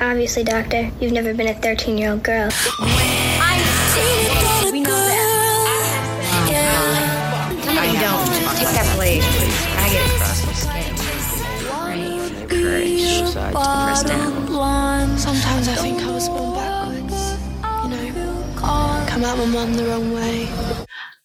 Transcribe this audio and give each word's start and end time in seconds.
Obviously, 0.00 0.44
Doctor, 0.44 0.92
you've 1.00 1.12
never 1.12 1.34
been 1.34 1.48
a 1.48 1.54
13 1.54 1.98
year 1.98 2.12
old 2.12 2.22
girl. 2.22 2.48
We 4.70 4.80
know 4.80 4.94
that. 4.94 5.24
I 7.66 7.86
don't. 7.98 8.28
Take 8.56 8.68
that 8.78 8.96
blade, 8.96 9.22
please. 9.22 9.58
I 9.74 9.90
get 9.90 10.06
across 10.14 10.40
the 10.44 10.54
skin. 10.54 10.94
Great. 12.46 12.48
Courage. 12.48 13.32
So 13.32 13.40
I 13.40 13.50
press 13.50 14.04
down. 14.04 15.18
Sometimes 15.18 15.66
I 15.66 15.74
think 15.74 16.00
I 16.00 16.12
was 16.12 16.28
born 16.28 16.54
backwards. 16.54 17.36
You 17.82 17.88
know, 17.90 19.04
come 19.08 19.24
at 19.24 19.36
my 19.36 19.46
mum 19.46 19.74
the 19.74 19.84
wrong 19.84 20.12
way. 20.14 20.48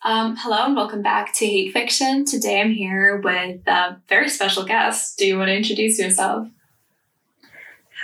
Um, 0.02 0.36
hello 0.38 0.66
and 0.66 0.76
welcome 0.76 1.04
back 1.04 1.32
to 1.36 1.46
Hate 1.46 1.74
Fiction. 1.74 2.26
Today 2.26 2.60
I'm 2.60 2.72
here 2.72 3.18
with 3.18 3.68
a 3.68 4.02
very 4.10 4.30
special 4.30 4.66
guest. 4.66 5.20
Do 5.20 5.28
you 5.28 5.38
want 5.38 5.50
to 5.50 5.56
introduce 5.56 6.00
yourself? 6.00 6.48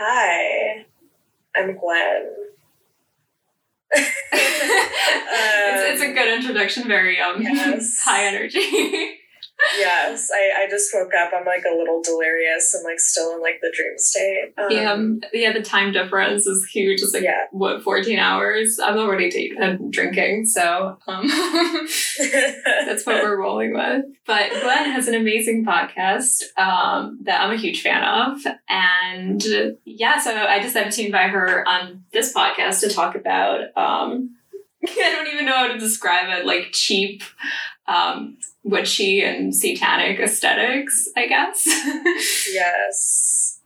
Hi, 0.02 0.86
I'm 1.58 1.76
Gwen. 1.78 2.34
it's, 3.92 4.08
it's 4.32 6.02
a 6.02 6.14
good 6.14 6.34
introduction, 6.40 6.88
very 6.88 7.20
um, 7.20 7.42
Yes. 7.42 8.00
high 8.06 8.28
energy. 8.28 8.62
Yes, 9.78 10.30
I, 10.34 10.64
I 10.64 10.70
just 10.70 10.90
woke 10.94 11.14
up. 11.14 11.32
I'm 11.36 11.46
like 11.46 11.64
a 11.70 11.76
little 11.76 12.02
delirious 12.02 12.74
and 12.74 12.84
like 12.84 13.00
still 13.00 13.36
in 13.36 13.42
like 13.42 13.60
the 13.62 13.72
dream 13.76 13.98
state. 13.98 14.54
Um, 14.58 14.68
yeah, 14.72 14.92
um, 14.92 15.22
yeah, 15.34 15.52
the 15.54 15.62
time 15.62 15.92
difference 15.92 16.46
is 16.48 16.66
huge. 16.72 17.02
It's 17.02 17.14
like, 17.14 17.24
Yeah. 17.24 17.46
what, 17.52 17.84
14 17.84 18.18
hours? 18.20 18.80
I'm 18.80 18.98
already 18.98 19.30
t- 19.30 19.54
drinking, 19.90 20.46
so 20.46 20.98
um, 21.08 21.28
that's 21.28 23.06
what 23.06 23.22
we're 23.24 23.38
rolling 23.40 23.74
with. 23.74 24.06
But 24.26 24.50
Gwen 24.52 24.92
has 24.92 25.08
an 25.08 25.16
amazing 25.16 25.66
podcast 25.66 26.42
um, 26.58 27.20
that 27.24 27.42
I'm 27.42 27.52
a 27.52 27.58
huge 27.58 27.82
fan 27.82 28.04
of. 28.04 28.42
And 28.70 29.44
yeah, 29.86 30.20
so 30.20 30.36
I 30.36 30.60
decided 30.60 30.94
to 30.94 31.06
invite 31.06 31.32
her 31.32 31.68
on 31.68 32.04
this 32.14 32.34
podcast 32.34 32.82
to 32.82 32.90
talk 32.90 33.16
about, 33.16 33.62
um, 33.76 34.36
I 34.88 35.12
don't 35.16 35.34
even 35.34 35.46
know 35.46 35.56
how 35.56 35.68
to 35.68 35.78
describe 35.78 36.30
it, 36.40 36.46
like 36.46 36.70
cheap, 36.72 37.24
um, 37.88 38.38
witchy 38.64 39.22
and 39.22 39.56
satanic 39.56 40.20
aesthetics, 40.20 41.10
I 41.16 41.28
guess. 41.28 41.64
yes. 42.52 43.60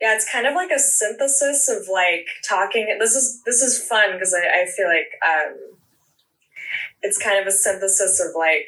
Yeah, 0.00 0.14
it's 0.14 0.30
kind 0.30 0.46
of 0.46 0.54
like 0.54 0.70
a 0.70 0.78
synthesis 0.78 1.68
of 1.68 1.88
like 1.92 2.26
talking. 2.48 2.96
This 2.98 3.14
is 3.14 3.42
this 3.44 3.60
is 3.60 3.86
fun 3.86 4.12
because 4.12 4.34
I, 4.34 4.62
I 4.62 4.66
feel 4.66 4.86
like 4.86 5.10
um, 5.22 5.56
it's 7.02 7.18
kind 7.18 7.38
of 7.38 7.46
a 7.46 7.50
synthesis 7.50 8.18
of 8.20 8.34
like 8.34 8.66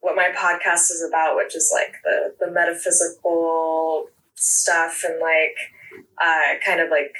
what 0.00 0.14
my 0.14 0.28
podcast 0.36 0.92
is 0.92 1.04
about, 1.08 1.34
which 1.34 1.56
is 1.56 1.72
like 1.74 1.94
the 2.04 2.34
the 2.38 2.52
metaphysical 2.52 4.08
stuff 4.36 5.02
and 5.04 5.20
like 5.20 5.56
uh, 6.22 6.58
kind 6.64 6.80
of 6.80 6.90
like 6.90 7.14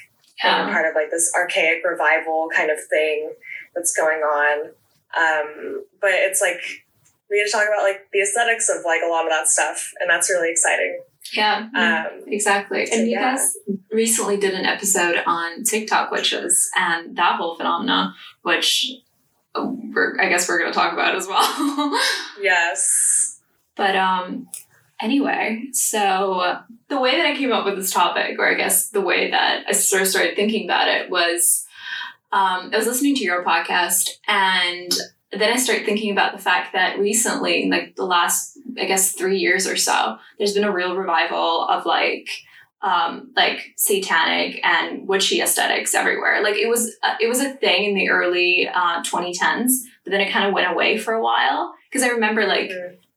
a 0.44 0.70
part 0.70 0.86
of 0.86 0.94
like 0.94 1.10
this 1.10 1.32
archaic 1.34 1.82
revival 1.84 2.48
kind 2.54 2.70
of 2.70 2.78
thing 2.88 3.32
that's 3.74 3.92
going 3.96 4.20
on. 4.20 4.70
Um, 5.18 5.84
but 6.00 6.10
it's 6.12 6.40
like 6.40 6.60
we 7.30 7.38
get 7.38 7.46
to 7.46 7.52
talk 7.52 7.66
about 7.66 7.82
like 7.82 8.08
the 8.12 8.20
aesthetics 8.20 8.68
of 8.68 8.84
like 8.84 9.00
a 9.04 9.08
lot 9.10 9.24
of 9.24 9.30
that 9.30 9.48
stuff, 9.48 9.92
and 10.00 10.08
that's 10.08 10.30
really 10.30 10.50
exciting. 10.50 11.00
Yeah, 11.34 11.68
Um, 11.74 12.22
exactly. 12.26 12.86
so 12.86 12.94
And 12.96 13.06
you 13.06 13.12
yeah. 13.18 13.34
guys 13.34 13.56
recently 13.92 14.38
did 14.38 14.54
an 14.54 14.64
episode 14.64 15.22
on 15.26 15.62
TikTok 15.62 16.10
witches 16.10 16.70
and 16.74 17.16
that 17.18 17.36
whole 17.36 17.54
phenomena, 17.56 18.14
which 18.42 18.90
uh, 19.54 19.66
we're, 19.66 20.18
I 20.18 20.30
guess 20.30 20.48
we're 20.48 20.58
going 20.58 20.72
to 20.72 20.78
talk 20.78 20.94
about 20.94 21.14
as 21.16 21.26
well. 21.26 22.00
Yes. 22.40 23.40
but 23.76 23.94
um, 23.96 24.48
anyway, 25.00 25.64
so 25.72 26.60
the 26.88 26.98
way 27.00 27.12
that 27.18 27.26
I 27.26 27.36
came 27.36 27.52
up 27.52 27.66
with 27.66 27.76
this 27.76 27.90
topic, 27.90 28.38
or 28.38 28.48
I 28.48 28.54
guess 28.54 28.88
the 28.88 29.00
way 29.02 29.30
that 29.30 29.64
I 29.68 29.72
sort 29.72 30.00
of 30.02 30.08
started 30.08 30.34
thinking 30.34 30.64
about 30.64 30.88
it, 30.88 31.10
was 31.10 31.66
um, 32.30 32.70
I 32.72 32.76
was 32.76 32.86
listening 32.86 33.14
to 33.16 33.24
your 33.24 33.44
podcast 33.44 34.10
and 34.26 34.92
then 35.32 35.52
I 35.52 35.56
started 35.56 35.84
thinking 35.84 36.10
about 36.10 36.32
the 36.32 36.42
fact 36.42 36.72
that 36.72 36.98
recently, 36.98 37.68
like 37.70 37.96
the 37.96 38.04
last, 38.04 38.58
I 38.78 38.84
guess, 38.84 39.12
three 39.12 39.38
years 39.38 39.66
or 39.66 39.76
so, 39.76 40.18
there's 40.36 40.54
been 40.54 40.64
a 40.64 40.72
real 40.72 40.96
revival 40.96 41.66
of 41.68 41.84
like, 41.84 42.28
um, 42.80 43.32
like 43.36 43.74
satanic 43.76 44.64
and 44.64 45.06
witchy 45.08 45.40
aesthetics 45.40 45.94
everywhere. 45.94 46.42
Like 46.42 46.56
it 46.56 46.68
was, 46.68 46.96
uh, 47.02 47.14
it 47.20 47.28
was 47.28 47.40
a 47.40 47.54
thing 47.54 47.84
in 47.84 47.94
the 47.94 48.10
early 48.10 48.68
uh, 48.68 49.02
2010s, 49.02 49.70
but 50.04 50.10
then 50.10 50.20
it 50.20 50.32
kind 50.32 50.46
of 50.46 50.54
went 50.54 50.70
away 50.70 50.96
for 50.96 51.12
a 51.12 51.22
while. 51.22 51.74
Because 51.90 52.06
I 52.06 52.12
remember 52.12 52.46
like 52.46 52.70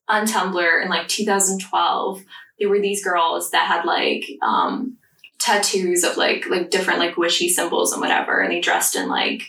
on 0.07 0.25
Tumblr 0.25 0.83
in 0.83 0.89
like 0.89 1.07
2012, 1.07 2.23
there 2.59 2.69
were 2.69 2.79
these 2.79 3.03
girls 3.03 3.51
that 3.51 3.67
had 3.67 3.85
like 3.85 4.25
um, 4.41 4.97
tattoos 5.41 6.03
of 6.03 6.17
like 6.17 6.45
like 6.49 6.69
different 6.69 6.99
like 6.99 7.17
witchy 7.17 7.49
symbols 7.49 7.91
and 7.91 8.01
whatever, 8.01 8.39
and 8.39 8.51
they 8.51 8.61
dressed 8.61 8.95
in 8.95 9.09
like 9.09 9.43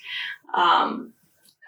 um, 0.55 1.13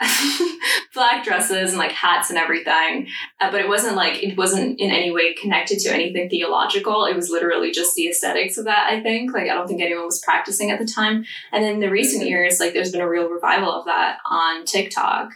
black 0.95 1.25
dresses 1.25 1.71
and 1.71 1.79
like 1.79 1.93
hats 1.93 2.31
and 2.31 2.39
everything. 2.39 3.07
Uh, 3.41 3.51
but 3.51 3.61
it 3.61 3.69
wasn't 3.69 3.97
like 3.97 4.23
it 4.23 4.37
wasn't 4.37 4.81
in 4.81 4.91
any 4.91 5.11
way 5.11 5.35
connected 5.35 5.79
to 5.81 5.93
anything 5.93 6.29
theological. 6.29 7.05
It 7.05 7.15
was 7.15 7.29
literally 7.29 7.71
just 7.71 7.95
the 7.95 8.09
aesthetics 8.09 8.57
of 8.57 8.65
that. 8.65 8.91
I 8.91 9.03
think 9.03 9.33
like 9.33 9.45
I 9.45 9.55
don't 9.55 9.69
think 9.69 9.83
anyone 9.83 10.07
was 10.07 10.23
practicing 10.25 10.71
at 10.71 10.79
the 10.79 10.87
time. 10.87 11.25
And 11.53 11.65
in 11.65 11.81
the 11.81 11.91
recent 11.91 12.27
years, 12.27 12.61
like 12.61 12.73
there's 12.73 12.93
been 12.93 13.03
a 13.03 13.09
real 13.09 13.29
revival 13.29 13.71
of 13.71 13.85
that 13.85 14.19
on 14.29 14.65
TikTok 14.65 15.33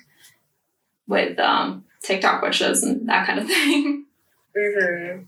with 1.07 1.39
um, 1.39 1.85
TikTok 2.03 2.43
witches 2.43 2.83
and 2.83 3.09
that 3.09 3.27
kind 3.27 3.39
of 3.39 3.47
thing. 3.49 4.07
hmm 4.57 5.28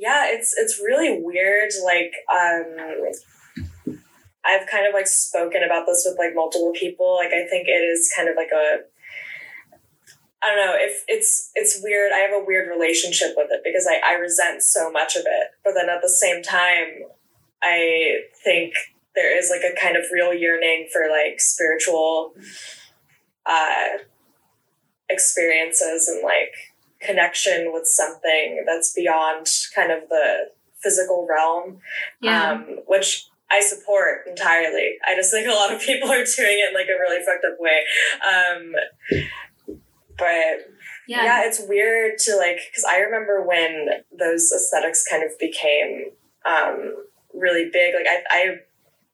Yeah, 0.00 0.28
it's 0.28 0.54
it's 0.56 0.80
really 0.80 1.20
weird. 1.22 1.70
Like, 1.84 2.12
um, 2.32 3.94
I've 4.42 4.66
kind 4.66 4.86
of 4.86 4.94
like 4.94 5.06
spoken 5.06 5.62
about 5.62 5.84
this 5.86 6.06
with 6.08 6.18
like 6.18 6.34
multiple 6.34 6.72
people. 6.74 7.16
Like, 7.16 7.34
I 7.34 7.46
think 7.46 7.68
it 7.68 7.84
is 7.84 8.10
kind 8.16 8.26
of 8.26 8.34
like 8.34 8.48
a 8.50 8.78
I 10.42 10.48
don't 10.48 10.66
know 10.66 10.74
if 10.74 11.04
it's 11.06 11.50
it's 11.54 11.80
weird. 11.82 12.12
I 12.12 12.20
have 12.20 12.32
a 12.32 12.42
weird 12.42 12.70
relationship 12.70 13.34
with 13.36 13.48
it 13.50 13.60
because 13.62 13.86
I, 13.86 14.00
I 14.14 14.14
resent 14.14 14.62
so 14.62 14.90
much 14.90 15.16
of 15.16 15.24
it. 15.26 15.48
But 15.62 15.74
then 15.74 15.90
at 15.90 16.00
the 16.00 16.08
same 16.08 16.42
time, 16.42 17.04
I 17.62 18.20
think 18.42 18.72
there 19.14 19.36
is 19.36 19.50
like 19.50 19.70
a 19.70 19.78
kind 19.78 19.98
of 19.98 20.04
real 20.10 20.32
yearning 20.32 20.88
for 20.90 21.10
like 21.10 21.40
spiritual 21.40 22.32
uh, 23.44 23.98
experiences 25.10 26.08
and 26.08 26.22
like 26.24 26.54
connection 27.00 27.72
with 27.72 27.86
something 27.86 28.64
that's 28.66 28.92
beyond 28.92 29.46
kind 29.74 29.90
of 29.90 30.08
the 30.08 30.50
physical 30.80 31.26
realm, 31.28 31.78
um, 32.28 32.78
which 32.86 33.26
I 33.50 33.60
support 33.60 34.26
entirely. 34.28 34.96
I 35.06 35.14
just 35.14 35.30
think 35.30 35.48
a 35.48 35.52
lot 35.52 35.72
of 35.72 35.80
people 35.80 36.10
are 36.10 36.24
doing 36.24 36.58
it 36.58 36.68
in 36.68 36.74
like 36.74 36.88
a 36.88 36.98
really 36.98 37.22
fucked 37.24 37.44
up 37.44 37.58
way. 37.58 37.82
Um, 38.26 38.72
but 40.16 40.70
yeah. 41.08 41.24
yeah. 41.24 41.42
it's 41.44 41.60
weird 41.66 42.18
to 42.18 42.36
like 42.36 42.60
because 42.70 42.84
I 42.88 42.98
remember 42.98 43.44
when 43.44 43.88
those 44.16 44.52
aesthetics 44.52 45.04
kind 45.08 45.24
of 45.24 45.38
became 45.38 46.10
um, 46.46 46.94
really 47.34 47.70
big. 47.72 47.94
Like 47.94 48.06
I, 48.08 48.22
I 48.30 48.56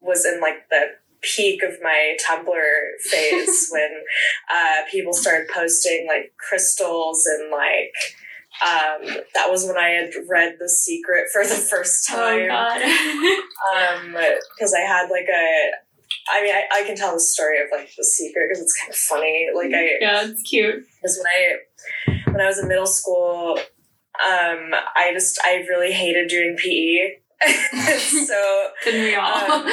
was 0.00 0.26
in 0.26 0.40
like 0.40 0.68
the 0.70 0.96
peak 1.34 1.62
of 1.62 1.74
my 1.82 2.16
Tumblr 2.26 2.70
phase 3.10 3.68
when 3.72 3.90
uh, 4.52 4.82
people 4.90 5.12
started 5.12 5.48
posting 5.52 6.06
like 6.08 6.32
crystals 6.38 7.26
and 7.26 7.50
like 7.50 7.92
um, 8.64 9.22
that 9.34 9.50
was 9.50 9.66
when 9.66 9.76
I 9.76 9.88
had 9.90 10.10
read 10.28 10.56
The 10.58 10.68
Secret 10.68 11.26
for 11.32 11.42
the 11.42 11.54
first 11.54 12.08
Oh 12.10 12.16
time 12.16 12.48
god. 12.48 12.80
um 12.82 14.12
because 14.54 14.72
i 14.74 14.80
had 14.80 15.10
like 15.10 15.26
a 15.28 15.70
i 16.32 16.42
mean 16.42 16.54
I, 16.54 16.64
I 16.72 16.82
can 16.84 16.96
tell 16.96 17.12
the 17.12 17.20
story 17.20 17.58
of 17.60 17.66
like 17.72 17.90
the 17.96 18.04
secret 18.04 18.46
because 18.48 18.62
it's 18.62 18.78
kind 18.80 18.90
of 18.90 18.96
funny 18.96 19.48
like 19.54 19.72
i 19.74 19.90
yeah, 20.00 20.22
it's 20.24 20.42
cute. 20.42 20.84
because 21.02 21.18
when 21.18 21.26
i 22.16 22.22
when 22.32 22.40
i 22.40 22.46
was 22.46 22.58
in 22.58 22.68
middle 22.68 22.86
school 22.86 23.58
um 23.58 24.72
i 24.96 25.10
just 25.12 25.38
i 25.44 25.64
really 25.68 25.92
hated 25.92 26.28
doing 26.28 26.56
pe 26.56 27.16
so 28.26 28.68
Didn't 28.84 29.02
we 29.02 29.14
all? 29.14 29.52
Um, 29.52 29.66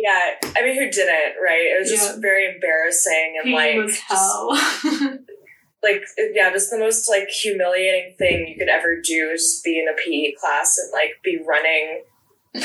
yeah 0.00 0.34
i 0.56 0.62
mean 0.62 0.74
who 0.74 0.90
didn't 0.90 1.34
right 1.42 1.66
it 1.74 1.80
was 1.80 1.90
just 1.90 2.14
Yeah. 2.14 2.20
very 2.20 2.46
embarrassing 2.54 3.36
and 3.40 3.48
He 3.48 3.54
like 3.54 3.76
was 3.76 4.00
just, 4.08 5.20
like 5.82 6.02
yeah 6.34 6.50
just 6.50 6.70
the 6.70 6.78
most 6.78 7.08
like 7.08 7.28
humiliating 7.28 8.14
thing 8.18 8.46
you 8.48 8.56
could 8.58 8.68
ever 8.68 9.00
do 9.00 9.30
is 9.32 9.42
just 9.42 9.64
be 9.64 9.78
in 9.78 9.88
a 9.88 9.94
pe 9.96 10.32
class 10.38 10.78
and 10.78 10.92
like 10.92 11.12
be 11.22 11.38
running 11.46 12.02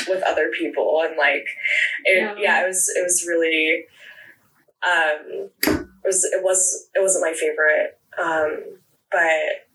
with 0.08 0.22
other 0.22 0.50
people 0.58 1.02
and 1.04 1.16
like 1.16 1.46
it, 2.04 2.18
Yeah. 2.18 2.34
yeah. 2.38 2.64
it 2.64 2.68
was 2.68 2.88
it 2.96 3.02
was 3.02 3.24
really 3.26 3.84
um 4.82 5.50
it 5.62 6.06
was 6.06 6.24
it 6.24 6.42
was 6.42 6.88
it 6.94 7.00
wasn't 7.00 7.24
my 7.24 7.32
favorite 7.34 7.98
um 8.18 8.78
but 9.10 9.66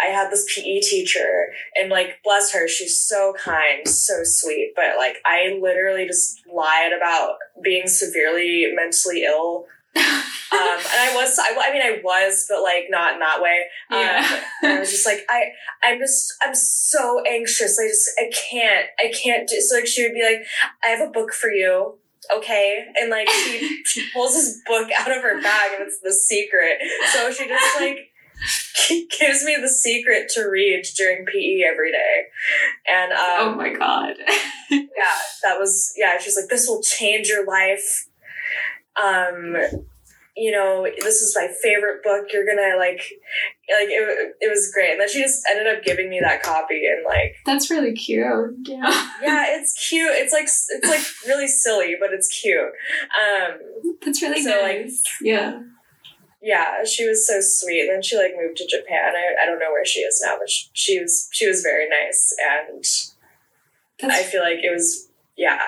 I 0.00 0.06
had 0.06 0.30
this 0.30 0.46
PE 0.54 0.80
teacher 0.80 1.52
and 1.76 1.90
like 1.90 2.18
bless 2.24 2.52
her, 2.52 2.68
she's 2.68 2.98
so 2.98 3.34
kind, 3.38 3.86
so 3.86 4.20
sweet, 4.22 4.72
but 4.76 4.96
like 4.96 5.16
I 5.24 5.58
literally 5.60 6.06
just 6.06 6.40
lied 6.52 6.92
about 6.92 7.36
being 7.62 7.86
severely 7.86 8.72
mentally 8.74 9.24
ill 9.24 9.66
um, 9.96 10.04
and 10.52 11.00
I 11.00 11.12
was, 11.14 11.38
I, 11.38 11.56
I 11.60 11.72
mean, 11.72 11.82
I 11.82 12.00
was, 12.04 12.46
but 12.48 12.62
like 12.62 12.84
not 12.88 13.14
in 13.14 13.20
that 13.20 13.40
way. 13.40 13.62
Um, 13.90 13.98
Yeah. 13.98 14.44
I 14.62 14.78
was 14.80 14.90
just 14.90 15.06
like, 15.06 15.24
I, 15.28 15.46
I'm 15.82 15.98
just, 15.98 16.34
I'm 16.42 16.54
so 16.54 17.22
anxious. 17.26 17.78
I 17.78 17.88
just, 17.88 18.10
I 18.18 18.30
can't, 18.50 18.86
I 18.98 19.12
can't 19.12 19.48
do. 19.48 19.60
So 19.60 19.76
like, 19.76 19.86
she 19.86 20.04
would 20.04 20.14
be 20.14 20.22
like, 20.22 20.46
I 20.84 20.88
have 20.88 21.08
a 21.08 21.10
book 21.10 21.32
for 21.32 21.50
you. 21.50 21.98
Okay. 22.34 22.84
And 23.00 23.10
like, 23.10 23.28
she, 23.28 23.82
she 23.84 24.08
pulls 24.12 24.34
this 24.34 24.60
book 24.66 24.88
out 24.98 25.10
of 25.10 25.22
her 25.22 25.40
bag 25.42 25.72
and 25.78 25.86
it's 25.86 26.00
the 26.00 26.12
secret. 26.12 26.78
So 27.12 27.32
she 27.32 27.48
just 27.48 27.80
like, 27.80 28.10
gives 29.18 29.44
me 29.44 29.56
the 29.60 29.68
secret 29.68 30.28
to 30.30 30.44
read 30.44 30.84
during 30.96 31.26
PE 31.26 31.62
every 31.62 31.92
day. 31.92 32.22
And, 32.90 33.12
um, 33.12 33.18
oh 33.40 33.54
my 33.54 33.72
god. 33.72 34.14
yeah, 34.70 35.18
that 35.42 35.58
was 35.58 35.92
yeah. 35.96 36.18
She's 36.18 36.36
like, 36.36 36.48
this 36.48 36.66
will 36.68 36.82
change 36.82 37.28
your 37.28 37.44
life. 37.46 38.08
Um, 39.02 39.56
you 40.36 40.52
know, 40.52 40.86
this 41.00 41.20
is 41.20 41.36
my 41.36 41.48
favorite 41.62 42.02
book. 42.04 42.26
You're 42.32 42.46
gonna 42.46 42.76
like, 42.78 42.98
like 43.70 43.88
it. 43.88 44.34
It 44.40 44.48
was 44.48 44.70
great, 44.72 44.92
and 44.92 45.00
then 45.00 45.08
she 45.08 45.20
just 45.20 45.42
ended 45.50 45.66
up 45.66 45.82
giving 45.82 46.08
me 46.08 46.20
that 46.22 46.42
copy, 46.42 46.86
and 46.86 47.04
like, 47.04 47.34
That's 47.44 47.70
really 47.70 47.92
cute. 47.92 48.54
Yeah. 48.64 49.10
yeah, 49.22 49.44
it's 49.58 49.88
cute. 49.88 50.12
It's 50.12 50.32
like 50.32 50.44
it's 50.44 50.88
like 50.88 51.00
really 51.28 51.48
silly, 51.48 51.96
but 52.00 52.12
it's 52.12 52.28
cute. 52.28 52.60
Um, 52.60 53.58
That's 54.04 54.22
really 54.22 54.42
So, 54.42 54.50
like- 54.62 54.80
nice. 54.82 55.02
yeah. 55.20 55.60
Yeah, 56.40 56.84
she 56.84 57.08
was 57.08 57.26
so 57.26 57.40
sweet. 57.40 57.82
And 57.82 57.90
then 57.90 58.02
she 58.02 58.16
like 58.16 58.32
moved 58.36 58.58
to 58.58 58.66
Japan. 58.66 59.14
I, 59.16 59.42
I 59.42 59.46
don't 59.46 59.58
know 59.58 59.72
where 59.72 59.84
she 59.84 60.00
is 60.00 60.22
now, 60.24 60.36
but 60.38 60.50
she, 60.50 60.68
she 60.72 61.00
was 61.00 61.28
she 61.32 61.46
was 61.46 61.62
very 61.62 61.88
nice, 61.88 62.34
and 62.40 62.84
I 64.12 64.22
feel 64.22 64.42
like 64.42 64.58
it 64.62 64.72
was 64.72 65.08
yeah. 65.36 65.60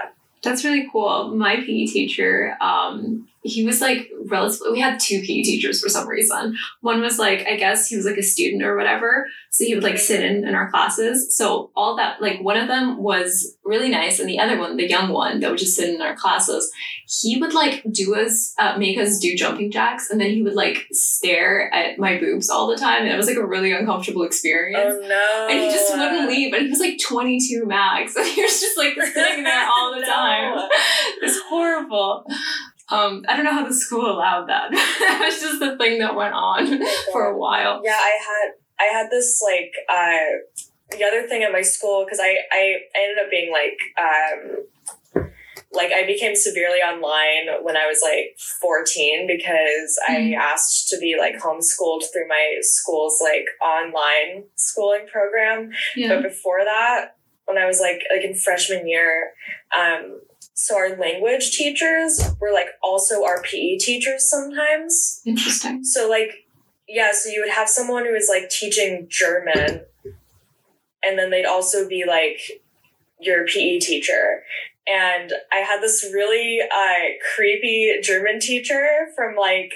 That's 0.43 0.65
really 0.65 0.89
cool. 0.91 1.35
My 1.35 1.57
PE 1.57 1.87
teacher, 1.87 2.57
um, 2.63 3.29
he 3.43 3.65
was 3.65 3.81
like 3.81 4.11
relatively, 4.27 4.73
we 4.73 4.81
had 4.81 5.01
two 5.01 5.21
PE 5.21 5.43
teachers 5.43 5.81
for 5.81 5.89
some 5.89 6.07
reason. 6.09 6.57
One 6.83 7.01
was 7.01 7.19
like, 7.19 7.47
I 7.47 7.57
guess 7.57 7.89
he 7.89 7.97
was 7.97 8.05
like 8.05 8.19
a 8.19 8.23
student 8.23 8.63
or 8.63 8.77
whatever. 8.77 9.27
So 9.51 9.65
he 9.65 9.75
would 9.75 9.83
like 9.83 9.99
sit 9.99 10.23
in, 10.23 10.47
in 10.47 10.55
our 10.55 10.71
classes. 10.71 11.37
So 11.37 11.71
all 11.75 11.97
that, 11.97 12.21
like 12.21 12.41
one 12.43 12.57
of 12.59 12.69
them 12.69 13.03
was 13.03 13.57
really 13.65 13.89
nice. 13.89 14.21
And 14.21 14.29
the 14.29 14.39
other 14.39 14.59
one, 14.59 14.77
the 14.77 14.89
young 14.89 15.11
one 15.13 15.41
that 15.41 15.51
would 15.51 15.59
just 15.59 15.75
sit 15.77 15.89
in 15.93 16.03
our 16.03 16.15
classes, 16.15 16.71
he 17.07 17.39
would 17.41 17.55
like 17.55 17.83
do 17.91 18.15
us, 18.15 18.55
uh, 18.59 18.77
make 18.79 18.99
us 18.99 19.19
do 19.19 19.35
jumping 19.37 19.71
jacks. 19.73 20.11
And 20.11 20.21
then 20.21 20.31
he 20.31 20.43
would 20.43 20.55
like 20.55 20.87
stare 20.93 21.73
at 21.75 21.99
my 21.99 22.19
boobs 22.19 22.51
all 22.51 22.67
the 22.69 22.77
time. 22.77 23.03
And 23.03 23.11
it 23.13 23.17
was 23.17 23.27
like 23.27 23.37
a 23.39 23.47
really 23.47 23.73
uncomfortable 23.73 24.23
experience. 24.23 24.97
Oh 25.03 25.07
no! 25.09 25.49
And 25.51 25.61
he 25.61 25.71
just 25.71 25.91
wouldn't 25.97 26.29
leave. 26.29 26.53
And 26.53 26.65
he 26.65 26.69
was 26.71 26.81
like 26.81 26.99
22 27.03 27.65
max. 27.67 28.15
And 28.21 28.27
he 28.27 28.43
was 28.43 28.61
just 28.61 28.77
like 28.77 28.95
sitting 28.95 29.45
there 29.45 29.67
all 29.75 29.95
the 29.95 30.01
No. 30.01 30.07
time. 30.07 30.69
It's 31.23 31.41
horrible. 31.49 32.25
Um, 32.91 33.25
I 33.29 33.37
don't 33.37 33.45
know 33.45 33.53
how 33.53 33.67
the 33.67 33.75
school 33.75 34.11
allowed 34.11 34.47
that. 34.49 34.71
that 34.73 35.21
was 35.25 35.41
just 35.41 35.61
the 35.61 35.77
thing 35.79 35.99
that 36.01 36.15
went 36.17 36.35
on 36.35 36.67
for 37.13 37.25
a 37.27 37.37
while. 37.39 37.81
Yeah, 37.85 37.93
I 37.97 38.19
had 38.27 38.51
I 38.81 38.85
had 38.93 39.11
this 39.11 39.41
like 39.43 39.73
uh 39.89 40.97
the 40.97 41.05
other 41.05 41.27
thing 41.29 41.43
at 41.45 41.53
my 41.53 41.63
school 41.63 42.05
because 42.05 42.19
I, 42.21 42.39
I 42.51 42.77
I 42.95 43.01
ended 43.03 43.25
up 43.25 43.31
being 43.31 43.53
like 43.53 43.79
um 43.99 45.27
like 45.73 45.93
I 45.93 46.05
became 46.05 46.35
severely 46.35 46.79
online 46.79 47.63
when 47.65 47.77
I 47.77 47.87
was 47.87 48.01
like 48.03 48.37
14 48.61 49.29
because 49.29 50.01
I 50.09 50.17
Mhm. 50.17 50.37
asked 50.37 50.89
to 50.89 50.99
be 50.99 51.17
like 51.17 51.37
homeschooled 51.39 52.03
through 52.13 52.27
my 52.27 52.57
school's 52.63 53.21
like 53.23 53.47
online 53.63 54.47
schooling 54.57 55.07
program. 55.07 55.71
Yeah. 55.95 56.09
But 56.09 56.23
before 56.25 56.65
that, 56.65 57.15
when 57.45 57.57
I 57.57 57.67
was 57.67 57.81
like 57.81 58.03
like 58.13 58.25
in 58.25 58.35
freshman 58.35 58.89
year, 58.89 59.33
um 59.79 60.21
so 60.61 60.77
our 60.77 60.95
language 60.97 61.53
teachers 61.53 62.23
were 62.39 62.53
like 62.53 62.69
also 62.83 63.25
our 63.25 63.41
PE 63.43 63.79
teachers 63.79 64.29
sometimes. 64.29 65.23
Interesting. 65.25 65.83
So 65.85 66.07
like 66.07 66.47
yeah, 66.87 67.13
so 67.13 67.31
you 67.31 67.41
would 67.41 67.53
have 67.53 67.67
someone 67.67 68.05
who 68.05 68.13
was 68.13 68.29
like 68.29 68.51
teaching 68.51 69.07
German 69.09 69.87
and 71.03 71.19
then 71.19 71.31
they'd 71.31 71.47
also 71.47 71.89
be 71.89 72.05
like 72.07 72.63
your 73.19 73.47
PE 73.47 73.79
teacher. 73.79 74.43
And 74.87 75.33
I 75.51 75.59
had 75.59 75.81
this 75.81 76.05
really 76.13 76.61
uh, 76.61 77.25
creepy 77.35 77.99
German 78.03 78.39
teacher 78.39 79.07
from 79.17 79.37
like 79.37 79.73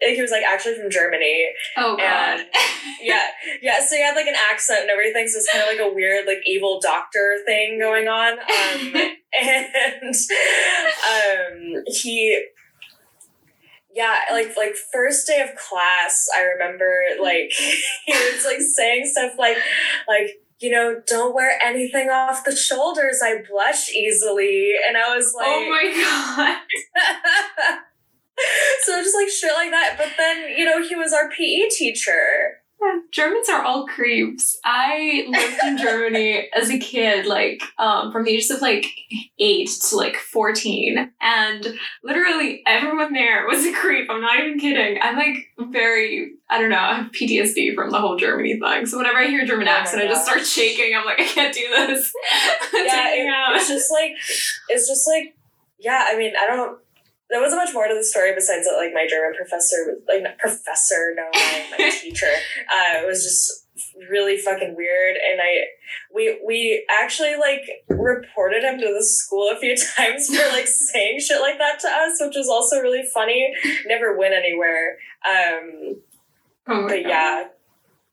he 0.00 0.20
was 0.20 0.30
like 0.30 0.44
actually 0.44 0.74
from 0.78 0.90
Germany. 0.90 1.46
Oh, 1.76 1.96
God. 1.96 2.40
And- 2.40 2.46
Yeah, 3.00 3.22
yeah. 3.62 3.78
So 3.86 3.94
he 3.96 4.02
had 4.02 4.14
like 4.16 4.26
an 4.26 4.34
accent 4.50 4.80
and 4.82 4.90
everything. 4.90 5.28
So 5.28 5.38
it's 5.38 5.50
kind 5.52 5.62
of 5.62 5.68
like 5.68 5.80
a 5.80 5.94
weird 5.94 6.26
like 6.26 6.40
evil 6.46 6.80
doctor 6.80 7.38
thing 7.44 7.78
going 7.78 8.08
on. 8.08 8.32
Um, 8.38 8.94
and 9.40 10.14
um, 11.12 11.84
he 11.86 12.42
yeah 13.94 14.20
like 14.30 14.56
like 14.56 14.74
first 14.92 15.26
day 15.26 15.40
of 15.40 15.56
class 15.56 16.26
i 16.36 16.42
remember 16.42 17.00
like 17.22 17.50
he 18.06 18.12
was 18.12 18.44
like 18.44 18.60
saying 18.60 19.06
stuff 19.06 19.32
like 19.38 19.56
like 20.06 20.32
you 20.60 20.70
know 20.70 21.00
don't 21.06 21.34
wear 21.34 21.58
anything 21.64 22.10
off 22.10 22.44
the 22.44 22.54
shoulders 22.54 23.20
i 23.24 23.36
blush 23.50 23.88
easily 23.90 24.74
and 24.86 24.98
i 24.98 25.16
was 25.16 25.32
like 25.34 25.46
oh 25.48 25.70
my 25.70 26.58
God. 26.94 27.82
so 28.82 29.02
just 29.02 29.14
like 29.16 29.28
shit 29.28 29.52
like 29.54 29.70
that 29.70 29.94
but 29.98 30.08
then 30.18 30.56
you 30.56 30.64
know 30.64 30.82
he 30.86 30.94
was 30.94 31.12
our 31.12 31.30
pe 31.30 31.68
teacher 31.70 32.60
Germans 33.10 33.48
are 33.48 33.62
all 33.64 33.86
creeps. 33.86 34.58
I 34.64 35.24
lived 35.28 35.56
in 35.66 35.78
Germany 35.78 36.48
as 36.56 36.68
a 36.70 36.78
kid, 36.78 37.24
like 37.26 37.62
um, 37.78 38.12
from 38.12 38.24
the 38.24 38.32
ages 38.32 38.50
of 38.50 38.60
like 38.60 38.86
eight 39.38 39.70
to 39.88 39.96
like 39.96 40.16
14. 40.16 41.10
And 41.20 41.78
literally 42.04 42.62
everyone 42.66 43.14
there 43.14 43.46
was 43.46 43.64
a 43.64 43.72
creep. 43.72 44.08
I'm 44.10 44.20
not 44.20 44.38
even 44.40 44.58
kidding. 44.60 44.98
I'm 45.02 45.16
like 45.16 45.38
very, 45.58 46.34
I 46.50 46.60
don't 46.60 46.68
know, 46.68 46.76
I 46.76 46.94
have 46.96 47.12
PTSD 47.12 47.74
from 47.74 47.90
the 47.90 47.98
whole 47.98 48.16
Germany 48.18 48.60
thing. 48.60 48.84
So 48.86 48.98
whenever 48.98 49.18
I 49.18 49.28
hear 49.28 49.42
a 49.42 49.46
German 49.46 49.68
Oh 49.68 49.72
accent, 49.72 50.02
I 50.02 50.06
just 50.06 50.24
start 50.26 50.44
shaking. 50.46 50.94
I'm 50.94 51.06
like, 51.06 51.18
I 51.18 51.24
can't 51.24 51.54
do 51.54 51.66
this. 51.68 52.12
yeah 52.74 53.08
it- 53.14 53.56
it's 53.56 53.68
just 53.68 53.90
like 53.90 54.12
it's 54.68 54.86
just 54.86 55.08
like 55.08 55.34
yeah 55.78 56.06
i 56.10 56.16
mean 56.16 56.32
i 56.40 56.46
don't 56.46 56.78
there 57.30 57.40
wasn't 57.40 57.60
much 57.60 57.74
more 57.74 57.88
to 57.88 57.94
the 57.94 58.04
story 58.04 58.34
besides 58.34 58.66
that 58.66 58.76
like 58.76 58.94
my 58.94 59.06
german 59.08 59.34
professor 59.36 59.76
was 59.86 59.98
like 60.08 60.22
not 60.22 60.38
professor 60.38 61.14
no 61.16 61.24
my, 61.32 61.66
my 61.78 61.90
teacher 62.02 62.30
uh 62.72 63.02
was 63.06 63.22
just 63.22 63.66
really 64.08 64.38
fucking 64.38 64.74
weird 64.76 65.16
and 65.16 65.40
i 65.40 65.64
we 66.14 66.40
we 66.46 66.86
actually 67.02 67.34
like 67.36 67.60
reported 67.88 68.62
him 68.62 68.78
to 68.78 68.86
the 68.86 69.04
school 69.04 69.50
a 69.52 69.58
few 69.58 69.74
times 69.96 70.26
for 70.28 70.48
like 70.48 70.66
saying 70.66 71.18
shit 71.20 71.40
like 71.40 71.58
that 71.58 71.78
to 71.78 71.88
us 71.88 72.16
which 72.20 72.36
was 72.36 72.48
also 72.48 72.80
really 72.80 73.02
funny 73.12 73.52
never 73.86 74.16
went 74.16 74.34
anywhere 74.34 74.96
um 75.28 75.96
Oh 76.68 76.82
but 76.88 77.02
God. 77.02 77.08
yeah 77.08 77.44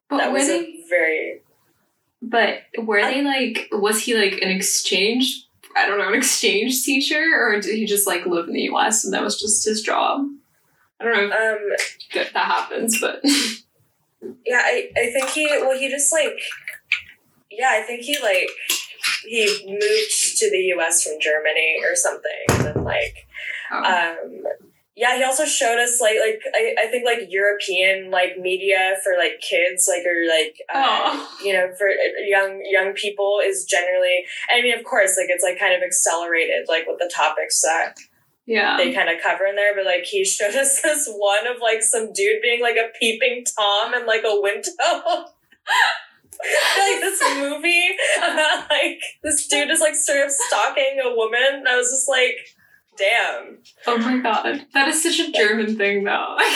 But 0.10 0.18
that 0.18 0.32
was 0.32 0.48
they 0.48 0.60
a 0.60 0.84
very 0.88 1.42
But 2.22 2.60
were 2.78 3.02
they 3.02 3.24
like, 3.24 3.68
was 3.72 4.04
he 4.04 4.16
like 4.16 4.42
an 4.44 4.50
exchange, 4.50 5.48
I 5.76 5.88
don't 5.88 5.98
know, 5.98 6.08
an 6.08 6.16
exchange 6.16 6.84
teacher, 6.84 7.24
or 7.36 7.60
did 7.60 7.76
he 7.76 7.86
just 7.86 8.08
like 8.08 8.26
live 8.26 8.48
in 8.48 8.54
the 8.54 8.70
US 8.74 9.04
and 9.04 9.14
that 9.14 9.24
was 9.24 9.40
just 9.40 9.66
his 9.66 9.82
job? 9.82 10.26
I 11.00 11.04
don't 11.04 11.14
know 11.14 11.24
if 11.26 11.32
um 11.32 11.70
that, 12.14 12.34
that 12.34 12.46
happens, 12.46 13.00
but 13.00 13.22
Yeah, 14.46 14.62
I, 14.64 14.90
I 14.96 15.12
think 15.12 15.30
he 15.30 15.46
well 15.46 15.78
he 15.78 15.90
just 15.90 16.12
like 16.12 16.40
yeah, 17.52 17.72
I 17.74 17.82
think 17.82 18.04
he 18.04 18.18
like 18.22 18.50
he 19.24 19.46
moved 19.68 20.38
to 20.40 20.52
the 20.52 20.74
US 20.78 21.04
from 21.04 21.20
Germany 21.20 21.78
or 21.84 21.96
something 21.96 22.32
and 22.50 22.84
like 22.84 23.28
oh, 23.72 23.78
um 23.84 24.44
yeah, 24.96 25.18
he 25.18 25.24
also 25.24 25.46
showed 25.46 25.80
us 25.80 26.00
like 26.00 26.18
like 26.20 26.42
I, 26.54 26.76
I 26.84 26.88
think 26.88 27.06
like 27.06 27.28
European 27.30 28.12
like 28.12 28.38
media 28.38 28.96
for 29.04 29.14
like 29.18 29.42
kids 29.42 29.90
like 29.90 30.06
or 30.06 30.28
like 30.30 30.58
uh, 30.74 31.26
you 31.44 31.54
know 31.54 31.74
for 31.78 31.88
young 32.28 32.62
young 32.64 32.94
people 32.94 33.40
is 33.44 33.66
generally 33.66 34.24
I 34.54 34.62
mean 34.62 34.78
of 34.78 34.84
course 34.84 35.18
like 35.18 35.30
it's 35.30 35.44
like 35.44 35.60
kind 35.60 35.74
of 35.74 35.82
accelerated 35.82 36.68
like 36.68 36.86
with 36.88 37.00
the 37.00 37.12
topics 37.14 37.62
that 37.62 37.96
yeah. 38.46 38.78
they 38.78 38.94
kind 38.94 39.10
of 39.10 39.22
cover 39.22 39.46
in 39.46 39.56
there, 39.56 39.76
but 39.76 39.86
like 39.86 40.04
he 40.04 40.26
showed 40.26 40.56
us 40.56 40.82
this 40.82 41.10
one 41.16 41.48
of 41.48 41.62
like 41.62 41.82
some 41.82 42.12
dude 42.14 42.42
being 42.42 42.62
like 42.62 42.76
a 42.76 42.90
peeping 43.00 43.46
tom 43.58 43.94
and 43.94 44.06
like 44.06 44.24
a 44.26 44.40
window. 44.42 44.72
like 46.78 47.00
this 47.00 47.22
movie 47.38 47.96
about 48.18 48.70
like 48.70 49.00
this 49.24 49.48
dude 49.48 49.70
is 49.70 49.80
like 49.80 49.96
sort 49.96 50.26
of 50.26 50.32
stalking 50.32 51.00
a 51.04 51.16
woman. 51.16 51.42
And 51.54 51.68
I 51.68 51.78
was 51.78 51.90
just 51.90 52.10
like, 52.10 52.36
damn. 52.98 53.58
Oh 53.88 53.98
my 53.98 54.18
god. 54.20 54.66
That 54.74 54.88
is 54.88 55.02
such 55.04 55.20
a 55.20 55.32
German 55.32 55.76
thing 55.78 56.04
though. 56.04 56.38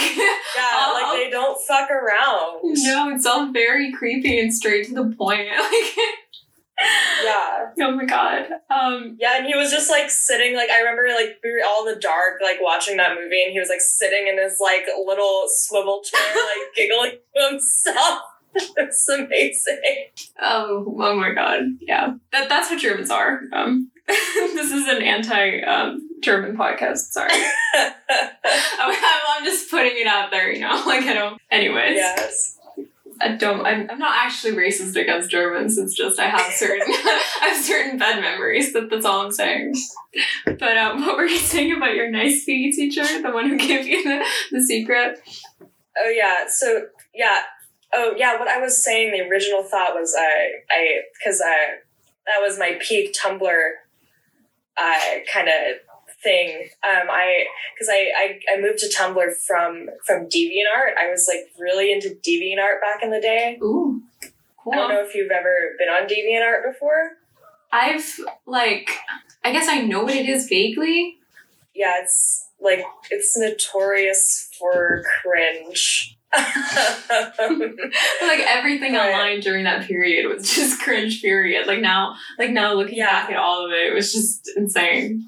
Yeah, 0.58 0.92
like 0.94 1.14
they 1.18 1.30
don't 1.30 1.60
fuck 1.68 1.90
around. 1.92 2.62
no, 2.64 3.10
it's 3.14 3.26
all 3.26 3.52
very 3.52 3.92
creepy 3.94 4.40
and 4.40 4.52
straight 4.54 4.88
to 4.88 4.94
the 4.94 5.16
point. 5.18 5.48
Like 6.80 7.26
Yeah. 7.26 7.66
Oh 7.82 7.92
my 7.96 8.06
god. 8.06 8.46
Um 8.70 9.18
Yeah, 9.20 9.38
and 9.38 9.48
he 9.48 9.56
was 9.56 9.72
just 9.72 9.90
like 9.90 10.10
sitting, 10.12 10.56
like 10.56 10.70
I 10.70 10.80
remember, 10.80 11.08
like 11.16 11.38
we 11.44 11.52
were 11.52 11.66
all 11.68 11.88
in 11.88 11.94
the 11.96 12.00
dark, 12.00 12.40
like 12.42 12.58
watching 12.62 12.98
that 12.98 13.16
movie, 13.16 13.44
and 13.44 13.52
he 13.52 13.60
was 13.60 13.70
like 13.70 13.82
sitting 13.82 14.28
in 14.28 14.38
his 14.38 14.60
like 14.62 14.86
little 15.06 15.46
swivel 15.48 16.02
chair, 16.04 16.22
like 16.36 16.68
giggling 16.76 17.12
to 17.36 17.50
himself. 17.50 18.22
it's 18.78 19.10
amazing. 19.10 19.80
Oh, 20.42 20.86
oh 21.00 21.16
my 21.16 21.34
god. 21.34 21.62
Yeah. 21.82 22.16
That 22.32 22.50
that's 22.50 22.70
what 22.70 22.80
Germans 22.80 23.12
are. 23.12 23.42
Um 23.54 23.92
this 24.08 24.72
is 24.72 24.88
an 24.88 25.02
anti 25.02 25.62
um 25.62 26.08
German 26.22 26.58
podcast. 26.58 27.12
Sorry. 27.12 27.32
I'm, 27.76 28.96
I'm 29.30 29.44
just 29.44 29.70
putting 29.70 29.98
it 29.98 30.08
out 30.08 30.32
there, 30.32 30.52
you 30.52 30.62
know? 30.62 30.84
Like, 30.86 31.04
I 31.04 31.14
don't. 31.14 31.40
Anyways. 31.52 31.96
yes. 31.96 32.58
I 33.20 33.36
don't. 33.36 33.66
I'm, 33.66 33.90
I'm 33.90 34.00
not 34.00 34.16
actually 34.16 34.54
racist 34.54 34.96
against 34.96 35.32
Germans. 35.32 35.78
It's 35.78 35.96
just 35.96 36.20
I 36.20 36.26
have 36.26 36.54
certain 36.54 36.88
I 36.88 37.50
have 37.54 37.66
certain 37.66 37.98
bad 37.98 38.22
memories. 38.22 38.74
That 38.74 38.90
that's 38.90 39.06
all 39.06 39.26
I'm 39.26 39.32
saying. 39.32 39.76
But 40.46 40.78
um, 40.78 41.06
what 41.06 41.18
were 41.18 41.26
you 41.26 41.38
saying 41.38 41.76
about 41.76 41.96
your 41.96 42.12
nice 42.12 42.46
PE 42.46 42.72
teacher, 42.72 43.04
the 43.22 43.32
one 43.32 43.50
who 43.50 43.58
gave 43.58 43.88
you 43.88 44.04
the, 44.04 44.24
the 44.52 44.62
secret? 44.62 45.20
Oh 46.00 46.10
yeah. 46.10 46.46
So 46.48 46.86
yeah. 47.14 47.42
Oh 47.94 48.14
yeah. 48.18 48.38
What 48.38 48.48
I 48.48 48.60
was 48.60 48.84
saying, 48.84 49.12
the 49.12 49.28
original 49.30 49.64
thought 49.64 49.94
was 49.94 50.16
I 50.18 50.52
I 50.70 51.02
because 51.18 51.42
I 51.42 51.78
that 52.26 52.42
was 52.42 52.60
my 52.60 52.78
peak 52.82 53.16
Tumblr 53.16 53.72
uh, 54.78 55.00
kind 55.32 55.48
of 55.48 55.78
thing. 56.24 56.70
Um, 56.84 57.08
I 57.10 57.46
because 57.74 57.90
I, 57.90 58.12
I 58.16 58.40
I 58.54 58.62
moved 58.62 58.80
to 58.80 58.88
Tumblr 58.88 59.34
from 59.46 59.90
from 60.06 60.26
DeviantArt. 60.26 60.98
I 60.98 61.10
was 61.10 61.28
like 61.28 61.52
really 61.58 61.92
into 61.92 62.10
DeviantArt 62.10 62.82
back 62.82 63.04
in 63.04 63.12
the 63.12 63.22
day. 63.22 63.58
Ooh, 63.62 64.02
cool. 64.58 64.74
I 64.74 64.76
don't 64.76 64.90
know 64.90 65.06
if 65.06 65.16
you've 65.16 65.32
ever 65.32 65.76
been 65.78 65.90
on 65.90 66.08
DeviantArt 66.08 66.72
before. 66.72 67.12
I've 67.72 68.20
like 68.46 68.92
I 69.44 69.52
guess 69.52 69.68
I 69.68 69.82
know 69.82 70.04
what 70.04 70.16
it 70.16 70.28
is 70.28 70.48
vaguely. 70.48 71.18
Yeah, 71.74 72.02
it's 72.02 72.48
like 72.60 72.84
it's 73.10 73.38
notorious 73.38 74.50
for 74.58 75.04
cringe. 75.22 76.17
Like 78.22 78.40
everything 78.48 78.94
Right. 78.94 79.12
online 79.12 79.40
during 79.40 79.64
that 79.66 79.88
period 79.88 80.28
was 80.28 80.54
just 80.54 80.82
cringe. 80.84 81.22
Period. 81.22 81.68
Like 81.68 81.80
now, 81.80 82.16
like 82.38 82.50
now 82.52 82.74
looking 82.74 82.98
Yeah. 82.98 83.08
back 83.12 83.30
at 83.32 83.38
all 83.38 83.66
of 83.66 83.72
it, 83.72 83.88
it 83.92 83.94
was 83.94 84.12
just 84.14 84.50
insane. 84.56 85.28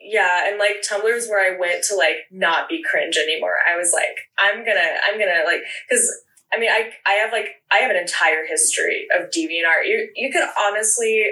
yeah, 0.00 0.48
and 0.48 0.58
like 0.58 0.82
Tumblr's 0.88 1.28
where 1.28 1.54
I 1.54 1.58
went 1.58 1.84
to 1.84 1.94
like 1.94 2.16
not 2.30 2.68
be 2.68 2.82
cringe 2.82 3.16
anymore. 3.16 3.56
I 3.70 3.76
was 3.76 3.92
like, 3.92 4.16
I'm 4.38 4.64
gonna, 4.64 4.80
I'm 5.06 5.18
gonna 5.18 5.42
like, 5.44 5.60
because 5.88 6.10
I 6.52 6.58
mean, 6.58 6.70
I 6.70 6.90
I 7.06 7.12
have 7.22 7.32
like 7.32 7.62
I 7.70 7.76
have 7.78 7.90
an 7.90 7.96
entire 7.96 8.44
history 8.46 9.06
of 9.16 9.30
DeviantArt. 9.30 9.86
You 9.86 10.08
you 10.16 10.32
could 10.32 10.42
honestly, 10.66 11.24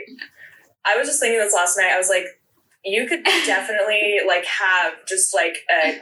I 0.85 0.97
was 0.97 1.09
just 1.09 1.21
thinking 1.21 1.39
this 1.41 1.55
last 1.55 1.77
night. 1.79 1.91
I 1.93 1.99
was 1.99 2.09
like, 2.09 2.27
you 2.85 3.07
could 3.07 3.25
definitely 3.47 4.19
like 4.27 4.45
have 4.45 4.93
just 5.09 5.35
like 5.35 5.57
a. 5.71 5.99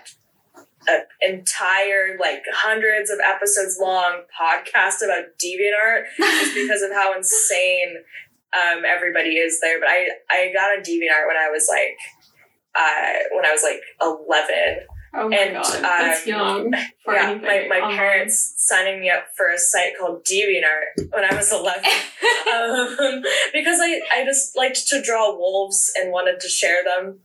An 0.88 1.02
entire 1.20 2.16
like 2.20 2.42
hundreds 2.52 3.10
of 3.10 3.18
episodes 3.20 3.78
long 3.80 4.22
podcast 4.40 5.02
about 5.04 5.24
DeviantArt 5.42 6.04
just 6.16 6.54
because 6.54 6.82
of 6.82 6.92
how 6.92 7.16
insane 7.16 7.96
um, 8.54 8.84
everybody 8.86 9.36
is 9.36 9.60
there. 9.60 9.80
But 9.80 9.88
I 9.88 10.08
I 10.30 10.52
got 10.54 10.70
on 10.76 10.82
DeviantArt 10.84 11.26
when 11.26 11.36
I 11.36 11.48
was 11.50 11.66
like 11.70 11.96
uh, 12.74 13.12
when 13.34 13.44
I 13.46 13.52
was 13.52 13.62
like 13.62 13.80
eleven. 14.00 14.86
Oh 15.18 15.30
my 15.30 15.36
And, 15.36 15.54
god, 15.54 15.82
that's 15.82 16.22
um, 16.24 16.28
young. 16.28 16.74
For 17.02 17.14
yeah, 17.14 17.30
anything 17.30 17.46
my, 17.70 17.78
my 17.78 17.80
online. 17.86 17.96
parents 17.96 18.54
signing 18.58 19.00
me 19.00 19.08
up 19.08 19.24
for 19.34 19.48
a 19.48 19.56
site 19.56 19.96
called 19.98 20.26
DeviantArt 20.26 21.10
when 21.10 21.24
I 21.24 21.34
was 21.34 21.50
eleven. 21.52 21.84
um, 22.52 23.22
because 23.52 23.78
I, 23.80 24.00
I 24.14 24.24
just 24.26 24.56
liked 24.56 24.86
to 24.88 25.00
draw 25.02 25.34
wolves 25.34 25.90
and 25.96 26.12
wanted 26.12 26.38
to 26.40 26.48
share 26.48 26.84
them. 26.84 27.20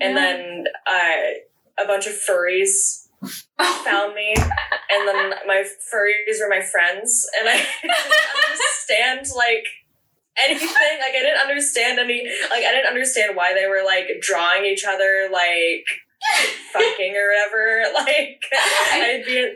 And 0.00 0.14
Yeah. 0.14 0.20
then 0.22 0.64
uh, 0.86 1.38
a 1.78 1.86
bunch 1.86 2.06
of 2.06 2.14
furries 2.14 3.08
found 3.84 4.14
me, 4.14 4.34
and 4.36 5.08
then 5.08 5.30
my 5.46 5.64
furries 5.92 6.40
were 6.40 6.48
my 6.48 6.62
friends, 6.62 7.26
and 7.38 7.48
I 7.48 7.56
didn't 7.82 7.96
understand 8.50 9.26
like 9.36 9.66
anything. 10.38 10.68
Like 11.00 11.14
I 11.14 11.22
didn't 11.22 11.40
understand 11.40 11.98
any. 11.98 12.28
Like 12.50 12.64
I 12.64 12.72
didn't 12.72 12.88
understand 12.88 13.36
why 13.36 13.54
they 13.54 13.66
were 13.66 13.82
like 13.84 14.08
drawing 14.20 14.64
each 14.64 14.84
other 14.84 15.28
like 15.32 15.86
fucking 16.72 17.14
or 17.16 17.28
whatever. 17.28 17.82
Like 17.96 18.42
I'd 18.52 19.24
be 19.26 19.52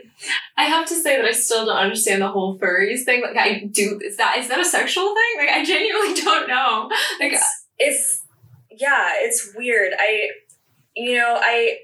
I 0.57 0.63
have 0.63 0.87
to 0.87 0.95
say 0.95 1.15
that 1.15 1.25
I 1.25 1.31
still 1.31 1.65
don't 1.65 1.77
understand 1.77 2.21
the 2.21 2.27
whole 2.27 2.57
furries 2.57 3.03
thing. 3.03 3.21
Like 3.21 3.37
I 3.37 3.69
do 3.71 3.99
is 4.03 4.17
that 4.17 4.37
is 4.37 4.47
that 4.47 4.59
a 4.59 4.65
sexual 4.65 5.13
thing? 5.13 5.45
Like 5.45 5.49
I 5.49 5.63
genuinely 5.63 6.19
don't 6.21 6.47
know. 6.47 6.89
Like 7.19 7.33
if 7.77 8.21
yeah, 8.71 9.11
it's 9.17 9.53
weird. 9.55 9.93
I 9.97 10.29
you 10.95 11.17
know 11.17 11.37
I. 11.39 11.77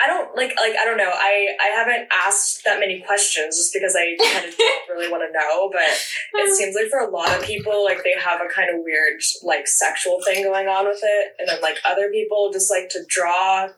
I 0.00 0.06
don't 0.06 0.36
like 0.36 0.54
like 0.56 0.76
I 0.80 0.84
don't 0.84 0.96
know. 0.96 1.10
I 1.12 1.56
I 1.60 1.66
haven't 1.74 2.08
asked 2.12 2.62
that 2.64 2.78
many 2.78 3.00
questions 3.00 3.56
just 3.56 3.72
because 3.74 3.96
I 3.96 4.16
kind 4.16 4.46
of 4.48 4.56
don't 4.56 4.88
really 4.90 5.10
want 5.10 5.24
to 5.26 5.32
know. 5.36 5.70
But 5.72 6.40
it 6.40 6.54
seems 6.54 6.76
like 6.76 6.88
for 6.88 7.00
a 7.00 7.10
lot 7.10 7.36
of 7.36 7.42
people, 7.44 7.84
like 7.84 8.04
they 8.04 8.14
have 8.18 8.40
a 8.40 8.52
kind 8.52 8.70
of 8.70 8.84
weird 8.84 9.20
like 9.42 9.66
sexual 9.66 10.18
thing 10.24 10.44
going 10.44 10.68
on 10.68 10.86
with 10.86 11.00
it, 11.02 11.34
and 11.40 11.48
then 11.48 11.60
like 11.60 11.78
other 11.84 12.10
people 12.10 12.50
just 12.52 12.70
like 12.70 12.88
to 12.90 13.04
draw 13.08 13.68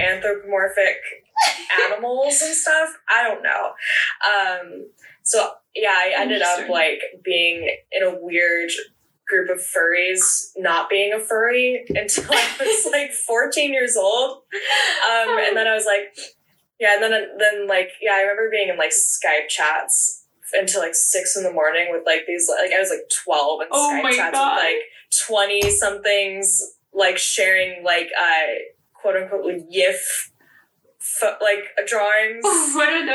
anthropomorphic 0.00 0.96
animals 1.84 2.42
and 2.42 2.54
stuff. 2.54 2.90
I 3.08 3.22
don't 3.22 3.42
know. 3.42 3.72
Um, 4.26 4.86
so 5.22 5.50
yeah, 5.76 5.94
I 5.94 6.14
ended 6.16 6.42
up 6.42 6.68
like 6.68 7.00
being 7.24 7.70
in 7.92 8.02
a 8.02 8.16
weird 8.18 8.70
group 9.28 9.50
of 9.50 9.58
furries, 9.58 10.48
not 10.56 10.88
being 10.88 11.12
a 11.12 11.20
furry 11.20 11.84
until 11.88 12.24
I 12.32 12.46
was 12.60 12.88
like 12.92 13.12
14 13.12 13.72
years 13.72 13.96
old. 13.96 14.38
Um, 15.10 15.38
and 15.38 15.56
then 15.56 15.66
I 15.66 15.74
was 15.74 15.84
like, 15.86 16.16
yeah, 16.80 16.94
and 16.94 17.02
then 17.02 17.10
then 17.38 17.66
like 17.66 17.90
yeah, 18.00 18.12
I 18.12 18.20
remember 18.22 18.50
being 18.50 18.68
in 18.68 18.76
like 18.76 18.90
Skype 18.92 19.48
chats 19.48 20.24
until 20.52 20.80
like 20.80 20.94
six 20.94 21.36
in 21.36 21.42
the 21.42 21.52
morning 21.52 21.88
with 21.90 22.04
like 22.06 22.22
these 22.26 22.48
like 22.48 22.72
I 22.72 22.78
was 22.80 22.90
like 22.90 23.08
12 23.24 23.60
and 23.62 23.68
Oh 23.72 24.00
Skype 24.02 24.12
chats 24.16 24.32
God. 24.38 24.54
with 24.56 24.64
like 24.64 24.82
20 25.26 25.70
somethings 25.70 26.62
like 26.94 27.18
sharing 27.18 27.84
like 27.84 28.08
uh 28.18 28.46
quote 28.94 29.16
unquote 29.16 29.44
like 29.44 29.70
GIF 29.70 30.32
fo- 30.98 31.36
like 31.40 31.64
drawings. 31.86 32.42
what 32.44 32.88
are 32.88 33.06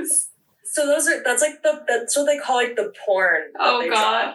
those? 0.00 0.28
So 0.64 0.86
those 0.86 1.08
are 1.08 1.22
that's 1.24 1.40
like 1.42 1.62
the 1.62 1.82
that's 1.88 2.16
what 2.16 2.26
they 2.26 2.38
call 2.38 2.56
like 2.56 2.76
the 2.76 2.92
porn. 3.04 3.44
Oh 3.58 3.80
god. 3.88 4.34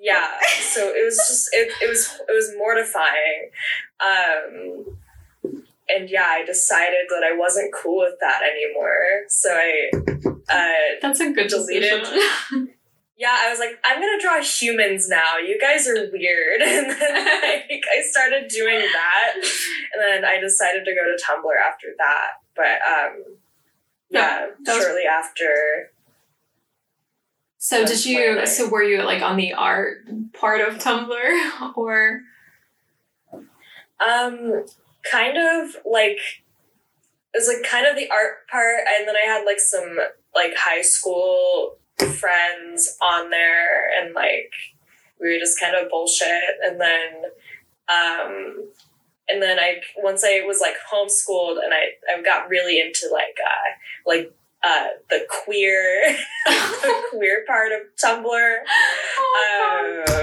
Yeah. 0.00 0.28
So 0.60 0.88
it 0.94 1.04
was 1.04 1.16
just 1.16 1.48
it, 1.52 1.72
it 1.82 1.88
was 1.88 2.20
it 2.28 2.32
was 2.32 2.52
mortifying. 2.56 3.50
Um 4.00 4.96
and 5.90 6.10
yeah, 6.10 6.26
I 6.26 6.44
decided 6.44 7.06
that 7.08 7.24
I 7.24 7.36
wasn't 7.36 7.72
cool 7.74 7.98
with 7.98 8.14
that 8.20 8.40
anymore. 8.42 9.24
So 9.28 9.50
I 9.52 9.90
uh 10.50 10.98
That's 11.02 11.20
a 11.20 11.32
good 11.32 11.48
Deleted. 11.48 12.00
decision. 12.00 12.74
yeah, 13.16 13.34
I 13.40 13.50
was 13.50 13.58
like, 13.58 13.78
I'm 13.84 14.00
gonna 14.00 14.20
draw 14.20 14.40
humans 14.40 15.08
now. 15.08 15.36
You 15.38 15.58
guys 15.60 15.88
are 15.88 16.08
weird. 16.12 16.60
And 16.62 16.90
then 16.90 17.24
like 17.42 17.82
I 17.96 18.02
started 18.10 18.48
doing 18.48 18.78
that. 18.80 19.32
And 19.34 20.02
then 20.02 20.24
I 20.24 20.38
decided 20.40 20.84
to 20.84 20.94
go 20.94 21.02
to 21.04 21.16
Tumblr 21.22 21.56
after 21.66 21.88
that. 21.98 22.28
But 22.54 22.78
um 22.86 23.36
yeah, 24.10 24.46
was- 24.66 24.82
shortly 24.82 25.04
after 25.04 25.90
so 27.58 27.80
That's 27.80 28.04
did 28.04 28.10
you 28.10 28.40
I- 28.40 28.44
so 28.44 28.68
were 28.68 28.82
you 28.82 29.02
like 29.02 29.22
on 29.22 29.36
the 29.36 29.52
art 29.52 30.06
part 30.32 30.60
of 30.60 30.78
Tumblr 30.78 31.72
or? 31.76 32.20
Um, 34.00 34.64
kind 35.10 35.36
of 35.36 35.76
like 35.84 36.18
it 37.34 37.38
was 37.38 37.48
like 37.48 37.68
kind 37.68 37.86
of 37.86 37.96
the 37.96 38.08
art 38.10 38.46
part, 38.50 38.76
and 38.96 39.08
then 39.08 39.16
I 39.16 39.26
had 39.26 39.44
like 39.44 39.58
some 39.60 39.96
like 40.34 40.52
high 40.56 40.82
school 40.82 41.76
friends 41.98 42.96
on 43.02 43.30
there, 43.30 44.00
and 44.00 44.14
like 44.14 44.52
we 45.20 45.32
were 45.32 45.38
just 45.38 45.58
kind 45.58 45.74
of 45.76 45.90
bullshit, 45.90 46.28
and 46.64 46.80
then 46.80 47.24
um, 47.88 48.68
and 49.28 49.42
then 49.42 49.58
I 49.58 49.80
once 49.96 50.22
I 50.24 50.42
was 50.46 50.60
like 50.60 50.74
homeschooled, 50.92 51.62
and 51.62 51.74
I 51.74 52.16
I 52.16 52.22
got 52.22 52.48
really 52.48 52.80
into 52.80 53.08
like 53.12 53.36
uh 53.44 53.70
like 54.06 54.32
uh 54.64 54.86
the 55.08 55.20
queer 55.44 56.16
the 56.46 57.02
queer 57.10 57.44
part 57.46 57.70
of 57.72 57.80
Tumblr. 58.02 58.56
Oh, 59.18 60.04
Um, 60.08 60.14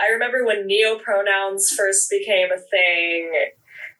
I 0.00 0.12
remember 0.12 0.44
when 0.44 0.66
neo 0.66 0.98
pronouns 0.98 1.70
first 1.70 2.10
became 2.10 2.48
a 2.52 2.58
thing. 2.58 3.32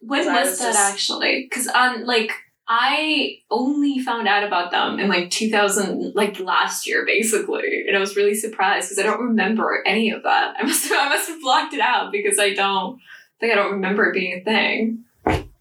When 0.00 0.26
was, 0.26 0.50
was 0.50 0.59
that 0.59 0.67
just- 0.67 0.79
actually? 0.79 1.47
Because 1.49 1.69
on 1.69 2.07
like 2.07 2.33
I 2.67 3.41
only 3.50 3.99
found 3.99 4.26
out 4.26 4.43
about 4.43 4.71
them 4.71 4.99
in 4.99 5.07
like 5.09 5.31
2000, 5.31 6.14
like 6.14 6.41
last 6.41 6.87
year, 6.87 7.05
basically, 7.05 7.85
and 7.87 7.95
I 7.95 8.00
was 8.00 8.17
really 8.17 8.35
surprised 8.35 8.88
because 8.88 8.99
I 8.99 9.07
don't 9.07 9.21
remember 9.23 9.83
any 9.85 10.11
of 10.11 10.23
that. 10.23 10.55
I 10.59 10.62
must 10.62 10.88
have, 10.88 10.99
I 10.99 11.09
must 11.11 11.29
have 11.29 11.43
blocked 11.43 11.75
it 11.75 11.81
out 11.81 12.11
because 12.11 12.38
I 12.38 12.55
don't 12.55 12.99
think 13.38 13.53
I 13.53 13.57
don't 13.57 13.73
remember 13.73 14.07
it 14.07 14.14
being 14.14 14.41
a 14.41 14.45
thing. 14.45 15.05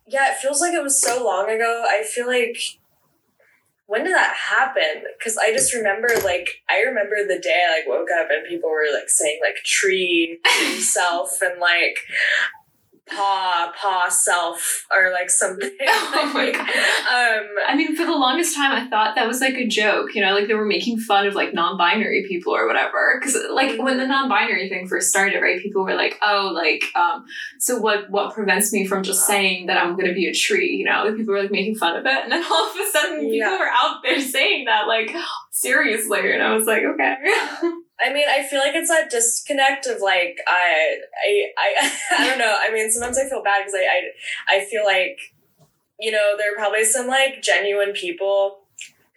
Yeah, 0.08 0.32
it 0.32 0.38
feels 0.38 0.62
like 0.62 0.74
it 0.74 0.82
was 0.82 1.02
so 1.02 1.26
long 1.26 1.50
ago. 1.50 1.84
I 1.90 2.04
feel 2.04 2.26
like 2.28 2.56
when 3.86 4.04
did 4.04 4.14
that 4.14 4.36
happen? 4.36 5.04
Because 5.18 5.38
I 5.38 5.52
just 5.52 5.74
remember, 5.74 6.08
like, 6.24 6.50
I 6.70 6.82
remember 6.82 7.18
the 7.28 7.40
day 7.40 7.64
I 7.68 7.80
like 7.80 7.88
woke 7.88 8.10
up 8.12 8.28
and 8.32 8.48
people 8.48 8.70
were 8.70 8.88
like 8.94 9.10
saying 9.10 9.40
like 9.44 9.56
"tree" 9.66 10.40
self 10.80 11.42
and 11.42 11.60
like 11.60 11.98
paw 13.10 13.72
paw 13.80 14.08
self 14.10 14.86
or 14.96 15.12
like 15.12 15.30
something. 15.30 15.70
Oh 16.16 16.32
my 16.34 16.52
God. 16.52 16.62
Um, 16.62 17.48
I 17.68 17.76
mean, 17.76 17.96
for 17.96 18.06
the 18.06 18.12
longest 18.16 18.56
time, 18.56 18.72
I 18.72 18.90
thought 18.90 19.16
that 19.16 19.28
was 19.28 19.42
like 19.42 19.56
a 19.56 19.68
joke, 19.68 20.16
you 20.16 20.22
know, 20.22 20.34
like 20.34 20.48
they 20.48 20.54
were 20.54 20.66
making 20.66 21.00
fun 21.00 21.28
of 21.28 21.36
like 21.36 21.54
non 21.54 21.78
binary 21.78 22.26
people 22.28 22.56
or 22.56 22.66
whatever. 22.68 23.20
Because, 23.20 23.38
like, 23.52 23.80
when 23.80 23.98
the 23.98 24.08
non 24.08 24.30
binary 24.30 24.70
thing 24.70 24.88
first 24.88 25.10
started, 25.10 25.42
right, 25.42 25.62
people 25.62 25.84
were 25.84 25.96
like, 25.96 26.18
oh, 26.22 26.52
like, 26.54 26.84
um, 26.96 27.26
so 27.60 27.78
what, 27.78 28.10
what 28.10 28.34
prevents 28.34 28.72
me 28.72 28.86
from 28.88 29.04
just 29.04 29.28
saying 29.28 29.68
that 29.68 29.78
I'm 29.78 29.94
going 29.96 30.08
to 30.08 30.14
be 30.14 30.28
a 30.28 30.34
tree, 30.34 30.70
you 30.72 30.86
know? 30.86 31.04
Like, 31.06 31.16
people 31.18 31.34
were 31.34 31.42
like 31.42 31.52
making 31.52 31.76
fun 31.76 31.98
of 31.98 32.06
it. 32.06 32.24
And 32.24 32.32
then 32.32 32.44
all 32.44 32.70
of 32.70 32.76
a 32.76 32.92
sudden, 32.92 33.20
people 33.20 33.34
Yeah. 33.38 33.60
were 33.60 33.70
out 33.70 33.98
there 34.04 34.20
saying 34.22 34.66
that, 34.66 34.88
like, 34.88 35.12
seriously. 35.52 36.32
And 36.34 36.42
I 36.42 36.56
was 36.56 36.66
like, 36.68 36.84
okay. 36.84 37.16
I 38.04 38.12
mean, 38.12 38.26
I 38.30 38.44
feel 38.44 38.60
like 38.60 38.76
it's 38.76 38.90
that 38.90 39.10
disconnect 39.10 39.88
of 39.88 40.02
like 40.02 40.38
I 40.48 40.98
I 41.26 41.46
I, 41.58 41.92
I 42.20 42.28
don't 42.28 42.40
know. 42.40 42.58
I 42.60 42.72
mean, 42.72 42.92
sometimes 42.92 43.18
I 43.18 43.30
feel 43.30 43.44
bad 43.44 43.62
because 43.62 43.76
I, 43.76 43.86
I 43.86 44.58
I 44.58 44.66
feel 44.66 44.84
like 44.86 45.18
you 46.00 46.12
know 46.12 46.36
there 46.38 46.54
are 46.54 46.56
probably 46.58 46.84
some 46.84 47.08
like 47.08 47.42
genuine 47.42 47.94
people 47.94 48.60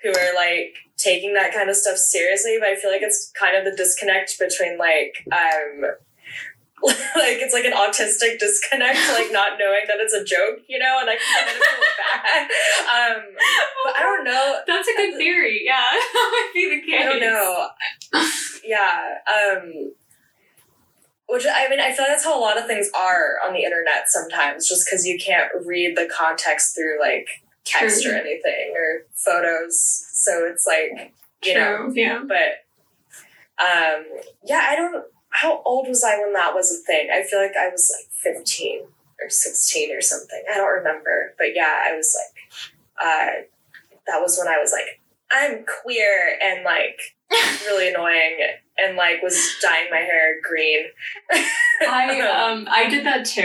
who 0.02 0.11
are 0.11 0.35
like 0.35 0.76
taking 0.97 1.35
that 1.35 1.52
kind 1.52 1.69
of 1.69 1.76
stuff 1.76 1.97
seriously, 1.97 2.57
but 2.59 2.69
I 2.69 2.76
feel 2.76 2.90
like 2.90 3.02
it's 3.02 3.33
kind 3.38 3.57
of 3.57 3.64
the 3.64 3.76
disconnect 3.76 4.38
between 4.38 4.78
like 4.78 5.25
um 5.33 5.85
like 6.85 7.40
it's 7.40 7.54
like 7.54 7.64
an 7.64 7.73
autistic 7.73 8.38
disconnect, 8.38 8.99
like 9.14 9.33
not 9.33 9.59
knowing 9.59 9.80
that 9.88 9.97
it's 9.99 10.12
a 10.12 10.23
joke, 10.23 10.61
you 10.68 10.78
know, 10.78 10.99
and 11.00 11.09
I 11.09 11.16
kind 11.16 11.49
of 11.49 11.56
feel 11.56 11.85
bad. 11.97 12.42
Um, 13.16 13.23
but 13.85 13.97
I 13.97 14.02
don't 14.02 14.25
know. 14.25 14.59
That's 14.66 14.87
a 14.88 14.95
good 14.97 15.16
theory. 15.16 15.62
Yeah, 15.64 15.80
that 15.90 16.28
might 16.33 16.50
be 16.54 16.76
the 16.80 16.87
case. 16.87 17.00
I 17.00 17.09
don't 17.09 17.21
know. 17.21 17.68
yeah. 18.64 19.14
Um 19.33 19.92
which 21.28 21.45
I 21.50 21.68
mean 21.68 21.80
I 21.80 21.92
feel 21.92 22.04
like 22.04 22.12
that's 22.12 22.25
how 22.25 22.38
a 22.38 22.40
lot 22.40 22.59
of 22.59 22.66
things 22.66 22.90
are 22.95 23.37
on 23.47 23.52
the 23.52 23.64
internet 23.64 24.09
sometimes, 24.09 24.68
just 24.68 24.87
because 24.87 25.04
you 25.06 25.18
can't 25.18 25.50
read 25.64 25.97
the 25.97 26.09
context 26.14 26.76
through 26.76 27.00
like 27.00 27.26
text 27.64 28.02
True. 28.04 28.12
or 28.12 28.16
anything 28.16 28.75
or 28.76 29.06
photos. 29.14 29.76
So 30.12 30.47
it's 30.47 30.66
like 30.66 31.12
you 31.45 31.54
know 31.54 31.90
Yeah. 31.95 32.21
but 32.26 32.62
um 33.64 34.04
yeah, 34.45 34.66
I 34.68 34.76
don't 34.76 35.04
how 35.37 35.61
old 35.64 35.87
was 35.87 36.02
I 36.02 36.19
when 36.19 36.33
that 36.33 36.55
was 36.55 36.73
a 36.73 36.83
thing? 36.87 37.09
I 37.12 37.23
feel 37.23 37.38
like 37.38 37.57
I 37.59 37.69
was 37.69 37.93
like 37.95 38.11
15 38.35 38.81
or 39.23 39.28
16 39.28 39.95
or 39.95 40.00
something. 40.00 40.43
I 40.50 40.57
don't 40.57 40.78
remember. 40.78 41.35
But 41.37 41.55
yeah, 41.55 41.83
I 41.85 41.95
was 41.95 42.16
like 42.16 42.43
uh 42.99 43.31
that 44.07 44.21
was 44.21 44.38
when 44.38 44.49
I 44.49 44.59
was 44.59 44.73
like 44.73 45.00
I'm 45.31 45.64
queer 45.83 46.38
and 46.43 46.64
like 46.64 46.99
really 47.66 47.88
annoying 47.90 48.38
and 48.78 48.97
like 48.97 49.21
was 49.23 49.57
dyeing 49.61 49.90
my 49.90 49.99
hair 49.99 50.40
green. 50.43 50.87
I 51.83 52.21
um 52.52 52.66
I 52.71 52.88
did 52.88 53.05
that 53.05 53.26
too. 53.26 53.43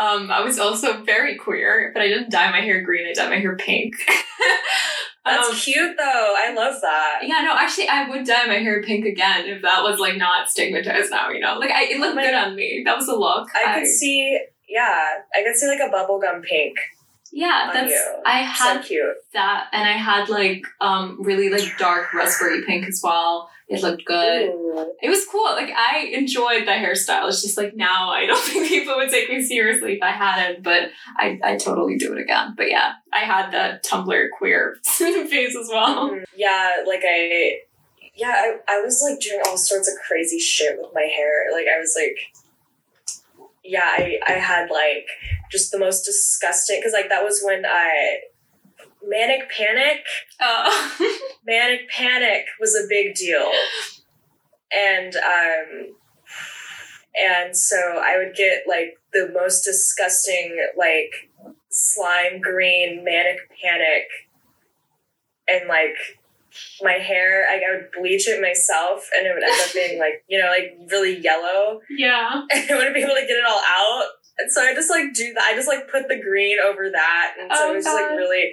Um 0.00 0.30
I 0.30 0.40
was 0.40 0.58
also 0.58 1.02
very 1.02 1.36
queer, 1.36 1.90
but 1.92 2.02
I 2.02 2.08
didn't 2.08 2.30
dye 2.30 2.50
my 2.50 2.62
hair 2.62 2.80
green. 2.80 3.06
I 3.06 3.12
dyed 3.12 3.30
my 3.30 3.40
hair 3.40 3.56
pink. 3.56 3.94
That's 5.24 5.48
Um, 5.50 5.54
cute 5.54 5.96
though. 5.98 6.34
I 6.38 6.52
love 6.54 6.80
that. 6.80 7.18
yeah, 7.22 7.42
no, 7.42 7.54
actually, 7.56 7.88
I 7.88 8.08
would 8.08 8.24
dye 8.24 8.46
my 8.46 8.54
hair 8.54 8.82
pink 8.82 9.04
again 9.04 9.46
if 9.46 9.60
that 9.62 9.82
was 9.82 9.98
like 10.00 10.16
not 10.16 10.48
stigmatized 10.48 11.10
now. 11.10 11.28
You 11.30 11.40
know, 11.40 11.58
like 11.58 11.70
I, 11.70 11.84
it 11.84 12.00
looked 12.00 12.16
my- 12.16 12.22
good 12.24 12.34
on 12.34 12.54
me. 12.56 12.82
That 12.84 12.96
was 12.96 13.08
a 13.08 13.14
look. 13.16 13.48
I 13.54 13.78
could 13.80 13.86
see 13.88 14.38
yeah, 14.68 15.02
I 15.34 15.42
could 15.44 15.56
see 15.56 15.66
like 15.66 15.80
a 15.80 15.92
bubblegum 15.92 16.42
pink. 16.42 16.76
yeah, 17.32 17.70
that's 17.72 17.90
you. 17.92 18.22
I 18.24 18.54
So 18.56 18.80
cute. 18.82 19.16
that, 19.34 19.66
and 19.72 19.86
I 19.88 19.92
had 19.92 20.28
like 20.28 20.62
um 20.80 21.18
really 21.20 21.50
like 21.50 21.76
dark 21.78 22.12
raspberry 22.14 22.62
pink 22.64 22.86
as 22.88 23.00
well. 23.04 23.50
It 23.70 23.82
looked 23.82 24.04
good. 24.04 24.48
Ooh. 24.48 24.94
It 25.00 25.08
was 25.08 25.24
cool. 25.30 25.44
Like 25.44 25.70
I 25.70 26.10
enjoyed 26.12 26.66
the 26.66 26.72
hairstyle. 26.72 27.28
It's 27.28 27.40
just 27.40 27.56
like 27.56 27.76
now 27.76 28.10
I 28.10 28.26
don't 28.26 28.38
think 28.44 28.68
people 28.68 28.96
would 28.96 29.10
take 29.10 29.30
me 29.30 29.40
seriously 29.42 29.94
if 29.94 30.02
I 30.02 30.10
had 30.10 30.50
it, 30.50 30.62
but 30.62 30.90
I 31.16 31.38
I 31.42 31.56
totally 31.56 31.96
do 31.96 32.12
it 32.12 32.20
again. 32.20 32.54
But 32.56 32.68
yeah, 32.68 32.94
I 33.12 33.20
had 33.20 33.52
that 33.52 33.84
Tumblr 33.84 34.28
queer 34.36 34.76
phase 34.82 35.56
as 35.56 35.68
well. 35.68 36.10
Mhm. 36.10 36.24
Yeah, 36.34 36.82
like 36.86 37.02
I 37.06 37.60
yeah, 38.16 38.34
I, 38.34 38.56
I 38.68 38.80
was 38.82 39.00
like 39.08 39.20
doing 39.20 39.40
all 39.46 39.56
sorts 39.56 39.88
of 39.88 39.94
crazy 40.06 40.40
shit 40.40 40.76
with 40.76 40.90
my 40.92 41.02
hair. 41.02 41.44
Like 41.52 41.66
I 41.72 41.78
was 41.78 41.96
like 41.96 42.18
yeah, 43.62 43.84
I, 43.84 44.18
I 44.26 44.32
had 44.32 44.68
like 44.70 45.06
just 45.50 45.70
the 45.70 45.78
most 45.78 46.02
disgusting 46.04 46.80
because 46.80 46.92
like 46.92 47.08
that 47.08 47.22
was 47.22 47.40
when 47.44 47.64
I 47.64 48.20
manic 49.10 49.50
panic? 49.50 50.04
Uh, 50.38 50.70
manic 51.46 51.90
panic 51.90 52.44
was 52.60 52.74
a 52.74 52.86
big 52.88 53.14
deal. 53.14 53.50
And 54.72 55.16
um 55.16 55.94
and 57.20 57.56
so 57.56 57.76
i 57.76 58.16
would 58.16 58.36
get 58.36 58.62
like 58.68 58.96
the 59.12 59.28
most 59.34 59.64
disgusting 59.64 60.56
like 60.78 61.10
slime 61.70 62.40
green 62.40 63.02
manic 63.04 63.38
panic. 63.62 64.04
And 65.48 65.68
like 65.68 65.96
my 66.82 66.92
hair 66.92 67.46
I, 67.48 67.56
I 67.56 67.76
would 67.76 67.90
bleach 67.98 68.28
it 68.28 68.40
myself 68.40 69.08
and 69.16 69.26
it 69.26 69.34
would 69.34 69.42
end 69.42 69.60
up 69.60 69.72
being 69.72 69.98
like 69.98 70.24
you 70.28 70.38
know 70.38 70.46
like 70.46 70.76
really 70.90 71.18
yellow. 71.18 71.80
Yeah. 71.90 72.42
and 72.52 72.70
I 72.70 72.74
wouldn't 72.76 72.94
be 72.94 73.02
able 73.02 73.14
to 73.14 73.20
get 73.22 73.36
it 73.36 73.44
all 73.48 73.60
out. 73.66 74.04
And 74.40 74.52
so 74.52 74.62
I 74.62 74.74
just 74.74 74.90
like 74.90 75.12
do 75.14 75.32
that. 75.34 75.44
I 75.44 75.54
just 75.54 75.68
like 75.68 75.90
put 75.90 76.08
the 76.08 76.20
green 76.20 76.58
over 76.64 76.90
that. 76.90 77.34
And 77.40 77.50
so 77.52 77.58
Oh, 77.60 77.72
it 77.72 77.76
was 77.76 77.84
just 77.84 77.96
like 77.96 78.10
really, 78.10 78.52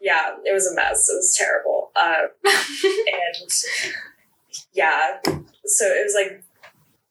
yeah, 0.00 0.30
it 0.44 0.52
was 0.52 0.66
a 0.66 0.74
mess. 0.74 1.08
It 1.08 1.16
was 1.16 1.34
terrible. 1.36 1.90
Um, 1.96 2.28
and 2.44 3.50
yeah, 4.72 5.18
so 5.64 5.86
it 5.86 6.04
was 6.04 6.14
like, 6.14 6.44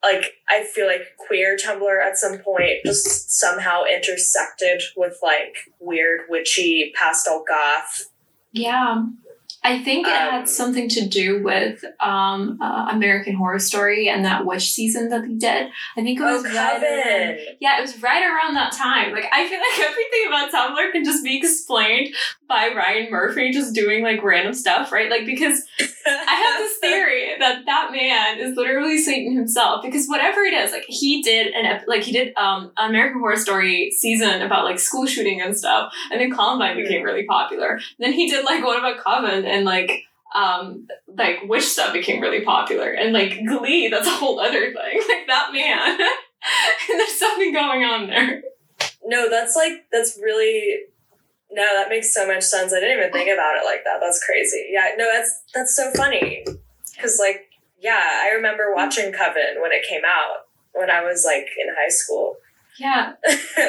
like 0.04 0.34
I 0.50 0.63
feel 0.63 0.88
like 0.88 1.02
queer 1.17 1.58
Tumblr 1.58 2.06
at 2.06 2.17
some 2.17 2.38
point 2.39 2.78
just 2.86 3.32
somehow 3.32 3.84
intersected 3.84 4.82
with 4.96 5.17
like 5.22 5.58
weird 5.80 6.22
witchy 6.30 6.93
pastel 6.96 7.43
goth. 7.48 8.10
Yeah. 8.52 9.04
I 9.67 9.84
think 9.84 10.08
it 10.08 10.13
Um, 10.13 10.32
had 10.32 10.49
something 10.49 10.88
to 10.89 11.08
do 11.08 11.43
with 11.43 11.84
um, 11.99 12.58
uh, 12.62 12.88
American 12.91 13.36
Horror 13.36 13.60
Story 13.60 14.08
and 14.10 14.23
that 14.25 14.45
Wish 14.45 14.71
season 14.71 15.10
that 15.10 15.23
they 15.27 15.34
did. 15.34 15.67
I 15.97 16.01
think 16.03 16.19
it 16.19 16.23
Oh, 16.23 16.34
was 16.41 16.43
right 16.45 16.53
around- 16.56 16.82
Coven. 16.82 17.38
yeah, 17.60 17.77
it 17.77 17.82
was 17.82 18.01
right 18.01 18.23
around 18.23 18.53
that 18.56 18.71
time. 18.71 19.12
Like 19.12 19.25
I 19.32 19.47
feel 19.47 19.60
like 19.60 19.80
everything 19.89 20.23
about 20.27 20.51
Tumblr 20.51 20.91
can 20.91 21.03
just 21.03 21.23
be 21.23 21.38
explained 21.38 22.15
by 22.47 22.69
Ryan 22.75 23.12
Murphy 23.12 23.51
just 23.51 23.75
doing 23.75 24.03
like 24.03 24.23
random 24.23 24.53
stuff, 24.53 24.91
right? 24.91 25.10
Like 25.10 25.25
because 25.25 25.63
I 26.06 26.36
have 26.36 26.60
this 26.60 26.77
theory 26.82 27.32
that 27.39 27.65
that 27.65 27.91
man 27.91 28.39
is 28.39 28.56
literally 28.56 28.97
Satan 28.97 29.36
himself 29.36 29.84
because 29.84 30.08
whatever 30.08 30.41
it 30.43 30.53
is, 30.53 30.71
like 30.71 30.86
he 30.88 31.21
did 31.21 31.47
an 31.53 31.65
ep- 31.65 31.86
like 31.88 32.03
he 32.03 32.12
did 32.13 32.34
um 32.38 32.71
an 32.77 32.89
American 32.91 33.19
Horror 33.19 33.36
Story 33.36 33.91
season 33.91 34.41
about 34.41 34.63
like 34.63 34.80
school 34.80 35.06
shooting 35.06 35.41
and 35.41 35.58
stuff, 35.58 35.93
and 36.12 36.21
then 36.21 36.32
Columbine 36.32 36.77
became 36.77 37.03
really 37.03 37.25
popular. 37.25 37.80
Then 37.99 38.13
he 38.13 38.30
did 38.30 38.45
like 38.45 38.63
one 38.63 38.77
about 38.77 38.97
Coven 39.03 39.45
and 39.45 39.57
like 39.65 40.04
um 40.36 40.88
like 41.08 41.38
witch 41.43 41.65
stuff 41.65 41.93
became 41.93 42.22
really 42.22 42.43
popular, 42.43 42.91
and 42.91 43.13
like 43.13 43.39
Glee 43.46 43.88
that's 43.89 44.08
a 44.08 44.12
whole 44.12 44.39
other 44.39 44.74
thing. 44.74 44.74
Like 45.08 45.28
that 45.28 45.52
man, 45.54 46.00
and 46.00 46.10
there's 47.00 47.20
something 47.20 47.54
going 47.54 47.84
on 47.84 48.08
there. 48.08 48.43
No, 49.06 49.30
that's 49.30 49.56
like 49.56 49.86
that's 49.91 50.20
really 50.22 50.82
no, 51.52 51.63
that 51.76 51.89
makes 51.89 52.13
so 52.13 52.28
much 52.28 52.43
sense. 52.43 52.74
I 52.74 52.80
didn't 52.80 53.00
even 53.00 53.12
think 53.12 53.30
about 53.30 53.56
it 53.56 53.65
like 53.65 53.84
that. 53.86 54.00
That's 54.02 54.24
crazy. 54.24 54.67
Yeah, 54.70 54.91
no, 54.98 55.10
that's 55.12 55.41
that's 55.54 55.76
so 55.76 55.91
funny. 55.96 56.46
Cause 57.02 57.17
like, 57.20 57.50
yeah, 57.80 58.22
I 58.24 58.32
remember 58.36 58.74
watching 58.76 59.12
Coven 59.12 59.62
when 59.62 59.72
it 59.72 59.86
came 59.88 60.02
out 60.06 60.48
when 60.74 60.89
I 60.89 61.04
was 61.04 61.24
like 61.26 61.48
in 61.62 61.74
high 61.78 61.89
school. 61.89 62.38
Yeah, 62.80 63.13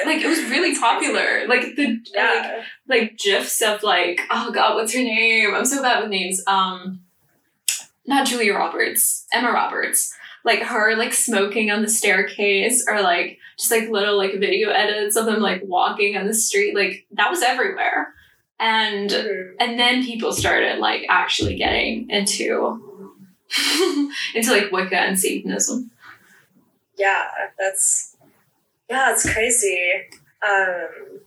like 0.05 0.21
it 0.23 0.29
was 0.29 0.43
really 0.51 0.79
popular. 0.79 1.47
Like 1.49 1.77
the 1.77 1.87
like 1.87 1.99
yeah, 2.15 2.63
like 2.87 3.17
gifs 3.19 3.63
of 3.63 3.83
like 3.83 4.21
oh 4.31 4.51
god 4.53 4.75
what's 4.75 4.93
her 4.95 5.01
name? 5.01 5.55
I'm 5.55 5.65
so 5.65 5.83
bad 5.83 6.03
with 6.03 6.11
names. 6.11 6.43
Um 6.47 7.01
not 8.07 8.27
julia 8.27 8.55
roberts 8.55 9.27
emma 9.33 9.51
roberts. 9.53 10.15
Like 10.45 10.61
her 10.61 10.97
like 10.97 11.13
smoking 11.15 11.71
on 11.71 11.83
the 11.83 11.89
staircase 11.89 12.85
or 12.89 13.01
like 13.03 13.39
just 13.59 13.71
like 13.71 13.89
little 13.89 14.17
like 14.17 14.33
video 14.39 14.71
edits 14.71 15.17
of 15.17 15.27
them 15.27 15.41
like 15.41 15.63
walking 15.65 16.17
on 16.17 16.27
the 16.27 16.35
street. 16.35 16.75
Like 16.75 17.07
that 17.13 17.31
was 17.31 17.43
everywhere. 17.43 18.15
And 18.61 19.11
Mhm. 19.11 19.53
and 19.61 19.79
then 19.79 20.05
people 20.05 20.33
started 20.33 20.79
like 20.81 21.07
actually 21.09 21.57
getting 21.57 22.11
into 22.11 23.07
into 24.35 24.51
like 24.53 24.71
wicca 24.73 24.97
and 24.99 25.19
satanism. 25.19 25.91
Yeah, 26.99 27.27
that's 27.59 28.08
yeah, 28.89 29.13
it's 29.13 29.31
crazy. 29.31 29.91
Um, 30.43 31.21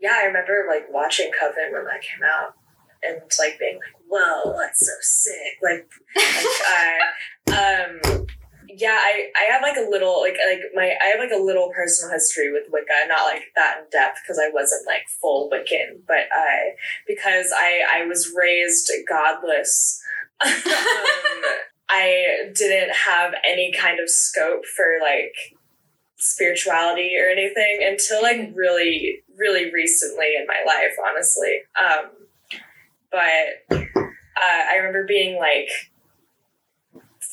yeah, 0.00 0.16
I 0.22 0.26
remember 0.26 0.66
like 0.68 0.92
watching 0.92 1.30
Coven 1.38 1.72
when 1.72 1.84
that 1.84 2.02
came 2.02 2.22
out 2.24 2.54
and 3.02 3.20
like 3.38 3.58
being 3.58 3.78
like, 3.78 3.94
"Whoa, 4.08 4.56
that's 4.58 4.86
so 4.86 4.92
sick!" 5.00 5.58
Like, 5.62 5.88
I, 6.16 6.98
um, 7.48 8.26
yeah, 8.68 8.96
I 8.98 9.30
I 9.36 9.52
have 9.52 9.62
like 9.62 9.76
a 9.76 9.88
little 9.90 10.20
like 10.20 10.36
like 10.48 10.60
my 10.74 10.94
I 11.02 11.08
have 11.08 11.20
like 11.20 11.36
a 11.36 11.42
little 11.42 11.70
personal 11.74 12.12
history 12.12 12.52
with 12.52 12.64
Wicca, 12.70 13.08
not 13.08 13.24
like 13.24 13.42
that 13.56 13.78
in 13.78 13.84
depth 13.90 14.18
because 14.22 14.38
I 14.38 14.50
wasn't 14.52 14.86
like 14.86 15.02
full 15.20 15.50
Wiccan, 15.50 16.00
but 16.06 16.28
I 16.32 16.74
because 17.06 17.52
I 17.54 17.82
I 18.00 18.06
was 18.06 18.32
raised 18.36 18.90
godless. 19.08 20.00
um, 20.44 20.52
I 21.90 22.50
didn't 22.54 22.94
have 23.06 23.32
any 23.48 23.72
kind 23.72 23.98
of 23.98 24.10
scope 24.10 24.66
for 24.66 24.84
like 25.00 25.34
spirituality 26.18 27.12
or 27.18 27.30
anything 27.30 27.78
until 27.82 28.22
like 28.22 28.52
really, 28.54 29.22
really 29.36 29.72
recently 29.72 30.34
in 30.38 30.46
my 30.46 30.62
life, 30.66 30.92
honestly. 31.08 31.60
Um, 31.78 32.10
but 33.10 33.64
uh, 33.70 34.62
I 34.70 34.76
remember 34.76 35.06
being 35.06 35.38
like 35.38 35.68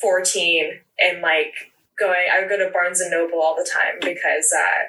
14 0.02 0.80
and 1.00 1.22
like 1.22 1.54
going, 2.00 2.28
I 2.32 2.40
would 2.40 2.50
go 2.50 2.58
to 2.58 2.72
Barnes 2.72 3.02
and 3.02 3.12
Noble 3.12 3.42
all 3.42 3.56
the 3.56 3.70
time 3.70 4.00
because, 4.02 4.54
uh, 4.56 4.84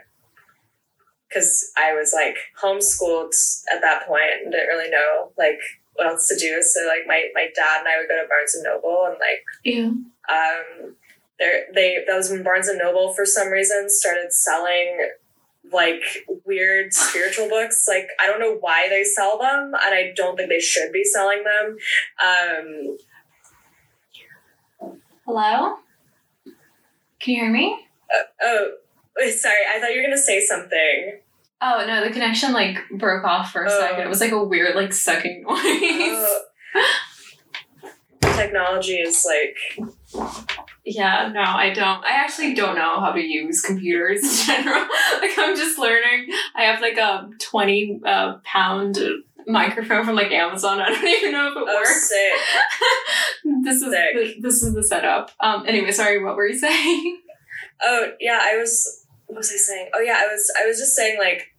because 1.29 1.73
I 1.77 1.93
was 1.95 2.13
like 2.15 2.37
homeschooled 2.63 3.35
at 3.75 3.81
that 3.81 4.07
point 4.07 4.43
and 4.43 4.53
didn't 4.53 4.69
really 4.69 4.91
know 4.91 5.33
like 5.39 5.59
what 5.95 6.07
else 6.07 6.29
to 6.29 6.37
do. 6.39 6.63
So 6.63 6.87
like 6.87 7.07
my, 7.07 7.29
my 7.35 7.49
dad 7.55 7.81
and 7.81 7.89
I 7.89 7.99
would 7.99 8.09
go 8.09 8.23
to 8.23 8.29
Barnes 8.29 8.55
and 8.55 8.65
Noble 8.65 9.07
and 9.09 9.17
like 9.19 9.43
Yeah. 9.65 9.91
um 10.29 10.96
there 11.39 11.65
they 11.75 12.03
that 12.07 12.17
was 12.17 12.31
when 12.31 12.43
Barnes 12.43 12.69
and 12.69 12.79
Noble 12.79 13.13
for 13.15 13.25
some 13.27 13.49
reason 13.49 13.89
started 13.91 14.33
selling 14.33 15.09
like 15.73 16.01
weird 16.45 16.93
spiritual 16.95 17.49
books. 17.49 17.87
Like 17.89 18.09
I 18.21 18.27
don't 18.27 18.41
know 18.41 18.57
why 18.61 18.89
they 18.89 19.05
sell 19.05 19.39
them 19.39 19.73
and 19.75 19.95
I 19.95 20.13
don't 20.17 20.37
think 20.37 20.49
they 20.49 20.61
should 20.61 20.93
be 20.93 21.05
selling 21.05 21.43
them. 21.45 21.77
Um 22.25 22.97
Hello? 25.27 25.77
Can 27.19 27.35
you 27.35 27.41
hear 27.43 27.51
me? 27.53 27.81
oh 28.43 28.69
sorry, 29.37 29.63
I 29.69 29.81
thought 29.81 29.91
you 29.93 30.01
were 30.01 30.07
gonna 30.07 30.17
say 30.19 30.41
something. 30.45 31.19
Oh 31.61 31.85
no, 31.87 32.05
the 32.05 32.11
connection 32.13 32.53
like 32.53 32.77
broke 32.93 33.25
off 33.25 33.51
for 33.51 33.65
a 33.65 33.69
Oh. 33.71 33.81
second. 33.81 34.03
It 34.03 34.09
was 34.09 34.21
like 34.21 34.31
a 34.33 34.43
weird 34.45 34.77
like 34.77 34.93
sucking 34.93 35.43
noise. 35.43 35.59
Oh. 35.59 36.43
Technology 38.37 38.97
is 38.97 39.27
like 39.27 39.89
Yeah, 40.89 41.33
no, 41.35 41.41
I 41.43 41.71
don't. 41.71 42.05
I 42.05 42.11
actually 42.13 42.55
don't 42.55 42.77
know 42.77 43.01
how 43.01 43.11
to 43.11 43.21
use 43.21 43.61
computers 43.61 44.23
in 44.23 44.55
general. 44.55 44.83
like 45.21 45.37
I'm 45.37 45.57
just 45.57 45.81
learning. 45.81 46.29
I 46.55 46.63
have 46.63 46.81
like 46.81 46.97
a 46.97 47.29
twenty 47.41 48.01
uh, 48.07 48.35
pound 48.45 48.97
microphone 49.49 50.05
from 50.05 50.15
like 50.15 50.31
Amazon. 50.31 50.81
I 50.81 50.91
don't 50.91 51.05
even 51.05 51.33
know 51.33 51.49
if 51.49 51.57
it 51.57 51.65
oh 51.67 51.77
works. 51.77 52.09
sick. 52.09 52.33
this 53.65 53.83
is 53.83 53.93
Sick. 53.93 54.15
the, 54.15 54.41
this 54.41 54.63
is 54.63 54.75
the 54.75 54.83
setup. 54.85 55.33
Um. 55.41 55.65
Anyway, 55.67 55.91
sorry. 55.91 56.23
What 56.23 56.37
were 56.37 56.47
you 56.47 56.57
saying? 56.57 57.21
Oh 57.83 58.13
yeah, 58.21 58.39
I 58.41 58.57
was. 58.57 59.07
What 59.27 59.39
was 59.39 59.51
I 59.51 59.57
saying? 59.57 59.91
Oh 59.93 60.01
yeah, 60.01 60.19
I 60.21 60.33
was. 60.33 60.53
I 60.57 60.67
was 60.67 60.79
just 60.79 60.95
saying 60.95 61.19
like, 61.19 61.53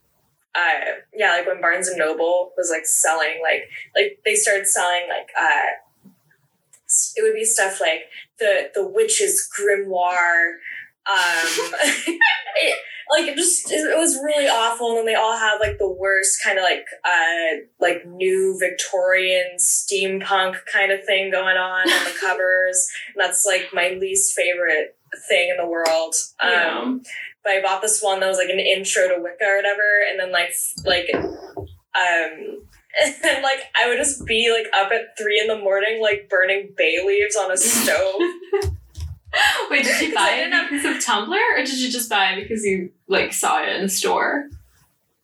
uh, 0.56 0.92
yeah, 1.13 1.32
like 1.32 1.48
when 1.48 1.60
Barnes 1.60 1.90
and 1.90 1.98
Noble 1.98 2.54
was 2.56 2.70
like 2.72 2.86
selling 2.86 3.42
like 3.44 3.63
like 3.94 4.20
they 4.24 4.36
started 4.36 4.68
selling 4.68 5.04
like 5.10 5.28
uh, 5.38 5.68
it 7.16 7.24
would 7.24 7.34
be 7.34 7.46
stuff 7.46 7.80
like 7.82 8.10
the 8.40 8.70
the 8.74 8.88
witch's 8.88 9.48
grimoire. 9.58 10.56
Um, 11.10 11.72
it, 12.56 12.80
like 13.10 13.28
it 13.28 13.38
just 13.38 13.72
it, 13.72 13.76
it 13.76 13.98
was 13.98 14.16
really 14.16 14.48
awful, 14.48 14.90
and 14.90 14.98
then 15.00 15.06
they 15.06 15.16
all 15.16 15.38
had 15.38 15.58
like 15.60 15.78
the 15.78 15.90
worst 15.90 16.44
kind 16.44 16.58
of 16.58 16.64
like 16.64 16.86
uh 17.06 17.62
like 17.80 18.06
new 18.06 18.58
Victorian 18.60 19.58
steampunk 19.58 20.56
kind 20.72 20.92
of 20.92 21.04
thing 21.06 21.32
going 21.32 21.58
on 21.58 21.90
on 21.90 22.04
the 22.04 22.16
covers. 22.20 22.88
And 23.14 23.24
that's 23.24 23.46
like 23.46 23.70
my 23.74 23.98
least 24.00 24.36
favorite 24.36 24.98
thing 25.28 25.50
in 25.50 25.58
the 25.58 25.70
world. 25.70 26.16
Yeah. 26.44 26.80
Um, 26.82 27.02
but 27.44 27.54
I 27.54 27.62
bought 27.62 27.82
this 27.82 28.02
one 28.02 28.20
that 28.20 28.28
was 28.28 28.38
like 28.38 28.50
an 28.50 28.60
intro 28.60 29.08
to 29.08 29.22
Wicca 29.22 29.46
or 29.46 29.58
whatever, 29.58 30.04
and 30.10 30.20
then 30.20 30.32
like 30.32 30.54
like 30.86 31.10
um. 31.16 32.64
And 33.24 33.44
like 33.44 33.60
I 33.80 33.88
would 33.88 33.98
just 33.98 34.26
be 34.26 34.52
like 34.52 34.72
up 34.74 34.92
at 34.92 35.18
three 35.18 35.40
in 35.40 35.48
the 35.48 35.58
morning, 35.58 36.02
like 36.02 36.30
burning 36.30 36.74
bay 36.76 37.00
leaves 37.06 37.36
on 37.36 37.52
a 37.52 37.58
stove. 37.58 38.22
Wait, 39.70 39.84
did 39.84 40.02
you 40.02 40.16
buy 40.16 40.32
it 40.32 40.70
because 40.70 40.86
of 40.86 41.04
Tumblr, 41.04 41.30
or 41.30 41.58
did 41.58 41.80
you 41.80 41.92
just 41.92 42.10
buy 42.10 42.32
it 42.32 42.42
because 42.42 42.64
you 42.64 42.92
like 43.08 43.34
saw 43.34 43.62
it 43.62 43.70
in 43.76 43.84
the 43.84 43.90
store? 43.90 44.50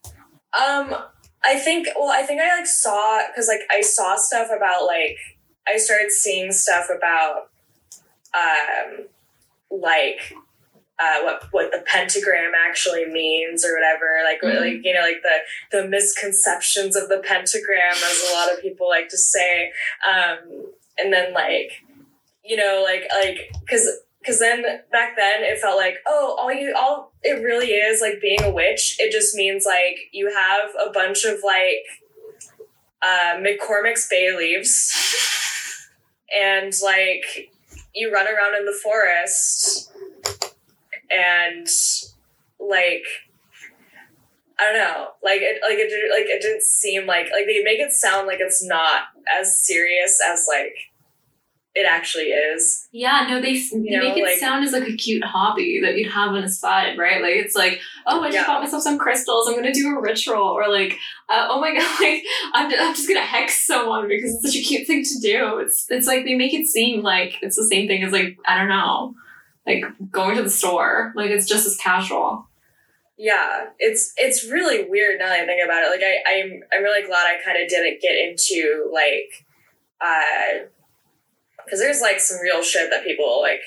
Um, 0.05 0.95
I 1.43 1.55
think. 1.55 1.87
Well, 1.97 2.11
I 2.11 2.23
think 2.23 2.41
I 2.41 2.57
like 2.57 2.67
saw 2.67 3.21
because 3.27 3.47
like 3.47 3.61
I 3.71 3.81
saw 3.81 4.15
stuff 4.17 4.49
about 4.55 4.85
like 4.85 5.17
I 5.67 5.77
started 5.77 6.11
seeing 6.11 6.51
stuff 6.51 6.89
about 6.95 7.49
um 8.33 9.07
like 9.71 10.35
uh 10.99 11.21
what 11.23 11.43
what 11.51 11.71
the 11.71 11.83
pentagram 11.85 12.51
actually 12.69 13.05
means 13.05 13.65
or 13.65 13.73
whatever 13.73 14.05
like 14.23 14.41
Mhm. 14.41 14.61
like 14.61 14.85
you 14.85 14.93
know 14.93 15.01
like 15.01 15.21
the 15.23 15.37
the 15.77 15.87
misconceptions 15.87 16.95
of 16.95 17.09
the 17.09 17.19
pentagram 17.19 17.93
as 17.93 18.29
a 18.29 18.33
lot 18.33 18.51
of 18.53 18.61
people 18.61 18.87
like 18.89 19.09
to 19.09 19.17
say 19.17 19.71
um 20.07 20.37
and 20.97 21.11
then 21.11 21.33
like 21.33 21.71
you 22.45 22.55
know 22.55 22.81
like 22.83 23.03
like 23.23 23.51
because 23.61 23.89
because 24.19 24.39
then 24.39 24.61
back 24.91 25.15
then 25.17 25.43
it 25.43 25.57
felt 25.59 25.77
like 25.77 25.97
oh 26.07 26.35
all 26.39 26.53
you 26.53 26.73
all 26.77 27.11
it 27.23 27.41
really 27.43 27.71
is 27.71 27.99
like 27.99 28.21
being 28.21 28.41
a 28.43 28.51
witch 28.51 28.95
it 28.99 29.11
just 29.11 29.35
means 29.35 29.65
like 29.65 29.97
you 30.11 30.31
have 30.33 30.69
a 30.87 30.91
bunch 30.91 31.25
of 31.25 31.39
like 31.43 31.85
uh, 33.01 33.35
mccormick's 33.37 34.07
bay 34.07 34.33
leaves 34.35 34.93
and 36.37 36.73
like 36.83 37.51
you 37.93 38.13
run 38.13 38.27
around 38.27 38.55
in 38.55 38.65
the 38.65 38.79
forest 38.81 39.91
and 41.11 41.67
like 42.59 43.03
I 44.59 44.71
don't 44.71 44.77
know, 44.77 45.07
like 45.23 45.41
it, 45.41 45.59
like 45.63 45.77
it, 45.77 45.91
like 46.11 46.25
it 46.29 46.41
didn't 46.41 46.61
seem 46.63 47.05
like 47.07 47.25
like 47.31 47.45
they 47.47 47.63
make 47.63 47.79
it 47.79 47.91
sound 47.91 48.27
like 48.27 48.39
it's 48.39 48.63
not 48.63 49.03
as 49.39 49.59
serious 49.59 50.19
as 50.25 50.45
like 50.47 50.75
it 51.75 51.87
actually 51.89 52.25
is. 52.25 52.87
Yeah, 52.91 53.25
no, 53.27 53.41
they, 53.41 53.53
they 53.53 53.77
know, 53.97 53.99
make 54.03 54.15
it 54.15 54.21
like- 54.23 54.37
sound 54.37 54.63
as 54.63 54.73
like 54.73 54.87
a 54.87 54.93
cute 54.95 55.23
hobby 55.23 55.79
that 55.81 55.97
you'd 55.97 56.11
have 56.11 56.29
on 56.29 56.43
the 56.43 56.47
side, 56.47 56.99
right? 56.99 57.19
Like 57.19 57.33
it's 57.33 57.55
like, 57.55 57.79
oh, 58.05 58.21
I 58.21 58.27
just 58.27 58.35
Yeah. 58.35 58.45
bought 58.45 58.61
myself 58.61 58.83
some 58.83 58.99
crystals. 58.99 59.47
I'm 59.49 59.55
gonna 59.55 59.73
do 59.73 59.87
a 59.97 59.99
ritual, 59.99 60.37
or 60.37 60.69
like, 60.69 60.99
uh, 61.29 61.47
oh 61.49 61.59
my 61.59 61.73
god, 61.75 61.99
like 61.99 62.23
I'm, 62.53 62.69
ju- 62.69 62.77
I'm 62.79 62.93
just 62.93 63.07
gonna 63.07 63.21
hex 63.21 63.65
someone 63.65 64.07
because 64.07 64.35
it's 64.35 64.43
such 64.53 64.55
a 64.55 64.63
cute 64.63 64.85
thing 64.85 65.03
to 65.03 65.19
do. 65.19 65.57
It's 65.57 65.87
it's 65.89 66.05
like 66.05 66.25
they 66.25 66.35
make 66.35 66.53
it 66.53 66.67
seem 66.67 67.01
like 67.01 67.39
it's 67.41 67.55
the 67.55 67.65
same 67.65 67.87
thing 67.87 68.03
as 68.03 68.11
like 68.13 68.37
I 68.45 68.59
don't 68.59 68.69
know, 68.69 69.15
like 69.65 69.83
going 70.11 70.35
to 70.37 70.43
the 70.43 70.49
store. 70.49 71.13
Like 71.15 71.29
it's 71.29 71.47
just 71.47 71.65
as 71.65 71.77
casual. 71.77 72.47
Yeah, 73.17 73.67
it's 73.79 74.13
it's 74.17 74.49
really 74.49 74.89
weird 74.89 75.19
now 75.19 75.27
that 75.27 75.41
I 75.41 75.45
think 75.45 75.63
about 75.63 75.83
it. 75.83 75.89
Like 75.89 76.01
I 76.03 76.17
I'm 76.39 76.63
I'm 76.73 76.83
really 76.83 77.05
glad 77.05 77.25
I 77.27 77.43
kind 77.43 77.61
of 77.61 77.69
didn't 77.69 78.01
get 78.01 78.15
into 78.15 78.89
like 78.93 79.45
uh 80.01 80.65
because 81.63 81.79
there's 81.79 82.01
like 82.01 82.19
some 82.19 82.39
real 82.41 82.61
shit 82.63 82.89
that 82.89 83.05
people 83.05 83.39
like 83.41 83.61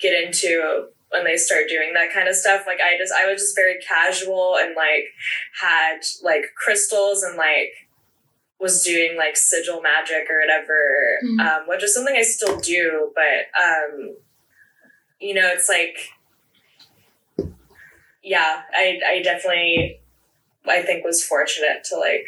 get 0.00 0.14
into 0.22 0.86
when 1.10 1.24
they 1.24 1.36
start 1.36 1.64
doing 1.68 1.92
that 1.94 2.12
kind 2.12 2.28
of 2.28 2.34
stuff. 2.36 2.62
Like 2.66 2.78
I 2.80 2.96
just 2.96 3.12
I 3.12 3.30
was 3.30 3.40
just 3.42 3.56
very 3.56 3.78
casual 3.86 4.56
and 4.58 4.74
like 4.76 5.04
had 5.60 5.98
like 6.22 6.44
crystals 6.56 7.22
and 7.22 7.36
like 7.36 7.72
was 8.60 8.82
doing 8.82 9.16
like 9.16 9.36
sigil 9.36 9.80
magic 9.82 10.26
or 10.30 10.40
whatever, 10.40 11.18
Mhm. 11.24 11.40
um, 11.40 11.68
which 11.68 11.82
is 11.84 11.94
something 11.94 12.16
I 12.16 12.22
still 12.22 12.58
do, 12.58 13.12
but 13.14 13.62
um 13.62 14.16
you 15.20 15.34
know, 15.34 15.48
it's 15.48 15.68
like 15.68 15.98
yeah, 18.22 18.62
I 18.72 19.00
I 19.06 19.22
definitely 19.22 20.00
I 20.66 20.82
think 20.82 21.04
was 21.04 21.24
fortunate 21.24 21.84
to 21.84 21.96
like 21.96 22.26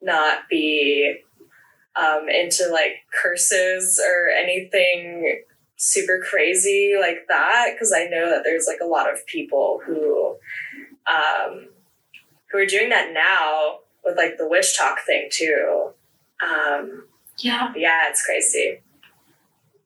not 0.00 0.48
be 0.48 1.18
um 1.96 2.28
into 2.28 2.68
like 2.70 3.02
curses 3.12 4.00
or 4.04 4.28
anything 4.30 5.42
super 5.76 6.20
crazy 6.28 6.94
like 7.00 7.26
that 7.28 7.70
because 7.72 7.92
I 7.92 8.06
know 8.06 8.30
that 8.30 8.42
there's 8.44 8.66
like 8.66 8.80
a 8.82 8.86
lot 8.86 9.12
of 9.12 9.24
people 9.26 9.80
who 9.84 10.36
um 11.08 11.68
who 12.50 12.58
are 12.58 12.66
doing 12.66 12.88
that 12.88 13.12
now 13.12 13.80
with 14.04 14.16
like 14.16 14.38
the 14.38 14.44
WitchTok 14.44 15.04
thing 15.06 15.28
too. 15.30 15.90
Um 16.42 17.04
Yeah. 17.38 17.72
yeah, 17.76 18.08
it's 18.08 18.24
crazy. 18.24 18.80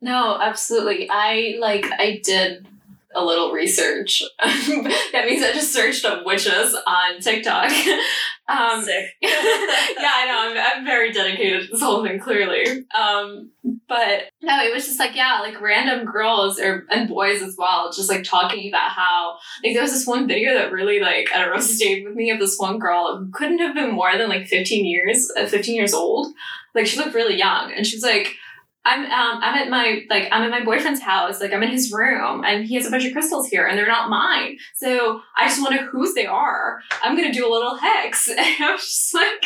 No, 0.03 0.37
absolutely. 0.38 1.09
I 1.09 1.57
like 1.61 1.87
I 1.91 2.21
did 2.23 2.67
a 3.15 3.25
little 3.25 3.53
research. 3.53 4.23
that 4.43 5.25
means 5.27 5.45
I 5.45 5.53
just 5.53 5.73
searched 5.73 6.05
up 6.05 6.25
witches 6.27 6.77
on 6.87 7.21
TikTok. 7.21 7.71
um, 8.49 8.83
Sick. 8.83 9.11
yeah, 9.21 9.31
I 9.31 10.25
know. 10.27 10.61
I'm, 10.61 10.79
I'm 10.79 10.85
very 10.85 11.12
dedicated 11.12 11.62
to 11.62 11.73
this 11.73 11.83
whole 11.83 12.05
thing, 12.05 12.19
clearly. 12.19 12.85
Um, 12.99 13.51
but 13.88 14.25
no, 14.43 14.61
it 14.62 14.75
was 14.75 14.87
just 14.87 14.99
like 14.99 15.15
yeah, 15.15 15.38
like 15.41 15.61
random 15.61 16.05
girls 16.05 16.59
or 16.59 16.85
and 16.91 17.09
boys 17.09 17.43
as 17.43 17.55
well, 17.57 17.93
just 17.93 18.11
like 18.11 18.25
talking 18.25 18.69
about 18.69 18.91
how 18.91 19.38
like 19.62 19.75
there 19.75 19.83
was 19.83 19.93
this 19.93 20.07
one 20.07 20.27
video 20.27 20.55
that 20.55 20.73
really 20.73 20.99
like 20.99 21.29
I 21.35 21.45
don't 21.45 21.55
know 21.55 21.61
stayed 21.61 22.05
with 22.05 22.15
me 22.15 22.31
of 22.31 22.41
this 22.41 22.59
one 22.59 22.79
girl 22.79 23.19
who 23.19 23.31
couldn't 23.31 23.61
have 23.61 23.75
been 23.75 23.93
more 23.93 24.17
than 24.19 24.29
like 24.29 24.49
15 24.49 24.85
years, 24.85 25.31
uh, 25.37 25.47
15 25.47 25.77
years 25.77 25.95
old. 25.95 26.35
Like 26.75 26.87
she 26.87 26.99
looked 26.99 27.15
really 27.15 27.37
young, 27.37 27.73
and 27.73 27.87
she 27.87 27.97
was 27.97 28.03
like. 28.05 28.37
I'm 28.85 29.05
um 29.05 29.40
I'm 29.42 29.55
at 29.57 29.71
my 29.71 30.03
like 30.11 30.29
I'm 30.33 30.42
at 30.42 30.51
my 30.51 30.64
boyfriend's 30.64 31.01
house, 31.01 31.40
like 31.40 31.53
I'm 31.53 31.62
in 31.62 31.71
his 31.71 31.92
room 31.92 32.42
and 32.45 32.64
he 32.64 32.75
has 32.75 32.87
a 32.87 32.90
bunch 32.90 33.05
of 33.05 33.12
crystals 33.12 33.49
here 33.49 33.66
and 33.66 33.79
they're 33.79 33.87
not 33.87 34.11
mine. 34.11 34.59
So 34.75 35.21
I 35.37 35.47
just 35.47 35.62
wonder 35.62 35.85
whose 35.87 36.14
they 36.14 36.27
are. 36.27 36.81
I'm 37.03 37.16
gonna 37.16 37.33
do 37.33 37.47
a 37.49 37.53
little 37.53 37.77
hex. 37.77 38.29
And 38.37 38.40
I 38.40 38.73
was 38.73 38.83
just 38.83 39.14
like 39.14 39.45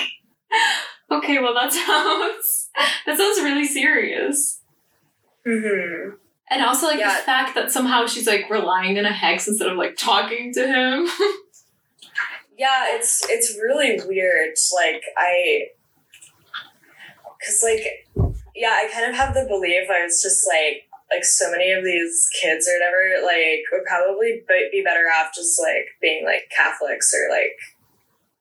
Okay, 1.11 1.39
well 1.39 1.55
that 1.55 1.73
sounds 1.73 2.71
that 3.05 3.19
sounds 3.19 3.41
really 3.43 3.67
serious. 3.67 4.61
Mm-hmm. 5.47 6.17
And 6.51 6.63
also 6.65 6.87
like 6.87 6.99
Yeah. 7.01 7.17
the 7.17 7.23
fact 7.23 7.55
that 7.57 7.71
somehow 7.71 8.07
she's 8.07 8.27
like 8.27 8.49
relying 8.49 8.99
on 8.99 9.05
a 9.05 9.13
hex 9.13 9.47
instead 9.49 9.69
of 9.69 9.77
like 9.77 9.97
talking 9.97 10.53
to 10.55 10.67
him. 10.67 11.09
yeah 12.59 12.87
it's 12.97 13.23
it's 13.29 13.55
really 13.63 14.01
weird 14.09 14.55
like 14.75 15.03
i 15.19 15.65
because 17.39 17.63
like 17.63 18.09
yeah 18.57 18.81
i 18.83 18.89
kind 18.93 19.09
of 19.09 19.15
have 19.15 19.35
the 19.35 19.45
belief 19.49 19.89
i 19.91 20.03
was 20.03 20.23
just 20.23 20.47
like 20.49 20.89
like 21.13 21.25
so 21.25 21.51
many 21.53 21.71
of 21.73 21.85
these 21.85 22.29
kids 22.41 22.69
or 22.69 22.73
whatever 22.75 23.25
like 23.25 23.63
would 23.71 23.85
probably 23.87 24.43
be 24.49 24.69
be 24.73 24.83
better 24.83 25.05
off 25.19 25.31
just 25.35 25.61
like 25.61 25.87
being 26.01 26.25
like 26.25 26.51
catholics 26.55 27.13
or 27.15 27.31
like 27.31 27.57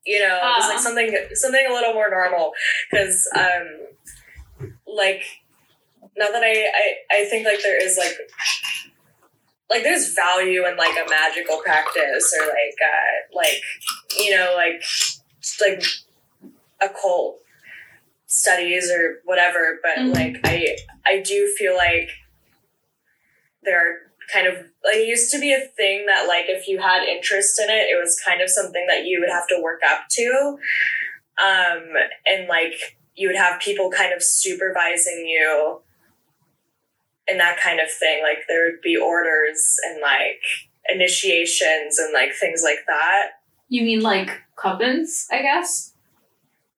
you 0.06 0.19
know 0.19 0.39
just 0.58 0.69
like 0.69 0.78
Ah. 0.78 0.82
something 0.82 1.17
something 1.34 1.65
a 1.69 1.73
little 1.73 1.93
more 1.93 2.10
normal 2.10 2.54
because 2.89 3.28
um 3.36 4.71
like 4.88 5.23
now 6.17 6.28
that 6.32 6.43
I, 6.43 6.71
I 6.73 7.21
i 7.21 7.25
think 7.25 7.45
like 7.45 7.62
there 7.62 7.82
is 7.84 7.97
like 7.97 8.15
like 9.69 9.84
there's 9.84 10.13
value 10.13 10.65
in 10.65 10.78
like 10.78 10.95
a 10.95 11.10
magical 11.10 11.60
practice 11.62 12.34
or 12.39 12.47
like 12.47 12.78
uh 12.84 13.36
like 13.36 13.62
you 14.17 14.36
know 14.36 14.54
like 14.56 14.82
like 15.62 15.84
occult 16.82 17.39
studies 18.35 18.91
or 18.91 19.21
whatever 19.23 19.79
but 19.81 19.95
Mhm. 19.97 20.13
like 20.15 20.35
i 20.43 20.75
i 21.05 21.19
do 21.19 21.47
feel 21.57 21.75
like 21.75 22.09
there 23.63 23.79
are 23.79 24.11
kind 24.31 24.47
of 24.47 24.55
like 24.83 24.97
it 24.97 25.07
used 25.07 25.31
to 25.31 25.39
be 25.39 25.53
a 25.53 25.59
thing 25.59 26.05
that 26.07 26.27
like 26.27 26.45
if 26.47 26.67
you 26.67 26.79
had 26.79 27.03
interest 27.03 27.59
in 27.59 27.69
it 27.69 27.87
it 27.89 27.99
was 27.99 28.19
kind 28.19 28.41
of 28.41 28.49
something 28.49 28.85
that 28.87 29.05
you 29.05 29.19
would 29.19 29.29
have 29.29 29.47
to 29.47 29.61
work 29.61 29.81
up 29.87 30.01
to 30.09 30.57
um 31.37 31.83
and 32.25 32.47
like 32.47 32.75
you 33.15 33.27
would 33.27 33.37
have 33.37 33.61
people 33.61 33.89
kind 33.89 34.13
of 34.13 34.21
supervising 34.21 35.25
you 35.27 35.81
and 37.27 37.39
that 37.39 37.59
kind 37.59 37.79
of 37.79 37.89
thing 37.91 38.21
like 38.21 38.39
there 38.47 38.65
would 38.65 38.81
be 38.81 38.97
orders 38.97 39.77
and 39.87 40.01
like 40.01 40.41
initiations 40.89 41.97
and 41.99 42.13
like 42.13 42.33
things 42.33 42.61
like 42.63 42.83
that 42.87 43.31
you 43.67 43.83
mean 43.83 44.01
like 44.01 44.29
covens, 44.55 45.25
I 45.31 45.41
guess? 45.41 45.94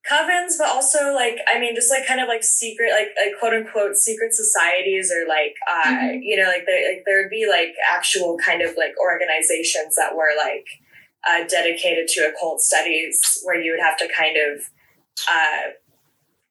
Covens 0.09 0.53
but 0.57 0.67
also 0.67 1.13
like 1.13 1.37
i 1.47 1.59
mean 1.59 1.75
just 1.75 1.89
like 1.91 2.05
kind 2.07 2.21
of 2.21 2.27
like 2.27 2.43
secret 2.43 2.91
like 2.91 3.09
like 3.17 3.37
quote 3.39 3.53
unquote 3.53 3.95
secret 3.95 4.33
societies 4.33 5.11
or 5.11 5.27
like 5.27 5.55
uh 5.69 5.87
Mhm. 5.87 6.19
you 6.21 6.37
know 6.37 6.47
like 6.47 6.65
there 6.65 6.81
like 6.93 7.03
there 7.05 7.21
would 7.21 7.29
be 7.29 7.47
like 7.49 7.73
actual 7.91 8.37
kind 8.37 8.61
of 8.61 8.75
like 8.77 8.93
organizations 8.99 9.95
that 9.95 10.15
were 10.15 10.31
like 10.37 10.65
uh 11.27 11.45
dedicated 11.47 12.07
to 12.09 12.21
occult 12.29 12.61
studies 12.61 13.19
where 13.43 13.59
you 13.59 13.71
would 13.71 13.81
have 13.81 13.97
to 13.97 14.07
kind 14.07 14.37
of 14.37 14.61
uh 15.29 15.71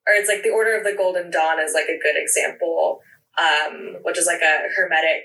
or 0.08 0.14
it's 0.14 0.28
like 0.28 0.42
the 0.42 0.50
order 0.50 0.76
of 0.76 0.84
the 0.84 0.94
golden 0.96 1.30
dawn 1.30 1.58
is 1.60 1.72
like 1.74 1.88
a 1.88 1.98
good 2.02 2.16
example 2.16 3.00
um 3.38 3.96
which 4.02 4.18
is 4.18 4.26
like 4.26 4.42
a 4.42 4.68
hermetic 4.76 5.24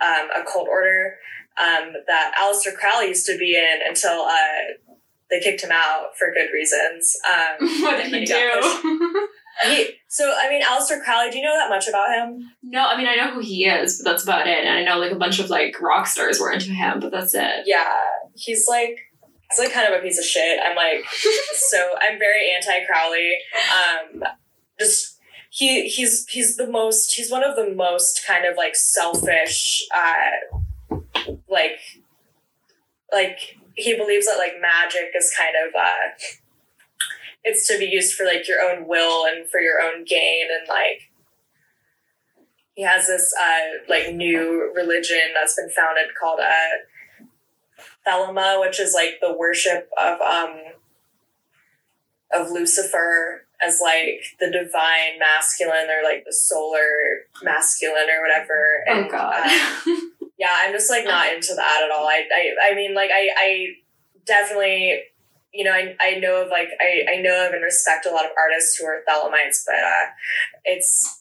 um 0.00 0.28
occult 0.36 0.68
order 0.68 1.16
um 1.60 1.92
that 2.06 2.32
Aleister 2.40 2.74
Crowley 2.74 3.08
used 3.08 3.26
to 3.26 3.36
be 3.38 3.56
in 3.56 3.78
until 3.86 4.22
uh 4.22 4.87
they 5.30 5.40
kicked 5.40 5.62
him 5.62 5.70
out 5.72 6.16
for 6.16 6.32
good 6.32 6.52
reasons. 6.52 7.16
Um, 7.26 7.68
what 7.82 7.96
did 7.96 8.12
he 8.12 8.26
got 8.26 8.62
do? 8.62 9.28
He, 9.64 9.88
so, 10.06 10.32
I 10.40 10.48
mean, 10.48 10.62
Aleister 10.62 11.02
Crowley, 11.02 11.32
do 11.32 11.38
you 11.38 11.42
know 11.42 11.56
that 11.56 11.68
much 11.68 11.88
about 11.88 12.10
him? 12.10 12.48
no, 12.62 12.86
I 12.86 12.96
mean 12.96 13.08
I 13.08 13.16
know 13.16 13.32
who 13.32 13.40
he 13.40 13.66
is, 13.66 14.00
but 14.00 14.08
that's 14.08 14.22
about 14.22 14.46
it. 14.46 14.64
And 14.64 14.68
I 14.68 14.84
know 14.84 15.00
like 15.00 15.10
a 15.10 15.16
bunch 15.16 15.40
of 15.40 15.50
like 15.50 15.80
rock 15.80 16.06
stars 16.06 16.38
were 16.38 16.52
into 16.52 16.70
him, 16.70 17.00
but 17.00 17.10
that's 17.10 17.34
it. 17.34 17.64
Yeah, 17.66 17.92
he's 18.36 18.68
like, 18.68 19.00
he's 19.50 19.58
like 19.58 19.72
kind 19.72 19.92
of 19.92 19.98
a 19.98 20.02
piece 20.02 20.16
of 20.16 20.24
shit. 20.24 20.60
I'm 20.64 20.76
like, 20.76 21.04
so 21.70 21.94
I'm 22.00 22.20
very 22.20 22.52
anti 22.54 22.86
Crowley. 22.86 23.38
Um, 23.74 24.22
just 24.78 25.18
he 25.50 25.88
he's 25.88 26.26
he's 26.28 26.56
the 26.56 26.66
most 26.66 27.14
he's 27.14 27.30
one 27.30 27.42
of 27.42 27.56
the 27.56 27.74
most 27.74 28.20
kind 28.26 28.44
of 28.44 28.56
like 28.56 28.76
selfish 28.76 29.84
uh 29.94 30.98
like 31.48 31.80
like 33.12 33.56
he 33.78 33.96
believes 33.96 34.26
that 34.26 34.38
like 34.38 34.60
magic 34.60 35.10
is 35.16 35.32
kind 35.36 35.54
of 35.66 35.74
uh 35.74 36.10
it's 37.44 37.66
to 37.68 37.78
be 37.78 37.86
used 37.86 38.14
for 38.14 38.24
like 38.26 38.46
your 38.48 38.60
own 38.60 38.86
will 38.86 39.24
and 39.26 39.48
for 39.48 39.60
your 39.60 39.80
own 39.80 40.04
gain 40.04 40.48
and 40.50 40.68
like 40.68 41.10
he 42.74 42.82
has 42.82 43.06
this 43.06 43.34
uh 43.40 43.78
like 43.88 44.12
new 44.14 44.70
religion 44.74 45.20
that's 45.34 45.56
been 45.56 45.70
founded 45.70 46.08
called 46.20 46.40
uh 46.40 46.76
Thelema, 48.06 48.60
which 48.60 48.80
is 48.80 48.94
like 48.94 49.18
the 49.20 49.32
worship 49.36 49.90
of 49.98 50.20
um 50.20 50.56
of 52.32 52.50
Lucifer 52.50 53.46
as 53.60 53.80
like 53.82 54.22
the 54.40 54.50
divine 54.50 55.18
masculine 55.18 55.88
or 55.90 56.02
like 56.04 56.24
the 56.24 56.32
solar 56.32 57.26
masculine 57.42 58.08
or 58.10 58.22
whatever. 58.22 58.84
Oh 58.88 58.92
And, 59.02 59.10
god. 59.10 59.46
uh, 59.46 59.96
yeah, 60.38 60.52
I'm 60.52 60.72
just 60.72 60.88
like 60.88 61.04
not 61.04 61.32
into 61.32 61.54
that 61.54 61.82
at 61.84 61.90
all. 61.90 62.06
I 62.06 62.22
I, 62.32 62.70
I 62.70 62.74
mean 62.74 62.94
like 62.94 63.10
I, 63.12 63.28
I 63.36 63.66
definitely 64.24 65.02
you 65.52 65.64
know, 65.64 65.72
I, 65.72 65.96
I 66.00 66.18
know 66.18 66.42
of 66.42 66.48
like 66.48 66.68
I, 66.80 67.14
I 67.14 67.16
know 67.20 67.46
of 67.46 67.52
and 67.52 67.62
respect 67.62 68.06
a 68.06 68.10
lot 68.10 68.24
of 68.24 68.30
artists 68.38 68.76
who 68.76 68.86
are 68.86 69.02
Thelemites, 69.08 69.64
but 69.66 69.76
uh 69.76 70.12
it's 70.64 71.16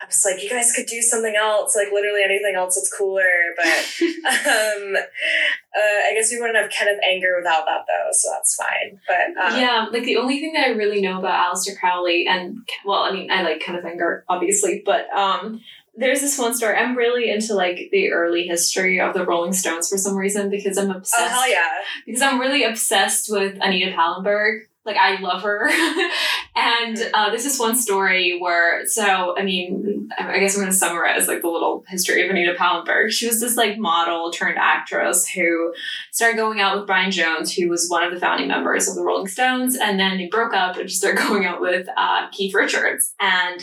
I'm 0.00 0.08
just 0.08 0.26
like, 0.26 0.42
you 0.42 0.50
guys 0.50 0.74
could 0.76 0.84
do 0.84 1.00
something 1.00 1.34
else, 1.36 1.74
like 1.74 1.88
literally 1.90 2.22
anything 2.22 2.54
else 2.54 2.74
that's 2.74 2.94
cooler. 2.94 3.24
But 3.56 3.66
um 4.26 4.96
uh, 4.96 6.00
I 6.08 6.12
guess 6.14 6.30
we 6.30 6.40
wouldn't 6.40 6.56
have 6.56 6.70
Kenneth 6.70 7.00
Anger 7.06 7.36
without 7.36 7.66
that 7.66 7.84
though, 7.86 8.10
so 8.12 8.30
that's 8.30 8.54
fine. 8.54 9.00
But 9.06 9.42
um, 9.42 9.60
yeah, 9.60 9.86
like 9.92 10.04
the 10.04 10.16
only 10.16 10.40
thing 10.40 10.54
that 10.54 10.66
I 10.66 10.70
really 10.70 11.02
know 11.02 11.18
about 11.18 11.54
Aleister 11.54 11.78
Crowley 11.78 12.26
and 12.26 12.58
well, 12.84 13.02
I 13.02 13.12
mean, 13.12 13.30
I 13.30 13.42
like 13.42 13.60
Kenneth 13.60 13.84
Anger, 13.84 14.24
obviously, 14.28 14.82
but 14.86 15.10
um, 15.10 15.60
there's 15.96 16.20
this 16.20 16.38
one 16.38 16.54
story. 16.54 16.76
I'm 16.76 16.96
really 16.96 17.30
into 17.30 17.54
like 17.54 17.88
the 17.90 18.12
early 18.12 18.46
history 18.46 19.00
of 19.00 19.14
the 19.14 19.24
Rolling 19.24 19.52
Stones 19.52 19.88
for 19.88 19.96
some 19.96 20.16
reason 20.16 20.50
because 20.50 20.76
I'm 20.76 20.90
obsessed. 20.90 21.22
oh 21.22 21.28
hell 21.28 21.50
yeah. 21.50 21.68
Because 22.04 22.22
I'm 22.22 22.38
really 22.38 22.64
obsessed 22.64 23.30
with 23.30 23.58
Anita 23.60 23.92
Pallenberg. 23.92 24.66
Like 24.84 24.96
I 24.96 25.20
love 25.20 25.42
her, 25.42 25.68
and 26.56 27.10
uh, 27.12 27.30
there's 27.30 27.42
this 27.42 27.58
one 27.58 27.74
story 27.74 28.38
where. 28.40 28.86
So 28.86 29.36
I 29.36 29.42
mean, 29.42 30.08
I 30.16 30.38
guess 30.38 30.54
I'm 30.54 30.60
going 30.60 30.70
to 30.70 30.78
summarize 30.78 31.26
like 31.26 31.42
the 31.42 31.48
little 31.48 31.84
history 31.88 32.24
of 32.24 32.30
Anita 32.30 32.54
Pallenberg. 32.56 33.10
She 33.10 33.26
was 33.26 33.40
this 33.40 33.56
like 33.56 33.78
model 33.78 34.30
turned 34.30 34.58
actress 34.58 35.26
who 35.26 35.74
started 36.12 36.36
going 36.36 36.60
out 36.60 36.78
with 36.78 36.86
Brian 36.86 37.10
Jones, 37.10 37.52
who 37.52 37.68
was 37.68 37.88
one 37.88 38.04
of 38.04 38.14
the 38.14 38.20
founding 38.20 38.46
members 38.46 38.88
of 38.88 38.94
the 38.94 39.02
Rolling 39.02 39.26
Stones, 39.26 39.74
and 39.76 39.98
then 39.98 40.18
they 40.18 40.28
broke 40.28 40.54
up 40.54 40.76
and 40.76 40.88
she 40.88 40.94
started 40.94 41.18
going 41.26 41.46
out 41.46 41.60
with 41.60 41.88
uh, 41.96 42.28
Keith 42.30 42.54
Richards, 42.54 43.12
and 43.18 43.60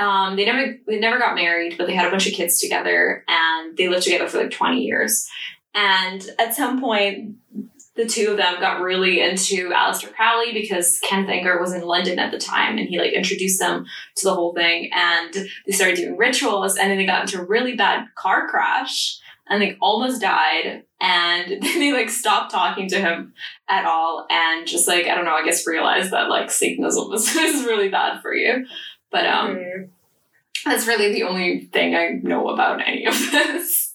um, 0.00 0.36
they 0.36 0.46
never 0.46 0.78
they 0.86 0.98
never 0.98 1.18
got 1.18 1.34
married, 1.34 1.76
but 1.76 1.86
they 1.86 1.94
had 1.94 2.06
a 2.06 2.10
bunch 2.10 2.26
of 2.26 2.32
kids 2.32 2.58
together, 2.58 3.22
and 3.28 3.76
they 3.76 3.88
lived 3.88 4.04
together 4.04 4.26
for 4.26 4.38
like 4.38 4.50
twenty 4.50 4.82
years. 4.82 5.28
And 5.74 6.28
at 6.38 6.54
some 6.54 6.80
point, 6.80 7.36
the 7.94 8.06
two 8.06 8.30
of 8.30 8.38
them 8.38 8.58
got 8.60 8.80
really 8.80 9.20
into 9.20 9.68
Aleister 9.68 10.12
Crowley 10.12 10.52
because 10.52 10.98
Kenneth 11.00 11.28
Anger 11.28 11.60
was 11.60 11.74
in 11.74 11.82
London 11.82 12.18
at 12.18 12.32
the 12.32 12.38
time, 12.38 12.78
and 12.78 12.88
he 12.88 12.98
like 12.98 13.12
introduced 13.12 13.60
them 13.60 13.84
to 14.16 14.24
the 14.24 14.34
whole 14.34 14.54
thing, 14.54 14.90
and 14.94 15.34
they 15.66 15.72
started 15.72 15.96
doing 15.96 16.16
rituals, 16.16 16.76
and 16.76 16.90
then 16.90 16.96
they 16.96 17.06
got 17.06 17.22
into 17.22 17.40
a 17.40 17.44
really 17.44 17.76
bad 17.76 18.06
car 18.16 18.48
crash 18.48 19.18
and 19.50 19.60
they 19.60 19.76
almost 19.80 20.20
died 20.20 20.84
and 21.00 21.50
then 21.62 21.80
they 21.80 21.92
like 21.92 22.08
stopped 22.08 22.52
talking 22.52 22.88
to 22.88 23.00
him 23.00 23.34
at 23.68 23.84
all 23.84 24.26
and 24.30 24.66
just 24.66 24.88
like 24.88 25.06
i 25.06 25.14
don't 25.14 25.24
know 25.24 25.34
i 25.34 25.44
guess 25.44 25.66
realized 25.66 26.12
that 26.12 26.30
like 26.30 26.50
satanism 26.50 27.10
was, 27.10 27.28
is 27.36 27.64
really 27.64 27.88
bad 27.88 28.22
for 28.22 28.32
you 28.32 28.64
but 29.10 29.26
um 29.26 29.56
Mm. 29.56 29.88
that's 30.64 30.86
really 30.86 31.12
the 31.12 31.22
only 31.22 31.60
thing 31.72 31.94
i 31.94 32.10
know 32.22 32.48
about 32.48 32.86
any 32.86 33.06
of 33.06 33.14
this 33.32 33.94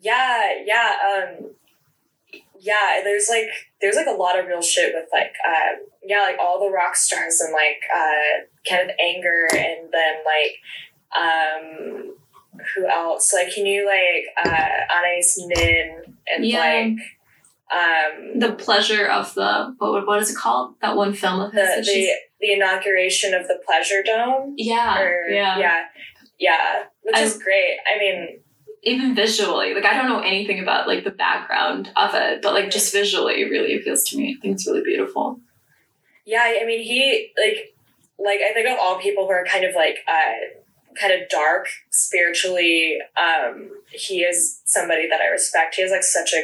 Yeah, 0.00 0.54
yeah, 0.64 0.92
um 1.08 1.50
yeah, 2.60 3.00
there's 3.04 3.28
like 3.28 3.48
there's 3.80 3.96
like 3.96 4.06
a 4.06 4.10
lot 4.10 4.38
of 4.38 4.46
real 4.46 4.60
shit 4.62 4.92
with 4.94 5.08
like 5.12 5.32
uh 5.46 5.76
yeah, 6.04 6.20
like 6.22 6.36
all 6.40 6.58
the 6.60 6.70
rock 6.74 6.96
stars 6.96 7.40
and 7.40 7.52
like 7.52 7.80
uh 7.94 8.44
of 8.66 8.90
Anger 9.00 9.46
and 9.54 9.88
then 9.92 10.14
like 10.24 10.54
um 11.16 12.14
who 12.74 12.86
else? 12.86 13.32
Like 13.32 13.48
he 13.48 13.62
knew 13.62 13.86
like 13.86 14.26
uh 14.36 14.94
Anais 14.96 15.34
Nin 15.38 16.02
and 16.34 16.44
Yeah. 16.44 16.58
like 16.58 16.98
um 17.72 18.38
the 18.38 18.52
pleasure 18.52 19.06
of 19.06 19.32
the 19.34 19.74
what, 19.78 20.06
what 20.06 20.20
is 20.22 20.30
it 20.30 20.36
called 20.36 20.74
that 20.82 20.96
one 20.96 21.12
film 21.14 21.40
of 21.40 21.52
his 21.52 21.60
the 21.60 21.66
that 21.76 21.84
the, 21.84 22.12
the 22.40 22.52
inauguration 22.52 23.34
of 23.34 23.48
the 23.48 23.60
Pleasure 23.66 24.02
Dome. 24.04 24.54
yeah 24.56 25.00
Or, 25.00 25.26
yeah 25.28 25.58
yeah. 25.58 25.84
Yeah. 26.38 26.84
Which 27.02 27.16
I- 27.16 27.22
is 27.22 27.38
great. 27.42 27.78
I 27.92 27.98
mean 27.98 28.40
even 28.84 29.12
visually 29.12 29.74
like 29.74 29.84
i 29.84 29.92
don't 29.92 30.08
know 30.08 30.20
anything 30.20 30.60
about 30.60 30.86
like 30.86 31.02
the 31.02 31.10
background 31.10 31.90
of 31.96 32.14
it 32.14 32.40
but 32.40 32.54
like 32.54 32.70
just 32.70 32.92
visually 32.92 33.42
it 33.42 33.50
really 33.50 33.76
appeals 33.76 34.04
to 34.04 34.16
me 34.16 34.36
i 34.38 34.40
think 34.40 34.54
it's 34.54 34.68
really 34.68 34.82
beautiful 34.84 35.40
Yeah, 36.24 36.44
I 36.62 36.64
mean 36.64 36.80
he 36.84 37.32
like 37.36 37.74
like 38.20 38.40
I 38.40 38.52
think 38.54 38.68
of 38.68 38.78
all 38.80 38.96
people 39.00 39.24
who 39.24 39.32
are 39.32 39.44
kind 39.44 39.64
of 39.64 39.74
like 39.74 39.98
uh 40.06 40.38
kind 41.00 41.12
of 41.12 41.28
dark 41.28 41.66
spiritually, 41.90 42.98
um, 43.16 43.70
he 43.92 44.22
is 44.22 44.60
somebody 44.64 45.08
that 45.08 45.20
I 45.20 45.26
respect. 45.28 45.74
He 45.76 45.82
is 45.82 45.90
like 45.90 46.02
such 46.02 46.32
a 46.34 46.42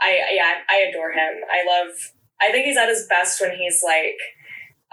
I 0.00 0.10
yeah, 0.34 0.54
I 0.68 0.76
adore 0.88 1.10
him. 1.12 1.34
I 1.50 1.64
love 1.66 1.94
I 2.40 2.50
think 2.52 2.66
he's 2.66 2.76
at 2.76 2.88
his 2.88 3.06
best 3.08 3.40
when 3.40 3.56
he's 3.56 3.82
like 3.84 4.18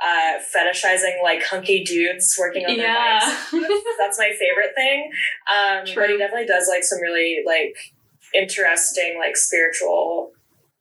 uh, 0.03 0.33
fetishizing 0.53 1.23
like 1.23 1.41
hunky 1.43 1.83
dudes 1.83 2.35
working 2.39 2.65
on 2.65 2.75
their 2.77 2.87
Yeah. 2.87 3.19
bikes. 3.19 3.51
That's, 3.51 3.83
that's 3.99 4.19
my 4.19 4.31
favorite 4.37 4.73
thing. 4.75 5.09
Um, 5.49 5.85
but 5.95 6.09
he 6.09 6.17
definitely 6.17 6.45
does 6.45 6.67
like 6.67 6.83
some 6.83 6.99
really 7.01 7.41
like 7.45 7.75
interesting 8.33 9.17
like 9.19 9.37
spiritual 9.37 10.31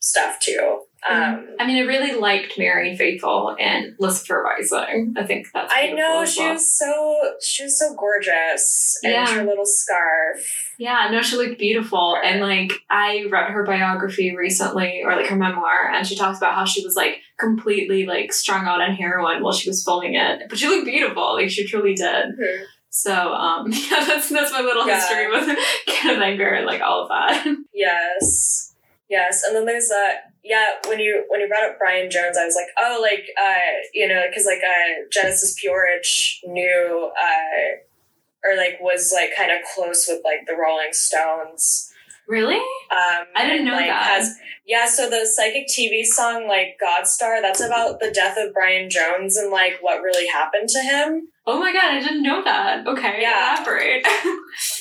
stuff 0.03 0.39
too. 0.41 0.81
Um, 1.09 1.49
I 1.59 1.67
mean, 1.67 1.79
I 1.79 1.87
really 1.87 2.15
liked 2.19 2.57
Marianne 2.57 2.97
Faithfull 2.97 3.57
and 3.59 3.95
Lucifer 3.99 4.41
Rising. 4.41 5.15
I 5.17 5.25
think 5.27 5.49
that's. 5.53 5.73
I 5.75 5.89
know 5.91 6.25
she 6.25 6.41
well. 6.41 6.53
was 6.53 6.79
so 6.79 7.33
she 7.41 7.65
was 7.65 7.77
so 7.77 7.95
gorgeous 7.97 8.99
and 9.03 9.13
Yeah. 9.13 9.35
her 9.35 9.45
little 9.45 9.67
scarf. 9.67 10.47
Yeah, 10.79 11.09
no, 11.11 11.21
she 11.23 11.37
looked 11.37 11.59
beautiful. 11.59 12.17
And 12.23 12.41
like, 12.41 12.73
I 12.89 13.25
read 13.31 13.51
her 13.51 13.65
biography 13.65 14.37
recently, 14.37 15.03
or 15.05 15.17
like 15.17 15.27
her 15.27 15.35
memoir, 15.37 15.91
and 15.93 16.07
she 16.07 16.15
talks 16.15 16.39
about 16.39 16.55
how 16.55 16.65
she 16.67 16.85
was 16.85 16.95
like 16.95 17.17
completely 17.37 18.07
like 18.07 18.33
strung 18.33 18.67
out 18.67 18.81
on 18.81 18.95
heroin 18.95 19.43
while 19.43 19.53
she 19.53 19.69
was 19.69 19.83
filming 19.85 20.15
it. 20.15 20.43
But 20.49 20.59
she 20.59 20.69
looked 20.69 20.87
beautiful, 20.87 21.35
like 21.35 21.51
she 21.51 21.67
truly 21.67 21.95
did. 21.95 22.27
Mhm. 22.41 22.63
So, 22.91 23.13
um, 23.33 23.67
yeah, 23.73 24.05
that's 24.07 24.29
that's 24.29 24.53
my 24.53 24.61
little 24.61 24.87
Yeah. 24.87 25.01
history 25.01 25.29
with 25.31 25.59
Kenneth 25.87 26.23
Anger 26.23 26.49
and 26.49 26.67
like 26.67 26.81
all 26.81 27.03
of 27.03 27.09
that. 27.09 27.57
Yes, 27.75 28.72
yes, 29.13 29.43
and 29.45 29.55
then 29.55 29.67
there's 29.67 29.91
a 29.91 30.15
yeah. 30.43 30.77
When 30.89 30.99
you 30.99 31.25
when 31.29 31.41
you 31.41 31.49
brought 31.49 31.71
up 31.71 31.79
Brian 31.79 32.11
Jones, 32.11 32.37
I 32.37 32.45
was 32.45 32.57
like, 32.57 32.73
oh, 32.79 32.99
like 33.01 33.27
uh, 33.41 33.85
you 33.93 34.09
know, 34.09 34.25
because 34.29 34.47
like 34.47 34.59
uh, 34.59 35.05
Genesis 35.13 35.55
P-Orridge 35.61 36.41
knew 36.45 37.13
uh, 37.21 38.49
or 38.49 38.57
like 38.57 38.79
was 38.81 39.13
like 39.15 39.37
kind 39.37 39.53
of 39.53 39.59
close 39.75 40.07
with 40.09 40.23
like 40.25 40.47
the 40.47 40.57
Rolling 40.57 40.93
Stones. 40.93 41.93
really? 42.27 42.57
Um, 42.57 43.27
I 43.37 43.47
didn't 43.47 43.67
know 43.67 43.73
like, 43.73 43.87
that. 43.87 44.03
Has, 44.03 44.37
yeah, 44.67 44.87
so 44.87 45.11
the 45.11 45.27
psychic 45.27 45.67
TV 45.69 46.05
song 46.05 46.49
like 46.49 46.79
"God 46.81 47.07
Star" 47.07 47.43
that's 47.43 47.61
about 47.61 48.01
the 48.01 48.11
death 48.11 48.37
of 48.39 48.55
Brian 48.55 48.89
Jones 48.89 49.37
and 49.37 49.53
like 49.53 49.75
what 49.83 50.03
really 50.03 50.27
happened 50.27 50.69
to 50.71 50.81
him. 50.81 51.29
Oh 51.47 51.59
my 51.59 51.73
god, 51.73 51.95
I 51.95 52.01
didn't 52.01 52.23
know 52.23 52.43
that. 52.45 52.87
Okay, 52.87 53.19
Yeah. 53.21 53.55
elaborate. 53.57 54.07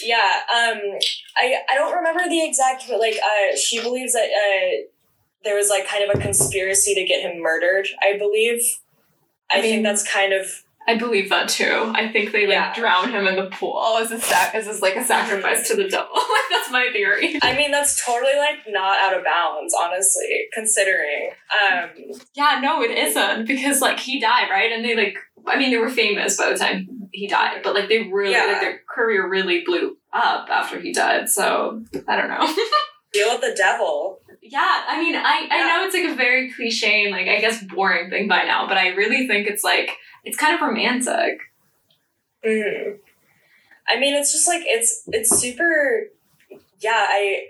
Yeah, 0.03 0.17
um, 0.53 0.79
I 1.37 1.55
I 1.71 1.75
don't 1.75 1.95
remember 1.95 2.27
the 2.27 2.43
exact, 2.45 2.83
but 2.89 2.99
like 2.99 3.15
uh, 3.15 3.55
she 3.55 3.81
believes 3.81 4.13
that 4.13 4.25
uh, 4.29 4.83
there 5.43 5.55
was 5.55 5.69
like 5.69 5.87
kind 5.87 6.03
of 6.09 6.15
a 6.15 6.21
conspiracy 6.21 6.93
to 6.95 7.05
get 7.05 7.21
him 7.21 7.41
murdered. 7.41 7.87
I 8.03 8.17
believe. 8.17 8.61
I, 9.51 9.57
I 9.57 9.61
mean- 9.61 9.71
think 9.71 9.83
that's 9.83 10.09
kind 10.11 10.33
of 10.33 10.45
I 10.87 10.95
believe 10.97 11.29
that 11.29 11.47
too. 11.47 11.91
I 11.95 12.09
think 12.11 12.31
they 12.31 12.47
like 12.47 12.55
Yeah. 12.55 12.73
drown 12.73 13.11
him 13.11 13.27
in 13.27 13.35
the 13.35 13.49
pool 13.51 13.97
as 14.01 14.11
a 14.11 14.19
sac 14.19 14.55
as 14.55 14.67
is 14.67 14.81
like 14.81 14.95
a 14.95 15.03
sacrifice 15.05 15.67
to 15.69 15.75
the 15.75 15.87
devil. 15.87 16.09
like 16.15 16.49
that's 16.49 16.71
my 16.71 16.89
theory. 16.91 17.37
I 17.43 17.55
mean, 17.55 17.69
that's 17.71 18.03
totally 18.03 18.35
like 18.35 18.59
not 18.67 18.97
out 18.99 19.15
of 19.17 19.23
bounds, 19.23 19.75
honestly, 19.79 20.47
considering. 20.53 21.29
Um, 21.61 21.89
Yeah, 22.33 22.59
no, 22.61 22.81
it 22.81 22.91
isn't 22.97 23.45
because 23.47 23.79
like 23.79 23.99
he 23.99 24.19
died, 24.19 24.47
right? 24.49 24.71
And 24.71 24.83
they 24.83 24.95
like, 24.95 25.17
I 25.47 25.57
mean, 25.57 25.71
they 25.71 25.77
were 25.77 25.89
famous 25.89 26.37
by 26.37 26.51
the 26.51 26.57
time 26.57 26.87
he 27.11 27.27
died, 27.27 27.61
but 27.63 27.73
like 27.75 27.89
they 27.89 28.03
really, 28.11 28.33
Yeah. 28.33 28.45
like 28.45 28.61
their 28.61 28.81
career 28.89 29.27
really 29.27 29.63
blew 29.65 29.97
up 30.13 30.49
after 30.49 30.79
he 30.79 30.93
died. 30.93 31.29
So 31.29 31.83
I 32.07 32.15
don't 32.15 32.29
know. 32.29 32.45
deal 33.13 33.29
with 33.33 33.41
the 33.41 33.53
devil. 33.57 34.19
yeah, 34.41 34.83
I 34.87 35.01
mean, 35.01 35.15
I 35.15 35.47
I 35.51 35.57
Yeah. 35.57 35.65
know 35.67 35.85
it's 35.85 35.95
like 35.95 36.09
a 36.11 36.15
very 36.15 36.51
cliche 36.53 37.03
and 37.03 37.11
like 37.11 37.27
I 37.27 37.39
guess 37.39 37.63
boring 37.63 38.09
thing 38.09 38.27
by 38.27 38.43
now, 38.43 38.67
but 38.67 38.77
I 38.77 38.89
really 38.89 39.27
think 39.27 39.47
it's 39.47 39.63
like 39.63 39.89
it's 40.23 40.37
kind 40.37 40.55
of 40.55 40.61
romantic. 40.61 41.39
hmm 42.43 42.91
I 43.89 43.99
mean, 43.99 44.13
it's 44.15 44.31
just 44.31 44.47
like 44.47 44.61
it's 44.65 45.03
it's 45.07 45.29
super. 45.37 46.07
Yeah, 46.79 47.05
I. 47.09 47.47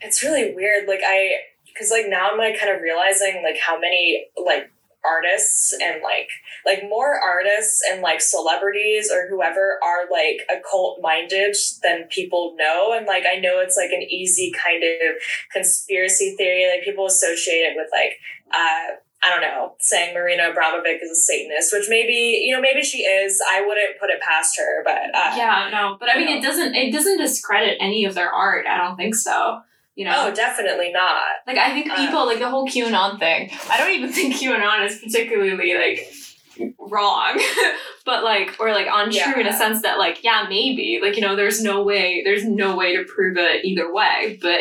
It's 0.00 0.22
really 0.22 0.54
weird. 0.54 0.88
Like 0.88 1.00
I, 1.06 1.32
because 1.66 1.90
like 1.90 2.06
now 2.08 2.30
I'm 2.32 2.38
like 2.38 2.58
kind 2.58 2.74
of 2.74 2.82
realizing 2.82 3.42
like 3.42 3.58
how 3.58 3.78
many 3.78 4.26
like 4.36 4.70
artists 5.06 5.74
and 5.82 6.02
like 6.02 6.28
like 6.66 6.82
more 6.88 7.18
artists 7.20 7.80
and 7.90 8.00
like 8.00 8.20
celebrities 8.20 9.10
or 9.12 9.28
whoever 9.28 9.78
are 9.82 10.04
like 10.10 10.40
occult 10.50 11.00
minded 11.00 11.56
than 11.82 12.04
people 12.10 12.54
know 12.58 12.92
and 12.96 13.06
like 13.06 13.24
i 13.30 13.38
know 13.38 13.60
it's 13.60 13.76
like 13.76 13.90
an 13.90 14.02
easy 14.02 14.52
kind 14.52 14.82
of 14.82 15.16
conspiracy 15.52 16.34
theory 16.36 16.68
like 16.70 16.84
people 16.84 17.06
associate 17.06 17.62
it 17.62 17.76
with 17.76 17.88
like 17.92 18.18
uh 18.54 18.96
I 19.24 19.30
don't 19.30 19.40
know, 19.40 19.74
saying 19.80 20.12
Marina 20.12 20.50
Abramovic 20.50 21.02
is 21.02 21.10
a 21.10 21.14
Satanist, 21.14 21.72
which 21.72 21.86
maybe, 21.88 22.42
you 22.44 22.54
know, 22.54 22.60
maybe 22.60 22.82
she 22.82 23.04
is. 23.04 23.40
I 23.50 23.62
wouldn't 23.66 23.98
put 23.98 24.10
it 24.10 24.20
past 24.20 24.58
her, 24.58 24.82
but 24.84 25.14
uh, 25.14 25.34
yeah, 25.34 25.70
no, 25.72 25.96
but 25.98 26.10
I 26.10 26.18
mean, 26.18 26.28
you 26.28 26.36
it 26.36 26.42
doesn't 26.42 26.74
it 26.74 26.92
doesn't 26.92 27.16
discredit 27.16 27.78
any 27.80 28.04
of 28.04 28.14
their 28.14 28.30
art. 28.30 28.66
I 28.66 28.76
don't 28.76 28.96
think 28.96 29.14
so. 29.14 29.62
You 29.96 30.04
know, 30.06 30.26
Oh, 30.26 30.34
definitely 30.34 30.90
not. 30.92 31.22
Like 31.46 31.56
I 31.58 31.70
think 31.72 31.90
Uh, 31.90 31.96
people 31.96 32.26
like 32.26 32.38
the 32.40 32.48
whole 32.50 32.66
QAnon 32.66 33.18
thing. 33.18 33.50
I 33.70 33.76
don't 33.78 33.90
even 33.92 34.12
think 34.12 34.34
QAnon 34.36 34.86
is 34.86 34.98
particularly 34.98 35.74
like 35.74 36.74
wrong, 36.78 37.40
but 38.04 38.22
like 38.24 38.56
or 38.60 38.70
like 38.72 38.86
untrue 38.90 39.40
in 39.40 39.46
a 39.46 39.52
sense 39.52 39.82
that 39.82 39.98
like 39.98 40.22
yeah 40.24 40.46
maybe 40.48 41.00
like 41.02 41.16
you 41.16 41.22
know 41.22 41.36
there's 41.36 41.62
no 41.62 41.82
way 41.82 42.22
there's 42.24 42.44
no 42.44 42.76
way 42.76 42.96
to 42.96 43.04
prove 43.04 43.36
it 43.36 43.64
either 43.64 43.92
way. 43.92 44.38
But 44.42 44.60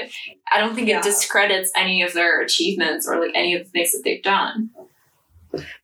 I 0.52 0.60
don't 0.60 0.76
think 0.76 0.88
Yeah. 0.88 1.00
it 1.00 1.04
discredits 1.04 1.72
any 1.76 2.02
of 2.04 2.14
their 2.14 2.42
achievements 2.42 3.08
or 3.08 3.20
like 3.20 3.32
any 3.36 3.56
of 3.56 3.64
the 3.64 3.70
things 3.70 3.92
that 3.92 4.02
they've 4.04 4.24
done. 4.24 4.70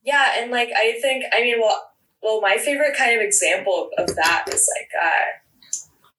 Yeah, 0.04 0.34
and 0.40 0.52
like 0.52 0.70
I 0.76 1.00
think 1.02 1.26
I 1.36 1.42
mean, 1.42 1.60
well, 1.60 1.90
well, 2.24 2.42
my 2.42 2.58
favorite 2.58 2.96
kind 2.98 3.16
of 3.16 3.22
example 3.26 3.90
of, 3.98 4.10
of 4.10 4.16
that 4.16 4.46
is 4.48 4.68
like, 4.80 4.90
uh, 5.02 5.26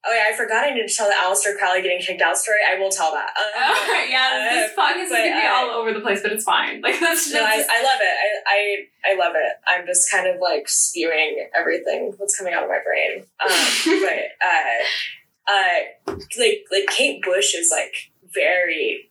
oh 0.07 0.13
yeah, 0.15 0.33
I 0.33 0.37
forgot 0.37 0.65
I 0.65 0.71
need 0.75 0.87
to 0.87 0.95
tell 0.95 1.09
the 1.09 1.15
Aleister 1.15 1.57
Crowley 1.59 1.83
getting 1.83 2.01
kicked 2.01 2.23
out 2.23 2.37
story. 2.37 2.59
I 2.67 2.79
will 2.79 2.91
tell 2.91 3.13
that. 3.13 3.31
Uh, 3.37 4.05
yeah, 4.09 4.49
this 4.51 4.73
uh, 4.77 4.81
podcast 4.81 5.05
is 5.05 5.11
gonna 5.11 5.23
be 5.25 5.47
uh, 5.47 5.53
all 5.53 5.71
over 5.71 5.93
the 5.93 6.01
place, 6.01 6.23
but 6.23 6.33
it's 6.33 6.45
fine. 6.45 6.81
Like 6.81 6.99
that's 7.01 7.25
just 7.25 7.35
no, 7.35 7.43
I, 7.43 7.55
I 7.55 7.83
love 7.83 8.01
it. 8.01 8.17
I, 8.47 8.53
I 8.53 9.13
I 9.13 9.17
love 9.17 9.35
it. 9.37 9.53
I'm 9.67 9.87
just 9.87 10.11
kind 10.11 10.27
of 10.27 10.41
like 10.41 10.69
spewing 10.69 11.49
everything 11.59 12.15
that's 12.19 12.37
coming 12.37 12.55
out 12.55 12.63
of 12.65 12.69
my 12.69 12.81
brain. 12.85 13.25
Um, 13.41 14.01
but 14.03 14.47
uh, 14.47 15.53
uh, 15.53 16.15
like 16.39 16.65
like 16.71 16.87
Kate 16.89 17.23
Bush 17.23 17.55
is 17.55 17.71
like 17.71 17.95
very 18.35 19.07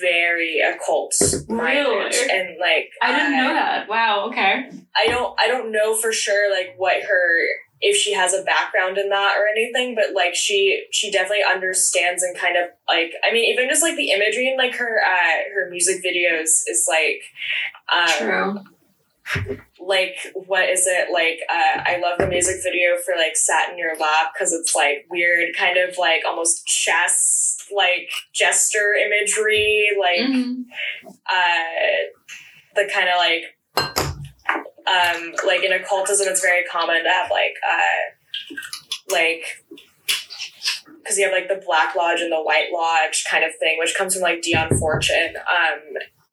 very 0.00 0.60
occult 0.60 1.14
minded 1.48 1.84
Really? 1.86 2.30
and 2.30 2.58
like 2.58 2.90
I 3.00 3.16
didn't 3.16 3.36
know 3.36 3.54
that. 3.54 3.88
Wow. 3.88 4.26
Okay. 4.28 4.70
I 4.96 5.06
don't 5.06 5.38
I 5.40 5.46
don't 5.46 5.70
know 5.70 5.94
for 5.94 6.12
sure 6.12 6.50
like 6.50 6.74
what 6.76 7.02
her 7.04 7.38
if 7.88 7.96
she 7.96 8.12
has 8.20 8.34
a 8.34 8.42
background 8.42 8.98
in 8.98 9.08
that 9.10 9.36
or 9.38 9.44
anything, 9.54 9.94
but 9.94 10.12
like 10.14 10.34
she 10.34 10.84
she 10.90 11.10
definitely 11.10 11.44
understands 11.54 12.22
and 12.24 12.36
kind 12.36 12.56
of 12.56 12.64
like 12.88 13.12
I 13.24 13.32
mean 13.32 13.44
even 13.52 13.68
just 13.68 13.82
like 13.82 13.96
the 13.96 14.10
imagery 14.10 14.48
in 14.50 14.56
like 14.56 14.74
her 14.76 15.00
uh 15.14 15.36
her 15.54 15.70
music 15.70 16.02
videos 16.04 16.50
is 16.72 16.86
like 16.88 17.22
um 17.98 18.08
True. 18.18 19.52
like 19.80 20.16
what 20.34 20.68
is 20.68 20.84
it 20.86 21.12
like 21.12 21.38
uh 21.48 21.80
I 21.84 21.98
love 22.00 22.18
the 22.18 22.26
music 22.26 22.56
video 22.62 22.96
for 23.04 23.14
like 23.16 23.36
Sat 23.36 23.70
in 23.70 23.78
Your 23.78 23.96
Lap 23.96 24.32
because 24.34 24.52
it's 24.52 24.74
like 24.74 25.06
weird 25.10 25.54
kind 25.56 25.76
of 25.78 25.96
like 25.98 26.22
almost 26.26 26.66
chess 26.66 27.56
like 27.74 28.10
gesture 28.32 28.94
imagery 28.94 29.88
like 30.00 30.20
Mhm. 30.20 30.64
uh, 31.28 31.96
the 32.74 32.88
kind 32.92 33.08
of 33.08 33.16
like 33.18 33.44
um, 34.88 35.32
like 35.46 35.62
in 35.62 35.72
occultism 35.72 36.26
it's 36.28 36.40
very 36.40 36.64
common 36.64 37.02
to 37.02 37.08
have 37.10 37.30
like 37.30 37.54
uh, 37.68 38.54
like 39.10 39.44
because 41.02 41.18
you 41.18 41.24
have 41.24 41.32
like 41.32 41.48
the 41.48 41.62
black 41.66 41.94
lodge 41.94 42.20
and 42.20 42.32
the 42.32 42.42
white 42.42 42.68
lodge 42.72 43.24
kind 43.30 43.44
of 43.44 43.50
thing 43.60 43.76
which 43.78 43.94
comes 43.96 44.14
from 44.14 44.22
like 44.22 44.42
dion 44.42 44.76
fortune 44.78 45.36
um, 45.36 45.80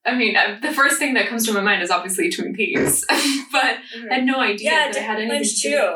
I 0.06 0.14
mean, 0.16 0.36
uh, 0.36 0.60
the 0.62 0.74
first 0.74 1.00
thing 1.00 1.14
that 1.14 1.30
comes 1.30 1.46
to 1.48 1.54
my 1.54 1.62
mind 1.62 1.82
is 1.82 1.90
obviously 1.90 2.30
Twin 2.30 2.54
Peaks, 2.54 3.06
but 3.54 3.78
I 4.12 4.16
had 4.16 4.26
no 4.26 4.42
idea 4.42 4.70
yeah 4.72 4.88
that 4.92 4.98
it 4.98 5.02
had 5.02 5.18
anything 5.18 5.38
Lynch 5.38 5.62
to 5.62 5.70
do. 5.70 5.78
too 5.78 5.96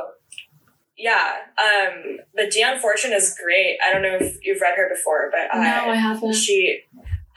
yeah 0.98 1.32
um, 1.62 2.18
but 2.34 2.50
dion 2.50 2.80
fortune 2.80 3.12
is 3.14 3.38
great 3.44 3.78
i 3.88 3.94
don't 3.94 4.02
know 4.02 4.18
if 4.20 4.38
you've 4.44 4.60
read 4.62 4.76
her 4.78 4.90
before 4.90 5.30
but 5.32 5.56
uh, 5.56 5.62
No, 5.62 5.92
I 5.92 5.96
haven't. 5.96 6.34
she 6.34 6.82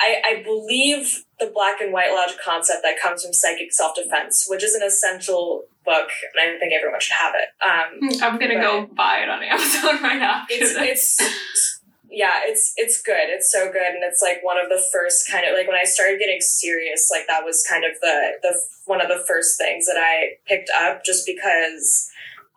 I, 0.00 0.22
I 0.24 0.42
believe 0.42 1.24
the 1.38 1.50
black 1.52 1.80
and 1.80 1.92
white 1.92 2.10
lodge 2.10 2.36
concept 2.42 2.80
that 2.82 2.98
comes 3.00 3.22
from 3.22 3.32
psychic 3.32 3.72
self-defense 3.72 4.46
which 4.48 4.64
is 4.64 4.74
an 4.74 4.82
essential 4.82 5.64
book 5.84 6.08
and 6.34 6.56
i 6.56 6.58
think 6.58 6.72
everyone 6.72 7.00
should 7.00 7.16
have 7.16 7.34
it 7.34 7.48
um, 7.64 8.22
I'm 8.22 8.38
gonna 8.38 8.60
go 8.60 8.86
buy 8.86 9.18
it 9.18 9.28
on 9.28 9.42
Amazon 9.42 10.02
right 10.02 10.18
now. 10.18 10.44
it's 10.48 10.74
it's 10.76 11.80
yeah 12.10 12.40
it's 12.44 12.72
it's 12.76 13.00
good 13.00 13.28
it's 13.28 13.50
so 13.52 13.70
good 13.70 13.94
and 13.94 14.02
it's 14.02 14.20
like 14.20 14.42
one 14.42 14.58
of 14.58 14.68
the 14.68 14.82
first 14.92 15.30
kind 15.30 15.46
of 15.46 15.54
like 15.54 15.68
when 15.68 15.76
i 15.76 15.84
started 15.84 16.18
getting 16.18 16.40
serious 16.40 17.08
like 17.10 17.26
that 17.28 17.44
was 17.44 17.64
kind 17.68 17.84
of 17.84 17.92
the 18.00 18.32
the 18.42 18.60
one 18.86 19.00
of 19.00 19.08
the 19.08 19.22
first 19.28 19.56
things 19.56 19.86
that 19.86 19.96
i 19.96 20.30
picked 20.46 20.70
up 20.82 21.04
just 21.04 21.24
because 21.24 22.10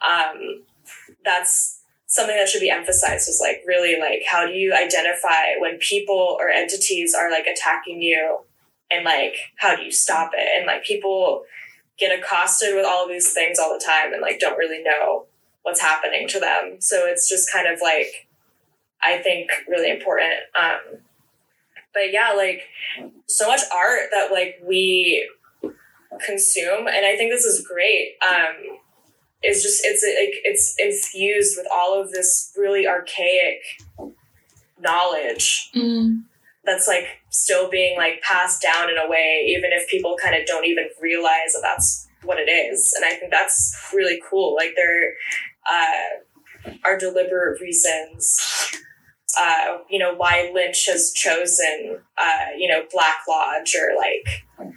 um 0.04 0.64
that's 1.24 1.83
something 2.14 2.36
that 2.36 2.48
should 2.48 2.62
be 2.62 2.70
emphasized 2.70 3.28
is 3.28 3.42
like 3.42 3.64
really 3.66 4.00
like 4.00 4.22
how 4.28 4.46
do 4.46 4.54
you 4.54 4.72
identify 4.72 5.58
when 5.58 5.80
people 5.80 6.38
or 6.40 6.48
entities 6.48 7.16
are 7.16 7.32
like 7.32 7.48
attacking 7.48 8.04
you 8.04 8.38
and 8.92 9.04
like 9.04 9.36
how 9.58 9.76
do 9.76 9.82
you 9.82 9.92
stop 9.92 10.30
it? 10.36 10.48
And 10.56 10.68
like 10.68 10.84
people 10.84 11.44
get 11.98 12.18
accosted 12.18 12.76
with 12.76 12.86
all 12.86 13.04
of 13.04 13.10
these 13.10 13.34
things 13.34 13.58
all 13.58 13.74
the 13.74 13.84
time 13.84 14.14
and 14.14 14.22
like 14.22 14.40
don't 14.40 14.60
really 14.60 14.84
know 14.84 15.26
what's 15.64 15.82
happening 15.82 16.28
to 16.28 16.40
them. 16.40 16.76
So 16.80 17.08
it's 17.08 17.28
just 17.28 17.52
kind 17.52 17.68
of 17.68 17.82
like 17.82 18.28
i 19.02 19.18
think 19.18 19.50
really 19.68 19.90
important. 19.90 20.34
Um 20.56 21.00
but 21.96 22.12
yeah 22.14 22.34
like 22.38 22.62
so 23.28 23.48
much 23.48 23.62
art 23.74 24.10
that 24.12 24.32
like 24.32 24.62
we 24.64 25.28
consume, 26.24 26.88
and 26.88 27.06
I 27.06 27.16
think 27.16 27.32
this 27.32 27.46
is 27.46 27.66
great. 27.66 28.18
Um, 28.22 28.78
is 29.44 29.62
just 29.62 29.82
it's 29.84 30.04
like 30.04 30.42
it's 30.44 30.76
infused 30.80 31.56
with 31.58 31.68
all 31.72 32.00
of 32.00 32.12
this 32.12 32.52
really 32.58 32.88
archaic 32.88 33.60
knowledge 34.80 35.72
Mm. 35.76 36.24
that's 36.66 36.88
like 36.88 37.06
still 37.30 37.70
being 37.70 37.98
like 37.98 38.22
passed 38.22 38.62
down 38.62 38.90
in 38.90 38.98
a 38.98 39.10
way, 39.10 39.46
even 39.50 39.72
if 39.74 39.88
people 39.90 40.18
kind 40.22 40.36
of 40.36 40.46
don't 40.46 40.66
even 40.66 40.86
realize 41.02 41.54
that 41.54 41.62
that's 41.62 42.08
what 42.24 42.38
it 42.38 42.50
is. 42.50 42.94
And 42.96 43.06
I 43.06 43.16
think 43.16 43.32
that's 43.32 43.90
really 43.94 44.22
cool. 44.30 44.56
Like 44.56 44.74
there 44.76 45.14
uh, 45.70 46.72
are 46.86 46.98
deliberate 46.98 47.60
reasons. 47.62 48.40
Uh, 49.38 49.80
you 49.90 49.98
know 49.98 50.14
why 50.16 50.52
Lynch 50.54 50.86
has 50.88 51.12
chosen, 51.14 51.98
uh, 52.18 52.46
you 52.58 52.68
know, 52.68 52.84
Black 52.92 53.18
Lodge 53.28 53.76
or 53.76 53.98
like, 53.98 54.76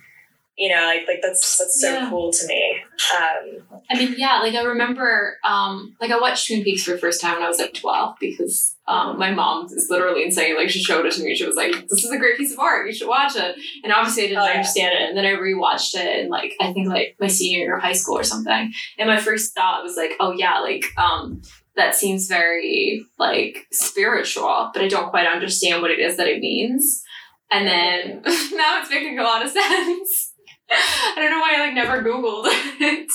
you 0.59 0.69
know, 0.75 0.85
like 0.87 1.03
like 1.07 1.21
that's 1.23 1.59
that's 1.59 1.81
so 1.81 1.93
Yeah. 1.93 2.09
cool 2.11 2.33
to 2.33 2.47
me. 2.47 2.77
Um, 3.17 3.81
I 3.91 3.99
mean, 3.99 4.15
yeah, 4.17 4.39
like 4.41 4.55
I 4.55 4.63
remember, 4.63 5.37
um, 5.45 5.95
like 6.01 6.11
I 6.11 6.19
watched 6.19 6.47
Twin 6.47 6.65
Peaks 6.65 6.83
for 6.85 6.93
the 6.93 6.99
first 6.99 7.21
time 7.21 7.35
when 7.35 7.43
I 7.43 7.49
was 7.49 7.59
like 7.59 7.75
12 7.75 8.17
because 8.21 8.75
um, 8.89 9.19
my 9.19 9.33
mom 9.33 9.67
is 9.67 9.89
literally 9.91 10.25
insane. 10.25 10.57
Like 10.57 10.71
she 10.71 10.83
showed 10.83 11.05
it 11.07 11.13
to 11.15 11.23
me. 11.23 11.35
She 11.37 11.47
was 11.47 11.57
like, 11.57 11.73
this 11.89 12.05
is 12.05 12.11
a 12.11 12.19
great 12.19 12.37
piece 12.39 12.53
of 12.53 12.59
art. 12.59 12.87
You 12.87 12.93
should 12.95 13.09
watch 13.09 13.37
it. 13.37 13.57
And 13.85 13.93
obviously 13.93 14.25
I 14.25 14.27
didn't 14.29 14.43
Oh, 14.43 14.47
yeah. 14.47 14.53
understand 14.53 14.95
it. 14.95 15.09
And 15.09 15.17
then 15.19 15.25
I 15.27 15.33
rewatched 15.39 15.95
it 15.95 16.21
and 16.21 16.31
like, 16.31 16.55
I 16.61 16.73
think 16.73 16.89
like 16.89 17.17
my 17.21 17.27
senior 17.27 17.59
year 17.59 17.77
of 17.77 17.83
high 17.83 17.93
school 17.93 18.17
or 18.19 18.25
something. 18.25 18.73
And 18.99 19.09
my 19.09 19.19
first 19.21 19.55
thought 19.55 19.83
was 19.83 19.97
like, 19.97 20.13
oh 20.21 20.33
yeah, 20.33 20.61
like, 20.61 20.85
um, 20.97 21.43
that 21.77 21.95
seems 21.95 22.27
very 22.29 23.05
like 23.19 23.67
spiritual, 23.73 24.71
but 24.73 24.83
I 24.83 24.89
don't 24.89 25.11
quite 25.11 25.27
understand 25.27 25.83
what 25.83 25.91
it 25.91 25.99
is 25.99 26.17
that 26.17 26.29
it 26.29 26.41
means. 26.41 27.03
And 27.51 27.67
then 27.69 28.23
now 28.25 28.81
it's 28.81 28.91
making 28.91 29.19
a 29.19 29.23
lot 29.23 29.45
of 29.45 29.51
sense. 29.53 30.26
I 30.71 31.13
don't 31.17 31.31
know 31.31 31.41
why 31.41 31.55
I 31.57 31.67
like 31.67 31.75
never 31.75 32.03
Googled 32.03 32.45
it. 32.47 33.11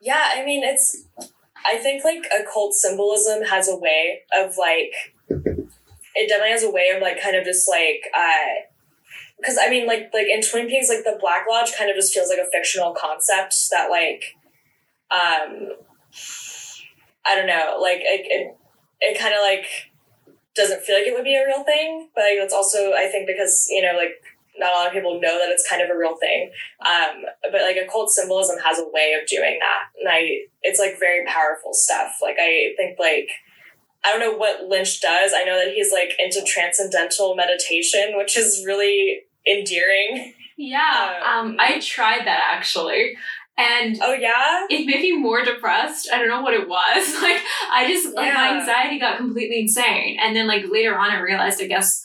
Yeah, 0.00 0.32
I 0.34 0.44
mean, 0.44 0.62
it's. 0.64 1.04
I 1.66 1.78
think 1.78 2.04
like 2.04 2.26
occult 2.38 2.74
symbolism 2.74 3.42
has 3.44 3.68
a 3.68 3.76
way 3.76 4.20
of 4.36 4.56
like. 4.56 4.92
It 6.16 6.28
definitely 6.28 6.52
has 6.52 6.62
a 6.62 6.70
way 6.70 6.90
of 6.94 7.02
like 7.02 7.20
kind 7.22 7.36
of 7.36 7.44
just 7.44 7.68
like. 7.68 8.02
uh 8.16 8.68
because 9.38 9.58
I 9.60 9.68
mean, 9.68 9.86
like, 9.86 10.10
like 10.14 10.28
in 10.28 10.40
Twin 10.40 10.68
Peaks, 10.68 10.88
like 10.88 11.04
the 11.04 11.18
Black 11.20 11.44
Lodge 11.48 11.74
kind 11.76 11.90
of 11.90 11.96
just 11.96 12.14
feels 12.14 12.30
like 12.30 12.38
a 12.38 12.50
fictional 12.50 12.94
concept 12.94 13.54
that, 13.72 13.90
like, 13.90 14.36
um, 15.10 15.68
I 17.26 17.34
don't 17.34 17.46
know, 17.46 17.78
like 17.80 17.98
it, 18.00 18.24
it, 18.24 18.56
it 19.00 19.18
kind 19.18 19.34
of 19.34 19.40
like 19.40 19.66
doesn't 20.54 20.82
feel 20.82 20.96
like 20.96 21.06
it 21.06 21.14
would 21.14 21.24
be 21.24 21.36
a 21.36 21.44
real 21.46 21.64
thing, 21.64 22.08
but 22.14 22.22
like, 22.22 22.36
it's 22.36 22.54
also 22.54 22.92
I 22.92 23.08
think 23.10 23.26
because 23.26 23.66
you 23.70 23.82
know 23.82 23.96
like 23.96 24.14
not 24.58 24.72
a 24.72 24.76
lot 24.76 24.86
of 24.86 24.92
people 24.92 25.20
know 25.20 25.38
that 25.38 25.50
it's 25.50 25.68
kind 25.68 25.82
of 25.82 25.90
a 25.90 25.98
real 25.98 26.16
thing. 26.16 26.50
Um, 26.80 27.24
but 27.50 27.62
like 27.62 27.76
occult 27.76 28.10
symbolism 28.10 28.58
has 28.58 28.78
a 28.78 28.88
way 28.92 29.16
of 29.20 29.26
doing 29.28 29.58
that, 29.60 30.00
and 30.00 30.08
I 30.08 30.46
it's 30.62 30.78
like 30.78 30.98
very 30.98 31.24
powerful 31.26 31.74
stuff. 31.74 32.18
Like 32.22 32.36
I 32.38 32.74
think 32.76 32.98
like 32.98 33.28
I 34.04 34.12
don't 34.12 34.20
know 34.20 34.36
what 34.36 34.64
Lynch 34.68 35.00
does. 35.00 35.32
I 35.34 35.44
know 35.44 35.56
that 35.56 35.74
he's 35.74 35.92
like 35.92 36.12
into 36.18 36.42
transcendental 36.46 37.34
meditation, 37.34 38.16
which 38.16 38.36
is 38.36 38.64
really 38.66 39.22
endearing. 39.46 40.34
Yeah, 40.56 41.20
um, 41.26 41.48
Um, 41.48 41.56
I 41.58 41.80
tried 41.80 42.26
that 42.26 42.50
actually, 42.52 43.16
and 43.56 43.98
Oh 44.00 44.12
yeah, 44.12 44.66
it 44.70 44.86
made 44.86 45.00
me 45.00 45.16
more 45.16 45.44
depressed. 45.44 46.08
I 46.12 46.18
don't 46.18 46.28
know 46.28 46.42
what 46.42 46.54
it 46.54 46.68
was. 46.68 47.14
Like 47.22 47.40
I 47.72 47.88
just 47.88 48.14
like 48.14 48.34
my 48.34 48.58
anxiety 48.58 48.98
got 48.98 49.16
completely 49.16 49.60
insane, 49.60 50.18
and 50.20 50.36
then 50.36 50.46
like 50.46 50.64
later 50.70 50.96
on, 50.96 51.10
I 51.10 51.18
realized 51.18 51.60
I 51.60 51.66
guess 51.66 52.03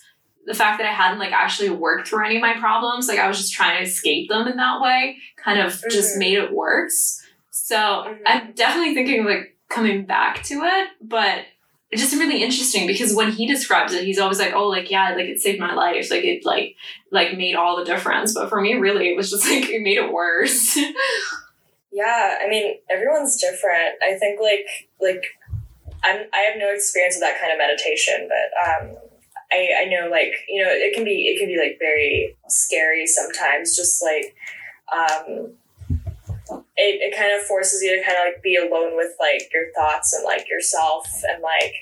the 0.50 0.56
fact 0.56 0.80
that 0.80 0.88
I 0.88 0.94
hadn't 0.94 1.20
like 1.20 1.32
actually 1.32 1.70
worked 1.70 2.08
through 2.08 2.26
any 2.26 2.38
of 2.38 2.42
my 2.42 2.54
problems, 2.60 3.08
like 3.08 3.20
I 3.20 3.28
was 3.28 3.38
just 3.38 3.54
trying 3.54 3.78
to 3.78 3.84
escape 3.88 4.30
them 4.30 4.48
in 4.48 4.58
that 4.58 4.82
way, 4.82 5.18
kind 5.38 5.60
of 5.60 5.80
just 5.92 6.16
Mhm. 6.16 6.20
made 6.20 6.38
it 6.40 6.52
worse. 6.52 7.22
So 7.52 7.78
Mhm. 7.78 8.22
I'm 8.26 8.52
definitely 8.54 8.96
thinking 8.96 9.20
of 9.20 9.26
like 9.28 9.56
coming 9.70 10.06
back 10.06 10.42
to 10.46 10.64
it, 10.64 10.88
but 11.00 11.46
it's 11.92 12.02
just 12.02 12.16
really 12.16 12.42
interesting 12.42 12.88
because 12.88 13.14
when 13.14 13.32
he 13.32 13.46
describes 13.46 13.94
it, 13.94 14.04
he's 14.04 14.18
always 14.18 14.40
like, 14.40 14.54
"Oh, 14.54 14.68
like 14.68 14.90
yeah, 14.90 15.14
like 15.14 15.28
it 15.28 15.40
saved 15.40 15.60
my 15.60 15.76
life, 15.76 16.10
like 16.10 16.24
it 16.24 16.44
like 16.46 16.76
like 17.12 17.38
made 17.38 17.54
all 17.56 17.78
the 17.78 17.86
difference." 17.86 18.34
But 18.34 18.50
for 18.50 18.60
me, 18.60 18.74
really, 18.74 19.10
it 19.10 19.16
was 19.16 19.30
just 19.30 19.48
like 19.48 19.70
it 19.70 19.82
made 19.84 19.98
it 19.98 20.12
worse. 20.12 20.76
yeah. 21.92 22.38
I 22.44 22.48
mean, 22.50 22.76
everyone's 22.90 23.40
different. 23.40 24.02
I 24.02 24.16
think 24.18 24.40
like 24.42 24.68
like 25.00 25.24
I'm 26.04 26.26
I 26.34 26.40
have 26.50 26.58
no 26.58 26.70
experience 26.72 27.16
with 27.16 27.22
that 27.22 27.40
kind 27.40 27.52
of 27.52 27.58
meditation, 27.60 28.28
but 28.28 28.48
um, 28.68 28.98
I 29.52 29.70
I 29.82 29.86
know 29.86 30.10
like 30.10 30.34
you 30.48 30.64
know 30.64 30.70
it 30.70 30.94
can 30.94 31.04
be 31.04 31.28
it 31.28 31.40
can 31.40 31.48
be 31.48 31.58
like 31.58 31.78
very 31.80 32.38
scary 32.48 33.06
sometimes. 33.08 33.76
Just 33.76 34.04
like 34.04 34.36
um, 34.94 35.52
it 36.78 37.02
it 37.02 37.18
kind 37.18 37.32
of 37.34 37.44
forces 37.44 37.82
you 37.84 37.96
to 37.98 38.04
kind 38.04 38.18
of 38.18 38.34
like 38.34 38.42
be 38.44 38.56
alone 38.56 38.96
with 38.96 39.12
like 39.20 39.52
your 39.54 39.72
thoughts 39.76 40.14
and 40.14 40.24
like 40.24 40.48
yourself 40.50 41.08
and 41.30 41.42
like 41.42 41.74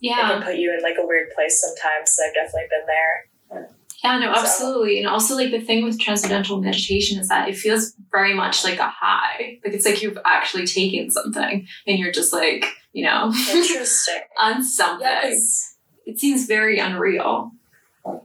yeah 0.00 0.30
it 0.30 0.32
can 0.34 0.42
put 0.42 0.56
you 0.56 0.72
in 0.72 0.82
like 0.82 0.96
a 0.98 1.06
weird 1.06 1.30
place 1.34 1.60
sometimes. 1.60 2.10
So 2.12 2.24
I've 2.26 2.34
definitely 2.34 2.68
been 2.70 2.86
there. 2.86 3.68
yeah, 4.04 4.18
no, 4.18 4.32
So- 4.34 4.40
absolutely. 4.40 4.98
And 4.98 5.06
also, 5.08 5.34
like 5.36 5.50
the 5.50 5.60
thing 5.60 5.84
with 5.84 5.98
transcendental 6.00 6.60
meditation 6.60 7.18
is 7.20 7.28
that 7.28 7.48
it 7.48 7.56
feels 7.56 7.92
very 8.10 8.34
much 8.34 8.64
like 8.64 8.78
a 8.78 8.88
high. 8.88 9.58
Like 9.64 9.74
it's 9.74 9.84
like 9.84 10.02
you've 10.02 10.18
actually 10.24 10.66
taken 10.66 11.10
something 11.10 11.66
and 11.86 11.98
you're 11.98 12.12
just 12.12 12.32
like 12.32 12.64
you 12.92 13.04
know 13.04 13.32
Interesting. 13.52 14.20
on 14.40 14.62
something. 14.64 15.06
because 15.22 15.69
it 16.06 16.18
seems 16.18 16.46
very 16.46 16.78
unreal. 16.78 17.52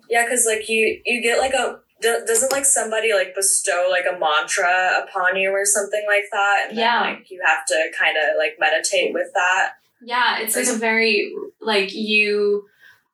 yeah, 0.09 0.23
because 0.23 0.45
like 0.45 0.67
you 0.69 1.01
you 1.05 1.21
get 1.21 1.39
like 1.39 1.53
a 1.53 1.80
doesn't 2.01 2.51
like 2.51 2.65
somebody 2.65 3.13
like 3.13 3.34
bestow 3.34 3.88
like 3.89 4.03
a 4.05 4.19
mantra 4.19 5.03
upon 5.07 5.36
you 5.38 5.49
or 5.51 5.65
something 5.65 6.03
like 6.07 6.26
that, 6.32 6.67
and 6.69 6.78
Yeah. 6.78 7.03
then, 7.03 7.13
like 7.15 7.32
you 7.32 7.41
have 7.45 7.65
to 7.65 7.91
kind 7.97 8.15
of 8.17 8.38
like 8.38 8.57
meditate 8.59 9.13
with 9.13 9.28
that. 9.34 9.73
Yeah, 10.01 10.39
it's 10.39 10.55
like 10.55 10.67
a 10.67 10.78
very 10.78 11.34
like 11.61 11.93
you. 11.93 12.65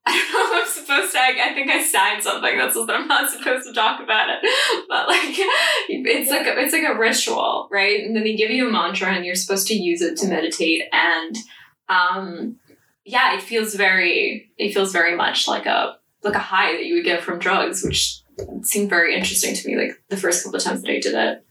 I 0.05 0.11
don't 0.13 0.33
know 0.33 0.57
if 0.57 0.63
I'm 0.63 0.67
supposed 0.83 1.11
to. 1.13 1.19
I, 1.19 1.51
I 1.51 1.53
think 1.53 1.69
I 1.69 1.83
signed 1.83 2.23
something 2.23 2.57
that 2.57 2.73
says 2.73 2.87
that 2.87 2.95
I'm 2.95 3.07
not 3.07 3.29
supposed 3.29 3.67
to 3.67 3.73
talk 3.73 4.01
about 4.01 4.29
it, 4.31 4.39
but 4.89 5.07
like 5.07 5.21
it's 5.27 6.31
like 6.31 6.47
a, 6.47 6.59
it's 6.59 6.73
like 6.73 6.83
a 6.83 6.97
ritual, 6.97 7.69
right? 7.71 8.03
And 8.03 8.15
then 8.15 8.23
they 8.23 8.35
give 8.35 8.49
you 8.49 8.67
a 8.67 8.71
mantra, 8.71 9.09
and 9.13 9.23
you're 9.25 9.35
supposed 9.35 9.67
to 9.67 9.75
use 9.75 10.01
it 10.01 10.17
to 10.17 10.27
meditate. 10.27 10.85
And 10.91 11.35
um, 11.87 12.55
yeah, 13.05 13.35
it 13.35 13.41
feels 13.41 13.75
very. 13.75 14.51
It 14.57 14.73
feels 14.73 14.91
very 14.91 15.15
much 15.15 15.47
like 15.47 15.65
a 15.65 15.97
like 16.23 16.35
a 16.35 16.39
high 16.39 16.73
that 16.73 16.85
you 16.85 16.95
would 16.95 17.03
get 17.05 17.23
from 17.23 17.39
drugs, 17.39 17.83
which 17.83 18.21
seemed 18.63 18.89
very 18.89 19.15
interesting 19.15 19.55
to 19.55 19.67
me. 19.67 19.75
Like 19.77 20.01
the 20.09 20.17
first 20.17 20.43
couple 20.43 20.57
of 20.57 20.63
times 20.63 20.81
that 20.81 20.91
I 20.91 20.99
did 20.99 21.13
it. 21.15 21.45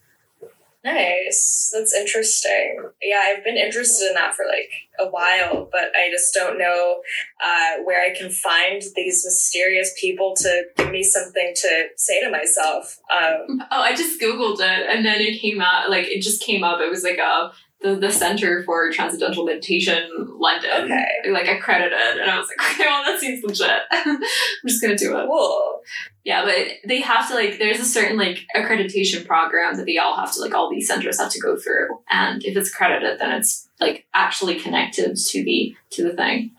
Nice, 0.83 1.71
that's 1.75 1.95
interesting. 1.95 2.83
Yeah, 3.03 3.21
I've 3.27 3.45
been 3.45 3.59
interested 3.59 4.09
in 4.09 4.15
that 4.15 4.35
for 4.35 4.47
like 4.47 4.71
a 4.99 5.11
while, 5.11 5.69
but 5.71 5.93
I 5.95 6.09
just 6.11 6.33
don't 6.33 6.57
know 6.57 7.03
uh, 7.45 7.83
where 7.85 8.01
I 8.01 8.17
can 8.17 8.31
find 8.31 8.81
these 8.97 9.23
mysterious 9.27 9.93
people 10.01 10.35
to 10.37 10.63
give 10.79 10.91
me 10.91 11.03
something 11.03 11.53
to 11.55 11.89
say 11.97 12.25
to 12.25 12.31
myself. 12.31 12.99
Um, 13.15 13.63
Oh, 13.71 13.83
I 13.83 13.95
just 13.95 14.19
googled 14.19 14.61
it, 14.61 14.87
and 14.89 15.05
then 15.05 15.21
it 15.21 15.39
came 15.43 15.61
out 15.61 15.91
like 15.91 16.07
it 16.07 16.23
just 16.23 16.43
came 16.43 16.65
up. 16.65 16.81
It 16.81 16.89
was 16.91 17.05
like 17.05 17.19
a 17.19 17.53
the, 17.81 17.95
the 17.95 18.11
Center 18.11 18.63
for 18.65 18.91
Transcendental 18.93 19.45
Meditation, 19.45 20.09
London. 20.39 20.71
Okay. 20.85 21.07
Like 21.31 21.49
accredited, 21.49 22.21
and 22.21 22.31
I 22.31 22.39
was 22.39 22.49
like, 22.49 22.71
okay, 22.73 22.85
well 22.87 23.03
that 23.05 23.21
seems 23.21 23.43
legit. 23.43 23.83
I'm 23.91 24.21
just 24.67 24.83
gonna 24.83 24.97
do 24.97 25.17
it. 25.19 25.27
cool. 25.27 25.81
Yeah, 26.25 26.45
but 26.45 26.57
they 26.87 27.01
have 27.01 27.29
to 27.29 27.35
like. 27.35 27.59
There's 27.59 27.81
a 27.81 27.85
certain 27.85 28.19
like 28.19 28.47
accreditation 28.55 29.27
program 29.27 29.77
that 29.77 29.87
they 29.87 29.99
all 29.99 30.17
have 30.17 30.33
to 30.35 30.41
like. 30.41 30.55
All 30.55 30.71
these 30.71 30.89
centers 30.89 31.19
have 31.19 31.33
to 31.33 31.41
go 31.41 31.57
through, 31.57 31.99
and 32.11 32.45
if 32.45 32.57
it's 32.57 32.71
accredited, 32.71 33.19
then 33.19 33.33
it's 33.33 33.69
like 33.81 34.07
actually 34.13 34.61
connected 34.61 35.17
to 35.17 35.45
the 35.45 35.75
to 35.93 36.03
the 36.03 36.15
thing. 36.15 36.53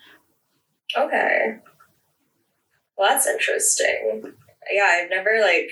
Okay. 0.98 1.58
Well, 2.98 3.10
that's 3.10 3.28
interesting. 3.28 4.24
Yeah, 4.72 5.02
I've 5.04 5.10
never 5.10 5.40
like. 5.42 5.70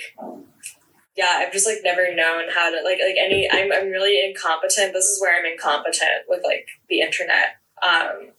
Yeah, 1.20 1.44
I've 1.44 1.52
just 1.52 1.68
like 1.68 1.80
never 1.84 2.16
known 2.16 2.46
how 2.50 2.70
to 2.70 2.78
like 2.82 3.00
like 3.06 3.18
any. 3.20 3.46
I'm 3.52 3.74
I'm 3.74 3.90
really 3.90 4.26
incompetent. 4.26 4.94
This 4.94 5.04
is 5.04 5.20
where 5.20 5.38
I'm 5.38 5.52
incompetent 5.52 6.24
with 6.30 6.46
like 6.46 6.66
the 6.88 7.02
internet. 7.02 7.60
Um, 7.86 8.30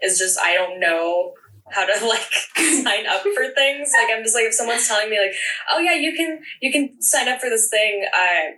is 0.00 0.18
just 0.18 0.38
I 0.40 0.54
don't 0.54 0.80
know 0.80 1.34
how 1.70 1.84
to 1.84 2.06
like 2.08 2.32
sign 2.56 3.06
up 3.06 3.20
for 3.20 3.52
things. 3.54 3.92
Like 3.92 4.16
I'm 4.16 4.22
just 4.22 4.34
like 4.34 4.46
if 4.46 4.54
someone's 4.54 4.88
telling 4.88 5.10
me 5.10 5.20
like, 5.20 5.34
oh 5.70 5.78
yeah, 5.78 5.92
you 5.92 6.16
can 6.16 6.40
you 6.62 6.72
can 6.72 7.02
sign 7.02 7.28
up 7.28 7.38
for 7.38 7.50
this 7.50 7.68
thing. 7.68 8.06
I. 8.14 8.54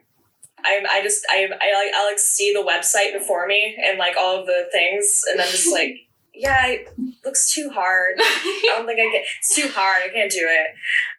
I, 0.65 0.81
I 0.89 1.03
just 1.03 1.27
I, 1.29 1.47
I 1.47 1.75
like 1.75 1.93
I 1.93 2.07
like 2.09 2.21
see 2.21 2.53
the 2.53 2.63
website 2.63 3.19
before 3.19 3.49
me 3.49 3.77
and 3.85 3.99
like 3.99 4.15
all 4.17 4.39
of 4.39 4.47
the 4.47 4.69
things 4.71 5.23
and 5.29 5.41
I'm 5.41 5.49
just 5.49 5.73
like 5.73 6.07
yeah 6.35 6.67
it 6.67 6.89
looks 7.25 7.53
too 7.53 7.71
hard 7.73 8.15
I 8.19 8.63
don't 8.77 8.87
think 8.87 8.99
I 9.01 9.11
can. 9.13 9.23
It's 9.39 9.55
too 9.55 9.69
hard. 9.69 10.03
I 10.05 10.09
can't 10.09 10.31
do 10.31 10.47
it. 10.49 10.69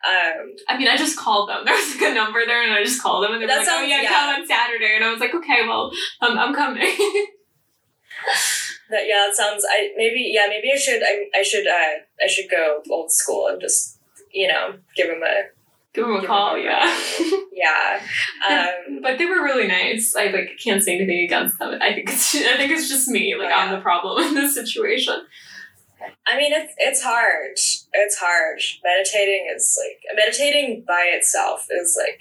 Um, 0.08 0.54
I 0.68 0.78
mean, 0.78 0.88
I 0.88 0.98
just 0.98 1.18
called 1.18 1.50
them. 1.50 1.62
There 1.66 1.74
was 1.76 1.94
like 1.96 2.12
a 2.12 2.16
number 2.16 2.46
there, 2.46 2.64
and 2.64 2.74
I 2.74 2.84
just 2.84 3.02
called 3.02 3.24
them, 3.24 3.34
and 3.34 3.42
they 3.42 3.46
were 3.46 3.52
That 3.52 3.60
like, 3.60 3.68
"Oh 3.68 3.78
sounds- 3.80 3.90
yeah, 3.90 4.02
yeah. 4.02 4.10
come 4.10 4.42
on 4.42 4.48
Saturday." 4.48 4.96
And 4.96 5.04
I 5.04 5.12
was 5.12 5.20
like, 5.20 5.34
"Okay, 5.36 5.62
well, 5.68 5.92
I'm 6.22 6.38
I'm 6.38 6.54
coming." 6.54 6.82
that 8.90 9.08
yeah, 9.08 9.26
that 9.28 9.36
sounds. 9.36 9.66
I 9.70 9.92
maybe 9.98 10.32
yeah, 10.34 10.48
maybe 10.50 10.72
I 10.74 10.78
should. 10.78 11.02
I, 11.04 11.26
I 11.36 11.44
should. 11.44 11.68
Uh, 11.68 12.02
I 12.24 12.28
should 12.28 12.50
go 12.50 12.82
old 12.90 13.12
school 13.12 13.48
and 13.48 13.60
just 13.62 14.00
you 14.32 14.48
know 14.48 14.76
give 14.96 15.08
him 15.10 15.22
a 15.24 15.44
Give 15.94 16.06
them 16.06 16.16
a 16.16 16.22
Give 16.22 16.28
call, 16.28 16.56
them 16.56 16.64
yeah. 16.66 16.96
yeah. 17.54 18.02
Um, 18.50 19.02
but 19.04 19.18
they 19.18 19.26
were 19.26 19.44
really 19.44 19.68
nice. 19.68 20.16
I 20.16 20.26
like 20.28 20.60
can't 20.64 20.84
say 20.84 20.96
anything 20.96 21.24
against 21.24 21.60
them. 21.60 21.78
I 21.82 21.94
think 21.94 22.10
it's 22.10 22.36
I 22.36 22.58
think 22.58 22.72
it's 22.72 22.90
just 22.90 23.08
me. 23.08 23.36
Like 23.38 23.52
I'm 23.54 23.72
the 23.72 23.82
problem 23.82 24.24
in 24.28 24.34
this 24.34 24.56
situation. 24.56 25.22
I 26.28 26.38
mean, 26.38 26.52
it's 26.52 26.74
it's 26.78 27.04
hard. 27.04 27.52
It's 27.94 28.18
hard. 28.18 28.60
Meditating 28.84 29.54
is 29.56 29.80
like 29.82 30.02
meditating 30.16 30.84
by 30.88 31.12
itself 31.14 31.68
is 31.72 31.98
like, 32.02 32.20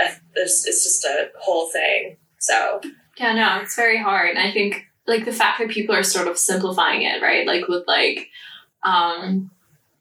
a, 0.00 0.12
it's, 0.36 0.66
it's 0.66 0.84
just 0.84 1.04
a 1.04 1.30
whole 1.38 1.68
thing. 1.68 2.16
So 2.38 2.80
Yeah, 3.18 3.34
no, 3.34 3.60
it's 3.62 3.76
very 3.76 4.00
hard. 4.00 4.30
And 4.30 4.38
I 4.38 4.52
think 4.52 4.86
like 5.06 5.24
the 5.24 5.32
fact 5.32 5.58
that 5.58 5.68
people 5.68 5.94
are 5.94 6.02
sort 6.02 6.28
of 6.28 6.38
simplifying 6.38 7.02
it, 7.02 7.20
right? 7.22 7.46
Like 7.46 7.68
with 7.68 7.84
like 7.86 8.28
um 8.84 9.50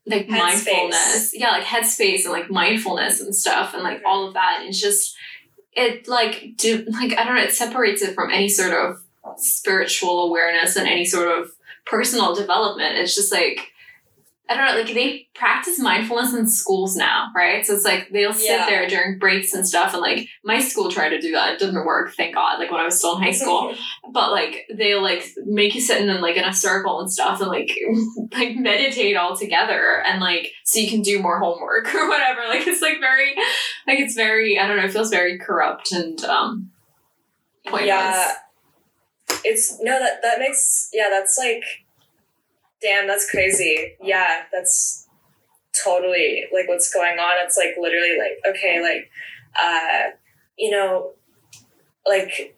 like 0.06 0.28
Headspace. 0.28 0.38
mindfulness. 0.38 1.32
Yeah, 1.34 1.50
like 1.52 1.64
headspace 1.64 2.24
and 2.24 2.32
like 2.32 2.50
mindfulness 2.50 3.22
and 3.22 3.36
stuff 3.36 3.74
and 3.74 3.84
like 3.84 4.02
all 4.06 4.28
of 4.28 4.34
that. 4.36 4.58
And 4.60 4.70
it's 4.70 4.80
just 4.80 5.16
it 5.74 6.08
like 6.08 6.54
do 6.58 6.86
like 6.90 7.18
I 7.18 7.24
don't 7.24 7.36
know, 7.36 7.42
it 7.42 7.54
separates 7.54 8.02
it 8.02 8.14
from 8.14 8.32
any 8.32 8.50
sort 8.50 8.74
of 8.74 9.02
spiritual 9.38 10.26
awareness 10.28 10.76
and 10.76 10.88
any 10.88 11.06
sort 11.06 11.28
of 11.28 11.52
personal 11.86 12.36
development. 12.36 12.98
It's 12.98 13.16
just 13.16 13.32
like 13.32 13.72
I 14.48 14.54
don't 14.56 14.66
know, 14.66 14.80
like 14.84 14.94
they 14.94 15.28
practice 15.34 15.80
mindfulness 15.80 16.36
in 16.36 16.48
schools 16.48 16.96
now, 16.96 17.32
right? 17.36 17.66
So 17.66 17.74
it's 17.74 17.84
like 17.84 18.10
they'll 18.12 18.32
sit 18.32 18.52
Yeah. 18.52 18.68
there 18.70 18.88
during 18.88 19.18
breaks 19.18 19.54
and 19.54 19.68
stuff, 19.68 19.94
and 19.94 20.02
like 20.04 20.28
my 20.44 20.60
school 20.60 20.92
tried 20.92 21.10
to 21.10 21.20
do 21.20 21.32
that. 21.32 21.54
It 21.54 21.60
didn't 21.60 21.84
work, 21.84 22.14
thank 22.16 22.36
God. 22.36 22.60
Like 22.60 22.70
when 22.72 22.80
I 22.80 22.86
was 22.86 23.00
still 23.00 23.18
in 23.18 23.24
high 23.24 23.32
school, 23.32 23.74
but 24.14 24.32
like 24.32 24.68
they'll 24.72 25.02
like 25.02 25.26
make 25.46 25.74
you 25.74 25.82
sit 25.82 26.00
in 26.08 26.22
like 26.22 26.38
in 26.38 26.44
a 26.44 26.54
circle 26.54 27.00
and 27.00 27.12
stuff, 27.12 27.42
and 27.42 27.50
like 27.50 27.72
like 28.34 28.56
meditate 28.56 29.16
all 29.18 29.36
together, 29.36 30.04
and 30.06 30.22
like 30.22 30.52
so 30.64 30.80
you 30.80 30.90
can 30.92 31.02
do 31.02 31.20
more 31.20 31.40
homework 31.40 31.86
or 31.96 32.08
whatever. 32.08 32.42
Like 32.48 32.68
it's 32.68 32.82
like 32.84 33.00
very, 33.00 33.34
like 33.88 34.00
it's 34.00 34.14
very, 34.14 34.60
I 34.60 34.68
don't 34.68 34.78
know, 34.78 34.84
it 34.86 34.92
feels 34.94 35.10
very 35.10 35.40
corrupt 35.40 35.92
and 35.92 36.24
um 36.26 36.70
pointless. 37.66 37.88
yeah, 37.88 38.32
it's 39.44 39.80
no 39.82 39.98
that 40.00 40.22
that 40.22 40.38
makes 40.38 40.90
yeah 40.94 41.08
that's 41.10 41.38
like, 41.40 41.64
damn 42.82 43.08
that's 43.08 43.30
crazy. 43.30 43.96
Yeah, 44.02 44.44
that's 44.52 45.08
totally 45.84 46.46
like 46.54 46.68
what's 46.68 46.94
going 46.94 47.20
on. 47.20 47.46
It's 47.46 47.58
like 47.58 47.76
literally 47.80 48.18
like 48.18 48.56
okay 48.56 48.82
like, 48.82 49.10
uh, 49.62 50.12
you 50.58 50.72
know, 50.72 51.12
like 52.08 52.56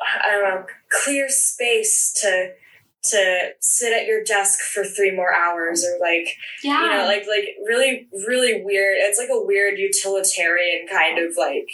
I 0.00 0.32
don't 0.32 0.42
know, 0.42 0.66
clear 0.90 1.28
space 1.28 2.12
to 2.22 2.52
to 3.10 3.50
sit 3.60 3.92
at 3.92 4.06
your 4.06 4.22
desk 4.24 4.60
for 4.60 4.84
three 4.84 5.14
more 5.14 5.32
hours 5.32 5.84
or 5.84 5.98
like 6.00 6.28
yeah, 6.62 6.82
you 6.82 6.90
know 6.90 7.04
like 7.04 7.24
like 7.28 7.56
really 7.64 8.08
really 8.26 8.62
weird 8.64 8.96
it's 8.98 9.18
like 9.18 9.28
a 9.30 9.44
weird 9.44 9.78
utilitarian 9.78 10.86
kind 10.88 11.18
of 11.18 11.36
like 11.36 11.68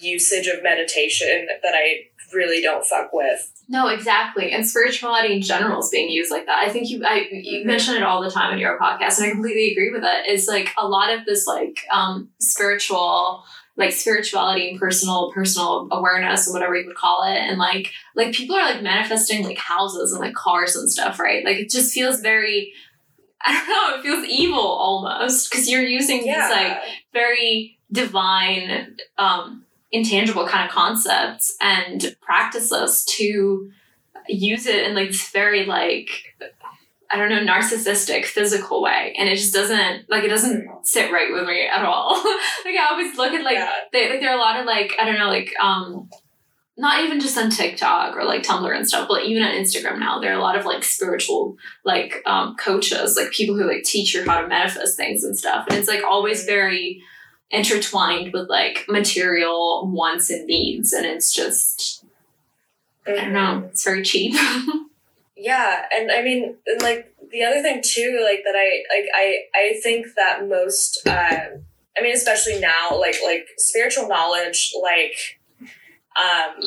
usage 0.00 0.46
of 0.46 0.62
meditation 0.62 1.46
that 1.62 1.74
i 1.74 2.04
really 2.32 2.62
don't 2.62 2.84
fuck 2.84 3.12
with 3.12 3.50
No, 3.68 3.88
exactly. 3.88 4.52
And 4.52 4.66
spirituality 4.66 5.34
in 5.34 5.42
general 5.42 5.80
is 5.80 5.88
being 5.90 6.10
used 6.10 6.30
like 6.30 6.46
that. 6.46 6.58
I 6.66 6.68
think 6.70 6.90
you 6.90 7.04
I 7.04 7.26
you 7.32 7.60
Mhm. 7.60 7.66
mention 7.66 7.94
it 7.96 8.02
all 8.02 8.22
the 8.22 8.30
time 8.30 8.52
in 8.52 8.58
your 8.58 8.78
podcast, 8.78 9.18
and 9.18 9.26
I 9.26 9.30
completely 9.30 9.72
agree 9.72 9.90
with 9.90 10.04
it. 10.04 10.26
It's 10.26 10.46
like 10.48 10.72
a 10.78 10.86
lot 10.86 11.12
of 11.12 11.24
this 11.24 11.46
like 11.46 11.80
um 11.90 12.30
spiritual 12.40 13.44
like 13.76 13.90
spirituality 13.92 14.70
and 14.70 14.78
personal 14.78 15.32
personal 15.32 15.88
awareness 15.90 16.48
or 16.48 16.52
whatever 16.52 16.76
you 16.76 16.86
would 16.86 16.94
call 16.96 17.24
it 17.24 17.36
and 17.36 17.58
like 17.58 17.90
like 18.14 18.32
people 18.32 18.54
are 18.54 18.70
like 18.72 18.82
manifesting 18.82 19.42
like 19.44 19.58
houses 19.58 20.12
and 20.12 20.20
like 20.20 20.34
cars 20.34 20.76
and 20.76 20.88
stuff 20.90 21.18
right 21.18 21.44
like 21.44 21.56
it 21.56 21.70
just 21.70 21.92
feels 21.92 22.20
very 22.20 22.72
i 23.44 23.52
don't 23.52 23.68
know 23.68 23.96
it 23.98 24.02
feels 24.02 24.24
evil 24.28 24.60
almost 24.60 25.50
because 25.50 25.68
you're 25.68 25.82
using 25.82 26.24
yeah 26.24 26.46
these 26.48 26.56
like 26.56 26.78
very 27.12 27.76
divine 27.90 28.96
um 29.18 29.63
intangible 29.94 30.46
kind 30.46 30.68
of 30.68 30.74
concepts 30.74 31.56
and 31.60 32.16
practices 32.20 33.04
to 33.04 33.70
use 34.28 34.66
it 34.66 34.86
in 34.86 34.94
like 34.94 35.08
this 35.08 35.30
very 35.30 35.64
like 35.64 36.10
I 37.10 37.16
don't 37.16 37.28
know 37.28 37.44
narcissistic 37.44 38.24
physical 38.24 38.82
way 38.82 39.14
and 39.16 39.28
it 39.28 39.36
just 39.36 39.54
doesn't 39.54 40.10
like 40.10 40.24
it 40.24 40.28
doesn't 40.28 40.66
sit 40.82 41.12
right 41.12 41.32
with 41.32 41.46
me 41.46 41.68
at 41.68 41.84
all 41.84 42.14
like 42.64 42.74
I 42.76 42.88
always 42.90 43.16
look 43.16 43.32
at 43.32 43.44
like 43.44 43.56
yeah. 43.56 43.72
they, 43.92 44.10
like 44.10 44.20
there 44.20 44.30
are 44.30 44.36
a 44.36 44.40
lot 44.40 44.58
of 44.58 44.66
like 44.66 44.94
I 44.98 45.04
don't 45.04 45.18
know 45.18 45.28
like 45.28 45.52
um 45.62 46.10
not 46.76 47.04
even 47.04 47.20
just 47.20 47.38
on 47.38 47.50
TikTok 47.50 48.16
or 48.16 48.24
like 48.24 48.42
Tumblr 48.42 48.74
and 48.74 48.84
stuff, 48.84 49.06
but 49.08 49.22
even 49.22 49.44
on 49.44 49.54
Instagram 49.54 50.00
now, 50.00 50.18
there 50.18 50.32
are 50.32 50.38
a 50.38 50.42
lot 50.42 50.58
of 50.58 50.64
like 50.64 50.82
spiritual 50.82 51.56
like 51.84 52.20
um 52.26 52.56
coaches, 52.56 53.16
like 53.16 53.30
people 53.30 53.54
who 53.54 53.68
like 53.68 53.84
teach 53.84 54.12
you 54.12 54.24
how 54.24 54.40
to 54.40 54.48
manifest 54.48 54.96
things 54.96 55.22
and 55.22 55.38
stuff. 55.38 55.66
And 55.68 55.78
it's 55.78 55.86
like 55.86 56.02
always 56.02 56.44
very 56.44 57.00
intertwined 57.54 58.32
with 58.32 58.48
like 58.48 58.84
material 58.88 59.86
wants 59.86 60.30
and 60.30 60.46
needs. 60.46 60.92
And 60.92 61.06
it's 61.06 61.32
just 61.32 62.04
I 63.06 63.12
don't 63.12 63.32
know, 63.32 63.68
it's 63.70 63.84
very 63.84 64.02
cheap. 64.02 64.34
yeah 65.36 65.84
and 65.94 66.10
i 66.10 66.22
mean 66.22 66.56
and 66.66 66.80
like 66.80 67.14
the 67.30 67.42
other 67.42 67.60
thing 67.60 67.82
too 67.84 68.20
like 68.24 68.42
that 68.44 68.54
i 68.56 68.82
like 68.94 69.08
i 69.14 69.38
i 69.54 69.80
think 69.82 70.06
that 70.16 70.48
most 70.48 71.06
um 71.06 71.64
i 71.96 72.02
mean 72.02 72.14
especially 72.14 72.58
now 72.60 72.98
like 72.98 73.16
like 73.24 73.46
spiritual 73.58 74.08
knowledge 74.08 74.72
like 74.82 75.40
um 76.16 76.62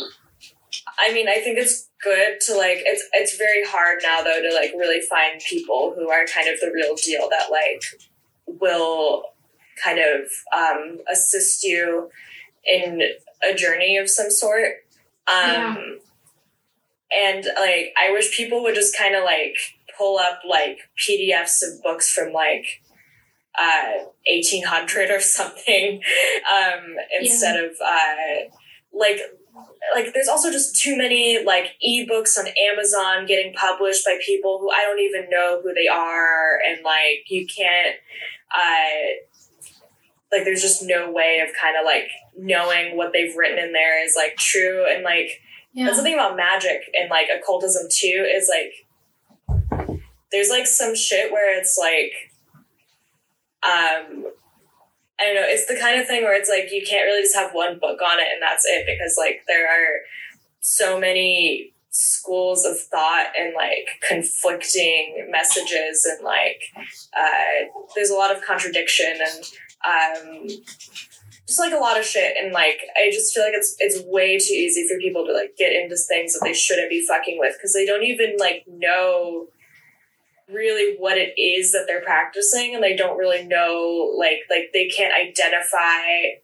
i 0.99 1.13
mean 1.13 1.27
i 1.27 1.39
think 1.39 1.57
it's 1.57 1.89
good 2.03 2.39
to 2.41 2.55
like 2.55 2.79
it's 2.85 3.03
it's 3.13 3.37
very 3.37 3.63
hard 3.65 3.99
now 4.03 4.21
though 4.21 4.41
to 4.41 4.53
like 4.53 4.71
really 4.77 5.01
find 5.09 5.41
people 5.49 5.93
who 5.95 6.09
are 6.09 6.25
kind 6.25 6.47
of 6.47 6.59
the 6.59 6.71
real 6.71 6.95
deal 6.95 7.29
that 7.29 7.49
like 7.49 7.81
will 8.59 9.23
kind 9.83 9.99
of 9.99 10.29
um 10.55 10.99
assist 11.11 11.63
you 11.63 12.09
in 12.65 13.01
a 13.49 13.53
journey 13.53 13.97
of 13.97 14.09
some 14.09 14.29
sort 14.29 14.85
um 15.27 15.35
Yeah. 15.45 15.75
and 17.11 17.45
like 17.57 17.93
i 17.97 18.11
wish 18.11 18.35
people 18.35 18.63
would 18.63 18.75
just 18.75 18.97
kind 18.97 19.15
of 19.15 19.23
like 19.23 19.55
pull 19.97 20.17
up 20.17 20.39
like 20.47 20.79
pdfs 20.97 21.61
of 21.63 21.81
books 21.81 22.09
from 22.11 22.33
like 22.33 22.81
uh 23.59 24.05
1800 24.27 25.09
or 25.09 25.19
something 25.21 26.01
um 26.51 26.95
instead 27.19 27.63
of 27.63 27.71
uh 27.85 28.49
like 28.93 29.19
like 29.95 30.13
there's 30.13 30.27
also 30.27 30.51
just 30.51 30.79
too 30.81 30.97
many 30.97 31.43
like 31.43 31.67
ebooks 31.87 32.37
on 32.37 32.45
amazon 32.71 33.25
getting 33.25 33.53
published 33.53 34.05
by 34.05 34.17
people 34.25 34.59
who 34.59 34.69
i 34.71 34.81
don't 34.83 34.99
even 34.99 35.29
know 35.29 35.59
who 35.63 35.73
they 35.73 35.87
are 35.87 36.59
and 36.67 36.83
like 36.83 37.25
you 37.29 37.45
can't 37.47 37.95
uh 38.53 39.15
like 40.31 40.43
there's 40.43 40.61
just 40.61 40.83
no 40.83 41.11
way 41.11 41.39
of 41.47 41.55
kind 41.59 41.75
of 41.79 41.85
like 41.85 42.09
knowing 42.37 42.97
what 42.97 43.13
they've 43.13 43.35
written 43.35 43.57
in 43.57 43.73
there 43.73 44.03
is 44.03 44.15
like 44.15 44.35
true. 44.37 44.85
And 44.87 45.03
like 45.03 45.41
that's 45.75 45.97
the 45.97 46.03
thing 46.03 46.15
about 46.15 46.35
magic 46.35 46.81
and 46.99 47.09
like 47.09 47.27
occultism 47.29 47.87
too 47.89 48.27
is 48.29 48.49
like 48.49 48.73
there's 50.31 50.49
like 50.49 50.67
some 50.67 50.95
shit 50.95 51.31
where 51.31 51.57
it's 51.57 51.77
like 51.77 52.11
um 53.63 54.25
I 55.19 55.25
don't 55.25 55.35
know, 55.35 55.47
it's 55.47 55.65
the 55.65 55.79
kind 55.79 55.99
of 55.99 56.05
thing 56.05 56.23
where 56.23 56.39
it's 56.39 56.49
like 56.49 56.71
you 56.71 56.85
can't 56.87 57.05
really 57.05 57.23
just 57.23 57.35
have 57.35 57.51
one 57.51 57.79
book 57.79 57.99
on 58.01 58.19
it 58.19 58.27
and 58.31 58.41
that's 58.41 58.65
it 58.65 58.85
because 58.85 59.15
like 59.17 59.41
there 59.47 59.65
are 59.67 60.01
so 60.59 60.99
many 60.99 61.73
schools 61.89 62.65
of 62.65 62.79
thought 62.79 63.27
and 63.37 63.53
like 63.55 63.87
conflicting 64.07 65.27
messages 65.31 66.05
and 66.05 66.23
like 66.23 66.61
uh 67.17 67.65
there's 67.95 68.11
a 68.11 68.15
lot 68.15 68.35
of 68.35 68.43
contradiction 68.43 69.17
and 69.19 69.45
um 69.85 70.47
just 71.45 71.59
like 71.59 71.73
a 71.73 71.77
lot 71.77 71.97
of 71.97 72.05
shit 72.05 72.35
and 72.41 72.51
like 72.51 72.79
I 72.97 73.09
just 73.11 73.33
feel 73.33 73.43
like 73.43 73.53
it's 73.53 73.75
it's 73.79 74.01
way 74.05 74.37
too 74.37 74.53
easy 74.53 74.87
for 74.87 74.97
people 74.99 75.25
to 75.25 75.33
like 75.33 75.55
get 75.57 75.71
into 75.71 75.95
things 75.95 76.33
that 76.33 76.41
they 76.43 76.53
shouldn't 76.53 76.89
be 76.89 77.05
fucking 77.07 77.37
with 77.39 77.55
because 77.57 77.73
they 77.73 77.85
don't 77.85 78.03
even 78.03 78.35
like 78.37 78.65
know 78.67 79.47
really 80.49 80.95
what 80.97 81.17
it 81.17 81.39
is 81.39 81.71
that 81.71 81.85
they're 81.87 82.01
practicing 82.01 82.73
and 82.73 82.83
they 82.83 82.95
don't 82.95 83.17
really 83.17 83.45
know 83.45 84.13
like 84.17 84.39
like 84.49 84.71
they 84.73 84.87
can't 84.87 85.13
identify 85.13 86.37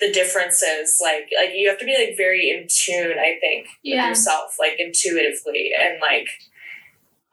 the 0.00 0.12
differences. 0.12 0.98
Like 1.02 1.28
like 1.38 1.50
you 1.54 1.68
have 1.68 1.78
to 1.78 1.84
be 1.84 1.96
like 1.98 2.16
very 2.16 2.50
in 2.50 2.66
tune 2.68 3.18
I 3.18 3.38
think 3.40 3.68
with 3.84 3.94
yourself 3.94 4.56
like 4.58 4.76
intuitively 4.78 5.70
and 5.78 6.00
like 6.00 6.28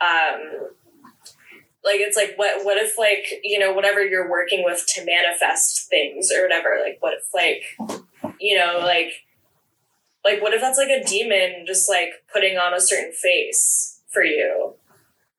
um 0.01 0.69
like 1.85 1.99
it's 1.99 2.15
like 2.17 2.33
what 2.37 2.63
what 2.65 2.77
if 2.77 2.97
like 2.97 3.25
you 3.43 3.59
know 3.59 3.73
whatever 3.73 4.03
you're 4.05 4.29
working 4.29 4.63
with 4.63 4.83
to 4.95 5.05
manifest 5.05 5.89
things 5.89 6.31
or 6.31 6.41
whatever 6.43 6.79
like 6.83 6.97
what 7.01 7.13
if 7.13 7.27
like 7.33 7.63
you 8.39 8.57
know 8.57 8.79
like 8.79 9.11
like 10.23 10.41
what 10.41 10.53
if 10.53 10.61
that's 10.61 10.77
like 10.77 10.89
a 10.89 11.03
demon 11.03 11.65
just 11.67 11.89
like 11.89 12.09
putting 12.31 12.57
on 12.57 12.73
a 12.73 12.79
certain 12.81 13.11
face 13.13 14.01
for 14.11 14.23
you 14.23 14.73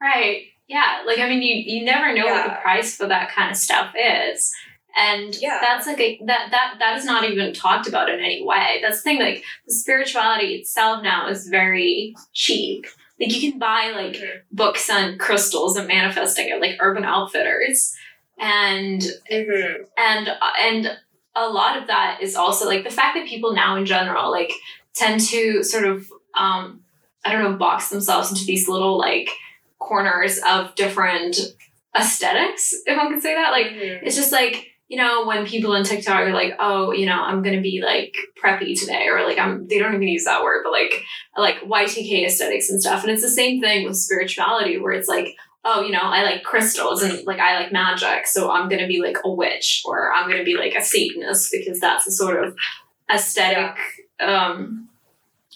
Right. 0.03 0.43
Yeah. 0.69 1.03
Like 1.07 1.19
I 1.19 1.29
mean 1.31 1.41
you 1.41 1.55
you 1.79 1.85
never 1.85 2.13
know 2.15 2.27
what 2.27 2.45
the 2.45 2.57
price 2.63 2.95
for 2.97 3.07
that 3.07 3.31
kind 3.31 3.51
of 3.51 3.57
stuff 3.57 3.95
is. 3.99 4.53
And 4.97 5.35
Yeah. 5.41 5.59
that's 5.63 5.87
like 5.87 5.99
a 6.01 6.21
that 6.27 6.51
that 6.51 6.75
that 6.79 6.99
is 6.99 7.05
not 7.07 7.25
even 7.25 7.55
talked 7.55 7.89
about 7.89 8.11
in 8.11 8.21
any 8.21 8.45
way. 8.45 8.81
That's 8.83 8.99
the 8.99 9.03
thing, 9.03 9.21
like 9.21 9.43
the 9.67 9.73
spirituality 9.73 10.57
itself 10.57 11.03
now 11.03 11.29
is 11.29 11.49
very 11.49 12.15
cheap. 12.35 12.87
Like 13.21 13.33
you 13.35 13.51
can 13.51 13.59
buy 13.59 13.93
like 13.95 14.15
Mhm. 14.17 14.41
books 14.51 14.91
on 14.91 15.19
crystals 15.19 15.77
and 15.77 15.87
manifesting 15.89 16.51
at 16.51 16.61
like 16.61 16.77
urban 16.81 17.05
outfitters. 17.05 17.95
and 18.39 19.01
Mm-hmm. 19.31 19.85
and 19.97 20.29
and 20.61 20.99
a 21.37 21.49
lot 21.49 21.77
of 21.81 21.87
that 21.87 22.19
is 22.21 22.35
also 22.35 22.67
like 22.67 22.83
the 22.85 22.91
fact 22.91 23.17
that 23.17 23.27
people 23.29 23.55
now 23.55 23.77
in 23.77 23.87
general 23.87 24.31
like 24.33 24.53
tend 24.95 25.21
to 25.21 25.63
sort 25.63 25.85
of 25.85 26.11
um 26.35 26.81
i 27.25 27.31
don't 27.33 27.45
know 27.45 27.57
box 27.57 27.89
themselves 27.91 28.31
into 28.31 28.45
these 28.45 28.69
little 28.69 28.99
like 28.99 29.31
corners 29.79 30.41
of 30.49 30.75
different 30.75 31.37
aesthetics 31.97 32.75
if 32.87 32.97
one 32.97 33.11
can 33.11 33.21
say 33.21 33.35
that 33.35 33.51
like 33.53 33.67
Mm-hmm. 33.67 34.05
it's 34.07 34.17
just 34.17 34.33
like 34.33 34.73
you 34.89 34.97
know 34.97 35.27
when 35.27 35.47
people 35.47 35.73
on 35.73 35.83
tiktok 35.83 36.15
are 36.15 36.33
like 36.33 36.55
oh 36.59 36.93
you 36.93 37.07
know 37.07 37.21
i'm 37.21 37.43
gonna 37.43 37.61
be 37.61 37.83
like 37.85 38.15
preppy 38.43 38.79
today 38.79 39.07
or 39.09 39.25
like 39.25 39.39
i'm 39.39 39.67
they 39.69 39.79
don't 39.79 39.95
even 39.95 40.09
use 40.09 40.25
that 40.25 40.43
word 40.43 40.63
but 40.63 40.73
like 40.73 41.03
like 41.37 41.61
y2k 41.63 42.27
aesthetics 42.27 42.71
and 42.71 42.81
stuff. 42.81 43.03
And 43.03 43.13
it's 43.13 43.23
the 43.23 43.31
same 43.31 43.61
thing 43.61 43.87
with 43.87 43.97
spirituality 43.97 44.79
where 44.79 44.93
it's 44.93 45.09
like 45.09 45.35
oh 45.65 45.81
you 45.81 45.91
know 45.91 46.03
i 46.03 46.23
like 46.23 46.43
crystals 46.43 47.03
and 47.03 47.27
like 47.27 47.41
i 47.41 47.59
like 47.59 47.73
magic 47.73 48.27
so 48.27 48.51
i'm 48.51 48.69
gonna 48.69 48.87
be 48.87 49.01
like 49.01 49.17
a 49.25 49.31
witch 49.31 49.83
or 49.87 50.13
i'm 50.13 50.29
gonna 50.29 50.45
be 50.45 50.57
like 50.57 50.75
a 50.75 50.83
satanist 50.83 51.51
because 51.51 51.81
that's 51.81 52.05
the 52.05 52.13
sort 52.13 52.45
of 52.45 52.55
aesthetic 53.13 53.77
um 54.21 54.89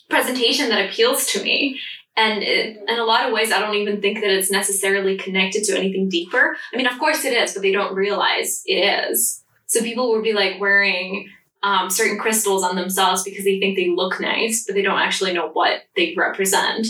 presentation 0.09 0.71
that 0.71 0.89
appeals 0.89 1.27
to 1.27 1.43
me 1.43 1.79
and 2.19 2.43
it, 2.43 2.83
in 2.89 2.99
a 2.99 3.05
lot 3.05 3.27
of 3.27 3.33
ways 3.33 3.53
i 3.53 3.61
don't 3.61 3.77
even 3.77 4.01
think 4.01 4.21
that 4.21 4.31
it's 4.31 4.51
necessarily 4.51 5.17
connected 5.17 5.65
to 5.65 5.79
anything 5.79 6.09
deeper. 6.09 6.57
I 6.73 6.77
mean 6.77 6.87
of 6.87 6.99
course 6.99 7.25
it 7.25 7.33
is 7.33 7.55
but 7.55 7.63
they 7.63 7.73
don't 7.73 7.95
realize 7.95 8.63
it 8.67 9.11
is. 9.11 9.43
So 9.67 9.81
people 9.81 10.11
will 10.11 10.23
be 10.23 10.33
like 10.33 10.61
wearing 10.61 11.29
um, 11.63 11.91
certain 11.91 12.19
crystals 12.19 12.63
on 12.63 12.77
themselves 12.77 13.23
because 13.23 13.45
they 13.45 13.59
think 13.59 13.77
they 13.77 13.91
look 13.91 14.21
nice 14.21 14.65
but 14.65 14.75
they 14.75 14.83
don't 14.83 15.01
actually 15.01 15.33
know 15.33 15.49
what 15.49 15.83
they 15.97 16.15
represent. 16.17 16.87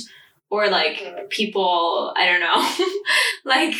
Or 0.50 0.70
like 0.70 1.28
people 1.28 2.14
i 2.16 2.24
don't 2.24 2.40
know 2.40 2.86
like 3.44 3.74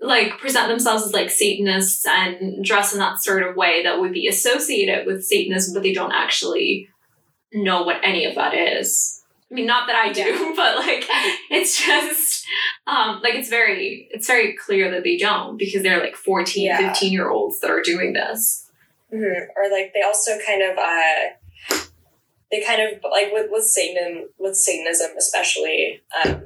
like 0.00 0.38
present 0.38 0.68
themselves 0.68 1.04
as 1.04 1.12
like 1.12 1.30
satanists 1.30 2.06
and 2.06 2.64
dress 2.64 2.92
in 2.92 3.00
that 3.00 3.20
sort 3.20 3.42
of 3.42 3.56
way 3.56 3.82
that 3.82 4.00
would 4.00 4.12
be 4.12 4.28
associated 4.28 5.04
with 5.04 5.24
satanism 5.24 5.74
but 5.74 5.82
they 5.82 5.92
don't 5.92 6.12
actually 6.12 6.88
know 7.52 7.82
what 7.82 8.00
any 8.04 8.24
of 8.24 8.36
that 8.36 8.54
is 8.54 9.19
i 9.50 9.54
mean 9.54 9.66
not 9.66 9.86
that 9.86 9.96
i 9.96 10.12
do 10.12 10.52
but 10.56 10.76
like 10.78 11.04
it's 11.50 11.78
just 11.84 12.46
um 12.86 13.20
like 13.22 13.34
it's 13.34 13.48
very 13.48 14.08
it's 14.12 14.26
very 14.26 14.56
clear 14.56 14.90
that 14.90 15.02
they 15.04 15.16
don't 15.16 15.56
because 15.56 15.82
they're 15.82 16.00
like 16.00 16.16
14 16.16 16.64
Yeah. 16.64 16.92
15 16.92 17.12
year 17.12 17.28
olds 17.30 17.60
that 17.60 17.70
are 17.70 17.82
doing 17.82 18.12
this 18.12 18.66
Mhm. 19.12 19.48
Or 19.56 19.68
like 19.72 19.92
they 19.92 20.02
also 20.02 20.38
kind 20.46 20.62
of 20.62 20.78
uh 20.78 21.76
they 22.52 22.62
kind 22.62 22.80
of 22.80 23.02
like 23.10 23.32
with 23.32 23.50
with 23.50 23.64
Satan 23.64 24.28
with 24.38 24.56
Satanism 24.56 25.10
especially 25.18 26.00
um 26.24 26.44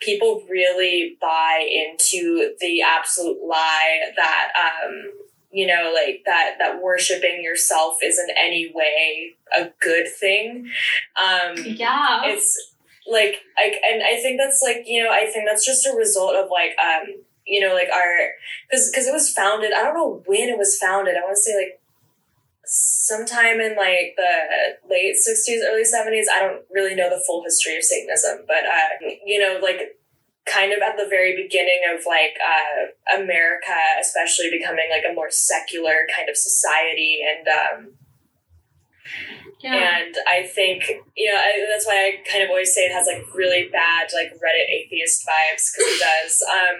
people 0.00 0.44
really 0.48 1.16
buy 1.20 1.66
into 1.68 2.54
the 2.60 2.82
absolute 2.82 3.38
lie 3.44 4.12
that 4.16 4.52
um 4.64 5.10
you 5.50 5.66
know 5.66 5.92
like 5.94 6.22
that 6.26 6.56
that 6.58 6.82
worshiping 6.82 7.42
yourself 7.42 7.98
is 8.02 8.18
in 8.18 8.34
any 8.36 8.70
way 8.74 9.34
a 9.56 9.70
good 9.80 10.06
thing. 10.08 10.70
Um 11.16 11.56
yeah. 11.64 12.20
it's 12.24 12.74
like 13.10 13.36
I 13.56 13.80
and 13.90 14.02
I 14.02 14.20
think 14.20 14.38
that's 14.38 14.62
like 14.62 14.84
you 14.86 15.02
know 15.02 15.10
I 15.10 15.26
think 15.26 15.46
that's 15.48 15.64
just 15.64 15.86
a 15.86 15.96
result 15.96 16.34
of 16.36 16.50
like 16.50 16.76
um 16.78 17.14
you 17.46 17.60
know 17.60 17.74
like 17.74 17.88
our 17.92 18.30
because 18.68 18.90
because 18.90 19.06
it 19.06 19.12
was 19.12 19.32
founded 19.32 19.72
I 19.72 19.82
don't 19.82 19.94
know 19.94 20.22
when 20.26 20.48
it 20.48 20.58
was 20.58 20.78
founded 20.78 21.16
I 21.16 21.20
want 21.20 21.36
to 21.36 21.42
say 21.42 21.56
like 21.56 21.80
sometime 22.64 23.60
in 23.60 23.76
like 23.76 24.14
the 24.16 24.76
late 24.90 25.16
60s 25.16 25.64
early 25.66 25.84
70s 25.84 26.26
I 26.30 26.40
don't 26.40 26.62
really 26.70 26.94
know 26.94 27.08
the 27.08 27.22
full 27.26 27.42
history 27.42 27.78
of 27.78 27.82
Satanism 27.84 28.44
but 28.46 28.64
uh 28.66 29.08
you 29.24 29.38
know 29.38 29.58
like 29.62 29.97
kind 30.50 30.72
of 30.72 30.80
at 30.80 30.96
the 30.96 31.06
very 31.08 31.36
beginning 31.36 31.80
of 31.94 32.04
like 32.06 32.36
uh 32.40 33.20
America 33.20 33.76
especially 34.00 34.50
becoming 34.50 34.88
like 34.90 35.04
a 35.08 35.14
more 35.14 35.30
secular 35.30 36.06
kind 36.14 36.28
of 36.28 36.36
society 36.36 37.20
and 37.22 37.46
um 37.48 37.92
yeah 39.60 39.98
and 39.98 40.14
I 40.28 40.46
think, 40.46 40.84
you 41.16 41.32
know, 41.32 41.36
I, 41.36 41.66
that's 41.68 41.84
why 41.84 41.96
I 41.96 42.30
kind 42.30 42.44
of 42.44 42.50
always 42.50 42.72
say 42.72 42.82
it 42.82 42.92
has 42.92 43.08
like 43.08 43.24
really 43.34 43.68
bad, 43.72 44.08
like 44.14 44.32
Reddit 44.34 44.70
atheist 44.70 45.26
vibes 45.26 45.72
because 45.72 45.92
it 45.92 46.00
does. 46.00 46.44
Um, 46.58 46.78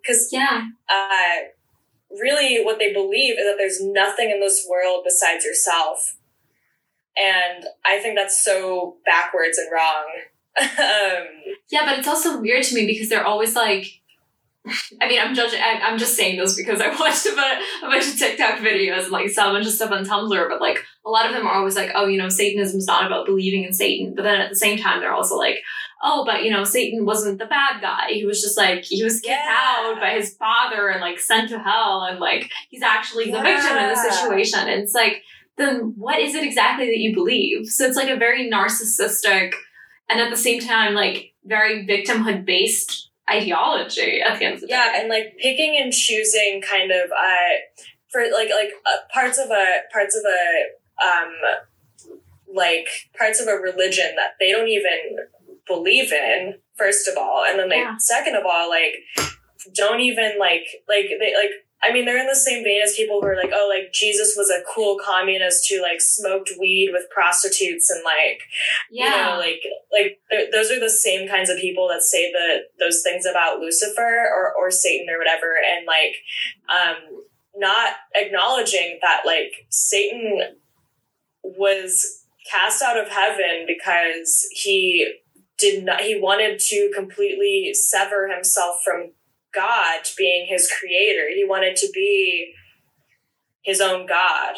because 0.00 0.28
yeah 0.32 0.66
uh, 0.88 1.36
really 2.10 2.62
what 2.64 2.78
they 2.78 2.92
believe 2.92 3.38
is 3.38 3.46
that 3.46 3.56
there's 3.58 3.80
nothing 3.80 4.30
in 4.30 4.40
this 4.40 4.66
world 4.68 5.02
besides 5.04 5.44
yourself. 5.44 6.16
And 7.16 7.64
I 7.84 7.98
think 7.98 8.16
that's 8.16 8.42
so 8.42 8.96
backwards 9.04 9.58
and 9.58 9.70
wrong. 9.72 10.06
Um, 10.60 11.26
Yeah, 11.70 11.84
but 11.86 11.98
it's 11.98 12.08
also 12.08 12.40
weird 12.40 12.64
to 12.64 12.74
me 12.74 12.86
because 12.86 13.08
they're 13.08 13.24
always 13.26 13.54
like, 13.56 13.86
I 15.00 15.08
mean, 15.08 15.18
I'm 15.20 15.34
judging. 15.34 15.60
I, 15.60 15.80
I'm 15.82 15.98
just 15.98 16.16
saying 16.16 16.38
this 16.38 16.54
because 16.54 16.80
I 16.80 16.88
watched 17.00 17.26
a, 17.26 17.30
a 17.32 17.88
bunch 17.90 18.06
of 18.06 18.16
TikTok 18.16 18.58
videos 18.60 19.04
and 19.04 19.10
like 19.12 19.28
saw 19.30 19.50
a 19.50 19.52
bunch 19.52 19.66
of 19.66 19.72
stuff 19.72 19.90
on 19.90 20.04
Tumblr. 20.04 20.48
But 20.48 20.60
like, 20.60 20.78
a 21.04 21.10
lot 21.10 21.26
of 21.26 21.32
them 21.32 21.46
are 21.46 21.54
always 21.54 21.74
like, 21.74 21.90
oh, 21.94 22.06
you 22.06 22.16
know, 22.16 22.28
Satanism 22.28 22.78
is 22.78 22.86
not 22.86 23.04
about 23.06 23.26
believing 23.26 23.64
in 23.64 23.72
Satan. 23.72 24.14
But 24.14 24.22
then 24.22 24.40
at 24.40 24.50
the 24.50 24.56
same 24.56 24.78
time, 24.78 25.00
they're 25.00 25.12
also 25.12 25.36
like, 25.36 25.56
oh, 26.04 26.24
but 26.24 26.44
you 26.44 26.50
know, 26.52 26.62
Satan 26.62 27.04
wasn't 27.04 27.40
the 27.40 27.46
bad 27.46 27.80
guy. 27.80 28.10
He 28.10 28.24
was 28.24 28.40
just 28.40 28.56
like 28.56 28.84
he 28.84 29.02
was 29.02 29.14
kicked 29.14 29.28
Yeah. 29.28 29.82
out 29.88 30.00
by 30.00 30.10
his 30.10 30.36
father 30.36 30.88
and 30.90 31.00
like 31.00 31.18
sent 31.18 31.48
to 31.50 31.58
hell, 31.58 32.02
and 32.08 32.20
like 32.20 32.48
he's 32.68 32.82
actually 32.82 33.32
the 33.32 33.40
victim 33.42 33.76
in 33.78 33.88
the 33.88 33.96
situation. 33.96 34.60
And 34.60 34.82
it's 34.82 34.94
like, 34.94 35.22
then 35.56 35.94
what 35.96 36.20
is 36.20 36.36
it 36.36 36.44
exactly 36.44 36.86
that 36.86 36.98
you 36.98 37.14
believe? 37.14 37.66
So 37.66 37.84
it's 37.84 37.96
like 37.96 38.10
a 38.10 38.16
very 38.16 38.48
narcissistic 38.48 39.54
and 40.08 40.20
at 40.20 40.30
the 40.30 40.36
same 40.36 40.60
time 40.60 40.94
like 40.94 41.32
very 41.44 41.86
victimhood 41.86 42.44
based 42.44 43.10
ideology 43.30 44.20
at 44.20 44.38
the 44.38 44.44
end 44.44 44.54
of 44.56 44.60
the 44.62 44.66
yeah 44.68 44.92
day. 44.92 45.00
and 45.00 45.08
like 45.08 45.36
picking 45.38 45.76
and 45.80 45.92
choosing 45.92 46.60
kind 46.60 46.90
of 46.90 47.10
uh 47.10 47.82
for 48.10 48.22
like 48.32 48.50
like 48.50 48.70
uh, 48.86 48.98
parts 49.12 49.38
of 49.38 49.50
a 49.50 49.66
parts 49.92 50.16
of 50.16 50.22
a 50.24 51.06
um 51.06 51.32
like 52.54 52.86
parts 53.16 53.40
of 53.40 53.48
a 53.48 53.52
religion 53.52 54.12
that 54.16 54.32
they 54.38 54.50
don't 54.50 54.68
even 54.68 55.16
believe 55.66 56.12
in 56.12 56.54
first 56.76 57.08
of 57.08 57.16
all 57.16 57.44
and 57.48 57.58
then 57.58 57.68
they 57.68 57.76
Yeah. 57.78 57.96
second 57.98 58.34
of 58.34 58.44
all 58.44 58.68
like 58.68 58.96
don't 59.74 60.00
even 60.00 60.32
like 60.38 60.66
like 60.88 61.06
they 61.20 61.34
like 61.34 61.52
I 61.84 61.92
mean, 61.92 62.04
they're 62.04 62.18
in 62.18 62.28
the 62.28 62.34
same 62.34 62.62
vein 62.62 62.80
as 62.82 62.94
people 62.94 63.20
who 63.20 63.26
are 63.26 63.36
like, 63.36 63.50
oh, 63.52 63.68
like 63.68 63.92
Jesus 63.92 64.34
was 64.36 64.50
a 64.50 64.62
cool 64.72 64.98
communist 65.04 65.68
who 65.68 65.82
like 65.82 66.00
smoked 66.00 66.52
weed 66.58 66.90
with 66.92 67.10
prostitutes 67.10 67.90
and 67.90 68.02
like 68.04 68.40
yeah. 68.90 69.04
you 69.04 69.10
know, 69.10 69.38
like 69.38 69.62
like 69.92 70.50
those 70.52 70.70
are 70.70 70.78
the 70.78 70.90
same 70.90 71.28
kinds 71.28 71.50
of 71.50 71.58
people 71.58 71.88
that 71.88 72.02
say 72.02 72.30
the 72.30 72.60
those 72.78 73.02
things 73.02 73.26
about 73.26 73.58
Lucifer 73.58 74.26
or 74.32 74.54
or 74.56 74.70
Satan 74.70 75.08
or 75.10 75.18
whatever, 75.18 75.54
and 75.56 75.86
like 75.86 76.16
um, 76.70 77.24
not 77.56 77.94
acknowledging 78.14 78.98
that 79.02 79.22
like 79.26 79.66
Satan 79.70 80.40
was 81.42 82.24
cast 82.50 82.82
out 82.82 82.98
of 82.98 83.08
heaven 83.08 83.66
because 83.66 84.46
he 84.52 85.14
did 85.58 85.84
not 85.84 86.00
he 86.00 86.18
wanted 86.18 86.58
to 86.58 86.90
completely 86.94 87.72
sever 87.74 88.28
himself 88.28 88.76
from 88.84 89.12
God 89.54 90.00
being 90.16 90.46
his 90.46 90.70
creator. 90.70 91.28
He 91.34 91.44
wanted 91.44 91.76
to 91.76 91.88
be 91.92 92.54
his 93.62 93.80
own 93.80 94.06
God. 94.06 94.54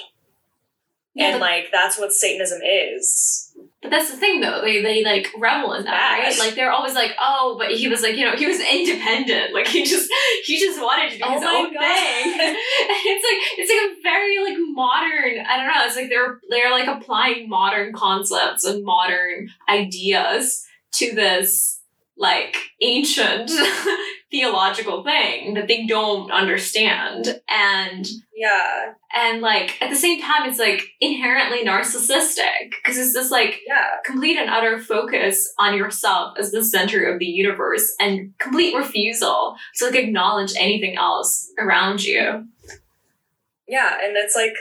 Yeah, 1.14 1.32
and 1.32 1.40
like 1.40 1.66
that's 1.70 1.97
what 1.99 2.12
Satanism 2.12 2.61
is. 2.62 3.53
But 3.80 3.90
that's 3.90 4.11
the 4.11 4.16
thing, 4.16 4.40
though. 4.40 4.62
They 4.62 4.82
they 4.82 5.05
like 5.05 5.28
revel 5.38 5.74
in 5.74 5.84
that, 5.84 6.18
right? 6.18 6.38
Like 6.38 6.57
they're 6.57 6.72
always 6.72 6.95
like, 6.95 7.12
oh, 7.20 7.55
but 7.57 7.70
he 7.70 7.86
was 7.86 8.03
like, 8.03 8.16
you 8.16 8.24
know, 8.24 8.34
he 8.34 8.47
was 8.47 8.59
independent. 8.59 9.55
Like 9.55 9.68
he 9.68 9.84
just 9.84 10.11
he 10.45 10.59
just 10.59 10.80
wanted 10.80 11.12
to 11.12 11.18
do 11.18 11.24
Oh 11.24 11.34
his 11.34 11.42
own 11.45 11.72
God. 11.72 11.80
thing. 11.80 12.57
And 12.84 12.99
it's 13.07 13.24
like 13.24 13.59
it's 13.59 13.70
like 13.72 13.99
a 13.99 14.03
very 14.03 14.38
like 14.42 14.57
modern. 14.72 15.47
I 15.47 15.57
don't 15.57 15.66
know. 15.68 15.86
It's 15.86 15.97
like 15.97 16.09
they're 16.09 16.40
they're 16.51 16.70
like 16.72 16.88
applying 16.88 17.49
modern 17.49 17.92
concepts 17.92 18.64
and 18.64 18.84
modern 18.84 19.51
ideas 19.68 20.64
to 20.95 21.14
this 21.14 21.80
like 22.16 22.57
ancient 22.80 23.51
theological 24.35 25.05
thing 25.05 25.55
that 25.55 25.68
they 25.68 25.87
don't 25.87 26.32
understand 26.32 27.41
and 27.49 28.09
Yeah, 28.35 28.95
and 29.14 29.41
like 29.41 29.80
at 29.80 29.91
the 29.91 29.97
same 29.97 30.20
time 30.20 30.49
it's 30.49 30.59
like 30.59 30.82
inherently 31.01 31.64
narcissistic 31.64 32.70
because 32.70 32.99
it's 32.99 33.12
this 33.12 33.30
like 33.30 33.61
yeah, 33.66 34.01
complete 34.05 34.37
and 34.37 34.51
utter 34.51 34.80
focus 34.80 35.53
on 35.59 35.76
yourself 35.76 36.37
as 36.39 36.51
the 36.51 36.64
center 36.64 37.05
of 37.05 37.20
the 37.20 37.26
universe 37.26 37.95
and 38.01 38.35
complete 38.39 38.74
refusal 38.74 39.57
to 39.76 39.87
like 39.87 39.95
acknowledge 39.95 40.53
anything 40.59 40.97
else 40.97 41.53
around 41.59 42.03
you 42.03 42.45
yeah, 43.66 43.99
and 44.03 44.16
it's 44.16 44.37
like, 44.37 44.55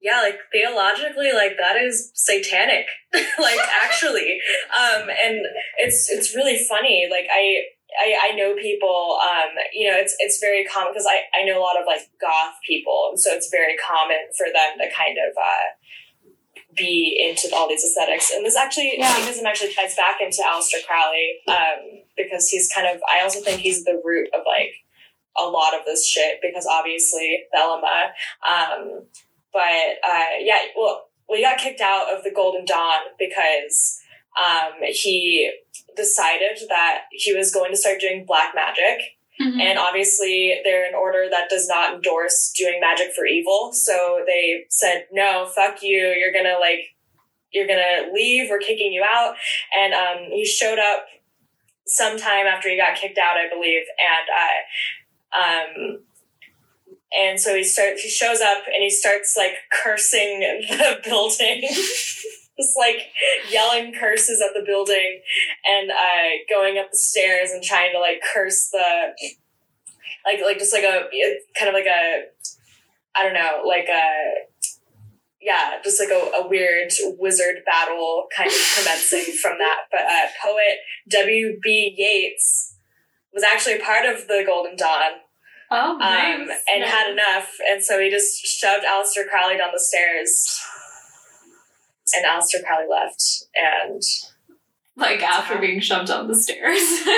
yeah, 0.00 0.20
like 0.20 0.38
theologically, 0.52 1.32
like 1.32 1.56
that 1.58 1.76
is 1.76 2.10
satanic, 2.14 2.86
like 3.14 3.58
actually, 3.84 4.40
um, 4.76 5.08
and 5.08 5.40
it's 5.78 6.10
it's 6.10 6.34
really 6.34 6.58
funny. 6.68 7.08
Like 7.10 7.26
I. 7.30 7.62
I, 8.00 8.32
I 8.32 8.36
know 8.36 8.54
people, 8.54 9.18
um, 9.22 9.52
you 9.72 9.90
know, 9.90 9.96
it's 9.96 10.14
it's 10.18 10.40
very 10.40 10.64
common 10.64 10.92
because 10.92 11.06
I, 11.06 11.28
I 11.36 11.44
know 11.44 11.58
a 11.58 11.64
lot 11.64 11.80
of 11.80 11.86
like 11.86 12.08
goth 12.20 12.56
people, 12.66 13.08
and 13.10 13.20
so 13.20 13.30
it's 13.32 13.50
very 13.50 13.76
common 13.76 14.32
for 14.36 14.46
them 14.46 14.78
to 14.78 14.88
kind 14.94 15.18
of 15.18 15.36
uh, 15.36 15.68
be 16.76 17.18
into 17.20 17.54
all 17.54 17.68
these 17.68 17.84
aesthetics. 17.84 18.30
And 18.30 18.44
this 18.44 18.56
actually, 18.56 18.94
Yeah. 18.98 19.14
Actually 19.44 19.74
ties 19.74 19.96
back 19.96 20.18
into 20.20 20.42
Aleister 20.42 20.84
Crowley 20.86 21.36
um, 21.48 22.02
because 22.16 22.48
he's 22.48 22.72
kind 22.72 22.86
of, 22.86 23.02
I 23.12 23.22
also 23.22 23.40
think 23.40 23.60
he's 23.60 23.84
the 23.84 24.00
root 24.04 24.28
of 24.32 24.42
like 24.46 24.72
a 25.36 25.44
lot 25.48 25.74
of 25.74 25.84
this 25.84 26.06
shit 26.06 26.38
because 26.40 26.66
obviously 26.66 27.44
Thelema. 27.54 28.10
Um, 28.48 29.06
but 29.52 29.98
uh, 30.08 30.38
yeah, 30.40 30.58
well, 30.76 31.08
we 31.28 31.42
got 31.42 31.58
kicked 31.58 31.80
out 31.80 32.14
of 32.14 32.24
the 32.24 32.30
Golden 32.30 32.64
Dawn 32.64 33.00
because 33.18 34.00
um, 34.40 34.72
he 34.82 35.52
decided 35.96 36.58
that 36.68 37.02
he 37.10 37.34
was 37.34 37.52
going 37.52 37.70
to 37.70 37.76
start 37.76 38.00
doing 38.00 38.24
black 38.24 38.54
magic. 38.54 39.16
Mhm. 39.40 39.60
And 39.60 39.78
obviously, 39.78 40.60
they're 40.64 40.86
an 40.86 40.94
order 40.94 41.28
that 41.30 41.48
does 41.48 41.66
not 41.68 41.94
endorse 41.94 42.52
doing 42.56 42.80
magic 42.80 43.12
for 43.14 43.26
evil. 43.26 43.72
So 43.72 44.22
they 44.26 44.66
said, 44.68 45.06
no, 45.10 45.46
fuck 45.54 45.82
you. 45.82 46.14
You're 46.16 46.32
going 46.32 46.44
to 46.44 46.58
like, 46.58 46.94
you're 47.52 47.66
going 47.66 47.78
to 47.78 48.12
leave. 48.12 48.50
We're 48.50 48.58
kicking 48.58 48.92
you 48.92 49.02
out. 49.02 49.34
And 49.76 49.94
um, 49.94 50.30
he 50.30 50.44
showed 50.46 50.78
up 50.78 51.06
sometime 51.86 52.46
after 52.46 52.68
he 52.68 52.76
got 52.76 52.96
kicked 52.96 53.18
out, 53.18 53.36
I 53.36 53.48
believe. 53.48 53.82
And, 53.98 54.28
uh, 55.34 55.88
um, 55.90 55.98
and 57.18 57.40
so 57.40 57.54
he 57.54 57.64
starts, 57.64 58.02
he 58.02 58.08
shows 58.08 58.40
up 58.40 58.64
and 58.66 58.82
he 58.82 58.90
starts 58.90 59.34
like 59.36 59.54
cursing 59.70 60.40
the 60.68 61.00
building. 61.04 61.68
Just 62.58 62.76
like 62.78 63.08
yelling 63.50 63.94
curses 63.98 64.42
at 64.42 64.52
the 64.54 64.64
building 64.66 65.20
and 65.64 65.90
uh, 65.90 66.28
going 66.50 66.78
up 66.78 66.90
the 66.90 66.98
stairs 66.98 67.50
and 67.50 67.62
trying 67.62 67.92
to 67.92 67.98
like 67.98 68.20
curse 68.34 68.68
the 68.70 69.12
like 70.26 70.40
like 70.44 70.58
just 70.58 70.72
like 70.72 70.84
a 70.84 71.08
kind 71.58 71.68
of 71.68 71.74
like 71.74 71.86
a 71.86 72.24
I 73.16 73.22
don't 73.24 73.32
know 73.34 73.62
like 73.66 73.88
a 73.88 74.04
yeah 75.40 75.78
just 75.82 75.98
like 75.98 76.10
a, 76.10 76.42
a 76.44 76.46
weird 76.48 76.90
wizard 77.18 77.56
battle 77.64 78.26
kind 78.36 78.50
of 78.50 78.56
commencing 78.78 79.34
from 79.42 79.56
that 79.58 79.78
but 79.90 80.02
uh, 80.02 80.26
poet 80.42 80.78
W 81.10 81.58
B 81.62 81.94
Yeats 81.96 82.76
was 83.32 83.42
actually 83.42 83.78
part 83.78 84.04
of 84.04 84.28
the 84.28 84.44
Golden 84.46 84.76
Dawn 84.76 85.12
Oh, 85.74 85.92
um, 85.92 85.98
nice. 86.00 86.38
and 86.70 86.82
Nice. 86.82 86.90
had 86.90 87.10
enough 87.10 87.48
and 87.70 87.82
so 87.82 87.98
he 87.98 88.10
just 88.10 88.44
shoved 88.44 88.84
Aleister 88.84 89.26
Crowley 89.28 89.56
down 89.56 89.70
the 89.72 89.80
stairs 89.80 90.60
and 92.14 92.24
Aleister 92.24 92.64
Crowley 92.64 92.86
left 92.90 93.22
and 93.54 94.02
like 94.96 95.22
after 95.22 95.58
being 95.58 95.80
shoved 95.80 96.08
down 96.08 96.28
the 96.28 96.34
stairs. 96.36 96.82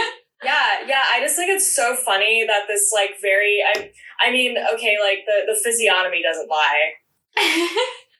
Yeah, 0.45 0.85
yeah. 0.87 1.01
I 1.13 1.21
just 1.21 1.37
think 1.37 1.51
it's 1.51 1.75
so 1.75 1.97
funny 1.97 2.45
that 2.47 2.65
this 2.69 2.91
like 2.93 3.13
very 3.21 3.61
I 3.65 3.91
I 4.21 4.31
mean, 4.31 4.57
okay, 4.75 4.97
like 5.01 5.21
the 5.27 5.53
the 5.53 5.59
physiognomy 5.59 6.23
doesn't 6.23 6.51
lie. 6.51 6.93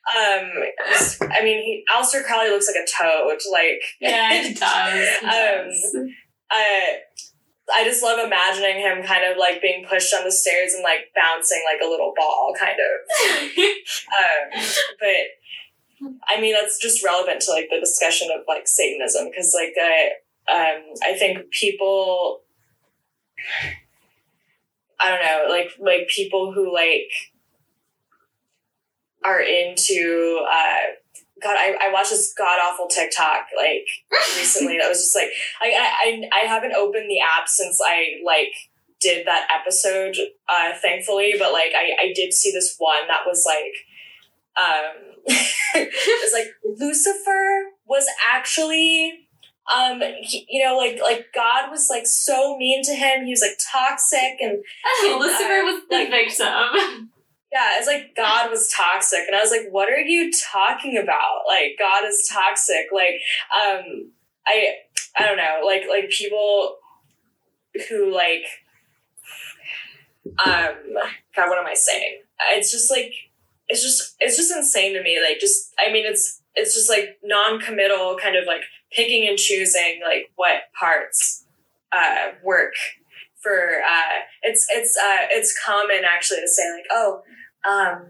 Um 0.05 0.51
I 1.31 1.43
mean 1.43 1.63
he 1.63 1.85
Aleister 1.93 2.23
Crowley 2.23 2.49
looks 2.49 2.67
like 2.67 2.83
a 2.83 2.87
toad. 2.87 3.39
Like 3.51 3.81
yeah, 4.01 4.29
it 4.33 4.57
does. 4.59 5.23
Um, 5.23 5.29
does. 5.29 5.97
I 6.51 6.97
I 7.73 7.83
just 7.83 8.03
love 8.03 8.19
imagining 8.23 8.79
him 8.79 9.03
kind 9.03 9.23
of 9.29 9.37
like 9.37 9.61
being 9.61 9.85
pushed 9.87 10.13
on 10.13 10.23
the 10.23 10.31
stairs 10.31 10.73
and 10.73 10.83
like 10.83 11.11
bouncing 11.15 11.63
like 11.71 11.81
a 11.85 11.89
little 11.89 12.13
ball 12.15 12.53
kind 12.57 12.77
of. 12.79 13.57
Um 14.15 14.63
but 14.99 15.25
I 16.27 16.39
mean 16.39 16.53
that's 16.53 16.79
just 16.79 17.03
relevant 17.03 17.41
to 17.41 17.51
like 17.51 17.69
the 17.69 17.79
discussion 17.79 18.29
of 18.33 18.41
like 18.47 18.67
Satanism 18.67 19.29
because 19.29 19.55
like 19.55 19.73
I 19.81 20.09
um 20.51 20.93
I 21.03 21.13
think 21.17 21.49
people 21.51 22.41
I 24.99 25.09
don't 25.09 25.21
know 25.21 25.53
like 25.53 25.71
like 25.79 26.07
people 26.07 26.53
who 26.53 26.73
like 26.73 27.11
are 29.23 29.41
into 29.41 30.45
uh 30.49 30.93
God 31.41 31.55
I, 31.57 31.75
I 31.81 31.91
watched 31.91 32.11
this 32.11 32.33
god 32.37 32.59
awful 32.63 32.87
TikTok 32.87 33.47
like 33.57 33.87
recently 34.37 34.77
that 34.77 34.87
was 34.87 34.99
just 34.99 35.15
like 35.15 35.29
I, 35.61 35.73
I 35.73 36.29
I 36.43 36.45
haven't 36.45 36.73
opened 36.73 37.09
the 37.09 37.19
app 37.19 37.47
since 37.47 37.79
I 37.85 38.21
like 38.23 38.53
did 39.01 39.27
that 39.27 39.47
episode 39.53 40.15
uh 40.47 40.71
thankfully 40.81 41.35
but 41.37 41.51
like 41.51 41.73
I 41.75 41.91
I 42.01 42.13
did 42.15 42.33
see 42.33 42.51
this 42.51 42.75
one 42.77 43.07
that 43.07 43.21
was 43.25 43.45
like 43.45 43.75
um 44.57 45.14
it's 45.27 46.33
like 46.33 46.47
Lucifer 46.79 47.63
was 47.87 48.05
actually 48.31 49.27
um 49.75 49.99
he- 50.21 50.45
you 50.49 50.63
know 50.63 50.77
like 50.77 50.99
like 51.01 51.25
God 51.33 51.71
was 51.71 51.87
like 51.89 52.05
so 52.05 52.55
mean 52.57 52.83
to 52.83 52.93
him. 52.93 53.25
He 53.25 53.31
was 53.31 53.41
like 53.41 53.57
toxic 53.71 54.37
and 54.39 54.63
Lucifer 55.03 55.63
was 55.63 55.81
the 55.89 55.95
like- 55.95 56.09
victim. 56.09 57.09
yeah 57.51 57.77
it's 57.77 57.87
like 57.87 58.15
God 58.15 58.51
was 58.51 58.71
toxic. 58.71 59.21
And 59.27 59.35
I 59.35 59.39
was 59.41 59.51
like 59.51 59.67
what 59.71 59.89
are 59.89 59.99
you 59.99 60.31
talking 60.53 60.97
about? 60.97 61.41
Like 61.47 61.75
God 61.79 62.03
is 62.05 62.29
toxic. 62.31 62.87
Like 62.93 63.15
um 63.53 64.11
I 64.47 64.73
I 65.17 65.25
don't 65.25 65.37
know. 65.37 65.61
Like 65.65 65.83
like 65.89 66.09
people 66.09 66.77
who 67.89 68.13
like 68.13 68.43
um 70.45 70.75
God 71.35 71.49
what 71.49 71.57
am 71.57 71.65
I 71.65 71.73
saying? 71.73 72.21
It's 72.51 72.71
just 72.71 72.91
like 72.91 73.11
it's 73.67 73.81
just 73.81 74.15
it's 74.19 74.37
just 74.37 74.55
insane 74.55 74.93
to 74.93 75.01
me 75.01 75.19
like 75.21 75.39
just 75.39 75.73
I 75.79 75.91
mean 75.91 76.05
it's 76.05 76.41
it's 76.55 76.73
just 76.73 76.89
like 76.89 77.17
non-committal 77.23 78.17
kind 78.21 78.35
of 78.35 78.45
like 78.45 78.61
picking 78.91 79.27
and 79.27 79.37
choosing 79.37 80.01
like 80.05 80.31
what 80.35 80.63
parts 80.77 81.45
uh 81.91 82.31
work 82.43 82.73
for 83.41 83.81
uh 83.85 84.21
it's 84.43 84.65
it's 84.69 84.97
uh 84.97 85.27
it's 85.31 85.57
common 85.65 86.01
actually 86.05 86.41
to 86.41 86.47
say 86.47 86.63
like 86.73 86.85
oh 86.91 87.21
um 87.67 88.07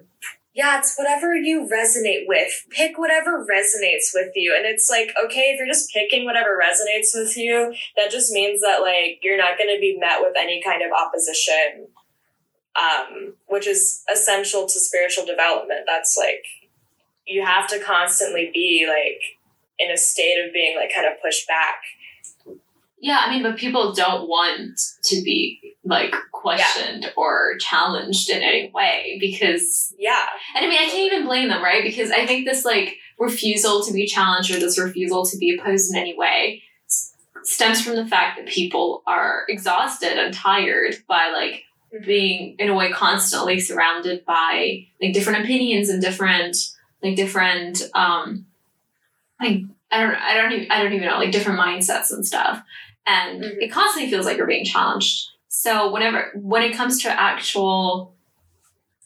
yeah 0.55 0.79
it's 0.79 0.95
whatever 0.95 1.35
you 1.35 1.69
resonate 1.71 2.23
with. 2.27 2.65
Pick 2.69 2.97
whatever 2.97 3.45
resonates 3.45 4.11
with 4.13 4.31
you. 4.35 4.55
And 4.55 4.65
it's 4.65 4.89
like 4.89 5.11
okay 5.23 5.51
if 5.51 5.59
you're 5.59 5.67
just 5.67 5.91
picking 5.93 6.25
whatever 6.25 6.57
resonates 6.57 7.09
with 7.13 7.37
you 7.37 7.73
that 7.97 8.09
just 8.09 8.31
means 8.31 8.61
that 8.61 8.79
like 8.81 9.19
you're 9.21 9.37
not 9.37 9.57
going 9.57 9.73
to 9.73 9.79
be 9.79 9.97
met 9.99 10.21
with 10.21 10.33
any 10.37 10.61
kind 10.63 10.81
of 10.81 10.91
opposition 10.91 11.87
um 12.79 13.33
which 13.47 13.67
is 13.67 14.03
essential 14.11 14.65
to 14.65 14.79
spiritual 14.79 15.25
development. 15.25 15.81
That's 15.87 16.17
like 16.17 16.43
you 17.25 17.43
have 17.43 17.67
to 17.67 17.79
constantly 17.79 18.51
be 18.53 18.85
like 18.87 19.21
in 19.79 19.91
a 19.91 19.97
state 19.97 20.43
of 20.45 20.53
being 20.53 20.75
like 20.77 20.93
kind 20.93 21.07
of 21.07 21.13
pushed 21.21 21.47
back. 21.47 21.81
Yeah, 22.99 23.21
I 23.23 23.29
mean, 23.29 23.43
but 23.43 23.57
people 23.57 23.93
don't 23.93 24.27
want 24.27 24.79
to 25.03 25.21
be 25.21 25.75
like 25.83 26.15
questioned 26.31 27.11
or 27.15 27.57
challenged 27.59 28.29
in 28.29 28.41
any 28.41 28.71
way 28.73 29.17
because 29.19 29.93
yeah. 29.99 30.25
And 30.55 30.65
I 30.65 30.69
mean, 30.69 30.79
I 30.79 30.85
can't 30.85 31.13
even 31.13 31.25
blame 31.25 31.49
them, 31.49 31.63
right? 31.63 31.83
Because 31.83 32.09
I 32.09 32.25
think 32.25 32.45
this 32.45 32.65
like 32.65 32.97
refusal 33.19 33.83
to 33.83 33.93
be 33.93 34.07
challenged 34.07 34.51
or 34.51 34.59
this 34.59 34.79
refusal 34.79 35.25
to 35.25 35.37
be 35.37 35.55
opposed 35.55 35.93
in 35.93 35.99
any 35.99 36.17
way 36.17 36.63
stems 37.43 37.81
from 37.81 37.95
the 37.95 38.07
fact 38.07 38.37
that 38.37 38.47
people 38.47 39.03
are 39.05 39.43
exhausted 39.47 40.17
and 40.17 40.33
tired 40.33 40.95
by 41.07 41.31
like 41.31 41.63
being 42.03 42.55
in 42.59 42.69
a 42.69 42.73
way 42.75 42.91
constantly 42.91 43.59
surrounded 43.59 44.25
by 44.25 44.85
like 45.01 45.13
different 45.13 45.43
opinions 45.43 45.89
and 45.89 46.01
different 46.01 46.57
like 47.03 47.15
different 47.15 47.83
um 47.93 48.45
like 49.41 49.61
I 49.91 50.03
don't 50.03 50.15
I 50.15 50.35
don't 50.35 50.51
even 50.51 50.71
I 50.71 50.83
don't 50.83 50.93
even 50.93 51.07
know 51.07 51.17
like 51.19 51.31
different 51.31 51.59
mindsets 51.59 52.11
and 52.11 52.25
stuff. 52.25 52.61
And 53.07 53.43
Mhm. 53.43 53.57
it 53.61 53.71
constantly 53.71 54.09
feels 54.09 54.25
like 54.25 54.37
you're 54.37 54.47
being 54.47 54.65
challenged. 54.65 55.29
So 55.47 55.91
whenever 55.91 56.31
when 56.35 56.63
it 56.63 56.75
comes 56.75 57.01
to 57.03 57.09
actual 57.09 58.13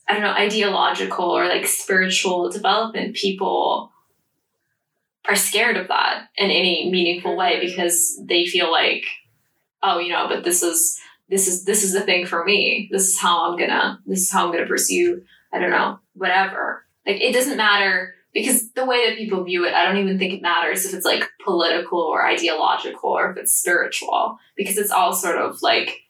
I 0.08 0.14
don't 0.14 0.24
know, 0.24 0.32
ideological 0.32 1.26
or 1.26 1.48
like 1.48 1.68
spiritual 1.68 2.50
development, 2.50 3.16
people 3.16 3.92
are 5.28 5.36
scared 5.36 5.78
of 5.78 5.90
that 5.90 6.30
in 6.38 6.50
any 6.50 6.90
meaningful 6.90 7.36
way 7.36 7.60
because 7.60 8.20
they 8.26 8.46
feel 8.46 8.72
like, 8.72 9.06
oh, 9.84 10.00
you 10.00 10.12
know, 10.12 10.28
but 10.28 10.44
this 10.44 10.64
is 10.64 11.00
this 11.30 11.48
is 11.48 11.64
this 11.64 11.84
is 11.84 11.94
the 11.94 12.02
thing 12.02 12.26
for 12.26 12.44
me. 12.44 12.90
This 12.92 13.08
is 13.08 13.20
how 13.20 13.50
I'm 13.50 13.58
gonna 13.58 14.00
this 14.06 14.22
is 14.22 14.32
how 14.32 14.46
I'm 14.46 14.52
gonna 14.52 14.66
pursue, 14.66 15.24
I 15.54 15.60
don't 15.60 15.72
know, 15.72 16.00
whatever. 16.14 16.86
Like 17.06 17.22
it 17.22 17.34
doesn't 17.34 17.58
matter 17.58 18.16
because 18.34 18.72
the 18.72 18.86
way 18.86 19.10
that 19.10 19.18
people 19.18 19.44
view 19.44 19.66
it, 19.66 19.74
I 19.74 19.86
don't 19.86 19.98
even 19.98 20.20
think 20.20 20.34
it 20.34 20.42
matters 20.42 20.86
if 20.86 20.94
it's 20.94 21.06
like 21.06 21.24
political 21.44 22.00
or 22.00 22.26
ideological 22.26 23.10
or 23.10 23.32
if 23.32 23.38
it's 23.38 23.54
spiritual, 23.54 24.38
because 24.56 24.78
it's 24.78 24.92
all 24.92 25.14
sort 25.14 25.38
of 25.38 25.62
like 25.62 26.04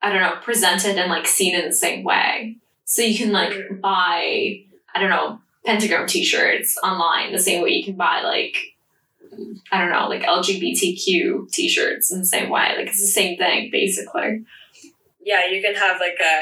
I 0.00 0.10
don't 0.12 0.22
know, 0.22 0.36
presented 0.42 0.96
and 0.96 1.10
like 1.10 1.26
seen 1.26 1.54
in 1.54 1.66
the 1.66 1.74
same 1.74 2.04
way. 2.04 2.56
So 2.84 3.02
you 3.02 3.18
can 3.18 3.32
like 3.32 3.80
buy, 3.80 4.62
I 4.94 5.00
don't 5.00 5.10
know, 5.10 5.40
pentagram 5.66 6.06
t-shirts 6.06 6.78
online 6.82 7.32
the 7.32 7.38
same 7.38 7.62
way 7.62 7.70
you 7.70 7.84
can 7.84 7.96
buy 7.96 8.22
like 8.22 8.56
I 9.72 9.78
don't 9.80 9.90
know, 9.92 10.08
like 10.08 10.22
LGBTQ 10.22 11.50
t-shirts 11.50 12.12
in 12.12 12.20
the 12.20 12.26
same 12.26 12.48
way. 12.50 12.74
Like 12.76 12.86
it's 12.88 13.00
the 13.00 13.06
same 13.06 13.36
thing 13.38 13.70
basically. 13.72 14.44
yeah 15.24 15.46
you 15.50 15.60
can 15.62 15.74
have 15.74 16.00
like 16.00 16.18
a 16.20 16.36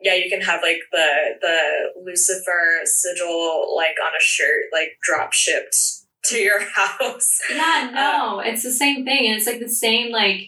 yeah 0.00 0.14
you 0.14 0.28
can 0.28 0.40
have 0.40 0.60
like 0.62 0.78
the 0.92 1.08
the 1.40 1.58
lucifer 2.04 2.80
sigil 2.84 3.74
like 3.76 3.96
on 4.04 4.12
a 4.14 4.20
shirt 4.20 4.64
like 4.72 4.90
drop 5.02 5.32
shipped 5.32 5.76
to 6.24 6.36
your 6.38 6.60
house 6.74 7.40
Yeah, 7.50 7.90
no, 7.94 8.40
it's 8.40 8.62
the 8.62 8.72
same 8.72 9.04
thing. 9.04 9.26
And 9.28 9.36
it's 9.36 9.46
like 9.46 9.60
the 9.60 9.68
same 9.68 10.12
like 10.12 10.40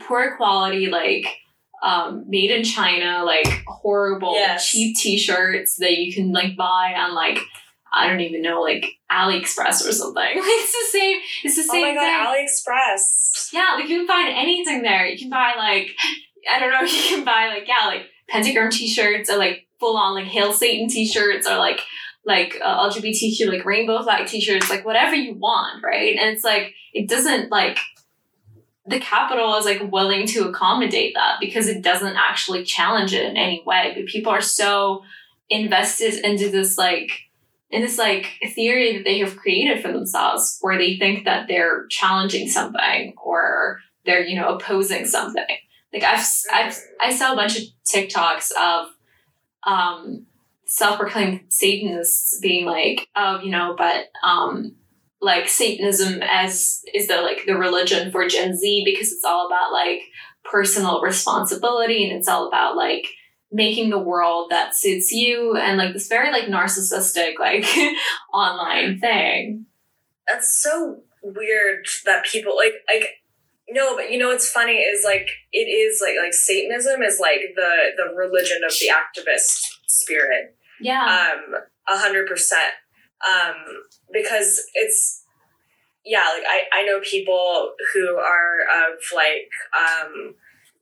poor 0.00 0.36
quality 0.36 0.86
like 0.86 1.26
um 1.82 2.24
made 2.28 2.50
in 2.50 2.64
China, 2.64 3.24
like 3.24 3.62
horrible 3.66 4.34
Yes. 4.34 4.68
cheap 4.70 4.96
t-shirts 4.96 5.76
that 5.76 5.96
you 5.98 6.12
can 6.14 6.32
like 6.32 6.56
buy 6.56 6.94
on 6.96 7.14
like 7.14 7.38
I 7.92 8.08
don't 8.08 8.20
even 8.20 8.42
know, 8.42 8.60
like 8.60 8.98
AliExpress 9.10 9.86
or 9.86 9.92
something. 9.92 10.14
Like 10.38 10.44
it's 10.44 10.72
the 10.72 10.98
same 10.98 11.20
it's 11.44 11.56
the 11.56 11.62
oh 11.62 11.72
same 11.72 11.94
my 11.94 12.00
thing. 12.00 12.46
aliexpress 12.46 13.52
Yeah, 13.52 13.76
like 13.76 13.88
you 13.88 13.98
can 13.98 14.06
find 14.06 14.28
anything 14.28 14.82
there. 14.82 15.06
You 15.06 15.18
can 15.18 15.30
buy 15.30 15.54
like 15.56 15.96
I 16.50 16.58
don't 16.58 16.70
know, 16.70 16.80
you 16.82 17.02
can 17.16 17.24
buy 17.24 17.48
like 17.48 17.66
yeah, 17.66 17.86
like 17.86 18.06
pentagram 18.28 18.70
t-shirts 18.70 19.30
or 19.30 19.36
like 19.36 19.66
full 19.80 19.96
on 19.96 20.14
like 20.14 20.26
hail 20.26 20.52
Satan 20.52 20.88
t-shirts 20.88 21.48
or 21.48 21.56
like 21.56 21.80
like 22.24 22.58
uh, 22.62 22.88
LGBTQ 22.88 23.48
like 23.48 23.64
rainbow 23.64 24.02
flag 24.02 24.26
t-shirts, 24.26 24.68
like 24.68 24.84
whatever 24.84 25.14
you 25.14 25.34
want, 25.34 25.82
right? 25.82 26.16
And 26.16 26.34
it's 26.34 26.44
like 26.44 26.74
it 26.92 27.08
doesn't 27.08 27.50
like 27.50 27.78
the 28.86 29.00
capital 29.00 29.54
is 29.56 29.64
like 29.64 29.92
willing 29.92 30.26
to 30.26 30.48
accommodate 30.48 31.14
that 31.14 31.36
because 31.40 31.68
it 31.68 31.82
doesn't 31.82 32.16
actually 32.16 32.64
challenge 32.64 33.12
it 33.12 33.24
in 33.24 33.36
any 33.36 33.62
way. 33.66 33.92
But 33.94 34.06
people 34.06 34.32
are 34.32 34.40
so 34.40 35.04
invested 35.50 36.14
into 36.24 36.50
this 36.50 36.78
like 36.78 37.10
in 37.70 37.82
this 37.82 37.98
like 37.98 38.38
theory 38.54 38.96
that 38.96 39.04
they 39.04 39.18
have 39.18 39.36
created 39.36 39.82
for 39.82 39.92
themselves 39.92 40.58
where 40.60 40.78
they 40.78 40.96
think 40.96 41.24
that 41.24 41.48
they're 41.48 41.86
challenging 41.88 42.48
something 42.48 43.14
or 43.22 43.80
they're 44.04 44.24
you 44.24 44.38
know 44.38 44.56
opposing 44.56 45.04
something. 45.04 45.44
Like 45.92 46.02
i've 46.02 46.26
i've 46.52 46.78
i 47.00 47.14
saw 47.14 47.32
a 47.32 47.36
bunch 47.36 47.58
of 47.58 47.64
tiktoks 47.90 48.50
of 48.58 48.88
um 49.64 50.26
self-proclaimed 50.66 51.40
satanists 51.48 52.38
being 52.40 52.66
like 52.66 53.08
oh 53.16 53.40
you 53.40 53.50
know 53.50 53.74
but 53.76 54.08
um 54.22 54.76
like 55.20 55.48
Satanism 55.48 56.22
as 56.22 56.82
is 56.94 57.08
the 57.08 57.16
like 57.22 57.44
the 57.46 57.56
religion 57.56 58.10
for 58.12 58.28
Gen 58.28 58.56
Z 58.56 58.82
because 58.84 59.12
it's 59.12 59.24
all 59.24 59.46
about 59.46 59.72
like 59.72 60.02
personal 60.44 61.00
responsibility 61.02 62.08
and 62.08 62.16
it's 62.16 62.28
all 62.28 62.46
about 62.46 62.76
like 62.76 63.06
making 63.50 63.90
the 63.90 63.98
world 63.98 64.50
that 64.50 64.74
suits 64.74 65.10
you 65.10 65.56
and 65.56 65.78
like 65.78 65.92
this 65.94 66.08
very 66.08 66.30
like 66.30 66.44
narcissistic 66.44 67.38
like 67.38 67.64
online 68.34 69.00
thing. 69.00 69.66
That's 70.26 70.62
so 70.62 71.02
weird 71.22 71.86
that 72.04 72.24
people 72.24 72.56
like 72.56 72.74
like 72.92 73.06
no, 73.70 73.96
but 73.96 74.10
you 74.10 74.18
know 74.18 74.28
what's 74.28 74.50
funny 74.50 74.76
is 74.76 75.04
like 75.04 75.30
it 75.52 75.68
is 75.68 76.00
like 76.02 76.16
like 76.22 76.34
Satanism 76.34 77.02
is 77.02 77.18
like 77.20 77.40
the 77.54 77.90
the 77.96 78.14
religion 78.14 78.60
of 78.64 78.72
the 78.80 78.88
activist 78.88 79.60
spirit. 79.86 80.56
Yeah. 80.80 81.32
Um 81.32 81.54
a 81.88 81.96
hundred 81.98 82.26
percent 82.26 82.74
um, 83.26 83.54
because 84.12 84.62
it's 84.74 85.24
yeah 86.04 86.24
like 86.34 86.44
I, 86.46 86.80
I 86.80 86.84
know 86.84 87.00
people 87.02 87.72
who 87.92 88.16
are 88.16 88.60
of 88.62 88.98
like 89.14 89.50
um, 89.76 90.34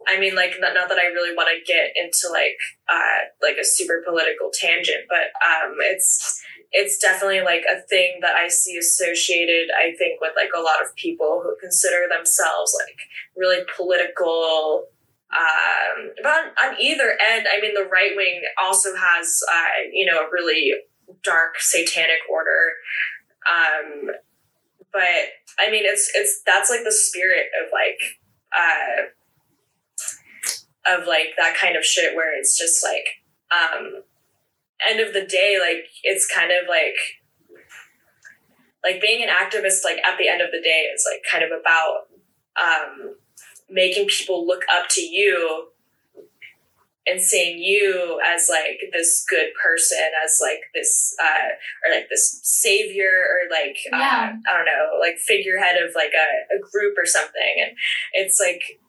I 0.06 0.18
mean 0.18 0.34
like 0.34 0.54
not, 0.58 0.74
not 0.74 0.88
that 0.88 0.98
I 0.98 1.06
really 1.06 1.34
want 1.34 1.48
to 1.50 1.64
get 1.72 1.92
into 1.96 2.32
like 2.32 2.58
uh, 2.88 3.30
like 3.42 3.56
a 3.60 3.64
super 3.64 4.02
political 4.06 4.50
tangent 4.52 5.06
but 5.08 5.32
um, 5.44 5.76
it's 5.80 6.42
it's 6.72 6.98
definitely 6.98 7.40
like 7.40 7.62
a 7.70 7.80
thing 7.88 8.18
that 8.22 8.34
I 8.34 8.48
see 8.48 8.76
associated 8.76 9.68
I 9.76 9.94
think 9.96 10.20
with 10.20 10.32
like 10.36 10.50
a 10.56 10.60
lot 10.60 10.82
of 10.82 10.94
people 10.96 11.42
who 11.42 11.56
consider 11.60 12.06
themselves 12.08 12.76
like 12.86 12.98
really 13.36 13.64
political 13.76 14.86
um, 15.32 16.12
but 16.22 16.54
on, 16.64 16.76
either 16.80 17.18
end 17.30 17.46
I 17.52 17.60
mean 17.60 17.74
the 17.74 17.88
right 17.90 18.12
wing 18.14 18.42
also 18.62 18.94
has 18.94 19.40
uh, 19.50 19.90
you 19.92 20.06
know 20.06 20.26
a 20.26 20.30
really 20.30 20.74
dark 21.22 21.56
satanic 21.58 22.20
order. 22.30 22.72
Um, 23.46 24.10
but 24.92 25.24
I 25.58 25.70
mean, 25.70 25.82
it's 25.84 26.10
it's 26.14 26.42
that's 26.46 26.70
like 26.70 26.84
the 26.84 26.92
spirit 26.92 27.46
of 27.60 27.70
like 27.72 28.00
uh, 28.56 29.10
of 30.88 31.06
like 31.06 31.30
that 31.36 31.56
kind 31.56 31.76
of 31.76 31.84
shit 31.84 32.14
where 32.14 32.38
it's 32.38 32.58
just 32.58 32.84
like 32.84 33.06
um, 33.52 34.02
end 34.88 35.00
of 35.00 35.12
the 35.12 35.24
day, 35.26 35.58
like 35.60 35.88
it's 36.02 36.26
kind 36.32 36.50
of 36.52 36.68
like 36.68 36.96
like 38.84 39.00
being 39.00 39.22
an 39.22 39.28
activist. 39.28 39.84
Like 39.84 39.98
at 40.06 40.18
the 40.18 40.28
end 40.28 40.40
of 40.40 40.50
the 40.52 40.60
day, 40.62 40.88
is 40.94 41.06
like 41.10 41.22
kind 41.30 41.44
of 41.44 41.50
about 41.58 42.06
um, 42.60 43.14
making 43.68 44.06
people 44.08 44.46
look 44.46 44.62
up 44.72 44.88
to 44.90 45.00
you 45.00 45.68
and 47.08 47.20
seeing 47.20 47.58
you 47.58 48.20
as 48.26 48.48
like 48.50 48.80
this 48.92 49.24
good 49.28 49.48
person 49.62 49.98
as 50.24 50.40
like 50.42 50.60
this 50.74 51.14
uh 51.22 51.48
or 51.86 51.94
like 51.94 52.08
this 52.10 52.40
savior 52.42 53.24
or 53.30 53.48
like 53.48 53.76
Yeah. 53.92 54.32
uh, 54.34 54.50
i 54.50 54.56
don't 54.56 54.66
know 54.66 54.98
like 55.00 55.16
figurehead 55.18 55.76
of 55.80 55.92
like 55.94 56.10
a, 56.14 56.56
a 56.56 56.58
group 56.58 56.98
or 56.98 57.06
something 57.06 57.54
and 57.64 57.76
it's 58.12 58.40
like 58.40 58.80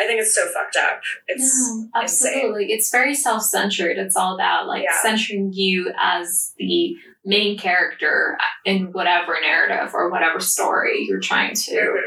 i 0.00 0.06
think 0.06 0.20
it's 0.20 0.34
so 0.34 0.46
fucked 0.48 0.76
up 0.76 1.00
it's 1.28 1.70
No, 1.70 1.88
absolutely. 2.00 2.72
It's 2.72 2.90
very 2.90 3.14
self 3.14 3.42
centered. 3.42 3.98
It's 3.98 4.16
all 4.16 4.34
about 4.34 4.66
like 4.66 4.84
Yeah. 4.84 4.96
centering 5.02 5.52
you 5.52 5.92
as 6.00 6.52
the 6.58 6.96
main 7.24 7.58
character 7.58 8.36
in 8.64 8.92
whatever 8.92 9.36
narrative 9.40 9.94
or 9.94 10.10
whatever 10.10 10.40
story 10.40 11.04
you're 11.08 11.20
trying 11.20 11.54
to 11.54 12.00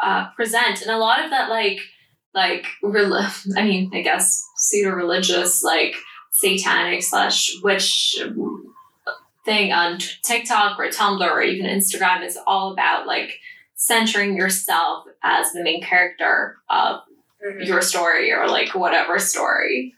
uh, 0.00 0.30
present. 0.36 0.82
And 0.82 0.90
a 0.90 0.98
lot 0.98 1.24
of 1.24 1.30
that, 1.30 1.48
like, 1.50 1.78
like, 2.34 2.66
rel- 2.82 3.14
I 3.56 3.62
mean, 3.64 3.90
I 3.94 4.02
guess 4.02 4.44
pseudo 4.56 4.90
religious, 4.90 5.62
like, 5.62 5.94
satanic 6.32 7.02
slash 7.02 7.50
witch 7.64 8.16
thing 9.44 9.72
on 9.72 9.98
t- 9.98 10.08
TikTok 10.22 10.78
or 10.78 10.88
Tumblr 10.88 11.28
or 11.28 11.42
even 11.42 11.66
Instagram 11.66 12.24
is 12.24 12.38
all 12.46 12.72
about 12.72 13.06
like 13.06 13.38
centering 13.74 14.36
yourself 14.36 15.04
as 15.22 15.52
the 15.52 15.62
main 15.62 15.82
character 15.82 16.56
of 16.68 17.00
Mhm. 17.44 17.66
your 17.66 17.80
story 17.82 18.32
or 18.32 18.48
like 18.48 18.74
whatever 18.74 19.18
story. 19.18 19.94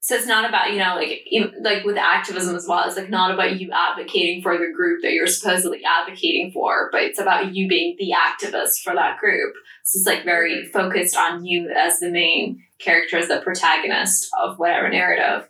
So 0.00 0.14
it's 0.14 0.26
not 0.26 0.48
about 0.48 0.72
you 0.72 0.78
know 0.78 0.94
like 0.96 1.20
even, 1.26 1.62
like 1.62 1.84
with 1.84 1.96
activism 1.96 2.56
as 2.56 2.66
well. 2.66 2.86
It's 2.86 2.96
like 2.96 3.10
not 3.10 3.30
about 3.32 3.60
you 3.60 3.70
advocating 3.72 4.42
for 4.42 4.56
the 4.56 4.72
group 4.74 5.02
that 5.02 5.12
you're 5.12 5.26
supposedly 5.26 5.82
advocating 5.84 6.50
for, 6.52 6.88
but 6.92 7.02
it's 7.02 7.18
about 7.18 7.54
you 7.54 7.68
being 7.68 7.96
the 7.98 8.12
activist 8.12 8.82
for 8.82 8.94
that 8.94 9.18
group. 9.18 9.54
So 9.84 9.98
it's 9.98 10.06
like 10.06 10.24
very 10.24 10.66
focused 10.66 11.16
on 11.16 11.44
you 11.44 11.70
as 11.76 11.98
the 12.00 12.10
main 12.10 12.62
character, 12.78 13.18
as 13.18 13.28
the 13.28 13.40
protagonist 13.40 14.28
of 14.38 14.58
whatever 14.58 14.88
narrative. 14.88 15.48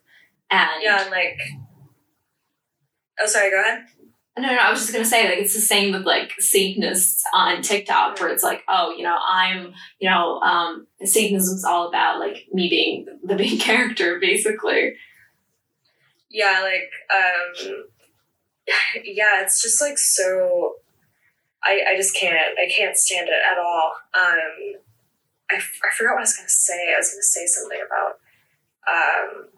And 0.51 0.71
yeah 0.83 1.07
like 1.11 1.39
oh 3.21 3.27
sorry 3.27 3.51
go 3.51 3.61
ahead 3.61 3.85
no, 4.39 4.49
no, 4.55 4.59
I 4.59 4.71
was 4.71 4.81
just 4.81 4.93
gonna 4.93 5.05
say 5.05 5.29
like 5.29 5.39
it's 5.39 5.55
the 5.55 5.61
same 5.61 5.93
with 5.93 6.05
like 6.07 6.33
Satanists 6.39 7.23
on 7.35 7.63
TikTok 7.63 8.19
where 8.21 8.31
it's 8.31 8.43
like, 8.43 8.63
oh, 8.69 8.95
you 8.97 9.03
know, 9.03 9.17
I'm, 9.29 9.73
you 10.01 10.09
know, 10.09 10.41
um, 10.41 10.87
Satanism's 11.05 11.65
all 11.65 11.89
about 11.89 12.19
like 12.21 12.47
me 12.53 12.69
being 12.69 13.07
the 13.23 13.37
main 13.37 13.59
character, 13.69 14.19
basically. 14.21 14.95
yeah 16.31 16.61
like 16.63 16.91
um 17.11 17.85
yeah 19.05 19.43
it's 19.43 19.63
just 19.63 19.81
like 19.81 19.99
so 19.99 20.75
i 21.65 21.81
i 21.93 21.97
just 21.97 22.15
can't 22.15 22.37
i 22.59 22.71
can't 22.71 22.97
stand 22.97 23.29
it 23.29 23.43
at 23.51 23.59
all 23.59 23.93
um 24.19 24.77
I, 25.51 25.57
I 25.57 25.91
forgot 25.97 26.13
what 26.13 26.19
i 26.19 26.21
was 26.21 26.37
gonna 26.37 26.49
say 26.49 26.93
i 26.95 26.99
was 26.99 27.11
gonna 27.11 27.23
say 27.23 27.47
something 27.47 27.81
about 27.87 28.19
um 28.87 29.49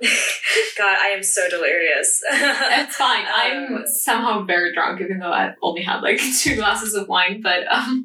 god 0.78 0.98
i 1.00 1.08
am 1.16 1.22
so 1.22 1.48
delirious 1.48 2.22
It's 2.32 2.96
fine. 2.96 3.24
I'm 3.34 3.76
Um, 3.76 3.84
somehow 3.86 4.42
very 4.44 4.74
drunk, 4.74 5.00
even 5.00 5.18
though 5.18 5.32
I've 5.32 5.54
only 5.62 5.82
had 5.82 6.00
like 6.00 6.20
two 6.40 6.56
glasses 6.56 6.94
of 6.94 7.08
wine. 7.08 7.40
But 7.42 7.66
um, 7.70 8.04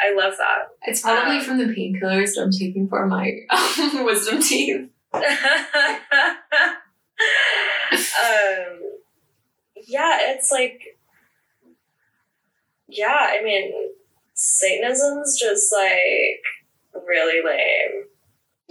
i 0.00 0.14
love 0.14 0.34
that 0.38 0.68
it's 0.82 1.00
probably 1.02 1.38
Um, 1.38 1.44
from 1.44 1.58
the 1.58 1.64
painkillers 1.74 2.34
that 2.34 2.42
I'm 2.42 2.52
taking 2.52 2.88
for 2.88 3.06
my 3.06 3.32
wisdom 4.04 4.40
teeth. 4.40 4.88
um, 5.14 5.22
yeah, 9.86 10.18
it's 10.32 10.50
like, 10.52 10.80
yeah, 12.88 13.28
I 13.32 13.42
mean, 13.42 13.72
Satanism's 14.34 15.38
just 15.38 15.72
like 15.72 16.42
really 17.06 17.40
lame. 17.44 18.04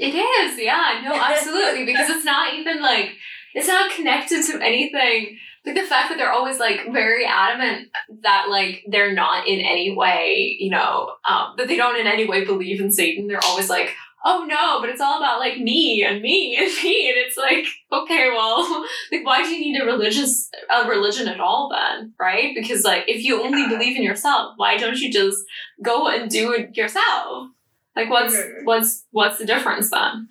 It 0.02 0.16
is, 0.16 0.60
yeah, 0.60 1.00
no, 1.04 1.14
absolutely, 1.14 1.86
because 1.86 2.10
it's 2.10 2.26
not 2.26 2.56
even 2.56 2.82
like 2.82 3.12
it's 3.54 3.68
not 3.68 3.92
connected 3.92 4.44
to 4.48 4.60
anything. 4.60 5.38
Like 5.64 5.76
the 5.76 5.84
fact 5.84 6.10
that 6.10 6.18
they're 6.18 6.32
always 6.32 6.58
like 6.58 6.92
very 6.92 7.24
adamant 7.24 7.90
that 8.24 8.48
like 8.50 8.84
they're 8.88 9.14
not 9.14 9.48
in 9.48 9.60
any 9.60 9.96
way, 9.96 10.58
you 10.60 10.72
know, 10.72 11.14
um, 11.30 11.54
that 11.58 11.68
they 11.68 11.78
don't 11.78 12.00
in 12.00 12.08
any 12.08 12.28
way 12.28 12.44
believe 12.44 12.82
in 12.82 12.92
Satan. 12.92 13.28
They're 13.28 13.46
always 13.46 13.70
like, 13.70 13.94
oh 14.26 14.44
no, 14.50 14.82
but 14.82 14.90
it's 14.90 15.02
all 15.02 15.20
about 15.20 15.40
like 15.40 15.60
me 15.60 16.04
and 16.04 16.20
me 16.20 16.58
and 16.58 16.66
me, 16.84 17.10
and 17.10 17.18
it's 17.20 17.38
like, 17.38 17.66
okay, 17.94 18.32
well, 18.32 18.84
like 19.12 19.24
why 19.24 19.44
do 19.44 19.50
you 19.50 19.60
need 19.60 19.80
a 19.80 19.86
religious 19.86 20.50
a 20.76 20.90
religion 20.90 21.28
at 21.28 21.40
all 21.40 21.70
then, 21.70 22.12
right? 22.20 22.56
Because 22.56 22.84
like 22.84 23.04
if 23.08 23.24
you 23.24 23.44
only 23.44 23.68
believe 23.68 23.96
in 23.96 24.02
yourself, 24.02 24.54
why 24.58 24.78
don't 24.78 24.98
you 24.98 25.14
just 25.14 25.38
go 25.84 26.08
and 26.08 26.28
do 26.28 26.54
it 26.54 26.76
yourself? 26.76 27.50
Like 27.96 28.10
what's 28.10 28.36
Mhm. 28.36 28.64
what's 28.64 29.06
what's 29.12 29.38
the 29.38 29.46
difference 29.46 29.90
then? 29.92 30.30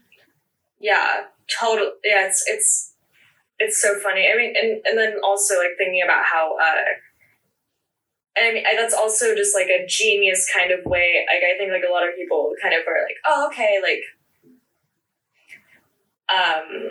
Yeah, 0.79 1.27
total. 1.49 1.93
Yeah, 2.05 2.27
it's 2.27 2.45
it's 2.49 2.95
it's 3.59 3.81
so 3.81 3.99
funny. 4.01 4.29
I 4.33 4.37
mean, 4.37 4.55
and 4.57 4.81
and 4.87 4.99
then 4.99 5.19
also 5.23 5.59
like 5.59 5.77
thinking 5.79 6.03
about 6.03 6.25
how. 6.25 6.57
uh 6.57 6.85
and 8.37 8.47
I 8.47 8.53
mean, 8.55 8.65
I- 8.67 8.77
that's 8.77 8.95
also 8.95 9.35
just 9.35 9.55
like 9.55 9.69
a 9.69 9.85
genius 9.87 10.49
kind 10.53 10.71
of 10.71 10.85
way. 10.87 11.27
Like, 11.29 11.43
I 11.43 11.59
think 11.59 11.73
like 11.73 11.83
a 11.87 11.93
lot 11.93 12.09
of 12.09 12.15
people 12.15 12.55
kind 12.63 12.73
of 12.75 12.87
are 12.87 13.03
like, 13.03 13.17
oh, 13.27 13.49
okay, 13.49 13.81
like, 13.83 14.03
um, 16.31 16.89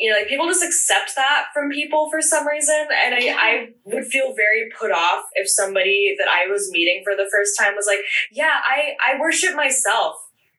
you 0.00 0.10
know, 0.10 0.16
like 0.16 0.28
people 0.28 0.46
just 0.46 0.64
accept 0.64 1.14
that 1.16 1.48
from 1.52 1.68
people 1.68 2.08
for 2.10 2.22
some 2.22 2.48
reason. 2.48 2.88
And 3.04 3.14
I, 3.14 3.28
I 3.36 3.68
would 3.84 4.06
feel 4.06 4.34
very 4.34 4.70
put 4.76 4.90
off 4.90 5.24
if 5.34 5.48
somebody 5.48 6.16
that 6.18 6.26
I 6.26 6.50
was 6.50 6.70
meeting 6.72 7.02
for 7.04 7.14
the 7.14 7.28
first 7.30 7.58
time 7.58 7.74
was 7.76 7.86
like, 7.86 8.00
yeah, 8.32 8.64
I, 8.64 8.96
I 8.96 9.20
worship 9.20 9.54
myself. 9.54 10.16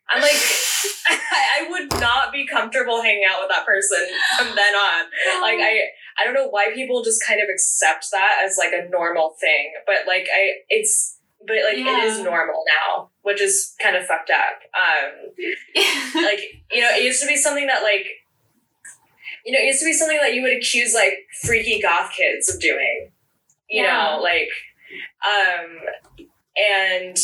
I'm 0.09 0.21
like, 0.21 0.31
I, 1.09 1.65
I 1.65 1.69
would 1.69 1.91
not 1.99 2.31
be 2.31 2.45
comfortable 2.45 3.01
hanging 3.01 3.23
out 3.27 3.41
with 3.41 3.49
that 3.49 3.65
person 3.65 3.97
from 4.37 4.55
then 4.55 4.75
on. 4.75 5.05
Like, 5.41 5.59
I, 5.59 5.89
I 6.19 6.23
don't 6.23 6.35
know 6.35 6.47
why 6.47 6.67
people 6.75 7.03
just 7.03 7.25
kind 7.25 7.41
of 7.41 7.49
accept 7.51 8.07
that 8.11 8.43
as 8.45 8.57
like 8.57 8.73
a 8.73 8.89
normal 8.89 9.35
thing, 9.41 9.73
but 9.87 10.07
like, 10.07 10.27
I, 10.31 10.61
it's, 10.69 11.17
but 11.45 11.57
like, 11.65 11.77
it 11.77 12.03
is 12.03 12.19
normal 12.19 12.63
now, 12.67 13.09
which 13.23 13.41
is 13.41 13.73
kind 13.81 13.95
of 13.95 14.05
fucked 14.05 14.29
up. 14.29 14.61
Um, 14.77 15.33
like 16.21 16.39
you 16.71 16.81
know 16.81 16.89
it 16.91 17.03
used 17.03 17.21
to 17.21 17.27
be 17.27 17.35
something 17.35 17.65
that 17.65 17.81
like 17.81 18.05
you 19.45 19.51
know 19.51 19.59
it 19.59 19.65
used 19.65 19.79
to 19.79 19.85
be 19.85 19.93
something 19.93 20.19
that 20.21 20.33
you 20.33 20.41
would 20.41 20.55
accuse 20.55 20.93
like 20.93 21.13
freaky 21.43 21.81
goth 21.81 22.11
kids 22.15 22.53
of 22.53 22.59
doing 22.59 23.11
you 23.69 23.83
Yeah. 23.83 24.15
know 24.15 24.21
like 24.21 24.49
um 25.25 25.77
and 26.57 27.17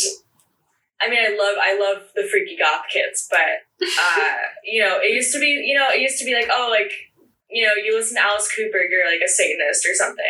i 1.01 1.09
mean 1.09 1.20
i 1.20 1.30
love 1.38 1.57
i 1.61 1.78
love 1.80 2.09
the 2.15 2.24
freaky 2.30 2.57
goth 2.57 2.86
kids 2.91 3.28
but 3.30 3.88
uh 3.88 4.36
you 4.63 4.82
know 4.82 4.99
it 5.01 5.13
used 5.13 5.34
to 5.34 5.39
be 5.39 5.47
you 5.65 5.78
know 5.78 5.89
it 5.89 5.99
used 6.01 6.20
to 6.20 6.26
be 6.26 6.34
like 6.34 6.47
oh 6.51 6.70
like 6.72 6.91
you 7.50 7.66
know 7.66 7.74
you 7.82 7.95
listen 7.95 8.16
to 8.16 8.22
alice 8.22 8.50
cooper 8.56 8.78
you're 8.89 9.06
like 9.10 9.22
a 9.26 9.28
satanist 9.30 9.86
or 9.88 9.93
something 9.93 10.26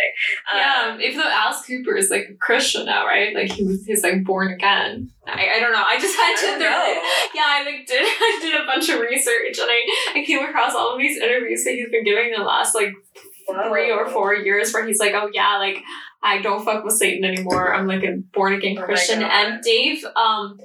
yeah, 0.55 0.91
um, 0.93 1.01
even 1.01 1.17
though 1.17 1.29
Alice 1.29 1.65
Cooper 1.65 1.95
is 1.97 2.09
like 2.09 2.27
a 2.29 2.33
Christian 2.35 2.85
now, 2.85 3.05
right? 3.05 3.35
Like 3.35 3.51
he 3.51 3.63
was, 3.65 3.85
he's 3.85 4.01
like 4.01 4.23
born 4.23 4.51
again. 4.53 5.11
I, 5.25 5.55
I 5.55 5.59
don't 5.59 5.73
know. 5.73 5.83
I 5.85 5.99
just 5.99 6.15
had 6.15 6.35
to. 6.53 6.59
know. 6.59 7.01
Yeah, 7.35 7.43
I 7.45 7.63
like 7.65 7.85
did 7.85 7.99
I 8.01 8.39
did 8.41 8.61
a 8.61 8.65
bunch 8.65 8.87
of 8.89 9.01
research 9.01 9.59
and 9.59 9.69
I 9.69 10.19
I 10.19 10.23
came 10.25 10.43
across 10.43 10.73
all 10.73 10.93
of 10.93 10.99
these 10.99 11.17
interviews 11.21 11.63
that 11.65 11.71
he's 11.73 11.89
been 11.89 12.05
giving 12.05 12.31
the 12.35 12.43
last 12.43 12.73
like 12.75 12.93
three 13.67 13.91
or 13.91 14.07
four 14.09 14.33
years 14.35 14.71
where 14.73 14.85
he's 14.87 14.99
like, 14.99 15.13
oh 15.13 15.29
yeah, 15.33 15.57
like 15.57 15.83
I 16.23 16.41
don't 16.41 16.63
fuck 16.63 16.83
with 16.85 16.95
Satan 16.95 17.25
anymore. 17.25 17.75
I'm 17.75 17.87
like 17.87 18.03
a 18.03 18.17
born 18.33 18.53
again 18.53 18.77
Oh 18.79 18.83
Christian. 18.83 19.19
God. 19.19 19.31
and 19.31 19.63
Dave, 19.63 20.03
um, 20.15 20.59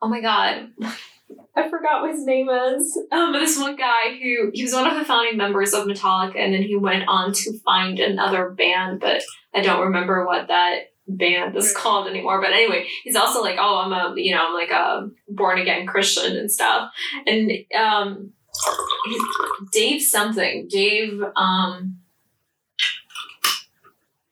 oh 0.00 0.08
my 0.08 0.20
god. 0.20 0.70
I 1.54 1.68
forgot 1.68 2.00
what 2.00 2.12
his 2.12 2.24
name 2.24 2.48
is. 2.48 2.98
Um, 3.10 3.32
this 3.32 3.58
one 3.58 3.76
guy 3.76 4.16
who 4.22 4.50
he 4.54 4.62
was 4.62 4.72
one 4.72 4.86
of 4.86 4.96
the 4.98 5.04
founding 5.04 5.36
members 5.36 5.74
of 5.74 5.86
Metallica, 5.86 6.36
and 6.36 6.54
then 6.54 6.62
he 6.62 6.76
went 6.76 7.04
on 7.08 7.32
to 7.32 7.58
find 7.60 7.98
another 8.00 8.50
band, 8.50 9.00
but 9.00 9.22
I 9.54 9.60
don't 9.60 9.82
remember 9.82 10.24
what 10.26 10.48
that 10.48 10.92
band 11.06 11.54
is 11.56 11.72
Hmm. 11.72 11.78
called 11.78 12.08
anymore. 12.08 12.40
But 12.40 12.52
anyway, 12.52 12.86
he's 13.04 13.16
also 13.16 13.42
like, 13.42 13.56
oh, 13.58 13.78
I'm 13.78 13.92
a 13.92 14.14
you 14.16 14.34
know, 14.34 14.46
I'm 14.48 14.54
like 14.54 14.70
a 14.70 15.10
born 15.28 15.58
again 15.58 15.86
Christian 15.86 16.36
and 16.36 16.50
stuff. 16.50 16.90
And 17.26 17.52
um, 17.78 18.32
Dave 19.72 20.02
something, 20.02 20.68
Dave 20.68 21.22
um, 21.36 21.98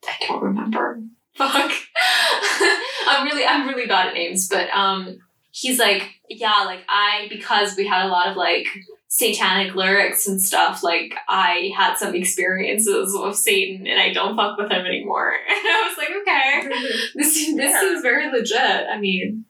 I 0.07 0.27
don't 0.27 0.43
remember. 0.43 1.03
Fuck. 1.35 1.73
I'm 3.07 3.25
really 3.25 3.45
I'm 3.45 3.68
really 3.68 3.87
bad 3.87 4.09
at 4.09 4.14
names, 4.14 4.49
but 4.49 4.68
um 4.71 5.18
he's 5.51 5.79
like, 5.79 6.20
yeah, 6.31 6.62
like 6.64 6.81
I 6.89 7.26
because 7.28 7.76
we 7.76 7.87
had 7.87 8.07
a 8.07 8.09
lot 8.09 8.28
of 8.28 8.37
like 8.37 8.66
satanic 9.09 9.74
lyrics 9.74 10.26
and 10.28 10.41
stuff, 10.41 10.83
like 10.83 11.12
I 11.28 11.72
had 11.76 11.97
some 11.97 12.14
experiences 12.14 13.12
with 13.14 13.37
Satan 13.37 13.87
and 13.87 14.01
I 14.01 14.12
don't 14.12 14.37
fuck 14.37 14.57
with 14.57 14.70
him 14.70 14.87
anymore. 14.87 15.33
And 15.49 15.59
I 15.66 15.89
was 15.89 15.99
like, 15.99 16.11
okay. 16.22 16.99
This 17.14 17.35
this 17.35 17.55
Yeah. 17.72 17.81
seems 17.81 18.03
very 18.03 18.31
legit. 18.31 18.87
I 18.89 18.99
mean, 18.99 19.45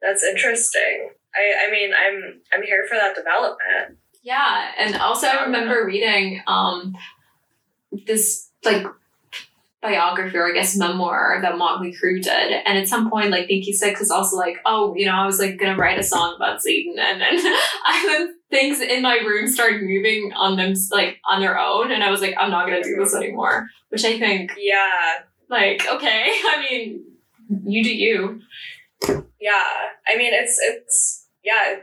that's 0.00 0.24
interesting 0.24 1.10
i 1.34 1.66
i 1.68 1.70
mean 1.70 1.90
i'm 1.92 2.40
i'm 2.52 2.62
here 2.62 2.84
for 2.88 2.94
that 2.96 3.14
development 3.14 3.98
Yeah, 4.22 4.72
and 4.78 4.96
also 4.96 5.26
I 5.28 5.44
remember 5.44 5.84
reading 5.86 6.42
um 6.46 6.96
this 8.06 8.50
like 8.64 8.84
biography 9.82 10.36
or 10.36 10.46
I 10.48 10.52
guess 10.52 10.76
memoir 10.76 11.38
that 11.40 11.56
Motley 11.56 11.92
Crue 11.92 12.22
did, 12.22 12.52
and 12.66 12.78
at 12.78 12.88
some 12.88 13.10
point 13.10 13.30
like 13.30 13.48
Nikki 13.48 13.72
Sixx 13.72 14.00
is 14.00 14.10
also 14.10 14.36
like, 14.36 14.56
oh, 14.66 14.94
you 14.94 15.06
know, 15.06 15.14
I 15.14 15.26
was 15.26 15.38
like 15.38 15.58
gonna 15.58 15.76
write 15.76 15.98
a 15.98 16.02
song 16.02 16.34
about 16.36 16.62
Satan, 16.62 16.96
and 16.98 17.20
then 17.20 17.34
I 17.84 18.04
then 18.06 18.34
things 18.50 18.80
in 18.80 19.02
my 19.02 19.16
room 19.16 19.48
started 19.48 19.82
moving 19.82 20.32
on 20.36 20.56
them 20.56 20.74
like 20.90 21.18
on 21.28 21.40
their 21.40 21.58
own, 21.58 21.92
and 21.92 22.02
I 22.04 22.10
was 22.10 22.20
like, 22.20 22.34
I'm 22.38 22.50
not 22.50 22.66
gonna 22.66 22.82
do 22.82 22.96
this 22.98 23.14
anymore. 23.14 23.68
Which 23.88 24.04
I 24.04 24.18
think 24.18 24.52
yeah 24.58 25.20
like 25.48 25.86
okay, 25.90 26.26
I 26.30 26.66
mean, 26.70 27.04
you 27.64 27.82
do 27.84 27.94
you. 27.94 28.40
yeah 29.40 29.64
i 30.06 30.16
mean 30.16 30.32
it's 30.34 30.58
it's 30.60 31.26
yeah 31.42 31.76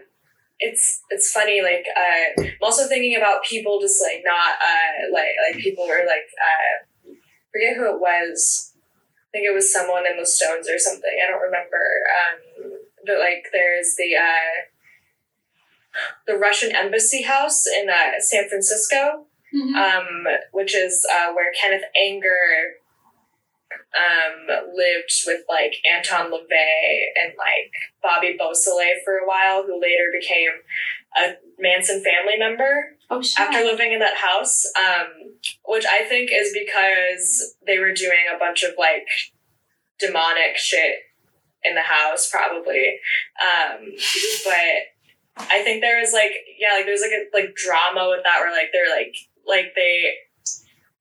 it's 0.60 1.02
it's 1.10 1.32
funny 1.32 1.62
like 1.62 1.84
uh 1.98 2.42
i'm 2.44 2.52
also 2.62 2.88
thinking 2.88 3.16
about 3.18 3.44
people 3.44 3.80
just 3.82 4.02
like 4.02 4.22
not 4.24 4.54
uh 4.62 5.14
like 5.14 5.34
like 5.50 5.62
people 5.62 5.88
were 5.88 6.06
like 6.06 6.30
uh 6.40 6.86
forget 7.58 7.78
who 7.78 7.90
it 7.96 8.00
was. 8.00 8.74
I 8.76 9.28
think 9.32 9.46
it 9.50 9.54
was 9.54 9.74
someone 9.74 10.06
in 10.06 10.18
the 10.18 10.26
stones 10.26 10.70
or 10.70 10.78
something. 10.78 11.18
I 11.18 11.32
don't 11.32 11.42
remember. 11.42 11.82
Um 12.14 12.38
but 13.06 13.20
like 13.20 13.46
there's 13.52 13.96
the 13.96 14.16
uh 14.16 14.68
the 16.28 16.36
russian 16.38 16.76
embassy 16.76 17.24
house 17.24 17.66
in 17.66 17.90
uh 17.90 18.20
san 18.20 18.48
francisco 18.50 19.26
um, 19.76 20.28
which 20.52 20.76
is 20.76 21.06
uh, 21.12 21.34
where 21.34 21.52
Kenneth 21.60 21.86
Anger 21.96 22.78
um, 23.96 24.48
lived 24.74 25.12
with 25.26 25.42
like 25.50 25.76
Anton 25.92 26.32
LaVey 26.32 27.00
and 27.22 27.34
like 27.38 27.72
Bobby 28.04 28.36
Beausoleil 28.38 29.00
for 29.04 29.18
a 29.18 29.28
while, 29.28 29.64
who 29.64 29.82
later 29.82 30.12
became 30.12 30.52
a 31.16 31.34
Manson 31.60 32.04
family 32.04 32.38
member 32.38 32.98
oh 33.10 33.22
shit. 33.22 33.40
after 33.40 33.64
living 33.64 33.94
in 33.94 34.00
that 34.00 34.18
house, 34.18 34.64
um, 34.78 35.34
which 35.66 35.86
I 35.86 36.04
think 36.04 36.30
is 36.34 36.54
because 36.54 37.56
they 37.66 37.80
were 37.80 37.94
doing 37.94 38.26
a 38.34 38.38
bunch 38.38 38.64
of 38.64 38.72
like 38.78 39.08
demonic 40.00 40.58
shit 40.58 40.96
in 41.64 41.76
the 41.76 41.82
house, 41.82 42.30
probably. 42.30 43.00
Um, 43.42 43.94
but 44.46 45.48
I 45.52 45.64
think 45.64 45.82
there 45.82 46.00
was 46.00 46.14
like 46.14 46.32
yeah, 46.60 46.74
like 46.76 46.86
there's 46.86 47.02
like 47.02 47.12
a 47.12 47.26
like 47.34 47.56
drama 47.56 48.10
with 48.10 48.24
that 48.24 48.40
where 48.40 48.52
like 48.52 48.70
they're 48.74 48.96
like 48.96 49.16
like 49.46 49.74
they 49.76 50.14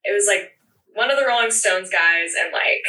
it 0.05 0.15
was 0.15 0.27
like 0.27 0.53
one 0.95 1.11
of 1.11 1.19
the 1.19 1.27
Rolling 1.27 1.51
Stones 1.51 1.91
guys 1.91 2.33
and 2.41 2.53
like 2.53 2.85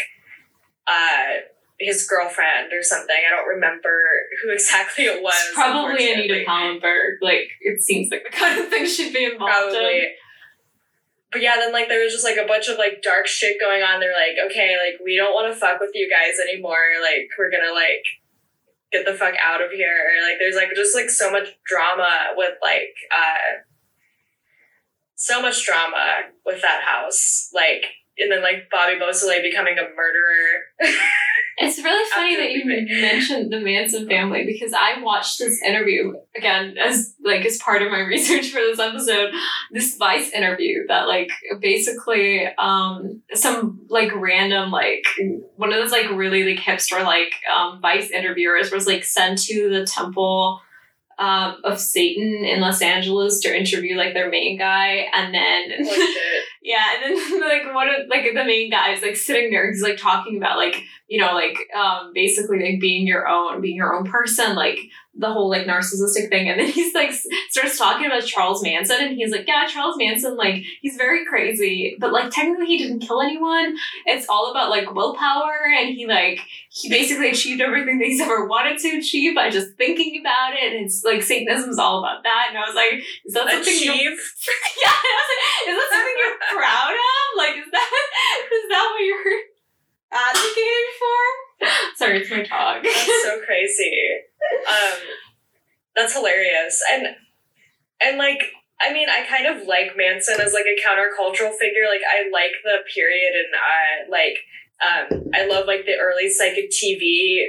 uh 0.88 1.42
his 1.80 2.08
girlfriend 2.08 2.74
or 2.74 2.82
something. 2.82 3.16
I 3.16 3.36
don't 3.36 3.48
remember 3.48 3.90
who 4.42 4.52
exactly 4.54 5.06
it 5.06 5.22
was. 5.22 5.34
It's 5.36 5.54
probably. 5.54 6.12
Anita 6.12 6.44
Pallenberg. 6.48 7.18
Like 7.22 7.50
it 7.62 7.82
seems 7.82 8.10
like 8.12 8.24
the 8.24 8.36
kind 8.38 8.60
of 8.60 8.70
thing 8.70 8.86
she'd 8.86 9.14
be 9.14 9.26
involved 9.26 9.74
probably. 9.74 10.00
in. 10.00 10.06
But 11.32 11.42
yeah, 11.42 11.58
then 11.58 11.74
like 11.74 11.90
there 11.90 12.04
was 12.04 12.14
just 12.14 12.24
like 12.24 12.38
a 12.38 12.48
bunch 12.48 12.68
of 12.70 12.78
like 12.78 13.02
dark 13.02 13.28
shit 13.28 13.60
going 13.60 13.84
on. 13.84 14.00
They're 14.00 14.14
like, 14.14 14.38
okay, 14.50 14.78
like 14.78 15.00
we 15.04 15.16
don't 15.18 15.34
want 15.34 15.54
to 15.54 15.60
fuck 15.60 15.80
with 15.80 15.92
you 15.94 16.10
guys 16.10 16.40
anymore. 16.42 17.02
Like 17.02 17.30
we're 17.38 17.52
gonna 17.52 17.74
like 17.74 18.06
get 18.92 19.06
the 19.06 19.14
fuck 19.14 19.36
out 19.44 19.62
of 19.62 19.72
here. 19.72 20.08
Like 20.24 20.40
there's 20.40 20.56
like 20.56 20.70
just 20.76 20.96
like 20.96 21.10
so 21.10 21.30
much 21.30 21.50
drama 21.66 22.34
with 22.36 22.54
like 22.62 22.96
uh 23.12 23.62
so 25.16 25.42
much 25.42 25.66
drama 25.66 26.32
with 26.46 26.62
that 26.62 26.82
house. 26.84 27.50
Like 27.54 27.86
and 28.18 28.32
then 28.32 28.42
like 28.42 28.70
Bobby 28.72 28.98
Beausoleil 28.98 29.42
becoming 29.42 29.78
a 29.78 29.84
murderer. 29.84 30.96
It's 31.60 31.80
really 31.84 32.10
funny 32.14 32.36
that 32.36 32.52
you 32.52 32.66
mentioned 33.02 33.52
the 33.52 33.60
Manson 33.60 34.08
family 34.08 34.46
because 34.46 34.74
I 34.74 35.02
watched 35.02 35.40
this 35.40 35.60
interview 35.64 36.14
again 36.36 36.78
as 36.78 37.16
like 37.24 37.46
as 37.46 37.58
part 37.58 37.82
of 37.82 37.90
my 37.90 38.00
research 38.08 38.50
for 38.52 38.60
this 38.60 38.78
episode. 38.80 39.34
This 39.72 39.98
Vice 39.98 40.32
interview 40.32 40.86
that 40.88 41.08
like 41.08 41.32
basically 41.60 42.46
um 42.60 43.24
some 43.34 43.80
like 43.90 44.14
random 44.16 44.70
like 44.70 45.04
one 45.56 45.74
of 45.74 45.80
those 45.80 45.92
like 45.92 46.12
really 46.12 46.44
like 46.44 46.64
hipster 46.64 47.04
like 47.04 47.34
um 47.56 47.82
Vice 47.82 48.12
interviewers 48.12 48.72
was 48.72 48.86
like 48.86 49.04
sent 49.04 49.40
to 49.44 49.70
the 49.70 49.86
temple 49.86 50.62
um, 51.20 51.58
of 51.64 51.80
Satan 51.80 52.46
in 52.46 52.62
Los 52.62 52.82
Angeles 52.82 53.40
to 53.42 53.58
interview 53.58 53.96
like 53.96 54.14
their 54.14 54.30
main 54.30 54.58
guy, 54.58 55.08
and 55.14 55.34
then 55.34 55.86
Holy 55.86 56.16
yeah, 56.62 56.86
and 56.96 57.18
then 57.18 57.42
like 57.66 57.74
one 57.74 57.90
of 57.90 58.08
like 58.08 58.26
the 58.34 58.46
main 58.46 58.70
guy 58.70 58.92
is 58.92 59.02
like 59.02 59.16
sitting 59.16 59.50
there, 59.50 59.72
he's 59.72 59.82
like 59.82 59.98
talking 59.98 60.38
about 60.38 60.58
like 60.58 60.84
you 61.08 61.20
know 61.20 61.34
like 61.34 61.58
um 61.76 62.12
basically 62.14 62.60
like 62.60 62.80
being 62.80 63.08
your 63.08 63.28
own, 63.28 63.62
being 63.62 63.76
your 63.76 63.96
own 63.96 64.06
person, 64.06 64.56
like 64.56 64.80
the 65.18 65.32
whole 65.32 65.50
like 65.50 65.66
narcissistic 65.66 66.30
thing, 66.30 66.50
and 66.50 66.60
then 66.60 66.68
he's 66.72 66.94
like 66.94 67.12
starts 67.50 67.78
talking 67.78 68.06
about 68.06 68.24
Charles 68.24 68.64
Manson, 68.64 68.98
and 69.00 69.16
he's 69.16 69.32
like, 69.32 69.48
yeah, 69.48 69.68
Charles 69.68 69.96
Manson, 69.98 70.36
like 70.36 70.64
he's 70.82 70.96
very 70.96 71.26
crazy, 71.26 71.98
but 72.00 72.12
like 72.14 72.32
technically 72.32 72.68
he 72.68 72.78
didn't 72.78 73.00
kill 73.00 73.22
anyone. 73.22 73.76
It's 74.06 74.28
all 74.30 74.52
about 74.52 74.70
like 74.70 74.94
willpower, 74.94 75.58
and 75.78 75.90
he 75.90 76.08
like 76.08 76.40
he 76.70 76.90
basically 76.90 77.30
achieved 77.30 77.62
everything 77.62 78.00
that 78.00 78.06
he's 78.06 78.22
ever 78.22 78.46
wanted 78.46 78.78
to 78.80 78.98
achieve 78.98 79.36
by 79.36 79.50
just 79.50 79.76
thinking 79.78 80.22
about 80.22 80.54
it. 80.54 80.74
And 80.74 80.86
it's 80.86 81.04
like 81.04 81.24
satanism 81.24 81.70
is 81.70 81.80
all 81.80 82.00
about 82.00 82.24
that. 82.24 82.48
And 82.50 82.58
I 82.58 82.62
was 82.62 82.76
like, 82.76 83.04
is 83.26 83.34
that 83.34 83.50
something 83.50 83.74
you 83.74 83.92
Achieve. 83.92 84.18
yeah, 84.84 84.94
like, 84.94 85.44
is 85.68 85.76
that 85.76 85.90
something 85.92 86.16
you're 86.18 86.38
proud 86.58 86.94
of? 86.94 87.24
Like, 87.38 87.56
is 87.58 87.72
that 87.72 87.92
is 88.54 88.70
that 88.70 88.90
what 88.94 89.04
you're 89.04 89.42
advocating 90.12 90.90
for? 91.00 91.22
Sorry, 91.96 92.22
it's 92.22 92.30
my 92.30 92.44
dog. 92.44 92.84
That's 92.84 93.24
so 93.24 93.42
crazy. 93.46 94.27
Um, 94.68 95.00
that's 95.96 96.14
hilarious. 96.14 96.82
And 96.94 97.16
and 98.04 98.18
like 98.18 98.42
I 98.80 98.94
mean, 98.94 99.10
I 99.10 99.26
kind 99.28 99.48
of 99.48 99.68
like 99.68 99.98
Manson 99.98 100.40
as 100.40 100.54
like 100.54 100.66
a 100.66 100.78
countercultural 100.86 101.54
figure. 101.58 101.88
Like 101.90 102.02
I 102.08 102.30
like 102.32 102.52
the 102.64 102.78
period 102.94 103.34
and 103.34 103.56
I 103.56 104.10
like 104.10 104.38
um 104.86 105.32
I 105.34 105.48
love 105.48 105.66
like 105.66 105.86
the 105.86 105.96
early 106.00 106.30
psychic 106.30 106.70
TV 106.72 107.46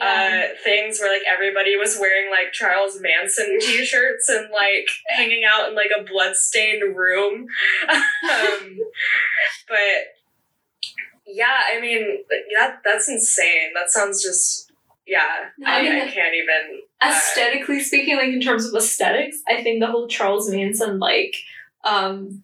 uh, 0.00 0.42
things 0.62 0.98
where 0.98 1.12
like 1.12 1.26
everybody 1.30 1.76
was 1.76 1.98
wearing 2.00 2.30
like 2.30 2.52
Charles 2.52 3.00
Manson 3.00 3.58
t-shirts 3.60 4.28
and 4.28 4.48
like 4.50 4.88
hanging 5.08 5.42
out 5.44 5.68
in 5.68 5.74
like 5.74 5.90
a 5.98 6.04
bloodstained 6.04 6.96
room. 6.96 7.46
um, 7.90 8.78
but 9.68 10.16
yeah, 11.26 11.64
I 11.72 11.80
mean 11.80 12.24
that 12.56 12.80
that's 12.84 13.08
insane. 13.08 13.72
That 13.74 13.90
sounds 13.90 14.22
just 14.22 14.69
yeah. 15.10 15.26
I 15.66 15.80
I, 15.80 15.82
mean, 15.82 15.92
I 15.92 16.08
can't 16.08 16.34
even. 16.34 16.80
uh, 17.02 17.08
aesthetically 17.08 17.80
speaking, 17.80 18.16
like 18.16 18.28
in 18.28 18.40
terms 18.40 18.64
of 18.66 18.74
aesthetics, 18.74 19.38
I 19.48 19.62
think 19.62 19.80
the 19.80 19.86
whole 19.88 20.06
Charles 20.08 20.48
Manson, 20.50 20.98
like, 20.98 21.34
um, 21.84 22.42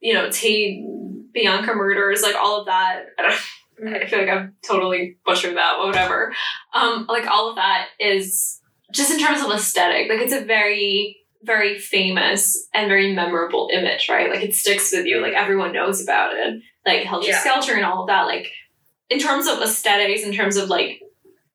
you 0.00 0.14
know, 0.14 0.30
Tate, 0.30 0.84
Bianca 1.32 1.74
murders, 1.74 2.22
like 2.22 2.34
all 2.36 2.60
of 2.60 2.66
that. 2.66 3.06
I, 3.18 3.22
don't, 3.22 3.94
I 3.94 4.06
feel 4.06 4.18
like 4.20 4.28
I've 4.28 4.50
totally 4.66 5.16
butchered 5.26 5.56
that, 5.56 5.78
whatever. 5.78 6.34
Um, 6.74 7.06
like 7.08 7.26
all 7.26 7.50
of 7.50 7.56
that 7.56 7.88
is 8.00 8.60
just 8.92 9.10
in 9.12 9.20
terms 9.20 9.42
of 9.44 9.50
aesthetic, 9.52 10.08
like 10.10 10.20
it's 10.20 10.32
a 10.32 10.44
very, 10.44 11.18
very 11.42 11.78
famous 11.78 12.68
and 12.74 12.88
very 12.88 13.14
memorable 13.14 13.70
image, 13.72 14.08
right? 14.08 14.30
Like 14.30 14.42
it 14.42 14.54
sticks 14.54 14.92
with 14.92 15.06
you, 15.06 15.20
like 15.22 15.34
everyone 15.34 15.72
knows 15.72 16.02
about 16.02 16.34
it. 16.34 16.60
Like 16.86 17.04
Helter 17.04 17.28
Yeah. 17.28 17.40
Skelter 17.40 17.74
and 17.74 17.84
all 17.84 18.02
of 18.02 18.06
that. 18.08 18.22
Like 18.26 18.50
in 19.08 19.18
terms 19.18 19.46
of 19.46 19.60
aesthetics, 19.60 20.22
in 20.22 20.32
terms 20.32 20.56
of 20.56 20.68
like 20.68 20.99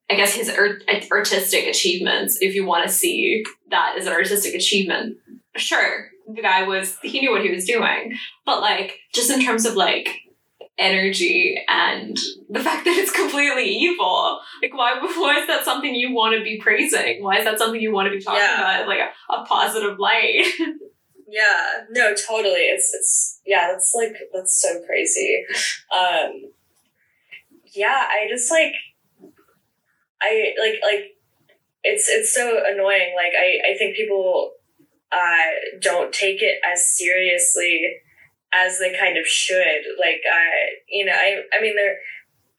I 0.08 0.14
guess 0.14 0.34
his 0.34 0.48
art- 0.48 0.84
artistic 1.10 1.66
achievements, 1.66 2.38
if 2.40 2.54
you 2.54 2.64
want 2.64 2.86
to 2.86 2.92
see 2.92 3.44
that 3.70 3.96
as 3.98 4.06
an 4.06 4.12
artistic 4.12 4.54
achievement, 4.54 5.16
sure, 5.56 6.10
the 6.32 6.42
guy 6.42 6.62
was, 6.62 6.96
he 7.02 7.20
knew 7.20 7.32
what 7.32 7.42
he 7.42 7.50
was 7.50 7.64
doing. 7.64 8.16
But 8.44 8.60
like, 8.60 9.00
just 9.14 9.30
in 9.30 9.42
terms 9.42 9.66
of 9.66 9.74
like 9.74 10.08
energy 10.78 11.60
and 11.68 12.16
the 12.48 12.60
fact 12.66 12.84
that 12.84 12.96
it's 12.96 13.10
completely 13.10 13.64
evil, 13.64 14.40
like, 14.62 14.74
why, 14.74 14.98
why 15.00 15.38
is 15.40 15.46
that 15.48 15.64
something 15.64 15.94
you 15.94 16.14
want 16.14 16.36
to 16.36 16.44
be 16.44 16.58
praising? 16.60 17.22
Why 17.22 17.38
is 17.38 17.44
that 17.44 17.58
something 17.58 17.80
you 17.80 17.92
want 17.92 18.06
to 18.06 18.16
be 18.16 18.22
talking 18.22 18.40
Yeah. 18.40 18.60
about 18.82 18.88
like 18.88 19.00
a, 19.00 19.32
a 19.34 19.44
positive 19.46 19.98
light? 19.98 20.44
Yeah, 21.28 21.82
no, 21.90 22.14
totally. 22.14 22.60
It's 22.60 22.94
it's 22.94 23.40
yeah, 23.44 23.72
that's 23.72 23.92
like 23.96 24.14
that's 24.32 24.62
so 24.62 24.80
crazy. 24.86 25.44
Um 25.92 26.52
yeah, 27.74 28.06
I 28.08 28.28
just 28.30 28.48
like 28.48 28.70
I 30.22 30.54
like 30.58 30.80
like 30.82 31.16
it's 31.84 32.08
it's 32.08 32.34
so 32.34 32.62
annoying. 32.66 33.14
Like 33.16 33.32
I 33.38 33.72
I 33.72 33.78
think 33.78 33.96
people 33.96 34.52
uh 35.12 35.78
don't 35.80 36.12
take 36.12 36.42
it 36.42 36.58
as 36.64 36.90
seriously 36.90 37.96
as 38.54 38.78
they 38.78 38.96
kind 38.98 39.18
of 39.18 39.26
should. 39.26 39.82
Like 39.98 40.22
uh 40.28 40.76
you 40.88 41.04
know, 41.04 41.12
I 41.12 41.42
I 41.56 41.60
mean 41.60 41.76
there 41.76 41.98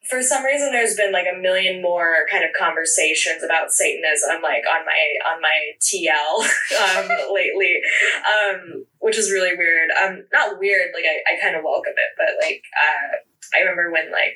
for 0.10 0.22
some 0.22 0.46
reason 0.46 0.72
there's 0.72 0.96
been 0.96 1.12
like 1.12 1.28
a 1.28 1.38
million 1.38 1.82
more 1.82 2.26
kind 2.32 2.46
of 2.46 2.52
conversations 2.58 3.44
about 3.44 3.72
Satanism 3.72 4.42
like 4.42 4.64
on 4.64 4.86
my 4.86 5.34
on 5.34 5.42
my 5.42 5.72
TL 5.82 6.40
um 7.02 7.10
lately 7.34 7.82
um, 8.24 8.86
which 9.00 9.18
is 9.18 9.32
really 9.32 9.56
weird. 9.56 9.90
Um, 10.04 10.26
not 10.34 10.60
weird, 10.60 10.92
like 10.94 11.06
I, 11.06 11.34
I 11.34 11.42
kind 11.42 11.56
of 11.56 11.64
welcome 11.64 11.94
it, 11.96 12.12
but 12.18 12.36
like 12.44 12.64
uh, 12.76 13.18
I 13.56 13.62
remember 13.62 13.92
when 13.92 14.12
like 14.12 14.36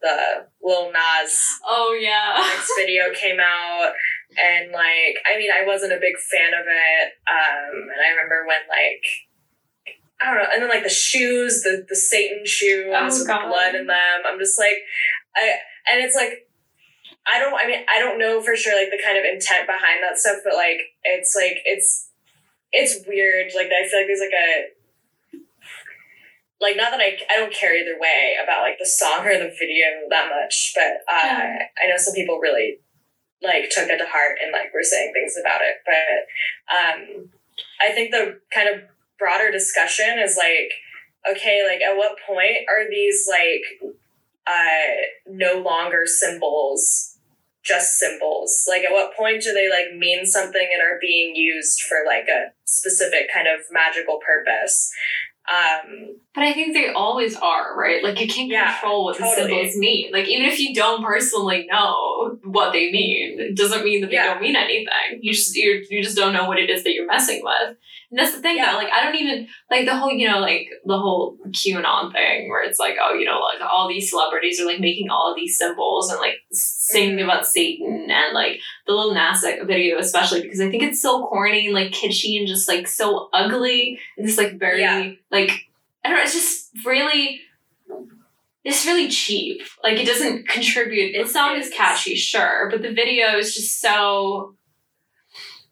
the 0.00 0.46
Lil 0.62 0.92
Nas 0.92 1.58
oh, 1.66 1.96
yeah. 2.00 2.34
X 2.56 2.70
video 2.78 3.12
came 3.12 3.40
out, 3.40 3.92
and 4.38 4.72
like 4.72 5.18
I 5.26 5.38
mean 5.38 5.50
I 5.50 5.66
wasn't 5.66 5.92
a 5.92 6.00
big 6.00 6.16
fan 6.18 6.54
of 6.54 6.66
it. 6.66 7.06
Um, 7.26 7.88
and 7.90 8.00
I 8.04 8.10
remember 8.10 8.44
when 8.46 8.60
like 8.68 9.04
I 10.20 10.26
don't 10.26 10.42
know, 10.42 10.48
and 10.52 10.62
then 10.62 10.68
like 10.70 10.82
the 10.82 10.88
shoes, 10.90 11.62
the 11.62 11.84
the 11.88 11.96
Satan 11.96 12.44
shoes 12.44 12.86
Oh, 12.94 13.04
with 13.06 13.26
God. 13.26 13.48
blood 13.48 13.74
in 13.74 13.86
them. 13.86 14.18
I'm 14.26 14.38
just 14.38 14.58
like 14.58 14.78
I 15.36 15.56
and 15.92 16.04
it's 16.04 16.14
like 16.16 16.48
I 17.26 17.38
don't 17.38 17.54
I 17.54 17.66
mean 17.66 17.84
I 17.88 17.98
don't 17.98 18.18
know 18.18 18.40
for 18.40 18.56
sure 18.56 18.78
like 18.78 18.90
the 18.90 19.02
kind 19.02 19.18
of 19.18 19.24
intent 19.24 19.66
behind 19.66 20.02
that 20.02 20.18
stuff, 20.18 20.38
but 20.44 20.54
like 20.54 20.80
it's 21.04 21.34
like 21.36 21.58
it's 21.64 22.10
it's 22.72 23.06
weird. 23.06 23.52
Like 23.54 23.68
I 23.68 23.88
feel 23.88 24.00
like 24.00 24.06
there's 24.06 24.20
like 24.20 24.34
a 24.36 24.68
like 26.60 26.76
not 26.76 26.90
that 26.90 27.00
I 27.00 27.18
I 27.30 27.36
don't 27.38 27.52
care 27.52 27.74
either 27.76 27.98
way 28.00 28.36
about 28.42 28.62
like 28.62 28.78
the 28.78 28.86
song 28.86 29.24
or 29.26 29.34
the 29.34 29.54
video 29.58 29.86
that 30.10 30.28
much, 30.30 30.72
but 30.74 31.02
uh, 31.12 31.26
Yeah. 31.26 31.62
I 31.82 31.86
know 31.88 31.96
some 31.96 32.14
people 32.14 32.38
really 32.38 32.80
like 33.42 33.70
took 33.70 33.88
it 33.88 33.98
to 33.98 34.06
heart 34.06 34.38
and 34.42 34.52
like 34.52 34.74
were 34.74 34.82
saying 34.82 35.12
things 35.12 35.36
about 35.40 35.60
it. 35.62 35.76
But 35.86 36.74
um, 36.74 37.30
I 37.80 37.92
think 37.92 38.10
the 38.10 38.40
kind 38.52 38.68
of 38.68 38.82
broader 39.18 39.50
discussion 39.52 40.18
is 40.18 40.36
like, 40.36 40.72
okay, 41.30 41.62
like 41.66 41.80
at 41.80 41.96
what 41.96 42.16
point 42.26 42.66
are 42.68 42.90
these 42.90 43.28
like 43.28 43.94
uh, 44.46 45.06
no 45.28 45.60
longer 45.60 46.06
symbols? 46.06 47.14
just 47.64 47.98
symbols 47.98 48.64
like 48.66 48.82
at 48.82 48.92
what 48.92 49.14
point 49.14 49.42
do 49.42 49.52
they 49.52 49.68
like 49.68 49.94
mean 49.98 50.24
something 50.24 50.68
and 50.72 50.80
are 50.80 50.98
being 51.00 51.36
used 51.36 51.82
for 51.82 51.98
like 52.06 52.26
a 52.28 52.50
specific 52.64 53.28
kind 53.32 53.46
of 53.46 53.60
magical 53.70 54.18
purpose 54.24 54.90
um 55.50 56.16
But 56.38 56.46
I 56.46 56.52
think 56.52 56.72
they 56.72 56.92
always 56.92 57.34
are, 57.34 57.76
right? 57.76 58.02
Like 58.02 58.20
you 58.20 58.28
can't 58.28 58.48
Yeah, 58.48 58.72
control 58.78 59.06
what 59.06 59.18
the 59.18 59.26
symbols 59.34 59.76
mean. 59.76 60.12
Like 60.12 60.28
even 60.28 60.46
if 60.46 60.60
you 60.60 60.72
don't 60.72 61.02
personally 61.04 61.66
know 61.68 62.38
what 62.44 62.72
they 62.72 62.92
mean, 62.92 63.40
it 63.40 63.56
doesn't 63.56 63.82
mean 63.84 64.02
that 64.02 64.06
they 64.10 64.14
Yeah. 64.14 64.34
don't 64.34 64.42
mean 64.42 64.54
anything. 64.54 65.18
You 65.20 65.32
just 65.32 65.56
you 65.56 65.84
you 65.90 66.00
just 66.02 66.16
don't 66.16 66.32
know 66.32 66.46
what 66.46 66.58
it 66.60 66.70
is 66.70 66.84
that 66.84 66.94
you're 66.94 67.06
messing 67.06 67.40
with. 67.42 67.76
And 68.10 68.18
that's 68.18 68.34
the 68.36 68.40
thing 68.40 68.56
Yeah. 68.56 68.70
though. 68.70 68.78
Like 68.78 68.92
I 68.92 69.02
don't 69.02 69.16
even 69.16 69.48
like 69.68 69.84
the 69.84 69.96
whole 69.96 70.12
you 70.12 70.28
know 70.28 70.38
like 70.38 70.68
the 70.84 70.96
whole 70.98 71.36
QAnon 71.48 72.12
thing 72.12 72.48
where 72.48 72.62
it's 72.62 72.78
like 72.78 72.96
oh 73.02 73.14
you 73.14 73.24
know 73.24 73.40
like 73.40 73.60
all 73.70 73.88
these 73.88 74.08
celebrities 74.08 74.60
are 74.60 74.66
like 74.66 74.80
making 74.80 75.10
all 75.10 75.30
of 75.30 75.36
these 75.36 75.58
symbols 75.58 76.08
and 76.10 76.20
like 76.20 76.36
singing 76.52 77.18
Mhm. 77.18 77.24
about 77.24 77.46
Satan 77.48 78.08
and 78.10 78.32
like 78.32 78.60
the 78.86 78.92
Lil 78.92 79.12
Nas 79.12 79.42
X 79.44 79.64
video 79.66 79.98
especially 79.98 80.42
because 80.42 80.60
I 80.60 80.70
think 80.70 80.84
it's 80.84 81.02
so 81.02 81.26
corny 81.26 81.66
and 81.66 81.74
like 81.74 81.90
kitschy 81.90 82.38
and 82.38 82.46
just 82.46 82.68
like 82.68 82.86
so 82.86 83.28
ugly 83.32 83.98
and 84.16 84.36
like 84.38 84.58
very 84.58 85.18
like 85.30 85.50
I 86.04 86.08
don't 86.08 86.18
know, 86.18 86.22
it's 86.24 86.34
just 86.34 86.70
really 86.84 87.40
it's 88.64 88.84
really 88.84 89.08
cheap. 89.08 89.62
Like 89.82 89.98
it 89.98 90.06
doesn't 90.06 90.48
contribute. 90.48 91.16
The 91.16 91.28
song 91.28 91.56
is 91.56 91.70
catchy, 91.70 92.14
sure, 92.14 92.68
but 92.70 92.82
the 92.82 92.92
video 92.92 93.38
is 93.38 93.54
just 93.54 93.80
so 93.80 94.56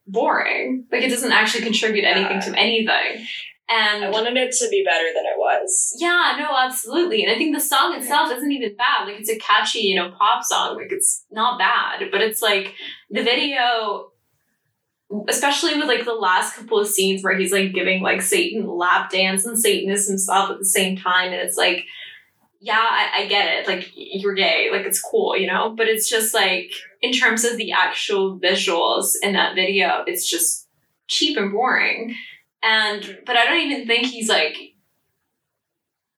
boring. 0.07 0.87
Like 0.91 1.03
it 1.03 1.11
doesn't 1.11 1.33
actually 1.33 1.65
contribute 1.65 2.05
anything 2.05 2.41
to 2.41 2.59
anything. 2.59 3.27
And 3.69 4.05
i 4.05 4.11
wanted 4.11 4.37
it 4.37 4.55
to 4.61 4.69
be 4.71 4.85
better 4.85 5.09
than 5.13 5.25
it 5.25 5.37
was 5.37 5.97
yeah, 5.99 6.37
no, 6.39 6.57
absolutely. 6.57 7.25
And 7.25 7.33
I 7.33 7.37
think 7.37 7.55
the 7.55 7.61
song 7.61 7.97
itself 7.97 8.31
isn't 8.31 8.53
even 8.53 8.77
bad. 8.77 9.07
Like 9.07 9.19
it's 9.19 9.31
a 9.31 9.39
catchy, 9.39 9.81
you 9.81 9.97
know, 9.97 10.13
pop 10.17 10.45
song. 10.45 10.77
Like 10.77 10.93
it's 10.93 11.25
not 11.33 11.59
bad, 11.59 12.11
but 12.13 12.21
it's 12.21 12.41
like 12.41 12.75
the 13.11 13.25
video 13.25 14.13
especially 15.29 15.77
with 15.77 15.87
like 15.87 16.05
the 16.05 16.13
last 16.15 16.57
couple 16.57 16.81
of 16.81 16.89
scenes 16.89 17.23
where 17.23 17.37
he's 17.37 17.53
like 17.53 17.73
giving 17.73 18.03
like 18.03 18.23
Satan 18.23 18.67
lap 18.67 19.11
dance 19.11 19.45
and 19.47 19.59
Satan 19.59 19.91
is 19.91 20.09
himself 20.09 20.51
at 20.51 20.59
the 20.59 20.65
same 20.65 20.97
time 20.97 21.33
and 21.33 21.41
it's 21.41 21.57
like 21.57 21.85
yeah, 22.61 22.79
I, 22.79 23.23
I 23.23 23.27
get 23.27 23.47
it. 23.47 23.69
Like 23.69 23.93
you're 23.95 24.35
gay, 24.35 24.71
like 24.73 24.87
it's 24.87 25.01
cool, 25.01 25.37
you 25.37 25.47
know? 25.47 25.75
But 25.77 25.89
it's 25.89 26.09
just 26.09 26.35
like 26.35 26.73
in 27.03 27.13
terms 27.13 27.45
of 27.45 27.57
the 27.59 27.73
actual 27.73 28.41
visuals 28.41 29.13
in 29.23 29.35
that 29.35 29.55
video, 29.55 30.03
it's 30.07 30.29
just 30.29 30.67
cheap 31.07 31.37
and 31.37 31.53
boring. 31.53 32.17
And 32.63 33.19
but 33.27 33.37
I 33.37 33.45
don't 33.45 33.71
even 33.71 33.87
think 33.87 34.07
he's 34.07 34.29
like 34.29 34.57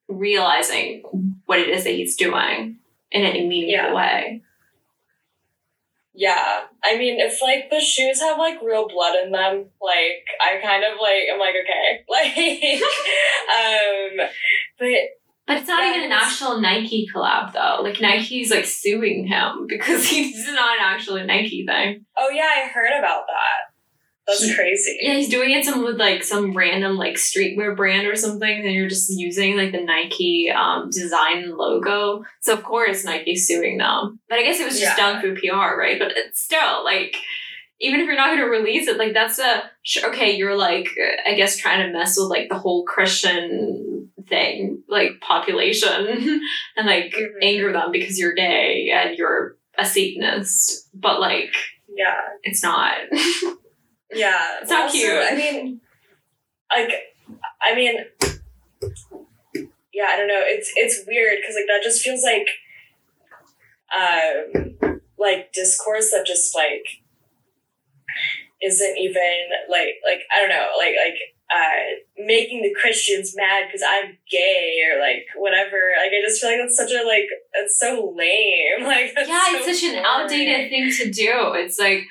realizing 0.09 1.03
what 1.45 1.59
it 1.59 1.69
is 1.69 1.85
that 1.85 1.91
he's 1.91 2.17
doing 2.17 2.79
in 3.11 3.23
any 3.25 3.47
meaningful 3.47 3.89
Yeah. 3.89 3.95
way. 3.95 4.43
Yeah. 6.15 6.61
I 6.85 6.97
mean 6.97 7.21
if 7.21 7.41
like 7.43 7.71
the 7.71 7.81
shoes 7.81 8.21
have 8.21 8.39
like 8.39 8.61
real 8.63 8.89
blood 8.89 9.15
in 9.25 9.31
them. 9.33 9.67
Like 9.81 10.25
i 10.41 10.61
kind 10.63 10.85
of 10.85 10.99
like 11.01 11.25
i'm 11.33 11.39
like 11.39 11.55
okay. 11.63 12.05
Like 12.09 12.83
um 13.59 14.29
but 14.79 14.89
But 15.47 15.57
it's 15.59 15.69
not 15.69 15.83
Yeah, 15.83 15.91
even 15.91 16.01
an 16.05 16.13
it's- 16.13 16.33
actual 16.33 16.61
Nike 16.61 17.07
collab 17.15 17.53
though. 17.53 17.83
Like 17.83 18.01
Nike's 18.01 18.51
like 18.51 18.67
suing 18.67 19.27
him 19.27 19.67
because 19.69 20.07
he's 20.09 20.47
not 20.49 20.79
an 20.79 20.85
actual 20.85 21.25
Nike 21.25 21.65
thing. 21.67 22.05
oh 22.19 22.29
yeah 22.31 22.51
i 22.65 22.69
heard 22.69 22.99
about 22.99 23.25
that 23.27 23.68
that's 24.29 24.45
He- 24.45 24.55
crazy 24.55 24.99
Yeah, 25.01 25.15
he's 25.15 25.29
doing 25.29 25.51
it 25.51 25.65
some 25.65 25.83
with 25.83 25.97
like 25.97 26.23
some 26.23 26.53
random 26.57 26.97
like 26.97 27.15
streetwear 27.17 27.75
brand 27.77 28.07
or 28.07 28.15
something, 28.15 28.49
and 28.65 28.73
you're 28.73 28.89
just 28.89 29.11
using 29.11 29.57
like 29.57 29.73
the 29.73 29.81
Nike 29.83 30.51
um, 30.55 30.91
design 30.91 31.57
logo. 31.57 32.23
So 32.43 32.53
of 32.53 32.63
course 32.63 33.05
Nike's 33.05 33.49
suing 33.49 33.79
them. 33.79 34.21
But 34.29 34.39
I 34.39 34.43
guess 34.45 34.61
it 34.61 34.65
was 34.67 34.79
just 34.79 34.97
Yeah. 34.97 35.13
done 35.13 35.21
through 35.21 35.37
PR, 35.41 35.77
right? 35.79 35.99
But 35.99 36.13
it's 36.15 36.41
still 36.41 36.85
like 36.85 37.17
even 37.81 38.01
if 38.01 38.07
you're 38.07 38.17
not 38.17 38.27
going 38.29 38.39
to 38.41 38.45
release 38.47 38.89
it, 38.89 38.99
like 38.99 39.15
that's 39.15 39.39
a 39.39 39.63
okay. 40.05 40.37
You're 40.37 40.57
like 40.57 40.89
I 41.27 41.35
guess 41.35 41.57
trying 41.57 41.87
to 41.87 41.93
mess 41.97 42.17
with 42.19 42.29
like 42.29 42.49
the 42.49 42.59
whole 42.59 42.85
Christian 42.85 44.11
thing, 44.29 44.83
like 44.89 45.13
population, 45.21 46.07
and 46.77 46.87
like 46.87 47.15
Mhm. 47.15 47.29
anger 47.43 47.73
them 47.73 47.91
because 47.93 48.19
you're 48.19 48.35
gay 48.35 48.91
and 48.95 49.17
you're 49.17 49.57
a 49.79 49.87
Satanist. 49.87 50.91
But 50.93 51.21
like 51.21 51.55
yeah 51.97 52.21
it's 52.43 52.63
not. 52.63 52.95
Yeah. 54.13 54.59
It's 54.61 54.71
not 54.71 54.91
cute. 54.91 55.11
I 55.11 55.35
mean, 55.35 55.81
like, 56.75 56.93
I 57.63 57.75
mean, 57.75 57.95
yeah, 59.93 60.07
I 60.11 60.17
don't 60.17 60.29
know. 60.29 60.43
It's 60.45 60.73
it's 60.77 61.05
weird 61.07 61.39
because 61.41 61.57
like 61.57 61.67
that 61.69 61.83
just 61.83 62.03
feels 62.03 62.23
like, 62.23 62.49
um, 63.95 65.01
like 65.19 65.53
discourse 65.53 66.11
that 66.13 66.25
just 66.27 66.55
like 66.55 66.85
isn't 68.63 68.97
even 68.99 69.33
like 69.69 70.01
like 70.05 70.21
I 70.35 70.41
don't 70.41 70.51
know 70.51 70.69
like 70.79 70.95
like 71.05 71.19
uh 71.51 72.25
making 72.25 72.63
the 72.63 72.75
Christians 72.79 73.35
mad 73.37 73.65
because 73.67 73.83
I'm 73.87 74.19
gay 74.31 74.81
or 74.93 75.01
like 75.01 75.27
whatever. 75.37 75.93
Like 75.97 76.11
I 76.11 76.23
just 76.25 76.41
feel 76.41 76.51
like 76.51 76.61
that's 76.61 76.77
such 76.77 76.93
a 76.93 77.07
like 77.07 77.27
it's 77.55 77.79
so 77.81 78.15
lame. 78.17 78.85
Like 78.89 79.15
that's 79.15 79.29
yeah, 79.29 79.57
it's 79.57 79.67
so 79.67 79.73
such 79.73 79.83
an 79.95 80.05
outdated 80.05 80.71
thing 80.71 80.91
to 80.91 81.11
do. 81.11 81.53
It's 81.55 81.79
like, 81.79 82.05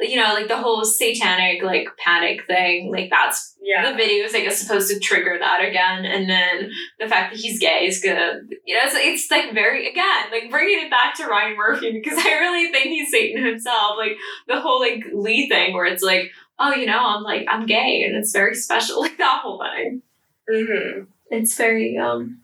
you 0.00 0.16
know, 0.16 0.34
like 0.34 0.48
the 0.48 0.56
whole 0.56 0.84
satanic 0.84 1.62
like 1.62 1.88
panic 1.96 2.46
thing. 2.46 2.90
Like 2.90 3.10
that's 3.10 3.54
Yeah. 3.62 3.90
the 3.90 3.96
video 3.96 4.24
is 4.24 4.32
like 4.32 4.44
is 4.44 4.58
supposed 4.58 4.90
to 4.90 4.98
trigger 4.98 5.36
that 5.38 5.64
again, 5.64 6.04
and 6.04 6.28
then 6.28 6.70
the 6.98 7.08
fact 7.08 7.32
that 7.32 7.40
he's 7.40 7.60
gay 7.60 7.86
is 7.86 8.00
gonna, 8.00 8.40
you 8.66 8.74
know, 8.74 8.80
it's, 8.84 8.94
it's 8.96 9.30
like 9.30 9.54
very 9.54 9.88
again 9.88 10.30
like 10.32 10.50
bringing 10.50 10.84
it 10.84 10.90
back 10.90 11.14
to 11.16 11.26
Ryan 11.26 11.56
Murphy 11.56 11.92
because 11.92 12.18
I 12.18 12.32
really 12.40 12.72
think 12.72 12.86
he's 12.86 13.10
Satan 13.10 13.44
himself. 13.44 13.96
Like 13.96 14.16
the 14.48 14.60
whole 14.60 14.80
like 14.80 15.04
Glee 15.12 15.48
thing 15.48 15.74
where 15.74 15.86
it's 15.86 16.02
like, 16.02 16.30
oh, 16.58 16.74
you 16.74 16.86
know, 16.86 16.98
I'm 16.98 17.22
like 17.22 17.46
I'm 17.48 17.66
gay 17.66 18.02
and 18.06 18.16
it's 18.16 18.32
very 18.32 18.54
special. 18.54 19.00
Like 19.02 19.18
that 19.18 19.40
whole 19.42 19.62
thing. 19.62 20.02
Mm-hmm. 20.50 21.04
It's 21.30 21.56
very 21.56 21.96
um, 21.98 22.40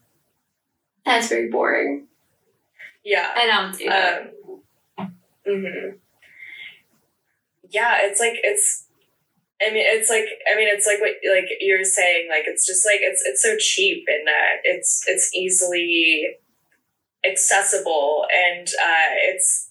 that's 1.05 1.29
very 1.29 1.49
boring. 1.49 2.07
Yeah. 3.05 3.33
and 3.41 3.51
I 3.51 3.63
don't 3.63 3.79
do. 3.79 5.09
Um, 5.09 5.13
hmm 5.47 5.97
Yeah, 7.69 7.97
it's 8.01 8.21
like 8.21 8.39
it's. 8.43 8.85
I 9.61 9.73
mean, 9.73 9.85
it's 9.85 10.09
like 10.09 10.27
I 10.51 10.57
mean, 10.57 10.69
it's 10.71 10.87
like 10.87 11.01
what 11.01 11.15
like 11.31 11.49
you're 11.61 11.85
saying. 11.85 12.29
Like 12.31 12.45
it's 12.47 12.67
just 12.67 12.87
like 12.87 13.01
it's 13.01 13.23
it's 13.25 13.43
so 13.43 13.57
cheap 13.59 14.05
and 14.07 14.29
uh, 14.29 14.61
it's 14.65 15.05
it's 15.07 15.35
easily 15.35 16.37
accessible 17.29 18.25
and 18.33 18.69
uh, 18.69 19.11
it's 19.33 19.71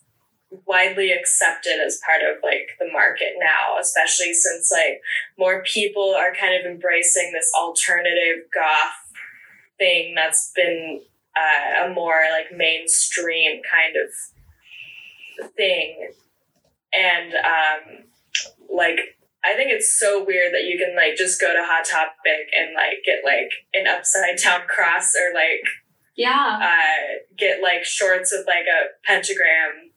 widely 0.66 1.12
accepted 1.12 1.80
as 1.86 2.00
part 2.06 2.22
of 2.22 2.42
like 2.44 2.70
the 2.80 2.92
market 2.92 3.34
now, 3.38 3.80
especially 3.80 4.34
since 4.34 4.72
like 4.72 5.02
more 5.38 5.64
people 5.64 6.14
are 6.18 6.34
kind 6.34 6.54
of 6.54 6.70
embracing 6.70 7.32
this 7.34 7.52
alternative 7.58 8.46
goth 8.54 9.14
thing 9.78 10.14
that's 10.16 10.52
been 10.56 11.02
uh, 11.36 11.86
a 11.86 11.94
more 11.94 12.24
like 12.32 12.56
mainstream 12.56 13.62
kind 13.70 13.96
of 13.96 15.52
thing 15.56 16.12
and 16.94 17.34
um 17.34 18.06
like 18.70 19.00
i 19.46 19.56
think 19.56 19.72
it's 19.72 20.00
so 20.00 20.24
weird 20.24 20.54
that 20.54 20.64
you 20.64 20.78
can 20.78 20.96
like 20.96 21.16
just 21.16 21.40
go 21.40 21.54
to 21.54 21.64
hot 21.64 21.86
topic 21.86 22.48
and 22.58 22.74
like 22.74 23.04
get 23.06 23.24
like 23.24 23.52
an 23.74 23.88
upside 23.88 24.38
down 24.38 24.62
cross 24.68 25.14
or 25.16 25.34
like 25.34 25.64
yeah. 26.16 26.60
uh 26.62 27.20
get 27.38 27.62
like 27.62 27.84
shorts 27.84 28.32
with 28.32 28.48
like 28.48 28.66
a 28.66 28.88
pentagram 29.06 29.92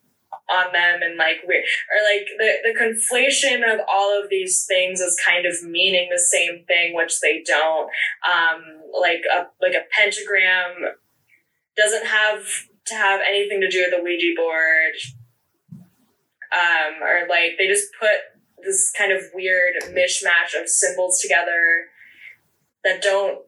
on 0.51 0.73
them 0.73 1.01
and 1.03 1.17
like 1.17 1.37
weird 1.47 1.65
or 1.91 1.99
like 2.05 2.27
the 2.39 2.59
the 2.65 2.79
conflation 2.79 3.63
of 3.63 3.81
all 3.91 4.21
of 4.21 4.29
these 4.31 4.65
things 4.67 5.01
is 5.01 5.17
kind 5.25 5.47
of 5.47 5.63
meaning 5.63 6.09
the 6.11 6.19
same 6.19 6.65
thing 6.67 6.95
which 6.95 7.21
they 7.21 7.43
don't 7.47 7.89
um 8.27 8.63
like 9.01 9.23
a 9.33 9.47
like 9.63 9.75
a 9.75 9.87
pentagram 9.93 10.75
doesn't 11.77 12.07
have 12.07 12.45
to 12.87 12.95
have 12.95 13.21
anything 13.27 13.61
to 13.61 13.69
do 13.69 13.83
with 13.83 13.91
the 13.91 14.03
ouija 14.03 14.35
board 14.37 14.95
um 16.53 17.03
or 17.03 17.29
like 17.29 17.53
they 17.59 17.67
just 17.67 17.89
put 17.99 18.19
this 18.63 18.93
kind 18.97 19.13
of 19.13 19.23
weird 19.35 19.75
mishmash 19.91 20.61
of 20.61 20.69
symbols 20.69 21.21
together 21.21 21.87
that 22.85 23.03
don't 23.03 23.41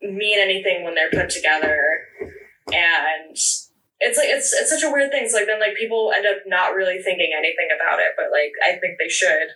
mean 0.00 0.38
anything 0.38 0.84
when 0.84 0.94
they're 0.94 1.10
put 1.10 1.30
together 1.30 2.00
and 2.72 3.36
it's 4.02 4.18
like 4.18 4.28
it's 4.28 4.52
it's 4.52 4.70
such 4.70 4.82
a 4.82 4.90
weird 4.92 5.10
thing. 5.10 5.28
So 5.28 5.38
like 5.38 5.46
then 5.46 5.60
like 5.60 5.76
people 5.76 6.12
end 6.14 6.26
up 6.26 6.42
not 6.46 6.74
really 6.74 7.00
thinking 7.00 7.30
anything 7.36 7.68
about 7.74 8.00
it, 8.00 8.12
but 8.16 8.26
like 8.32 8.52
I 8.64 8.78
think 8.78 8.98
they 8.98 9.08
should. 9.08 9.48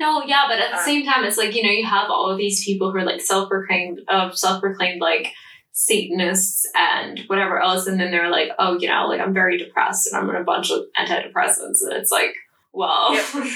No, 0.00 0.24
yeah, 0.24 0.44
but 0.48 0.58
at 0.58 0.70
the 0.70 0.78
Um, 0.78 0.84
same 0.84 1.04
time, 1.06 1.24
it's 1.24 1.38
like 1.38 1.54
you 1.54 1.62
know 1.62 1.70
you 1.70 1.86
have 1.86 2.10
all 2.10 2.30
of 2.30 2.38
these 2.38 2.64
people 2.64 2.90
who 2.90 2.98
are 2.98 3.04
like 3.04 3.20
self-proclaimed, 3.20 4.00
of 4.08 4.36
self-proclaimed 4.36 5.00
like 5.00 5.32
Satanists 5.70 6.68
and 6.74 7.20
whatever 7.28 7.60
else, 7.60 7.86
and 7.86 8.00
then 8.00 8.10
they're 8.10 8.30
like, 8.30 8.48
oh, 8.58 8.76
you 8.78 8.88
know, 8.88 9.06
like 9.06 9.20
I'm 9.20 9.32
very 9.34 9.56
depressed 9.56 10.12
and 10.12 10.20
I'm 10.20 10.28
on 10.28 10.36
a 10.36 10.44
bunch 10.44 10.70
of 10.70 10.82
antidepressants, 10.98 11.82
and 11.82 11.92
it's 11.92 12.10
like, 12.10 12.34
well, 12.72 13.14
Yep. 13.14 13.24
like 13.34 13.50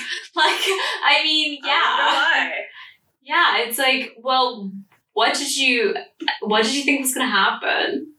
I 1.05 1.20
mean, 1.24 1.59
yeah, 1.62 1.70
why. 1.70 2.52
yeah, 3.22 3.59
it's 3.59 3.78
like, 3.78 4.16
well, 4.18 4.70
what 5.12 5.34
did 5.34 5.56
you, 5.56 5.94
what 6.43 6.64
did 6.64 6.74
you 6.74 6.82
think 6.84 7.01
was 7.02 7.14
gonna 7.14 7.30
happen? 7.30 8.12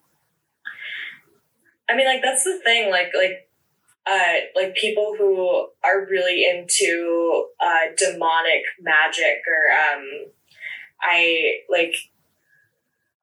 I 1.90 1.96
mean, 1.96 2.06
like 2.06 2.22
that's 2.24 2.44
the 2.44 2.60
thing. 2.64 2.90
Like 2.92 3.12
like 3.16 3.50
uh 4.10 4.34
like 4.56 4.76
people 4.76 5.16
who 5.18 5.68
are 5.84 6.06
really 6.10 6.44
into 6.46 7.48
uh 7.60 7.94
demonic 7.98 8.64
magic 8.82 9.42
or 9.48 9.96
um 9.96 10.04
I 11.02 11.60
like 11.70 11.94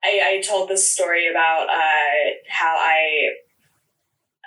I 0.05 0.37
I 0.39 0.43
told 0.47 0.69
this 0.69 0.93
story 0.93 1.29
about 1.31 1.67
uh 1.69 2.31
how 2.49 2.77
I 2.79 3.31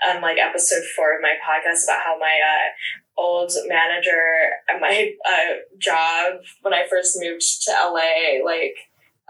on 0.10 0.22
like 0.22 0.38
episode 0.38 0.84
four 0.96 1.16
of 1.16 1.22
my 1.22 1.34
podcast 1.44 1.84
about 1.86 2.04
how 2.06 2.18
my 2.20 2.38
uh 2.44 2.70
old 3.18 3.52
manager 3.68 4.22
at 4.70 4.80
my 4.80 5.14
uh 5.26 5.54
job 5.78 6.42
when 6.62 6.74
I 6.74 6.86
first 6.90 7.18
moved 7.20 7.44
to 7.64 7.72
LA 7.72 8.44
like 8.46 8.76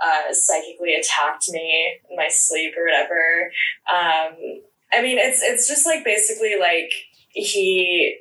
uh 0.04 0.34
psychically 0.34 0.96
attacked 0.96 1.50
me 1.50 2.00
in 2.10 2.16
my 2.16 2.28
sleep 2.30 2.74
or 2.78 2.86
whatever. 2.86 3.52
Um 3.92 4.62
I 4.94 5.02
mean, 5.02 5.18
it's 5.18 5.42
it's 5.42 5.68
just 5.68 5.86
like 5.86 6.04
basically 6.04 6.56
like 6.60 6.92
he 7.30 8.20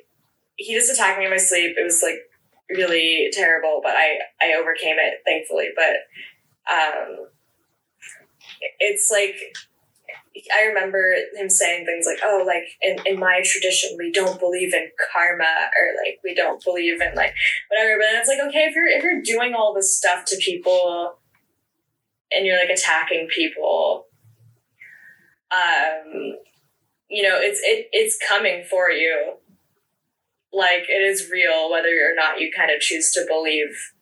he 0.55 0.73
just 0.73 0.91
attacked 0.91 1.19
me 1.19 1.25
in 1.25 1.31
my 1.31 1.37
sleep. 1.37 1.75
It 1.77 1.83
was 1.83 2.03
like 2.03 2.19
really 2.69 3.29
terrible, 3.31 3.79
but 3.83 3.95
I 3.95 4.19
I 4.41 4.55
overcame 4.59 4.97
it 4.99 5.21
thankfully. 5.25 5.69
But 5.75 5.95
um, 6.71 7.27
it's 8.79 9.09
like 9.11 9.35
I 10.53 10.65
remember 10.65 11.15
him 11.35 11.49
saying 11.49 11.85
things 11.85 12.05
like, 12.05 12.19
"Oh, 12.23 12.43
like 12.45 12.63
in 12.81 12.97
in 13.05 13.19
my 13.19 13.41
tradition, 13.43 13.95
we 13.97 14.11
don't 14.11 14.39
believe 14.39 14.73
in 14.73 14.89
karma, 15.11 15.43
or 15.43 16.03
like 16.03 16.19
we 16.23 16.33
don't 16.35 16.63
believe 16.63 17.01
in 17.01 17.15
like 17.15 17.33
whatever." 17.69 17.97
But 17.97 18.19
it's 18.19 18.27
like, 18.27 18.39
okay, 18.47 18.65
if 18.65 18.75
you're 18.75 18.87
if 18.87 19.03
you're 19.03 19.21
doing 19.21 19.53
all 19.53 19.73
this 19.73 19.97
stuff 19.97 20.25
to 20.25 20.37
people, 20.37 21.19
and 22.31 22.45
you're 22.45 22.59
like 22.59 22.69
attacking 22.69 23.27
people, 23.27 24.07
um 25.51 26.35
you 27.09 27.23
know 27.23 27.37
it's 27.39 27.59
it 27.63 27.87
it's 27.91 28.17
coming 28.27 28.63
for 28.69 28.89
you 28.89 29.35
like 30.51 30.83
it 30.89 31.01
is 31.01 31.29
real 31.31 31.71
whether 31.71 31.87
or 31.87 32.15
not 32.15 32.39
you 32.39 32.51
kind 32.55 32.71
of 32.71 32.81
choose 32.81 33.11
to 33.11 33.25
believe 33.27 33.93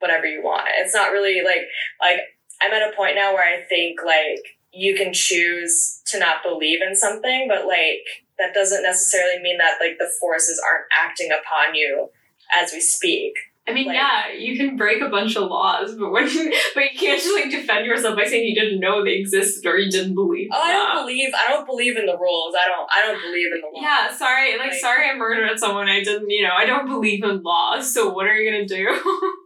whatever 0.00 0.26
you 0.26 0.42
want 0.42 0.66
it's 0.78 0.94
not 0.94 1.12
really 1.12 1.42
like 1.44 1.62
like 2.00 2.20
i'm 2.60 2.72
at 2.72 2.92
a 2.92 2.96
point 2.96 3.14
now 3.14 3.32
where 3.32 3.44
i 3.44 3.62
think 3.68 4.00
like 4.04 4.57
you 4.72 4.94
can 4.94 5.12
choose 5.12 6.00
to 6.06 6.18
not 6.18 6.42
believe 6.42 6.80
in 6.82 6.94
something 6.94 7.46
but 7.48 7.66
like 7.66 8.04
that 8.38 8.54
doesn't 8.54 8.82
necessarily 8.82 9.40
mean 9.42 9.58
that 9.58 9.78
like 9.80 9.98
the 9.98 10.10
forces 10.20 10.60
aren't 10.70 10.86
acting 10.96 11.30
upon 11.32 11.74
you 11.74 12.08
as 12.54 12.72
we 12.72 12.80
speak 12.80 13.34
I 13.66 13.74
mean, 13.74 13.86
Like- 13.88 13.96
yeah, 13.96 14.32
you 14.34 14.56
can 14.56 14.78
break 14.78 15.02
a 15.02 15.10
bunch 15.10 15.36
of 15.36 15.42
laws, 15.50 15.94
but 15.94 16.10
when 16.10 16.24
but 16.74 16.84
you 16.84 16.98
can't 16.98 17.20
just 17.20 17.34
like 17.34 17.50
defend 17.50 17.84
yourself 17.84 18.16
by 18.16 18.24
saying 18.24 18.46
you 18.48 18.54
didn't 18.58 18.80
know 18.80 19.04
they 19.04 19.16
existed 19.16 19.66
or 19.68 19.76
you 19.76 19.90
didn't 19.90 20.14
believe. 20.14 20.48
oh 20.50 20.58
i 20.58 20.72
don't 20.72 21.02
believe 21.04 21.28
i 21.34 21.50
don't 21.52 21.66
believe 21.66 21.98
in 21.98 22.06
the 22.06 22.16
rules 22.16 22.54
i 22.58 22.66
don't 22.66 22.88
i 22.90 23.02
don't 23.06 23.20
believe 23.20 23.52
in 23.52 23.60
the 23.60 23.66
law 23.66 23.82
Yeah, 23.82 24.10
sorry, 24.16 24.52
like, 24.56 24.70
Like- 24.70 24.80
sorry, 24.80 25.10
I 25.10 25.14
murdered 25.16 25.58
someone. 25.58 25.86
I 25.86 26.02
didn't, 26.02 26.30
you 26.30 26.44
know, 26.44 26.54
I 26.56 26.64
don't 26.64 26.86
believe 26.88 27.22
in 27.22 27.42
laws. 27.42 27.92
So 27.92 28.08
what 28.10 28.26
are 28.26 28.36
you 28.36 28.50
gonna 28.50 28.64
do? 28.66 29.34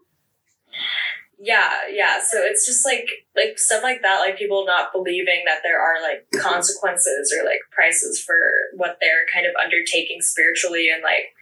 yeah 1.42 1.90
yeah. 1.90 2.20
So 2.24 2.38
it's 2.40 2.64
just 2.64 2.86
like 2.86 3.08
like 3.34 3.58
stuff 3.58 3.82
like 3.82 4.00
that 4.02 4.20
like 4.20 4.38
people 4.38 4.64
not 4.64 4.92
believing 4.92 5.42
that 5.44 5.58
there 5.64 5.80
are 5.80 6.00
like 6.00 6.24
consequences 6.40 7.34
or 7.36 7.44
like 7.44 7.58
prices 7.72 8.22
for 8.24 8.38
what 8.76 8.98
they're 9.00 9.26
kind 9.32 9.44
of 9.44 9.52
undertaking 9.60 10.20
spiritually 10.20 10.88
and 10.88 11.02
like 11.02 11.34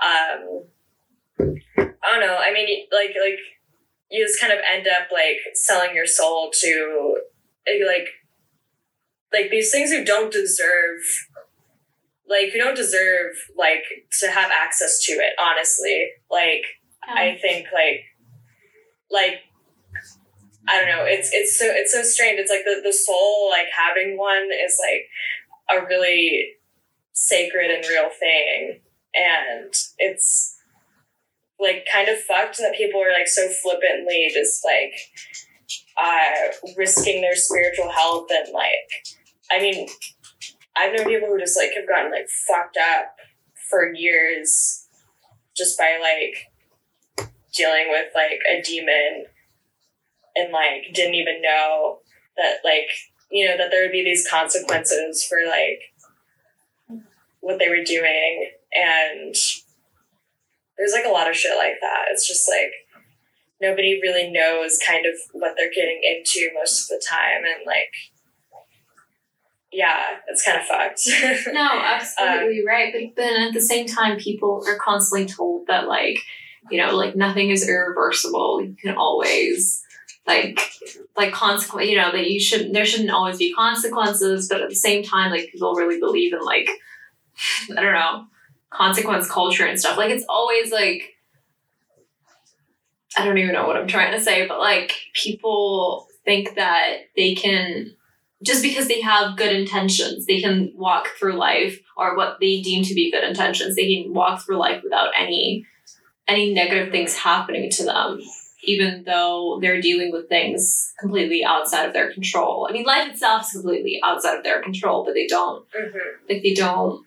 um 0.00 0.62
i 1.76 2.10
don't 2.12 2.20
know. 2.20 2.36
I 2.38 2.52
mean 2.52 2.86
like 2.92 3.16
like 3.20 3.40
you 4.12 4.24
just 4.24 4.40
kind 4.40 4.52
of 4.52 4.60
end 4.72 4.86
up 4.86 5.08
like 5.12 5.38
selling 5.54 5.92
your 5.92 6.06
soul 6.06 6.52
to 6.60 7.16
eh, 7.66 7.84
like 7.84 8.10
like 9.32 9.50
these 9.50 9.72
things 9.72 9.90
who 9.90 10.04
don't 10.04 10.32
deserve 10.32 11.00
like 12.28 12.52
who 12.52 12.58
don't 12.60 12.76
deserve 12.76 13.32
like 13.56 13.82
to 14.20 14.30
have 14.30 14.52
access 14.52 15.04
to 15.06 15.14
it 15.14 15.32
honestly. 15.36 16.10
Like 16.30 16.62
I 17.02 17.36
think 17.42 17.66
like 17.74 18.04
like 19.10 19.40
I 20.68 20.78
don't 20.78 20.88
know. 20.88 21.04
It's 21.04 21.30
it's 21.32 21.58
so 21.58 21.64
it's 21.66 21.92
so 21.92 22.02
strange. 22.02 22.38
It's 22.38 22.50
like 22.50 22.64
the 22.64 22.80
the 22.84 22.92
soul 22.92 23.48
like 23.50 23.68
having 23.74 24.18
one 24.18 24.48
is 24.52 24.78
like 24.78 25.80
a 25.80 25.86
really 25.86 26.50
sacred 27.12 27.70
and 27.70 27.84
real 27.88 28.10
thing, 28.10 28.80
and 29.14 29.72
it's 29.98 30.56
like 31.58 31.86
kind 31.92 32.08
of 32.08 32.20
fucked 32.20 32.58
that 32.58 32.76
people 32.76 33.02
are 33.02 33.12
like 33.12 33.26
so 33.26 33.48
flippantly 33.48 34.30
just 34.32 34.64
like 34.64 34.92
uh 36.00 36.52
risking 36.76 37.20
their 37.20 37.34
spiritual 37.34 37.90
health 37.90 38.28
and 38.30 38.52
like 38.52 39.16
I 39.50 39.60
mean 39.60 39.88
I've 40.76 40.94
known 40.94 41.06
people 41.06 41.28
who 41.28 41.38
just 41.40 41.58
like 41.58 41.72
have 41.74 41.88
gotten 41.88 42.12
like 42.12 42.28
fucked 42.46 42.76
up 42.76 43.16
for 43.68 43.92
years 43.92 44.86
just 45.56 45.76
by 45.76 45.98
like 46.00 47.26
dealing 47.52 47.86
with 47.88 48.06
like 48.14 48.40
a 48.48 48.62
demon 48.62 49.24
and 50.38 50.52
like 50.52 50.94
didn't 50.94 51.14
even 51.14 51.42
know 51.42 51.98
that 52.36 52.58
like 52.64 52.88
you 53.30 53.46
know 53.46 53.56
that 53.56 53.70
there 53.70 53.82
would 53.82 53.92
be 53.92 54.04
these 54.04 54.28
consequences 54.28 55.24
for 55.24 55.38
like 55.46 55.80
what 57.40 57.58
they 57.58 57.68
were 57.68 57.84
doing. 57.84 58.50
And 58.74 59.34
there's 60.76 60.92
like 60.92 61.06
a 61.06 61.10
lot 61.12 61.28
of 61.28 61.36
shit 61.36 61.56
like 61.56 61.76
that. 61.80 62.06
It's 62.10 62.28
just 62.28 62.48
like 62.48 62.72
nobody 63.60 64.00
really 64.02 64.30
knows 64.30 64.78
kind 64.86 65.04
of 65.06 65.14
what 65.32 65.54
they're 65.56 65.72
getting 65.74 66.00
into 66.04 66.50
most 66.54 66.82
of 66.82 66.88
the 66.88 67.04
time. 67.08 67.44
And 67.44 67.66
like 67.66 67.92
yeah 69.72 70.02
it's 70.28 70.44
kind 70.44 70.58
of 70.58 70.66
fucked. 70.66 71.00
No 71.52 71.68
absolutely 71.72 72.60
um, 72.60 72.66
right. 72.66 72.92
But 72.92 73.22
then 73.22 73.48
at 73.48 73.54
the 73.54 73.60
same 73.60 73.86
time 73.86 74.18
people 74.18 74.62
are 74.66 74.78
constantly 74.78 75.26
told 75.26 75.66
that 75.66 75.88
like 75.88 76.18
you 76.70 76.78
know 76.78 76.94
like 76.94 77.16
nothing 77.16 77.50
is 77.50 77.68
irreversible. 77.68 78.62
You 78.62 78.76
can 78.80 78.96
always 78.96 79.82
like 80.28 80.60
like 81.16 81.32
consequence 81.32 81.88
you 81.88 81.96
know 81.96 82.12
that 82.12 82.30
you 82.30 82.38
shouldn't 82.38 82.72
there 82.72 82.84
shouldn't 82.84 83.10
always 83.10 83.38
be 83.38 83.52
consequences 83.52 84.48
but 84.48 84.60
at 84.60 84.68
the 84.68 84.76
same 84.76 85.02
time 85.02 85.32
like 85.32 85.50
people 85.50 85.74
really 85.74 85.98
believe 85.98 86.32
in 86.32 86.40
like 86.44 86.68
i 87.76 87.80
don't 87.80 87.94
know 87.94 88.26
consequence 88.70 89.30
culture 89.30 89.66
and 89.66 89.78
stuff. 89.78 89.96
Like 89.96 90.10
it's 90.10 90.24
always 90.28 90.72
like 90.72 91.14
I 93.16 93.24
don't 93.24 93.38
even 93.38 93.54
know 93.54 93.66
what 93.66 93.76
I'm 93.76 93.88
trying 93.88 94.12
to 94.12 94.20
say, 94.20 94.46
but 94.46 94.58
like 94.58 94.94
people 95.14 96.06
think 96.24 96.54
that 96.56 96.98
they 97.16 97.34
can 97.34 97.94
just 98.44 98.62
because 98.62 98.86
they 98.86 99.00
have 99.00 99.36
good 99.36 99.52
intentions, 99.52 100.26
they 100.26 100.40
can 100.40 100.72
walk 100.76 101.08
through 101.18 101.32
life 101.32 101.80
or 101.96 102.16
what 102.16 102.36
they 102.40 102.60
deem 102.60 102.84
to 102.84 102.94
be 102.94 103.10
good 103.10 103.24
intentions, 103.24 103.74
they 103.74 104.02
can 104.02 104.14
walk 104.14 104.44
through 104.44 104.58
life 104.58 104.82
without 104.84 105.10
any 105.18 105.66
any 106.28 106.52
negative 106.52 106.92
things 106.92 107.16
happening 107.16 107.70
to 107.70 107.84
them, 107.84 108.20
even 108.68 109.02
though 109.04 109.58
they're 109.62 109.80
dealing 109.80 110.12
with 110.12 110.28
things 110.28 110.92
completely 111.00 111.42
outside 111.42 111.86
of 111.86 111.94
their 111.94 112.12
control. 112.12 112.66
I 112.68 112.72
mean, 112.72 112.84
life 112.84 113.10
itself 113.10 113.42
is 113.42 113.52
completely 113.52 113.98
outside 114.04 114.36
of 114.36 114.44
their 114.44 114.60
control, 114.60 115.04
but 115.04 115.14
they 115.14 115.26
don't 115.26 115.64
mm-hmm. 115.70 115.98
like 116.28 116.42
they 116.42 116.52
don't 116.52 117.02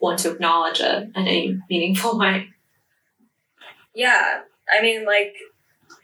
want 0.00 0.18
to 0.20 0.32
acknowledge 0.32 0.80
it 0.80 1.10
in 1.14 1.26
any 1.28 1.60
meaningful 1.70 2.18
way. 2.18 2.48
Yeah, 3.94 4.40
I 4.70 4.82
mean, 4.82 5.04
like, 5.06 5.34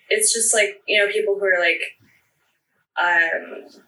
it's 0.09 0.33
just 0.33 0.55
like, 0.55 0.81
you 0.87 0.99
know, 0.99 1.13
people 1.13 1.39
who 1.39 1.45
are 1.45 1.61
like, 1.61 1.81
um, 2.97 3.83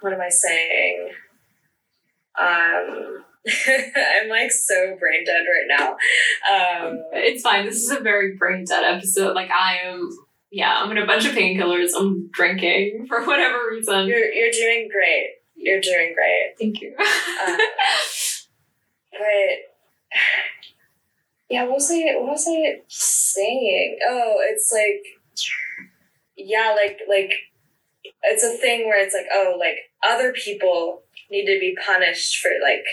what 0.00 0.14
am 0.14 0.20
I 0.20 0.30
saying? 0.30 1.10
Um, 2.40 3.24
I'm 3.68 4.28
like 4.28 4.50
so 4.50 4.96
brain 4.98 5.24
dead 5.24 5.42
right 5.42 5.68
now. 5.68 5.90
Um, 5.90 7.04
it's 7.12 7.42
fine. 7.42 7.66
This 7.66 7.82
is 7.82 7.90
a 7.90 8.00
very 8.00 8.36
brain 8.36 8.64
dead 8.64 8.84
episode. 8.84 9.34
Like, 9.34 9.50
I 9.50 9.78
am, 9.84 10.10
yeah, 10.50 10.72
I'm 10.76 10.90
in 10.90 10.98
a 10.98 11.06
bunch 11.06 11.26
of 11.26 11.34
painkillers. 11.34 11.90
I'm 11.96 12.30
drinking 12.32 13.06
for 13.08 13.24
whatever 13.24 13.58
reason. 13.70 14.06
You're, 14.06 14.32
you're 14.32 14.52
doing 14.52 14.88
great. 14.90 15.34
You're 15.56 15.80
doing 15.80 16.14
great. 16.14 16.54
Thank 16.58 16.80
you. 16.80 16.94
uh, 16.98 17.56
but 19.12 19.20
yeah, 21.50 21.64
what 21.64 21.74
was 21.74 21.90
I 21.90 22.14
what 22.16 22.32
was 22.32 22.46
I 22.48 22.80
saying? 22.88 23.98
Oh, 24.08 24.36
it's 24.40 24.72
like 24.72 25.04
yeah, 26.36 26.74
like 26.76 27.00
like 27.08 27.32
it's 28.24 28.42
a 28.42 28.56
thing 28.56 28.86
where 28.86 29.02
it's 29.02 29.14
like, 29.14 29.26
oh, 29.32 29.56
like 29.58 29.90
other 30.06 30.32
people 30.32 31.02
need 31.30 31.46
to 31.46 31.58
be 31.60 31.76
punished 31.86 32.40
for 32.40 32.50
like 32.62 32.84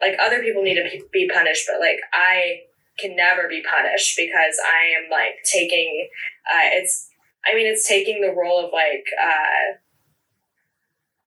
like 0.00 0.16
other 0.20 0.40
people 0.40 0.62
need 0.62 0.74
to 0.74 1.04
be 1.12 1.28
punished, 1.32 1.68
but 1.70 1.80
like 1.80 2.00
I 2.12 2.60
can 2.98 3.16
never 3.16 3.48
be 3.48 3.62
punished 3.62 4.16
because 4.16 4.58
I 4.60 5.02
am 5.02 5.10
like 5.10 5.42
taking 5.44 6.08
uh 6.52 6.68
it's 6.74 7.08
I 7.46 7.54
mean 7.54 7.66
it's 7.66 7.88
taking 7.88 8.20
the 8.20 8.34
role 8.34 8.64
of 8.64 8.72
like 8.72 9.06
uh 9.22 9.78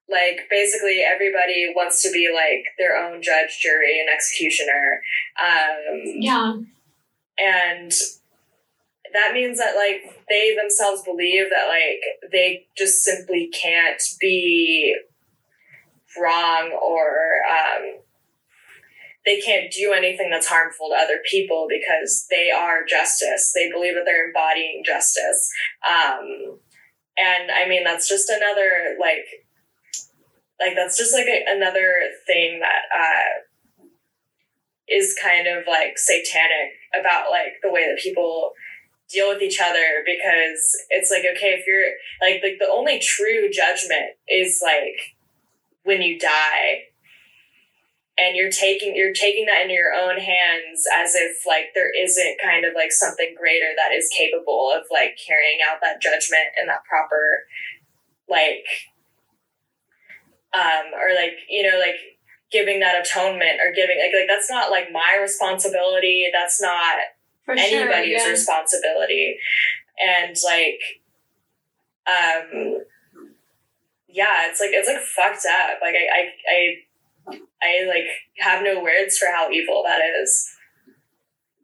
like 0.09 0.47
basically 0.49 1.01
everybody 1.01 1.73
wants 1.75 2.03
to 2.03 2.11
be 2.11 2.29
like 2.33 2.65
their 2.77 2.97
own 2.97 3.21
judge, 3.21 3.59
jury, 3.59 3.99
and 3.99 4.09
executioner. 4.09 5.01
Um, 5.41 6.01
yeah. 6.05 6.53
And 7.39 7.91
that 9.13 9.33
means 9.33 9.57
that 9.57 9.75
like 9.75 10.23
they 10.29 10.55
themselves 10.55 11.03
believe 11.03 11.49
that 11.49 11.67
like 11.67 12.31
they 12.31 12.67
just 12.77 13.03
simply 13.03 13.49
can't 13.49 14.01
be 14.19 14.95
wrong 16.21 16.71
or 16.71 17.39
um, 17.49 18.02
they 19.25 19.39
can't 19.39 19.71
do 19.71 19.93
anything 19.93 20.29
that's 20.29 20.47
harmful 20.47 20.89
to 20.89 20.95
other 20.95 21.19
people 21.29 21.67
because 21.69 22.25
they 22.29 22.51
are 22.51 22.85
justice. 22.85 23.53
They 23.55 23.71
believe 23.71 23.93
that 23.95 24.03
they're 24.05 24.27
embodying 24.27 24.83
justice. 24.85 25.49
Um, 25.87 26.59
and 27.17 27.51
I 27.51 27.67
mean, 27.67 27.83
that's 27.83 28.09
just 28.09 28.29
another 28.29 28.97
like 28.99 29.25
like 30.59 30.75
that's 30.75 30.97
just 30.97 31.13
like 31.13 31.27
a, 31.27 31.43
another 31.47 31.95
thing 32.27 32.59
that 32.59 32.83
uh, 32.95 33.85
is 34.87 35.15
kind 35.21 35.47
of 35.47 35.63
like 35.67 35.97
satanic 35.97 36.73
about 36.99 37.31
like 37.31 37.53
the 37.61 37.71
way 37.71 37.87
that 37.87 38.01
people 38.01 38.53
deal 39.09 39.29
with 39.29 39.41
each 39.41 39.59
other 39.61 40.03
because 40.05 40.75
it's 40.89 41.11
like 41.11 41.23
okay 41.35 41.53
if 41.59 41.67
you're 41.67 41.91
like 42.21 42.41
like 42.41 42.57
the 42.59 42.71
only 42.71 42.99
true 42.99 43.49
judgment 43.51 44.15
is 44.27 44.61
like 44.63 45.15
when 45.83 46.01
you 46.01 46.17
die 46.17 46.83
and 48.17 48.35
you're 48.35 48.51
taking 48.51 48.95
you're 48.95 49.13
taking 49.13 49.45
that 49.45 49.61
into 49.63 49.73
your 49.73 49.93
own 49.93 50.17
hands 50.17 50.85
as 50.93 51.15
if 51.15 51.45
like 51.47 51.73
there 51.73 51.91
isn't 51.91 52.37
kind 52.41 52.65
of 52.65 52.73
like 52.75 52.91
something 52.91 53.33
greater 53.37 53.73
that 53.75 53.93
is 53.95 54.09
capable 54.15 54.71
of 54.75 54.83
like 54.91 55.17
carrying 55.17 55.59
out 55.65 55.79
that 55.81 56.01
judgment 56.01 56.53
and 56.57 56.69
that 56.69 56.83
proper 56.85 57.45
like 58.29 58.65
um, 60.53 60.93
or 60.93 61.15
like 61.15 61.33
you 61.49 61.63
know 61.63 61.79
like 61.79 61.95
giving 62.51 62.79
that 62.79 63.01
atonement 63.01 63.59
or 63.59 63.73
giving 63.73 63.97
like 63.97 64.13
like 64.13 64.29
that's 64.29 64.49
not 64.49 64.69
like 64.69 64.91
my 64.91 65.17
responsibility. 65.19 66.27
That's 66.31 66.61
not 66.61 66.97
For 67.45 67.53
anybody's 67.53 68.21
sure, 68.21 68.27
yeah. 68.27 68.29
responsibility, 68.29 69.37
and 69.99 70.35
like 70.45 70.79
um 72.05 72.83
yeah 74.09 74.43
it's 74.45 74.59
like 74.59 74.71
it's 74.73 74.87
like 74.87 74.99
fucked 74.99 75.45
up 75.49 75.79
like 75.81 75.95
I, 75.95 76.05
I 76.13 76.21
i 76.49 76.75
i 77.27 77.85
like 77.87 78.05
have 78.37 78.63
no 78.63 78.81
words 78.81 79.17
for 79.17 79.27
how 79.33 79.49
evil 79.49 79.83
that 79.85 79.99
is 80.21 80.49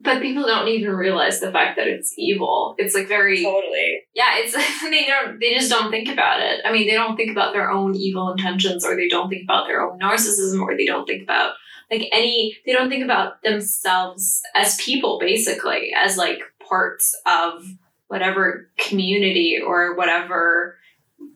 but 0.02 0.22
people 0.22 0.44
don't 0.44 0.68
even 0.68 0.92
realize 0.92 1.40
the 1.40 1.52
fact 1.52 1.76
that 1.76 1.86
it's 1.86 2.14
evil. 2.16 2.74
It's 2.78 2.94
like 2.94 3.06
very 3.06 3.42
totally. 3.42 4.04
Yeah, 4.14 4.38
it's 4.38 4.54
they 4.82 5.06
don't 5.06 5.38
they 5.38 5.54
just 5.54 5.70
don't 5.70 5.90
think 5.90 6.08
about 6.08 6.40
it. 6.40 6.60
I 6.64 6.72
mean, 6.72 6.86
they 6.86 6.94
don't 6.94 7.16
think 7.16 7.30
about 7.30 7.52
their 7.52 7.70
own 7.70 7.94
evil 7.94 8.30
intentions 8.30 8.84
or 8.84 8.96
they 8.96 9.08
don't 9.08 9.28
think 9.28 9.44
about 9.44 9.66
their 9.66 9.82
own 9.82 9.98
narcissism 9.98 10.62
or 10.62 10.74
they 10.76 10.86
don't 10.86 11.06
think 11.06 11.22
about 11.22 11.52
like 11.90 12.08
any 12.12 12.56
they 12.64 12.72
don't 12.72 12.88
think 12.88 13.04
about 13.04 13.42
themselves 13.42 14.40
as 14.54 14.80
people 14.80 15.18
basically 15.18 15.92
as 15.96 16.16
like 16.16 16.38
parts 16.66 17.14
of 17.26 17.64
whatever 18.08 18.70
community 18.78 19.58
or 19.64 19.94
whatever 19.96 20.78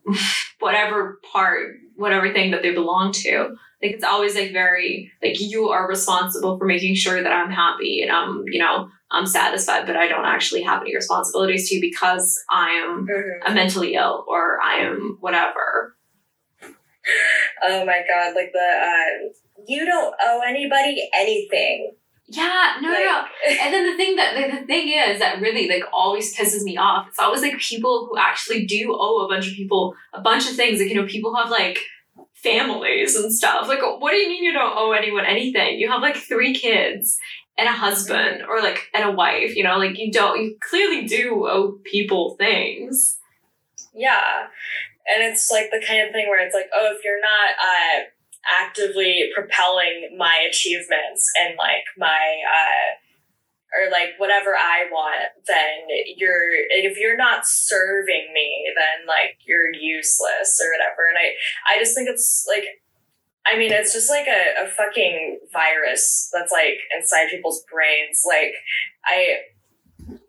whatever 0.59 1.19
part 1.31 1.75
whatever 1.95 2.31
thing 2.33 2.51
that 2.51 2.61
they 2.61 2.73
belong 2.73 3.11
to 3.11 3.55
like 3.81 3.91
it's 3.91 4.03
always 4.03 4.35
like 4.35 4.51
very 4.51 5.11
like 5.23 5.39
you 5.39 5.69
are 5.69 5.87
responsible 5.87 6.57
for 6.57 6.65
making 6.65 6.95
sure 6.95 7.21
that 7.21 7.31
I'm 7.31 7.51
happy 7.51 8.01
and 8.01 8.11
I'm 8.11 8.43
you 8.47 8.59
know 8.59 8.89
I'm 9.11 9.25
satisfied, 9.25 9.85
but 9.85 9.95
I 9.95 10.07
don't 10.07 10.25
actually 10.25 10.63
have 10.63 10.81
any 10.81 10.95
responsibilities 10.95 11.69
to 11.69 11.75
you 11.75 11.81
because 11.81 12.43
I 12.49 12.71
am 12.71 13.07
mm-hmm. 13.07 13.53
mentally 13.53 13.93
ill 13.93 14.25
or 14.27 14.59
I 14.61 14.77
am 14.77 15.17
whatever. 15.19 15.95
Oh 17.63 17.85
my 17.85 18.01
god! 18.09 18.33
Like 18.35 18.51
the 18.51 18.59
uh, 18.59 19.29
you 19.67 19.85
don't 19.85 20.15
owe 20.21 20.41
anybody 20.45 21.07
anything. 21.15 21.91
Yeah, 22.27 22.77
no, 22.81 22.89
like, 22.89 23.05
no, 23.05 23.23
And 23.61 23.73
then 23.73 23.91
the 23.91 23.97
thing 23.97 24.15
that 24.15 24.35
like, 24.35 24.59
the 24.59 24.65
thing 24.65 24.89
is 24.89 25.19
that 25.19 25.41
really 25.41 25.69
like 25.69 25.83
always 25.93 26.35
pisses 26.35 26.63
me 26.63 26.75
off. 26.75 27.07
It's 27.07 27.19
always 27.19 27.41
like 27.41 27.57
people 27.59 28.07
who 28.09 28.17
actually 28.17 28.65
do 28.65 28.95
owe 28.99 29.25
a 29.25 29.27
bunch 29.27 29.47
of 29.47 29.53
people 29.53 29.95
a 30.13 30.21
bunch 30.21 30.49
of 30.49 30.55
things. 30.55 30.79
Like 30.79 30.89
you 30.89 30.95
know, 30.95 31.05
people 31.05 31.35
have 31.35 31.51
like 31.51 31.79
families 32.33 33.15
and 33.15 33.31
stuff. 33.31 33.67
Like, 33.67 33.79
what 33.81 34.11
do 34.11 34.17
you 34.17 34.29
mean 34.29 34.43
you 34.43 34.53
don't 34.53 34.75
owe 34.75 34.91
anyone 34.91 35.25
anything? 35.25 35.79
You 35.79 35.89
have 35.89 36.01
like 36.01 36.15
three 36.15 36.53
kids 36.53 37.19
and 37.57 37.67
a 37.67 37.71
husband 37.71 38.43
or 38.47 38.61
like 38.61 38.89
and 38.93 39.07
a 39.07 39.11
wife, 39.11 39.55
you 39.55 39.63
know, 39.63 39.77
like 39.77 39.97
you 39.97 40.11
don't 40.11 40.41
you 40.41 40.57
clearly 40.67 41.05
do 41.05 41.47
owe 41.47 41.79
people 41.83 42.35
things. 42.37 43.17
Yeah. 43.93 44.47
And 45.07 45.23
it's 45.23 45.51
like 45.51 45.69
the 45.71 45.83
kind 45.85 46.01
of 46.01 46.11
thing 46.11 46.27
where 46.27 46.45
it's 46.45 46.55
like, 46.55 46.69
oh, 46.73 46.93
if 46.95 47.03
you're 47.03 47.21
not 47.21 47.49
uh 47.59 48.03
actively 48.61 49.31
propelling 49.33 50.15
my 50.17 50.45
achievements 50.49 51.29
and 51.39 51.55
like 51.57 51.85
my 51.97 52.41
uh 52.45 52.95
or 53.75 53.91
like 53.91 54.15
whatever 54.17 54.55
I 54.55 54.87
want, 54.89 55.35
then 55.47 55.87
you're 56.15 56.49
if 56.69 56.97
you're 56.97 57.17
not 57.17 57.45
serving 57.45 58.31
me, 58.33 58.71
then 58.75 59.07
like 59.07 59.37
you're 59.45 59.73
useless 59.73 60.61
or 60.63 60.71
whatever. 60.71 61.09
And 61.09 61.17
I 61.17 61.33
I 61.75 61.79
just 61.79 61.95
think 61.95 62.09
it's 62.09 62.45
like 62.47 62.65
I 63.45 63.57
mean, 63.57 63.71
it's 63.71 63.93
just 63.93 64.09
like 64.09 64.27
a, 64.27 64.65
a 64.65 64.67
fucking 64.67 65.39
virus 65.53 66.29
that's 66.33 66.51
like 66.51 66.79
inside 66.97 67.29
people's 67.29 67.63
brains. 67.71 68.23
Like, 68.25 68.55
I, 69.05 69.37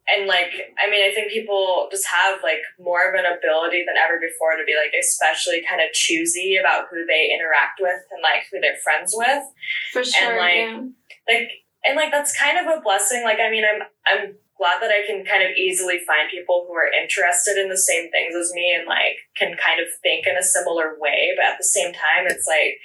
and 0.07 0.27
like, 0.27 0.75
I 0.79 0.89
mean, 0.89 1.03
I 1.03 1.13
think 1.13 1.33
people 1.33 1.89
just 1.91 2.07
have 2.07 2.39
like 2.43 2.63
more 2.79 3.09
of 3.09 3.15
an 3.15 3.27
ability 3.27 3.83
than 3.87 3.99
ever 3.99 4.23
before 4.23 4.55
to 4.55 4.65
be 4.65 4.79
like, 4.79 4.95
especially 4.95 5.67
kind 5.69 5.83
of 5.83 5.91
choosy 5.93 6.57
about 6.57 6.87
who 6.91 7.05
they 7.07 7.35
interact 7.35 7.81
with 7.83 7.99
and 8.15 8.23
like 8.23 8.47
who 8.51 8.61
they're 8.61 8.79
friends 8.85 9.13
with. 9.17 9.43
For 9.93 10.05
sure. 10.05 10.31
And 10.31 10.39
like, 10.39 10.63
yeah. 10.63 11.35
like, 11.35 11.51
and 11.85 11.97
like, 11.97 12.13
that's 12.13 12.39
kind 12.39 12.59
of 12.59 12.67
a 12.71 12.81
blessing. 12.81 13.25
Like, 13.25 13.39
I 13.41 13.51
mean, 13.51 13.65
I'm, 13.65 13.83
I'm, 14.07 14.35
glad 14.57 14.81
that 14.81 14.91
I 14.91 15.05
can 15.07 15.23
kind 15.23 15.43
of 15.43 15.51
easily 15.53 16.01
find 16.07 16.31
people 16.31 16.65
who 16.67 16.73
are 16.73 16.89
interested 16.89 17.61
in 17.61 17.69
the 17.69 17.77
same 17.77 18.11
things 18.11 18.35
as 18.35 18.55
me 18.55 18.75
and 18.75 18.89
like 18.89 19.21
can 19.37 19.55
kind 19.57 19.81
of 19.81 19.87
think 20.03 20.27
in 20.27 20.37
a 20.37 20.43
similar 20.43 20.97
way. 20.99 21.37
But 21.37 21.45
at 21.45 21.59
the 21.59 21.69
same 21.69 21.93
time, 21.93 22.25
it's 22.25 22.47
like, 22.49 22.81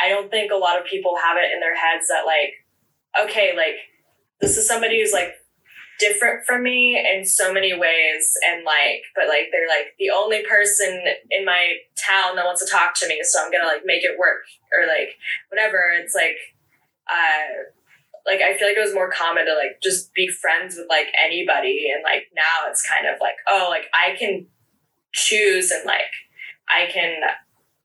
I 0.00 0.08
don't 0.08 0.30
think 0.30 0.50
a 0.50 0.56
lot 0.56 0.80
of 0.80 0.86
people 0.86 1.18
have 1.20 1.36
it 1.36 1.52
in 1.52 1.60
their 1.60 1.76
heads 1.76 2.08
that 2.08 2.24
like, 2.24 2.64
okay, 3.28 3.52
like 3.54 3.76
this 4.40 4.56
is 4.56 4.66
somebody 4.66 5.00
who's 5.02 5.12
like 5.12 5.34
different 6.00 6.44
from 6.46 6.62
me 6.62 6.98
in 6.98 7.24
so 7.24 7.52
many 7.52 7.72
ways 7.72 8.32
and 8.48 8.64
like 8.64 9.02
but 9.14 9.28
like 9.28 9.48
they're 9.52 9.68
like 9.68 9.94
the 9.98 10.10
only 10.10 10.42
person 10.42 11.00
in 11.30 11.44
my 11.44 11.74
town 11.96 12.34
that 12.34 12.44
wants 12.44 12.64
to 12.64 12.70
talk 12.70 12.94
to 12.94 13.06
me 13.06 13.20
so 13.22 13.38
i'm 13.44 13.52
gonna 13.52 13.66
like 13.66 13.82
make 13.84 14.02
it 14.02 14.18
work 14.18 14.42
or 14.72 14.86
like 14.86 15.16
whatever. 15.48 15.92
It's 15.94 16.14
like 16.14 16.36
uh 17.08 17.68
like 18.24 18.40
I 18.40 18.56
feel 18.56 18.68
like 18.68 18.76
it 18.76 18.84
was 18.84 18.94
more 18.94 19.10
common 19.10 19.46
to 19.46 19.54
like 19.54 19.82
just 19.82 20.14
be 20.14 20.28
friends 20.28 20.76
with 20.76 20.86
like 20.88 21.06
anybody 21.22 21.90
and 21.92 22.02
like 22.02 22.30
now 22.34 22.70
it's 22.70 22.86
kind 22.86 23.06
of 23.06 23.20
like 23.20 23.36
oh 23.48 23.68
like 23.70 23.86
I 23.94 24.16
can 24.16 24.46
choose 25.12 25.70
and 25.70 25.84
like 25.84 26.12
I 26.68 26.90
can 26.90 27.20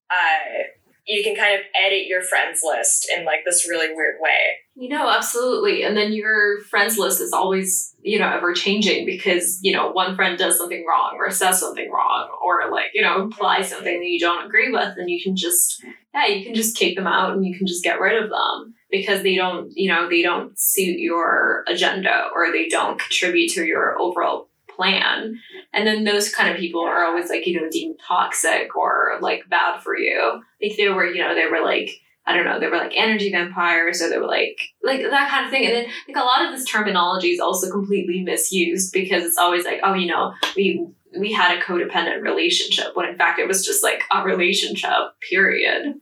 uh 0.09 0.63
you 1.07 1.23
can 1.23 1.35
kind 1.35 1.55
of 1.55 1.61
edit 1.81 2.05
your 2.07 2.21
friends 2.21 2.59
list 2.63 3.09
in 3.15 3.23
like 3.23 3.39
this 3.45 3.67
really 3.67 3.87
weird 3.93 4.17
way. 4.19 4.57
You 4.75 4.89
know, 4.89 5.09
absolutely. 5.09 5.83
And 5.83 5.95
then 5.95 6.11
your 6.11 6.61
friends 6.69 6.97
list 6.97 7.21
is 7.21 7.33
always, 7.33 7.95
you 8.01 8.19
know, 8.19 8.29
ever 8.29 8.53
changing 8.53 9.05
because, 9.05 9.59
you 9.61 9.73
know, 9.73 9.89
one 9.91 10.15
friend 10.15 10.37
does 10.37 10.57
something 10.57 10.85
wrong 10.87 11.15
or 11.17 11.31
says 11.31 11.59
something 11.59 11.89
wrong 11.89 12.29
or 12.45 12.69
like, 12.71 12.91
you 12.93 13.01
know, 13.01 13.21
implies 13.21 13.69
something 13.69 13.99
that 13.99 14.05
you 14.05 14.19
don't 14.19 14.45
agree 14.45 14.71
with 14.71 14.97
and 14.97 15.09
you 15.09 15.21
can 15.23 15.35
just 15.35 15.83
yeah, 16.13 16.27
you 16.27 16.43
can 16.43 16.55
just 16.55 16.75
kick 16.75 16.95
them 16.95 17.07
out 17.07 17.33
and 17.33 17.45
you 17.45 17.57
can 17.57 17.67
just 17.67 17.83
get 17.83 17.99
rid 17.99 18.21
of 18.21 18.29
them 18.29 18.73
because 18.89 19.23
they 19.23 19.35
don't, 19.35 19.71
you 19.75 19.89
know, 19.89 20.09
they 20.09 20.21
don't 20.21 20.57
suit 20.57 20.99
your 20.99 21.63
agenda 21.67 22.27
or 22.33 22.51
they 22.51 22.67
don't 22.67 22.99
contribute 22.99 23.49
to 23.51 23.65
your 23.65 23.99
overall 23.99 24.46
plan. 24.77 25.37
And 25.73 25.85
then 25.85 26.05
those 26.05 26.33
kind 26.33 26.49
of 26.49 26.57
people 26.57 26.81
are 26.81 27.03
always 27.03 27.29
like, 27.29 27.45
you 27.45 27.59
know, 27.59 27.69
deemed 27.69 27.99
toxic 28.07 28.75
or 28.75 29.17
like 29.21 29.49
bad 29.49 29.81
for 29.81 29.97
you. 29.97 30.41
Like 30.61 30.77
they 30.77 30.87
were, 30.89 31.05
you 31.05 31.21
know, 31.21 31.35
they 31.35 31.47
were 31.47 31.63
like, 31.65 31.89
I 32.25 32.35
don't 32.35 32.45
know, 32.45 32.59
they 32.59 32.67
were 32.67 32.77
like 32.77 32.93
energy 32.95 33.31
vampires 33.31 34.01
or 34.01 34.09
they 34.09 34.17
were 34.17 34.27
like 34.27 34.59
like 34.83 35.01
that 35.01 35.29
kind 35.29 35.45
of 35.45 35.51
thing. 35.51 35.65
And 35.65 35.75
then 35.75 35.85
like 36.07 36.17
a 36.17 36.25
lot 36.25 36.45
of 36.45 36.51
this 36.51 36.69
terminology 36.69 37.29
is 37.29 37.39
also 37.39 37.71
completely 37.71 38.21
misused 38.21 38.93
because 38.93 39.23
it's 39.23 39.37
always 39.37 39.65
like, 39.65 39.79
oh, 39.83 39.93
you 39.93 40.07
know, 40.07 40.33
we 40.55 40.87
we 41.17 41.31
had 41.31 41.57
a 41.57 41.61
codependent 41.61 42.21
relationship 42.21 42.95
when 42.95 43.09
in 43.09 43.17
fact 43.17 43.39
it 43.39 43.47
was 43.47 43.65
just 43.65 43.81
like 43.83 44.03
a 44.11 44.23
relationship, 44.23 44.91
period. 45.29 45.95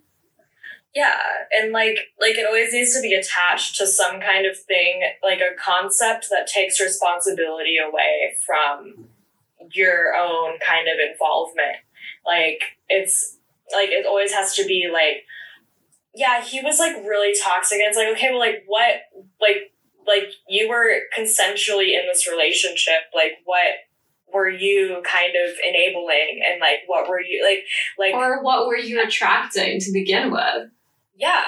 Yeah, 0.95 1.19
and 1.51 1.73
like 1.73 1.97
like 2.21 2.37
it 2.37 2.47
always 2.47 2.71
needs 2.71 2.95
to 2.95 3.01
be 3.01 3.13
attached 3.13 3.75
to 3.77 3.85
some 3.85 4.21
kind 4.21 4.45
of 4.45 4.57
thing, 4.57 5.01
like 5.21 5.41
a 5.41 5.53
concept 5.61 6.27
that 6.29 6.47
takes 6.47 6.79
responsibility 6.79 7.77
away 7.77 8.37
from 8.45 9.09
your 9.73 10.15
own 10.15 10.57
kind 10.65 10.87
of 10.87 11.11
involvement. 11.11 11.77
Like 12.25 12.61
it's 12.87 13.37
like 13.73 13.89
it 13.89 14.05
always 14.05 14.31
has 14.31 14.55
to 14.55 14.65
be 14.65 14.89
like 14.91 15.25
yeah, 16.15 16.41
he 16.41 16.61
was 16.61 16.79
like 16.79 16.95
really 17.05 17.37
toxic. 17.43 17.79
And 17.79 17.89
it's 17.89 17.97
like, 17.97 18.07
okay, 18.15 18.29
well 18.29 18.39
like 18.39 18.63
what 18.65 19.01
like 19.41 19.73
like 20.07 20.29
you 20.47 20.69
were 20.69 21.01
consensually 21.17 21.99
in 21.99 22.07
this 22.07 22.25
relationship, 22.25 23.11
like 23.13 23.33
what 23.43 23.83
were 24.33 24.49
you 24.49 25.01
kind 25.03 25.33
of 25.35 25.55
enabling 25.67 26.41
and 26.45 26.59
like 26.59 26.79
what 26.87 27.09
were 27.09 27.21
you 27.21 27.43
like 27.43 27.65
like 27.97 28.13
or 28.13 28.43
what 28.43 28.67
were 28.67 28.77
you 28.77 29.01
attracting 29.01 29.79
to 29.79 29.91
begin 29.93 30.31
with 30.31 30.69
yeah. 31.15 31.43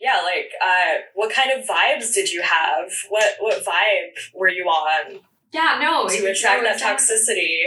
Yeah 0.00 0.20
like 0.22 0.50
uh 0.62 1.00
what 1.14 1.32
kind 1.32 1.50
of 1.50 1.66
vibes 1.66 2.12
did 2.12 2.30
you 2.30 2.42
have? 2.42 2.90
What 3.08 3.36
what 3.40 3.64
vibe 3.64 4.34
were 4.34 4.48
you 4.48 4.64
on 4.64 5.20
yeah 5.52 5.78
no 5.80 6.08
to 6.08 6.26
attract 6.26 6.62
that 6.64 6.80
toxicity? 6.80 7.58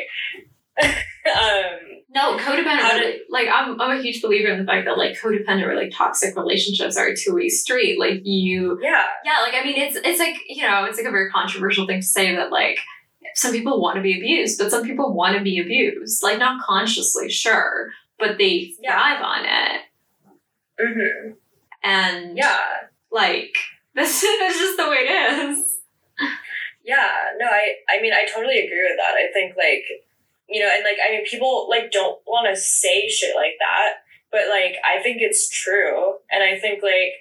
Um 1.28 1.98
no 2.16 2.38
codependent 2.38 3.00
did, 3.00 3.20
like 3.30 3.48
I'm, 3.54 3.80
I'm 3.82 4.00
a 4.00 4.02
huge 4.02 4.22
believer 4.22 4.48
in 4.48 4.60
the 4.60 4.66
fact 4.66 4.86
that 4.86 4.98
like 4.98 5.20
codependent 5.20 5.68
or 5.68 5.76
like 5.76 5.92
toxic 5.94 6.38
relationships 6.38 6.96
are 6.96 7.08
a 7.08 7.16
two-way 7.16 7.50
street. 7.50 8.00
Like 8.00 8.22
you 8.24 8.80
yeah. 8.82 9.04
Yeah 9.26 9.40
like 9.42 9.54
i 9.54 9.64
mean 9.64 9.78
it's 9.78 9.98
it's 9.98 10.20
like 10.20 10.38
you 10.48 10.66
know 10.66 10.86
it's 10.86 10.98
like 10.98 11.08
a 11.08 11.12
very 11.12 11.30
controversial 11.30 11.86
thing 11.86 12.00
to 12.00 12.06
say 12.06 12.36
that 12.36 12.52
like 12.52 12.80
some 13.36 13.52
people 13.52 13.82
want 13.82 13.98
to 13.98 14.02
be 14.02 14.18
abused 14.18 14.58
but 14.58 14.72
some 14.72 14.84
people 14.84 15.14
want 15.14 15.38
to 15.38 15.44
be 15.44 15.60
abused. 15.60 16.24
Like 16.24 16.40
not 16.40 16.62
consciously 16.66 17.30
sure 17.30 17.90
but 18.20 18.38
they 18.38 18.74
thrive 18.84 19.20
yeah. 19.20 19.24
on 19.24 19.46
it 19.46 19.82
Mm-hmm. 20.80 21.32
And 21.84 22.38
yeah, 22.38 22.60
like 23.12 23.56
this, 23.96 24.24
is 24.24 24.58
just 24.58 24.78
the 24.78 24.90
way 24.90 24.98
it 24.98 25.50
is. 25.50 25.78
Yeah, 26.84 27.12
no, 27.38 27.46
I 27.46 27.76
I 27.90 28.02
mean 28.02 28.14
I 28.14 28.26
totally 28.26 28.60
agree 28.60 28.84
with 28.84 28.98
that. 28.98 29.16
I 29.16 29.32
think 29.34 29.56
like 29.58 29.86
you 30.50 30.62
know, 30.62 30.70
and 30.74 30.84
like 30.84 30.98
I 31.06 31.12
mean 31.12 31.26
people 31.26 31.68
like 31.70 31.92
don't 31.92 32.20
want 32.26 32.48
to 32.54 32.60
say 32.60 33.10
shit 33.10 33.36
like 33.36 33.58
that, 33.60 34.04
but 34.32 34.48
like 34.50 34.76
I 34.88 35.02
think 35.02 35.18
it's 35.22 35.50
true, 35.50 36.16
and 36.32 36.44
I 36.44 36.58
think 36.60 36.82
like 36.84 37.14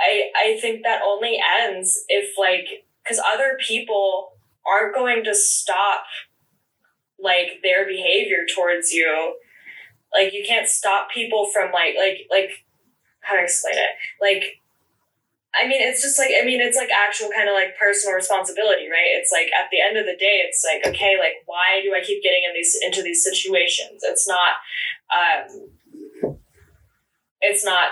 I 0.00 0.30
I 0.36 0.58
think 0.60 0.84
that 0.84 1.02
only 1.04 1.38
ends 1.60 2.04
if 2.08 2.38
like 2.38 2.84
because 3.02 3.20
other 3.34 3.58
people 3.66 4.32
aren't 4.66 4.94
going 4.94 5.24
to 5.24 5.34
stop 5.34 6.04
like 7.18 7.60
their 7.62 7.86
behavior 7.86 8.46
towards 8.54 8.92
you 8.92 9.34
like 10.12 10.32
you 10.32 10.44
can't 10.46 10.68
stop 10.68 11.10
people 11.10 11.46
from 11.52 11.72
like 11.72 11.94
like 11.98 12.26
like 12.30 12.50
how 13.20 13.34
to 13.34 13.42
explain 13.42 13.74
it? 13.74 13.90
Like 14.20 14.60
I 15.54 15.66
mean, 15.66 15.80
it's 15.80 16.02
just 16.02 16.18
like 16.18 16.30
I 16.40 16.44
mean, 16.44 16.60
it's 16.60 16.76
like 16.76 16.90
actual 16.90 17.30
kind 17.34 17.48
of 17.48 17.54
like 17.54 17.76
personal 17.78 18.14
responsibility, 18.14 18.88
right? 18.88 19.16
It's 19.16 19.32
like 19.32 19.50
at 19.58 19.70
the 19.70 19.80
end 19.80 19.96
of 19.96 20.06
the 20.06 20.16
day, 20.18 20.44
it's 20.46 20.64
like 20.64 20.86
okay, 20.86 21.16
like 21.18 21.42
why 21.46 21.80
do 21.82 21.94
I 21.94 22.04
keep 22.04 22.22
getting 22.22 22.42
in 22.46 22.54
these 22.54 22.78
into 22.84 23.02
these 23.02 23.24
situations? 23.24 24.02
It's 24.02 24.28
not, 24.28 24.52
um, 25.10 26.36
it's 27.40 27.64
not 27.64 27.90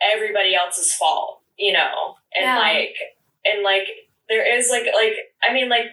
everybody 0.00 0.54
else's 0.54 0.94
fault, 0.94 1.42
you 1.58 1.72
know, 1.72 2.16
and 2.34 2.44
yeah. 2.44 2.58
like 2.58 2.96
and 3.44 3.62
like 3.62 3.86
there 4.28 4.56
is 4.56 4.70
like 4.70 4.86
like 4.94 5.14
I 5.42 5.52
mean 5.52 5.68
like 5.68 5.86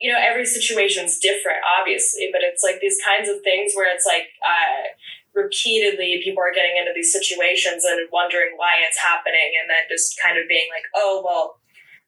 you 0.00 0.10
know, 0.10 0.18
every 0.18 0.46
situation's 0.46 1.18
different, 1.18 1.58
obviously, 1.78 2.30
but 2.32 2.40
it's 2.42 2.64
like 2.64 2.80
these 2.80 2.98
kinds 3.04 3.28
of 3.28 3.42
things 3.42 3.72
where 3.74 3.94
it's 3.94 4.06
like 4.06 4.32
uh, 4.40 4.88
repeatedly 5.34 6.20
people 6.24 6.42
are 6.42 6.54
getting 6.54 6.76
into 6.78 6.92
these 6.94 7.12
situations 7.12 7.84
and 7.84 8.08
wondering 8.10 8.56
why 8.56 8.80
it's 8.86 8.98
happening, 8.98 9.52
and 9.60 9.68
then 9.68 9.84
just 9.90 10.18
kind 10.22 10.38
of 10.38 10.48
being 10.48 10.68
like, 10.74 10.84
oh, 10.96 11.22
well, 11.24 11.60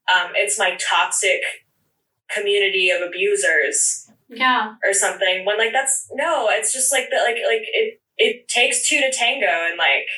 um, 0.09 0.33
it's 0.35 0.59
my 0.59 0.77
toxic 0.81 1.43
community 2.35 2.91
of 2.91 3.03
abusers. 3.03 4.09
Yeah. 4.29 4.77
Or 4.83 4.95
something. 4.95 5.45
When 5.45 5.59
like 5.59 5.73
that's 5.73 6.09
no, 6.15 6.49
it's 6.51 6.73
just 6.73 6.91
like 6.91 7.11
that 7.11 7.25
like 7.25 7.37
like 7.47 7.69
it 7.69 8.01
it 8.17 8.49
takes 8.49 8.89
two 8.89 8.99
to 8.99 9.13
tango 9.13 9.47
and 9.47 9.77
like 9.77 10.09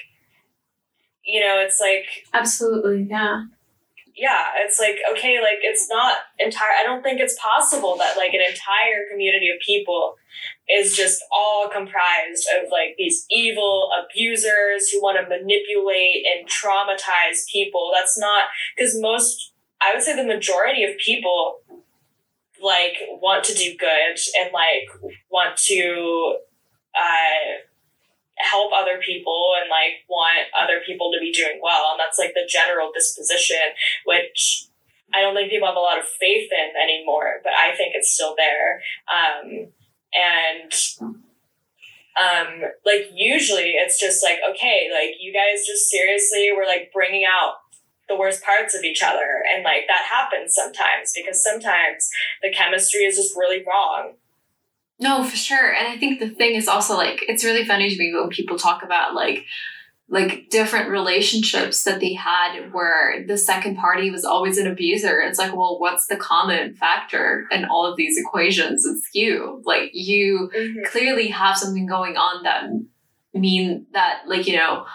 you 1.24 1.40
know, 1.40 1.58
it's 1.58 1.80
like 1.80 2.06
Absolutely, 2.32 3.08
yeah 3.10 3.46
yeah, 4.16 4.44
it's 4.58 4.78
like, 4.78 4.98
okay, 5.10 5.40
like 5.40 5.58
it's 5.62 5.88
not 5.88 6.18
entire, 6.38 6.70
I 6.80 6.84
don't 6.84 7.02
think 7.02 7.20
it's 7.20 7.36
possible 7.40 7.96
that 7.98 8.16
like 8.16 8.32
an 8.32 8.40
entire 8.40 9.10
community 9.10 9.48
of 9.48 9.56
people 9.66 10.14
is 10.68 10.96
just 10.96 11.22
all 11.32 11.68
comprised 11.68 12.46
of 12.56 12.70
like 12.70 12.94
these 12.96 13.26
evil 13.30 13.90
abusers 14.04 14.88
who 14.88 15.02
want 15.02 15.18
to 15.18 15.28
manipulate 15.28 16.24
and 16.26 16.48
traumatize 16.48 17.50
people. 17.52 17.90
That's 17.92 18.16
not, 18.16 18.44
because 18.76 19.00
most, 19.00 19.52
I 19.82 19.92
would 19.92 20.02
say 20.02 20.14
the 20.14 20.24
majority 20.24 20.84
of 20.84 20.96
people 20.98 21.58
like 22.62 22.94
want 23.20 23.44
to 23.44 23.54
do 23.54 23.76
good 23.76 24.18
and 24.40 24.52
like 24.52 25.12
want 25.30 25.56
to, 25.66 26.36
uh, 26.96 27.66
help 28.36 28.72
other 28.74 28.98
people 29.04 29.52
and 29.60 29.70
like 29.70 30.02
want 30.08 30.48
other 30.58 30.80
people 30.86 31.12
to 31.12 31.20
be 31.20 31.32
doing 31.32 31.60
well. 31.62 31.92
And 31.92 32.00
that's 32.00 32.18
like 32.18 32.34
the 32.34 32.48
general 32.48 32.90
disposition 32.92 33.74
which 34.04 34.68
i 35.12 35.20
don't 35.20 35.34
think 35.34 35.50
people 35.50 35.68
have 35.68 35.76
a 35.76 35.80
lot 35.80 35.98
of 35.98 36.04
faith 36.04 36.50
in 36.50 36.70
anymore 36.82 37.40
but 37.44 37.52
i 37.52 37.74
think 37.76 37.94
it's 37.94 38.12
still 38.12 38.34
there. 38.36 38.80
Um, 39.06 39.68
and 40.14 40.72
um, 42.14 42.70
like 42.86 43.10
usually 43.12 43.74
it's 43.74 43.98
just 43.98 44.22
like 44.22 44.38
okay 44.50 44.88
like 44.92 45.16
you 45.20 45.32
guys 45.32 45.66
just 45.66 45.90
seriously 45.90 46.50
were 46.56 46.66
like 46.66 46.90
bringing 46.92 47.24
out 47.24 47.54
the 48.08 48.16
worst 48.16 48.44
parts 48.44 48.76
of 48.76 48.84
each 48.84 49.02
other. 49.02 49.42
And 49.52 49.64
like 49.64 49.84
that 49.88 50.02
happens 50.12 50.54
sometimes 50.54 51.12
because 51.14 51.42
sometimes 51.42 52.08
the 52.42 52.52
chemistry 52.52 53.00
is 53.00 53.16
just 53.16 53.36
really 53.36 53.64
wrong 53.66 54.14
no, 55.00 55.24
for 55.24 55.36
sure. 55.36 55.72
And 55.74 55.88
I 55.88 55.96
think 55.98 56.20
the 56.20 56.30
thing 56.30 56.54
is 56.54 56.68
also 56.68 56.96
like, 56.96 57.24
it's 57.28 57.44
really 57.44 57.64
funny 57.64 57.88
to 57.90 57.96
me 57.98 58.12
when 58.14 58.28
people 58.28 58.58
talk 58.58 58.82
about 58.82 59.14
like, 59.14 59.44
like 60.08 60.50
different 60.50 60.90
relationships 60.90 61.82
that 61.84 61.98
they 61.98 62.12
had 62.12 62.72
where 62.72 63.24
the 63.26 63.38
second 63.38 63.76
party 63.76 64.10
was 64.10 64.24
always 64.24 64.58
an 64.58 64.66
abuser. 64.66 65.20
It's 65.20 65.38
like, 65.38 65.56
well, 65.56 65.80
what's 65.80 66.06
the 66.06 66.16
common 66.16 66.74
factor 66.74 67.46
in 67.50 67.64
all 67.64 67.86
of 67.86 67.96
these 67.96 68.18
equations? 68.18 68.84
It's 68.84 69.08
you. 69.14 69.62
Like 69.64 69.90
you 69.94 70.50
Mhm. 70.54 70.84
clearly 70.84 71.28
have 71.28 71.56
something 71.56 71.86
going 71.86 72.16
on 72.16 72.42
that 72.44 72.64
mean 73.32 73.86
that 73.92 74.22
like, 74.26 74.46
you 74.46 74.56
know, 74.56 74.86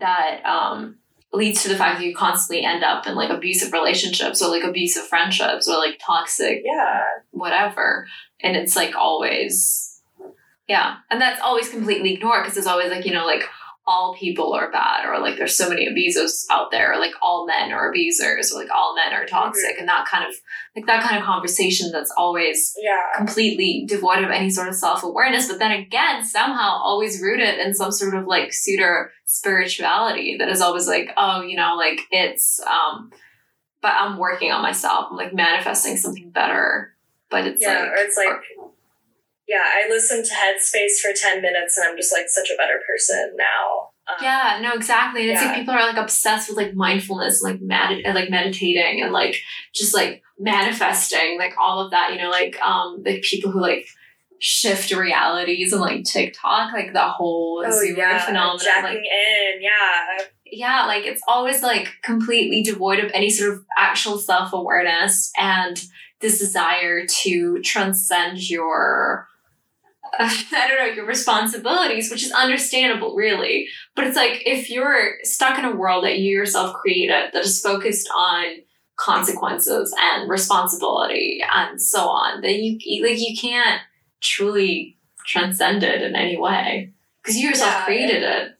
that 0.00 0.44
um 0.44 0.96
leads 1.32 1.62
to 1.62 1.68
the 1.68 1.76
fact 1.76 1.98
that 1.98 2.04
you 2.04 2.14
constantly 2.14 2.64
end 2.64 2.82
up 2.82 3.06
in 3.06 3.14
like 3.14 3.30
abusive 3.30 3.72
relationships 3.72 4.42
or 4.42 4.48
like 4.48 4.64
abusive 4.64 5.06
friendships 5.06 5.68
or 5.68 5.76
like 5.78 6.00
toxic 6.04 6.62
Yeah. 6.64 7.02
whatever. 7.30 8.08
And 8.42 8.56
it's 8.56 8.74
like 8.74 8.96
always, 8.96 10.02
yeah. 10.68 10.96
And 11.10 11.20
that's 11.20 11.40
always 11.40 11.68
completely 11.68 12.14
ignored 12.14 12.42
because 12.42 12.56
it's 12.58 12.66
always 12.66 12.90
like, 12.90 13.06
you 13.06 13.12
know, 13.12 13.26
like 13.26 13.44
all 13.90 14.14
people 14.14 14.52
are 14.52 14.70
bad 14.70 15.04
or 15.04 15.18
like 15.18 15.36
there's 15.36 15.56
so 15.56 15.68
many 15.68 15.84
abusers 15.84 16.46
out 16.48 16.70
there 16.70 16.92
or 16.92 17.00
like 17.00 17.10
all 17.20 17.44
men 17.44 17.72
are 17.72 17.90
abusers 17.90 18.52
or 18.52 18.60
like 18.60 18.70
all 18.70 18.94
men 18.94 19.12
are 19.12 19.26
toxic 19.26 19.76
and 19.80 19.88
that 19.88 20.06
kind 20.06 20.24
of 20.24 20.32
like 20.76 20.86
that 20.86 21.02
kind 21.02 21.18
of 21.18 21.24
conversation 21.24 21.90
that's 21.90 22.12
always 22.16 22.72
Yeah. 22.80 23.00
completely 23.16 23.84
devoid 23.88 24.22
of 24.22 24.30
any 24.30 24.48
sort 24.48 24.68
of 24.68 24.76
self-awareness 24.76 25.48
but 25.48 25.58
then 25.58 25.72
again 25.72 26.22
somehow 26.24 26.78
always 26.80 27.20
rooted 27.20 27.58
in 27.58 27.74
some 27.74 27.90
sort 27.90 28.14
of 28.14 28.28
like 28.28 28.52
pseudo 28.52 29.08
spirituality 29.24 30.36
that 30.38 30.48
is 30.48 30.60
always 30.60 30.86
like 30.86 31.10
oh 31.16 31.42
you 31.42 31.56
know 31.56 31.74
like 31.76 32.02
it's 32.12 32.60
um 32.60 33.10
but 33.82 33.92
i'm 33.98 34.18
working 34.18 34.52
on 34.52 34.62
myself 34.62 35.06
i'm 35.10 35.16
like 35.16 35.34
manifesting 35.34 35.96
something 35.96 36.30
better 36.30 36.94
but 37.28 37.44
it's 37.44 37.60
yeah. 37.60 37.80
like 37.80 37.88
or 37.88 37.94
it's 37.96 38.16
like, 38.16 38.70
yeah, 39.50 39.64
I 39.66 39.88
listened 39.88 40.24
to 40.26 40.32
Headspace 40.32 41.00
for 41.02 41.12
10 41.14 41.42
minutes 41.42 41.76
and 41.76 41.88
I'm 41.88 41.96
just 41.96 42.12
like 42.12 42.28
such 42.28 42.48
a 42.50 42.56
better 42.56 42.78
person 42.88 43.34
now. 43.36 43.88
Um, 44.08 44.16
yeah 44.22 44.58
no 44.60 44.72
exactly 44.72 45.22
and 45.22 45.30
it's 45.30 45.42
like 45.44 45.54
people 45.56 45.72
are 45.74 45.86
like 45.86 45.96
obsessed 45.96 46.48
with 46.48 46.56
like 46.56 46.74
mindfulness 46.74 47.42
like 47.44 47.60
med- 47.60 48.00
and, 48.04 48.14
like 48.14 48.28
meditating 48.28 49.02
and 49.02 49.12
like 49.12 49.36
just 49.72 49.94
like 49.94 50.22
manifesting 50.36 51.38
like 51.38 51.52
all 51.60 51.80
of 51.84 51.92
that 51.92 52.12
you 52.12 52.18
know 52.20 52.30
like 52.30 52.60
um 52.60 53.02
like 53.04 53.22
people 53.22 53.52
who 53.52 53.60
like 53.60 53.86
shift 54.40 54.90
realities 54.90 55.72
and 55.72 55.80
like 55.80 56.02
tiktok 56.02 56.72
like 56.72 56.92
the 56.92 57.08
whole 57.08 57.62
Oh, 57.64 57.82
yeah. 57.82 58.24
phenomenon 58.24 58.58
Jacking 58.58 58.82
like 58.84 58.96
in. 58.96 59.60
Yeah. 59.62 60.24
yeah, 60.46 60.86
like 60.86 61.04
it's 61.04 61.22
always 61.28 61.62
like 61.62 61.88
completely 62.02 62.62
devoid 62.62 62.98
of 62.98 63.10
any 63.14 63.30
sort 63.30 63.52
of 63.52 63.64
actual 63.78 64.18
self 64.18 64.52
awareness 64.52 65.30
and 65.38 65.80
this 66.20 66.38
desire 66.38 67.06
to 67.06 67.60
transcend 67.62 68.48
your, 68.50 69.26
I 70.18 70.66
don't 70.68 70.78
know, 70.78 70.94
your 70.94 71.06
responsibilities, 71.06 72.10
which 72.10 72.24
is 72.24 72.32
understandable, 72.32 73.14
really. 73.14 73.68
But 73.94 74.06
it's 74.06 74.16
like 74.16 74.42
if 74.46 74.70
you're 74.70 75.14
stuck 75.22 75.58
in 75.58 75.64
a 75.64 75.74
world 75.74 76.04
that 76.04 76.18
you 76.18 76.36
yourself 76.36 76.74
created 76.74 77.30
that 77.32 77.44
is 77.44 77.60
focused 77.60 78.08
on 78.14 78.44
consequences 78.96 79.94
and 79.98 80.28
responsibility 80.28 81.42
and 81.54 81.80
so 81.80 82.08
on, 82.08 82.40
then 82.42 82.60
you 82.60 83.02
like 83.04 83.18
you 83.18 83.36
can't 83.36 83.80
truly 84.20 84.98
transcend 85.24 85.82
it 85.82 86.02
in 86.02 86.14
any 86.16 86.36
way 86.36 86.92
because 87.22 87.36
you 87.36 87.48
yourself 87.48 87.72
Yeah, 87.72 87.84
created 87.84 88.22
it. 88.22 88.58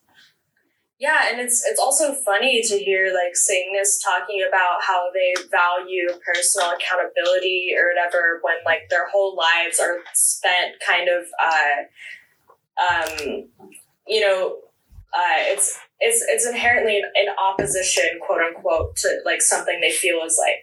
Yeah, 1.01 1.29
and 1.31 1.41
it's 1.41 1.65
it's 1.65 1.81
also 1.81 2.13
funny 2.13 2.61
to 2.61 2.79
hear 2.79 3.07
like 3.07 3.35
Satanists 3.35 4.05
talking 4.05 4.45
about 4.47 4.83
how 4.87 5.09
they 5.15 5.35
value 5.51 6.07
personal 6.23 6.73
accountability 6.73 7.71
or 7.75 7.89
whatever 7.89 8.39
when 8.43 8.57
like 8.67 8.91
their 8.91 9.09
whole 9.09 9.35
lives 9.35 9.81
are 9.81 9.97
spent 10.13 10.75
kind 10.87 11.09
of 11.09 11.25
uh 11.43 12.85
um 12.85 13.49
you 14.07 14.21
know 14.21 14.59
uh 15.15 15.41
it's 15.49 15.79
it's 16.01 16.23
it's 16.29 16.47
inherently 16.47 16.99
in, 16.99 17.05
in 17.17 17.29
opposition 17.43 18.21
quote 18.27 18.43
unquote 18.43 18.95
to 18.97 19.21
like 19.25 19.41
something 19.41 19.81
they 19.81 19.93
feel 19.93 20.21
is 20.27 20.39
like 20.39 20.63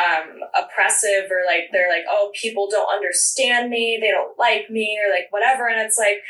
um 0.00 0.38
oppressive 0.58 1.30
or 1.30 1.44
like 1.46 1.64
they're 1.72 1.90
like 1.90 2.04
oh 2.08 2.30
people 2.40 2.68
don't 2.70 2.94
understand 2.94 3.68
me. 3.68 3.98
They 4.00 4.10
don't 4.10 4.38
like 4.38 4.70
me 4.70 4.98
or 5.04 5.12
like 5.12 5.26
whatever. 5.30 5.68
And 5.68 5.80
it's 5.80 5.98
like 5.98 6.22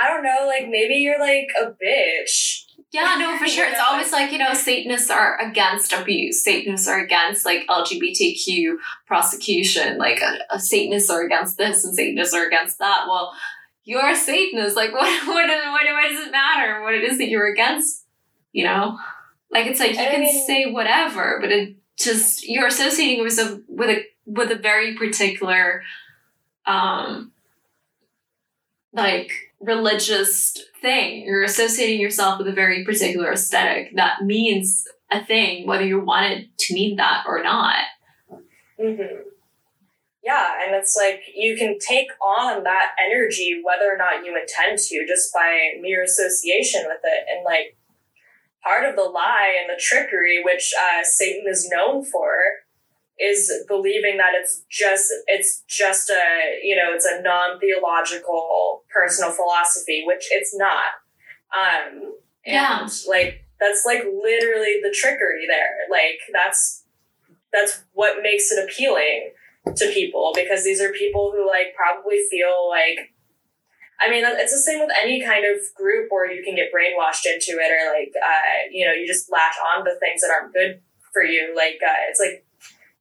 I 0.00 0.08
don't 0.08 0.22
know, 0.22 0.46
like 0.46 0.68
maybe 0.68 0.94
you're 0.94 1.20
like 1.20 1.48
a 1.60 1.66
bitch. 1.66 2.64
Yeah, 2.92 3.16
no, 3.20 3.38
for 3.38 3.46
sure. 3.46 3.68
It's 3.68 3.80
always 3.80 4.10
like, 4.10 4.32
you 4.32 4.38
know, 4.38 4.52
Satanists 4.52 5.10
are 5.10 5.38
against 5.38 5.92
abuse. 5.92 6.42
Satanists 6.42 6.88
are 6.88 6.98
against 6.98 7.44
like 7.46 7.64
LGBTQ 7.68 8.76
prosecution. 9.06 9.96
Like, 9.96 10.20
uh, 10.20 10.38
uh, 10.50 10.58
Satanists 10.58 11.08
are 11.08 11.22
against 11.22 11.56
this 11.56 11.84
and 11.84 11.94
Satanists 11.94 12.34
are 12.34 12.46
against 12.46 12.80
that. 12.80 13.04
Well, 13.06 13.32
you're 13.84 14.08
a 14.08 14.16
Satanist. 14.16 14.74
Like, 14.74 14.92
what, 14.92 15.26
what, 15.28 15.48
what, 15.48 15.84
what 15.92 16.08
does 16.08 16.26
it 16.26 16.32
matter 16.32 16.82
what 16.82 16.94
it 16.94 17.04
is 17.04 17.18
that 17.18 17.28
you're 17.28 17.52
against? 17.52 18.06
You 18.52 18.64
know? 18.64 18.98
Like, 19.52 19.66
it's 19.66 19.78
like 19.78 19.94
you 19.94 20.00
I 20.00 20.06
can 20.06 20.20
mean- 20.20 20.46
say 20.46 20.66
whatever, 20.66 21.38
but 21.40 21.52
it 21.52 21.76
just, 21.96 22.48
you're 22.48 22.66
associating 22.66 23.22
with 23.22 23.38
a, 23.38 23.62
with 23.68 23.90
a, 23.90 24.04
with 24.26 24.50
a 24.50 24.56
very 24.56 24.96
particular, 24.96 25.84
um, 26.66 27.30
like, 28.92 29.30
religious 29.60 30.56
thing. 30.80 31.24
You're 31.24 31.44
associating 31.44 32.00
yourself 32.00 32.38
with 32.38 32.48
a 32.48 32.52
very 32.52 32.84
particular 32.84 33.32
aesthetic 33.32 33.94
that 33.96 34.22
means 34.22 34.86
a 35.10 35.24
thing, 35.24 35.66
whether 35.66 35.84
you 35.84 36.00
want 36.00 36.32
it 36.32 36.58
to 36.58 36.74
mean 36.74 36.96
that 36.96 37.24
or 37.26 37.42
not. 37.42 37.84
Mm-hmm. 38.80 39.28
Yeah, 40.22 40.52
and 40.64 40.74
it's 40.74 40.96
like 40.96 41.22
you 41.34 41.56
can 41.56 41.78
take 41.78 42.08
on 42.22 42.62
that 42.64 42.90
energy 43.04 43.62
whether 43.64 43.92
or 43.92 43.96
not 43.96 44.24
you 44.24 44.38
intend 44.38 44.78
to 44.78 45.06
just 45.06 45.32
by 45.32 45.72
mere 45.80 46.02
association 46.02 46.82
with 46.86 47.00
it. 47.04 47.24
And 47.30 47.44
like 47.44 47.76
part 48.62 48.88
of 48.88 48.96
the 48.96 49.02
lie 49.02 49.56
and 49.58 49.70
the 49.70 49.80
trickery, 49.80 50.42
which 50.44 50.72
uh, 50.78 51.02
Satan 51.02 51.44
is 51.48 51.68
known 51.70 52.04
for, 52.04 52.34
is 53.20 53.52
believing 53.68 54.16
that 54.16 54.32
it's 54.34 54.64
just 54.70 55.12
it's 55.26 55.62
just 55.68 56.10
a 56.10 56.58
you 56.62 56.74
know 56.74 56.92
it's 56.94 57.04
a 57.06 57.20
non-theological 57.22 58.82
personal 58.92 59.30
philosophy 59.30 60.04
which 60.06 60.28
it's 60.30 60.56
not 60.56 60.88
um 61.56 62.14
and 62.46 62.54
Yeah. 62.54 62.88
like 63.08 63.44
that's 63.60 63.84
like 63.84 64.02
literally 64.04 64.80
the 64.82 64.94
trickery 64.98 65.46
there 65.46 65.86
like 65.90 66.18
that's 66.32 66.84
that's 67.52 67.84
what 67.92 68.22
makes 68.22 68.50
it 68.52 68.64
appealing 68.64 69.32
to 69.76 69.92
people 69.92 70.32
because 70.34 70.64
these 70.64 70.80
are 70.80 70.92
people 70.92 71.32
who 71.34 71.46
like 71.46 71.74
probably 71.76 72.20
feel 72.30 72.68
like 72.70 73.12
I 74.02 74.08
mean, 74.10 74.24
it's 74.24 74.50
the 74.52 74.58
same 74.58 74.80
with 74.80 74.88
any 74.98 75.22
kind 75.22 75.44
of 75.44 75.60
group 75.76 76.06
where 76.08 76.32
you 76.32 76.42
can 76.42 76.56
get 76.56 76.72
brainwashed 76.72 77.26
into 77.26 77.60
it, 77.60 77.70
or 77.70 77.92
like, 77.92 78.10
uh, 78.16 78.64
you 78.72 78.86
know, 78.86 78.94
you 78.94 79.06
just 79.06 79.30
latch 79.30 79.56
on 79.60 79.84
to 79.84 79.92
things 80.00 80.22
that 80.22 80.30
aren't 80.30 80.54
good 80.54 80.80
for 81.12 81.22
you. 81.22 81.52
Like, 81.54 81.78
uh, 81.86 82.08
it's 82.08 82.18
like 82.18 82.46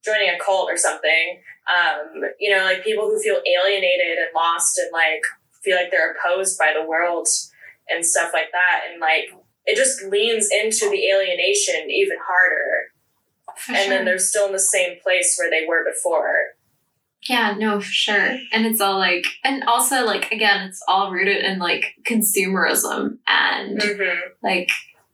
joining 0.04 0.30
a 0.30 0.40
cult 0.44 0.70
or 0.70 0.78
something. 0.78 1.42
Um, 1.70 2.22
you 2.40 2.56
know, 2.56 2.64
like 2.64 2.84
people 2.84 3.06
who 3.06 3.22
feel 3.22 3.42
alienated 3.46 4.18
and 4.18 4.30
lost 4.36 4.78
and 4.80 4.90
like 4.92 5.22
feel 5.64 5.76
like 5.76 5.92
they're 5.92 6.14
opposed 6.14 6.58
by 6.58 6.74
the 6.80 6.88
world 6.88 7.28
and 7.90 8.06
stuff 8.06 8.32
like 8.34 8.52
that. 8.52 8.82
And 8.90 9.00
like, 9.00 9.26
it 9.66 9.76
just 9.76 10.04
leans 10.04 10.50
into 10.52 10.90
the 10.90 11.10
alienation 11.12 11.90
even 11.90 12.18
harder. 12.26 12.92
For 13.58 13.74
and 13.74 13.82
sure. 13.82 13.90
then 13.90 14.06
they're 14.06 14.20
still 14.20 14.48
in 14.48 14.54
the 14.54 14.60
same 14.60 15.00
place 15.02 15.36
where 15.38 15.50
they 15.50 15.66
were 15.68 15.84
before. 15.84 16.34
Yeah, 17.28 17.56
no, 17.58 17.82
for 17.82 17.92
sure. 17.92 18.38
And 18.54 18.66
it's 18.66 18.80
all 18.80 18.98
like, 18.98 19.26
and 19.44 19.64
also 19.66 20.06
like, 20.06 20.32
again, 20.32 20.70
it's 20.70 20.82
all 20.88 21.12
rooted 21.12 21.44
in 21.44 21.60
like 21.60 21.96
consumerism 22.08 23.18
and 23.28 23.78
Mm-hmm. 23.80 24.30
like 24.42 24.70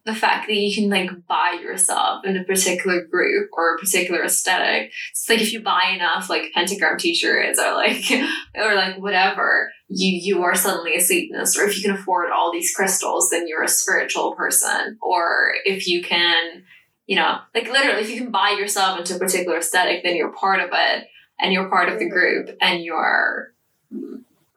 the 0.06 0.14
fact 0.14 0.48
that 0.48 0.56
you 0.56 0.74
can 0.74 0.90
like 0.90 1.10
buy 1.28 1.58
yourself 1.62 2.24
in 2.26 2.38
a 2.38 2.44
particular 2.44 3.04
group 3.06 3.50
or 3.54 3.74
a 3.74 3.80
particular 3.80 4.24
aesthetic. 4.24 4.92
It's 5.12 5.28
like 5.28 5.42
if 5.42 5.52
you 5.52 5.62
buy 5.62 5.94
enough 5.96 6.30
like 6.30 6.54
pentagram 6.54 6.98
t-shirts 7.00 7.60
or 7.60 7.74
like 7.74 8.04
or 8.56 8.76
like 8.76 8.98
whatever, 9.00 9.72
you 9.88 10.16
you 10.16 10.44
are 10.44 10.56
suddenly 10.56 10.96
a 10.96 11.02
Satanist. 11.02 11.58
Or 11.58 11.64
if 11.64 11.76
you 11.76 11.84
can 11.84 12.00
afford 12.00 12.32
all 12.32 12.52
these 12.52 12.74
crystals, 12.74 13.30
then 13.32 13.48
you're 13.48 13.64
a 13.64 13.68
spiritual 13.68 14.36
person. 14.36 15.00
Or 15.02 15.54
if 15.66 15.88
you 15.88 16.04
can, 16.04 16.64
you 17.08 17.16
know, 17.16 17.40
like 17.56 17.68
literally 17.68 18.02
if 18.02 18.10
you 18.12 18.22
can 18.22 18.32
buy 18.32 18.52
yourself 18.52 19.00
into 19.00 19.16
a 19.16 19.20
particular 19.20 19.58
aesthetic, 19.58 20.04
then 20.04 20.16
you're 20.16 20.34
part 20.34 20.60
of 20.60 20.70
it 20.72 21.08
and 21.40 21.52
you're 21.52 21.70
part 21.70 21.90
of 21.90 21.98
the 21.98 22.10
group 22.10 22.50
and 22.62 22.84
you're 22.84 23.55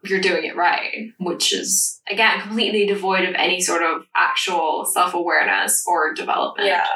you're 0.09 0.21
doing 0.21 0.45
it 0.45 0.57
right, 0.57 1.11
which 1.19 1.53
is 1.53 2.01
again 2.11 2.41
completely 2.41 2.87
devoid 2.87 3.29
of 3.29 3.35
any 3.35 3.61
sort 3.61 3.83
of 3.83 4.03
actual 4.17 4.85
self 4.85 5.15
awareness 5.15 5.85
or 5.87 6.15
development. 6.15 6.69
Yeah. 6.69 6.87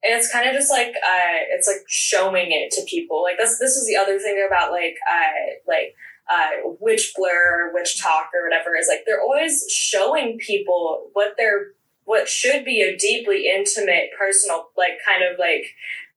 It's 0.00 0.30
kind 0.30 0.48
of 0.48 0.54
just 0.54 0.70
like 0.70 0.88
uh, 0.88 1.38
it's 1.50 1.66
like 1.66 1.82
showing 1.88 2.52
it 2.52 2.70
to 2.72 2.82
people. 2.88 3.22
Like 3.22 3.36
this, 3.36 3.58
this 3.58 3.72
is 3.72 3.86
the 3.86 3.96
other 3.96 4.18
thing 4.18 4.44
about 4.46 4.70
like 4.70 4.94
uh, 5.10 5.54
like 5.66 5.94
uh, 6.30 6.70
witch 6.80 7.12
blur, 7.16 7.72
WitchTok, 7.74 8.26
or 8.32 8.44
whatever. 8.44 8.76
Is 8.76 8.86
like 8.88 9.00
they're 9.06 9.20
always 9.20 9.64
showing 9.68 10.38
people 10.38 11.10
what 11.14 11.34
they're 11.36 11.72
what 12.04 12.28
should 12.28 12.64
be 12.64 12.80
a 12.80 12.96
deeply 12.96 13.48
intimate, 13.48 14.10
personal, 14.18 14.68
like 14.76 14.98
kind 15.04 15.24
of 15.24 15.38
like 15.38 15.66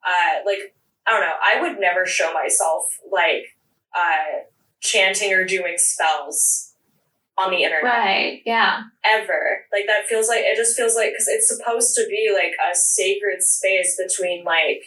uh, 0.05 0.45
like 0.45 0.75
I 1.07 1.11
don't 1.11 1.21
know. 1.21 1.33
I 1.43 1.61
would 1.61 1.79
never 1.79 2.05
show 2.05 2.31
myself 2.33 2.83
like 3.11 3.45
uh, 3.95 4.43
chanting 4.81 5.33
or 5.33 5.45
doing 5.45 5.75
spells 5.77 6.73
on 7.37 7.51
the 7.51 7.63
internet 7.63 7.83
Right. 7.83 8.41
Yeah. 8.45 8.83
ever. 9.05 9.65
Like 9.71 9.85
that 9.87 10.05
feels 10.07 10.27
like 10.27 10.41
it 10.41 10.57
just 10.57 10.75
feels 10.75 10.95
like 10.95 11.11
because 11.11 11.27
it's 11.27 11.47
supposed 11.47 11.95
to 11.95 12.05
be 12.09 12.33
like 12.35 12.53
a 12.59 12.75
sacred 12.75 13.41
space 13.41 13.97
between 13.97 14.43
like 14.43 14.83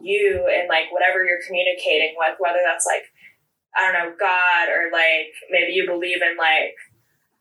you 0.00 0.46
and 0.48 0.68
like 0.68 0.92
whatever 0.92 1.24
you're 1.24 1.42
communicating 1.46 2.14
with, 2.16 2.36
whether 2.38 2.60
that's 2.64 2.86
like 2.86 3.02
I 3.76 3.82
don't 3.90 3.94
know 3.94 4.14
God 4.18 4.68
or 4.68 4.90
like 4.92 5.34
maybe 5.50 5.72
you 5.72 5.86
believe 5.86 6.22
in 6.22 6.36
like 6.36 6.74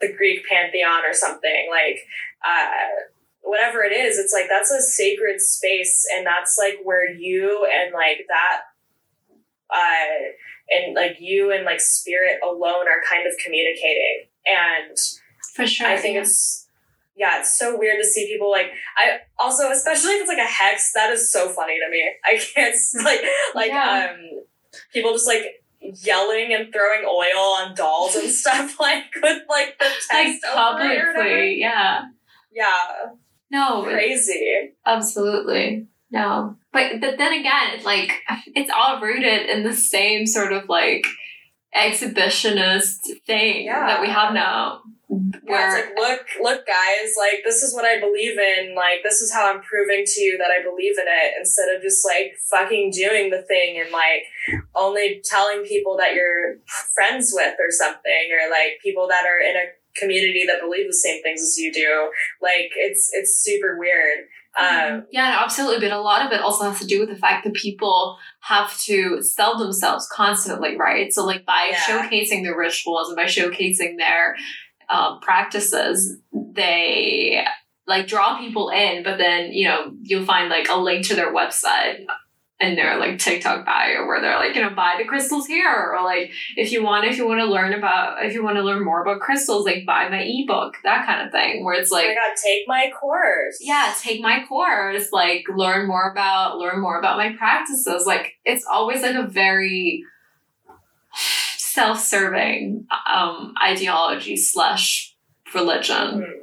the 0.01 0.13
Greek 0.13 0.45
pantheon 0.47 1.01
or 1.05 1.13
something 1.13 1.67
like 1.69 1.99
uh 2.45 3.05
whatever 3.41 3.81
it 3.83 3.91
is 3.93 4.19
it's 4.19 4.33
like 4.33 4.45
that's 4.49 4.69
a 4.71 4.81
sacred 4.81 5.39
space 5.41 6.05
and 6.15 6.25
that's 6.25 6.57
like 6.59 6.77
where 6.83 7.09
you 7.09 7.65
and 7.71 7.93
like 7.93 8.25
that 8.27 8.59
uh 9.73 10.29
and 10.69 10.95
like 10.95 11.17
you 11.19 11.51
and 11.51 11.65
like 11.65 11.79
spirit 11.79 12.39
alone 12.43 12.87
are 12.87 13.01
kind 13.09 13.25
of 13.27 13.33
communicating 13.43 14.25
and 14.45 14.97
For 15.55 15.65
sure. 15.67 15.87
I 15.87 15.97
think 15.97 16.15
yeah. 16.15 16.21
it's 16.21 16.65
yeah, 17.15 17.39
it's 17.39 17.57
so 17.57 17.75
weird 17.77 17.97
to 17.99 18.07
see 18.07 18.27
people 18.27 18.51
like 18.51 18.67
I 18.95 19.19
also 19.39 19.71
especially 19.71 20.11
if 20.11 20.21
it's 20.21 20.29
like 20.29 20.37
a 20.37 20.41
hex, 20.43 20.91
that 20.93 21.11
is 21.11 21.31
so 21.33 21.49
funny 21.49 21.77
to 21.83 21.89
me. 21.89 22.03
I 22.25 22.37
can't 22.37 22.75
like 23.03 23.21
like 23.55 23.67
Yeah. 23.69 24.11
um 24.13 24.43
people 24.93 25.11
just 25.13 25.27
like 25.27 25.43
yelling 25.79 26.53
and 26.53 26.71
throwing 26.73 27.05
oil 27.07 27.39
on 27.59 27.73
dolls 27.75 28.15
and 28.15 28.29
stuff 28.43 28.79
like 28.79 29.05
with 29.21 29.41
like 29.49 29.77
the 29.79 29.89
text 30.09 30.43
over 30.45 30.79
it 30.81 30.97
or 30.97 31.07
whatever. 31.07 31.13
publicly. 31.13 31.59
Yeah. 31.59 32.01
Yeah, 32.51 32.87
No. 33.51 33.83
crazy. 33.83 34.71
Absolutely. 34.85 35.87
No. 36.11 36.55
But 36.71 37.01
but 37.01 37.17
then 37.17 37.33
again, 37.33 37.73
it's 37.73 37.85
like 37.85 38.11
it's 38.55 38.71
all 38.75 39.01
rooted 39.01 39.49
in 39.49 39.63
the 39.63 39.73
same 39.73 40.25
sort 40.25 40.53
of 40.53 40.69
like 40.69 41.05
exhibitionist 41.75 42.99
thing 43.25 43.65
Yeah. 43.65 43.85
that 43.87 44.01
we 44.01 44.07
have 44.09 44.33
now. 44.33 44.81
Yeah, 45.09 45.39
Where 45.43 45.77
it's 45.77 45.87
like 45.87 45.97
look, 45.97 46.27
look, 46.41 46.67
guys, 46.67 47.13
like 47.17 47.41
this 47.45 47.63
is 47.63 47.73
what 47.73 47.85
I 47.85 47.99
believe 47.99 48.37
in. 48.37 48.75
Like 48.75 49.03
this 49.03 49.21
is 49.21 49.33
how 49.33 49.49
I'm 49.53 49.61
proving 49.61 50.03
to 50.05 50.21
you 50.21 50.37
that 50.37 50.51
I 50.51 50.61
believe 50.61 50.97
in 50.99 51.05
it, 51.07 51.33
instead 51.39 51.73
of 51.73 51.81
just 51.81 52.05
like 52.05 52.33
fucking 52.51 52.91
doing 52.91 53.29
the 53.29 53.41
thing 53.43 53.79
and 53.79 53.89
like 53.91 54.23
only 54.75 55.21
telling 55.23 55.63
people 55.63 55.95
that 55.97 56.13
you're 56.13 56.57
friends 56.93 57.31
with 57.33 57.55
or 57.59 57.71
something, 57.71 58.29
or 58.31 58.49
like 58.49 58.79
people 58.83 59.07
that 59.07 59.25
are 59.25 59.39
in 59.39 59.55
a 59.55 59.71
community 59.97 60.43
that 60.45 60.61
believe 60.61 60.87
the 60.87 60.93
same 60.93 61.23
things 61.23 61.41
as 61.41 61.57
you 61.57 61.71
do. 61.71 62.11
Like 62.41 62.71
it's 62.75 63.09
it's 63.13 63.41
super 63.43 63.77
weird. 63.79 64.27
Um, 64.59 65.05
yeah, 65.11 65.39
absolutely. 65.43 65.87
But 65.87 65.95
a 65.95 66.01
lot 66.01 66.25
of 66.25 66.31
it 66.31 66.41
also 66.41 66.65
has 66.69 66.79
to 66.79 66.87
do 66.87 66.99
with 67.01 67.09
the 67.09 67.15
fact 67.15 67.43
that 67.43 67.53
people 67.53 68.17
have 68.41 68.77
to 68.79 69.21
sell 69.21 69.57
themselves 69.57 70.07
constantly, 70.11 70.77
right? 70.77 71.13
So, 71.13 71.25
like 71.25 71.45
by 71.45 71.69
Yeah. 71.71 71.77
showcasing 71.77 72.43
their 72.43 72.57
rituals 72.57 73.09
and 73.09 73.15
by 73.15 73.25
showcasing 73.25 73.97
their 73.97 74.35
um, 74.89 75.19
practices, 75.19 76.17
they 76.33 77.45
like 77.85 78.07
draw 78.07 78.39
people 78.39 78.69
in. 78.69 79.03
But 79.03 79.17
then 79.17 79.51
you 79.51 79.67
know 79.67 79.91
you'll 80.01 80.25
find 80.25 80.49
like 80.49 80.67
a 80.69 80.75
link 80.75 81.05
to 81.07 81.15
their 81.15 81.33
website 81.33 82.05
in 82.59 82.75
their 82.75 82.97
like 82.97 83.19
TikTok 83.19 83.65
bio 83.67 84.07
where 84.07 84.19
they're 84.19 84.37
like, 84.39 84.55
you 84.55 84.61
know, 84.63 84.71
buy 84.71 84.95
the 84.97 85.05
crystals 85.05 85.45
here, 85.45 85.91
or 85.95 86.03
like 86.03 86.31
if 86.55 86.71
you 86.71 86.83
want, 86.83 87.05
if 87.05 87.15
you 87.17 87.27
want 87.27 87.39
to 87.39 87.45
learn 87.45 87.73
about, 87.73 88.25
if 88.25 88.33
you 88.33 88.43
want 88.43 88.55
to 88.57 88.63
learn 88.63 88.83
more 88.83 89.03
about 89.03 89.19
crystals, 89.21 89.63
like 89.65 89.85
buy 89.85 90.09
my 90.09 90.21
ebook, 90.25 90.75
that 90.83 91.05
kind 91.05 91.25
of 91.25 91.31
thing. 91.31 91.63
Where 91.63 91.75
it's 91.79 91.91
oh 91.91 91.95
like 91.95 92.07
my 92.07 92.15
god, 92.15 92.35
take 92.43 92.63
my 92.67 92.89
course. 92.99 93.59
yeah 93.61 93.93
take 94.01 94.21
my 94.21 94.43
course 94.49 95.09
like 95.11 95.43
learn 95.55 95.87
more 95.87 96.09
about 96.11 96.57
learn 96.57 96.79
more 96.81 96.97
about 96.97 97.17
my 97.17 97.33
practices 97.37 98.05
like 98.07 98.33
it's 98.43 98.65
always 98.65 99.03
like 99.03 99.15
a 99.15 99.27
very 99.27 100.03
self-serving 101.57 102.85
um 103.11 103.53
ideology 103.63 104.35
slash 104.35 105.15
religion 105.53 106.21
Mhm. 106.21 106.33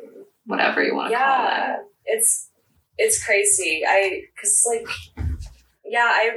whatever 0.46 0.82
you 0.82 0.94
want 0.94 1.10
to 1.10 1.16
call 1.18 1.26
yeah 1.26 1.76
it's 2.04 2.50
it's 2.98 3.24
crazy 3.24 3.82
i 3.86 4.22
because 4.34 4.64
like 4.68 5.23
yeah 5.84 6.08
i 6.10 6.30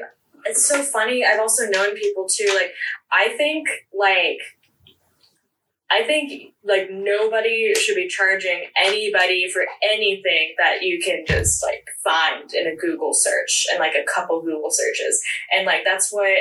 it's 0.45 0.65
so 0.65 0.81
funny. 0.81 1.25
I've 1.25 1.39
also 1.41 1.67
known 1.67 1.95
people 1.95 2.27
too 2.29 2.49
like 2.55 2.71
i 3.11 3.29
think 3.29 3.67
like 3.97 4.39
i 5.89 6.03
think 6.03 6.53
like 6.63 6.89
nobody 6.91 7.73
should 7.75 7.95
be 7.95 8.07
charging 8.07 8.65
anybody 8.81 9.49
for 9.51 9.63
anything 9.83 10.53
that 10.57 10.83
you 10.83 10.99
can 11.03 11.25
just 11.27 11.63
like 11.63 11.87
find 12.03 12.53
in 12.53 12.67
a 12.67 12.75
google 12.75 13.13
search 13.13 13.65
and 13.71 13.79
like 13.79 13.95
a 13.95 14.03
couple 14.03 14.41
google 14.41 14.69
searches. 14.69 15.21
And 15.53 15.65
like 15.65 15.83
that's 15.83 16.11
what 16.11 16.37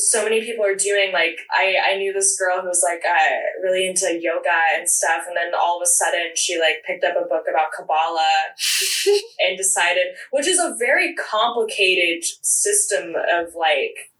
so 0.00 0.24
many 0.24 0.40
people 0.40 0.64
are 0.64 0.74
doing 0.74 1.12
like 1.12 1.38
I, 1.50 1.76
I 1.92 1.96
knew 1.96 2.12
this 2.12 2.38
girl 2.38 2.60
who 2.60 2.68
was 2.68 2.84
like 2.88 3.02
uh, 3.04 3.62
really 3.62 3.86
into 3.86 4.18
yoga 4.20 4.58
and 4.76 4.88
stuff 4.88 5.24
and 5.26 5.36
then 5.36 5.52
all 5.54 5.78
of 5.78 5.82
a 5.82 5.86
sudden 5.86 6.32
she 6.34 6.58
like 6.58 6.82
picked 6.86 7.04
up 7.04 7.16
a 7.16 7.28
book 7.28 7.44
about 7.50 7.72
kabbalah 7.76 8.54
and 9.40 9.56
decided 9.56 10.14
which 10.30 10.46
is 10.46 10.58
a 10.58 10.74
very 10.78 11.14
complicated 11.14 12.24
system 12.42 13.14
of 13.14 13.54
like 13.54 14.10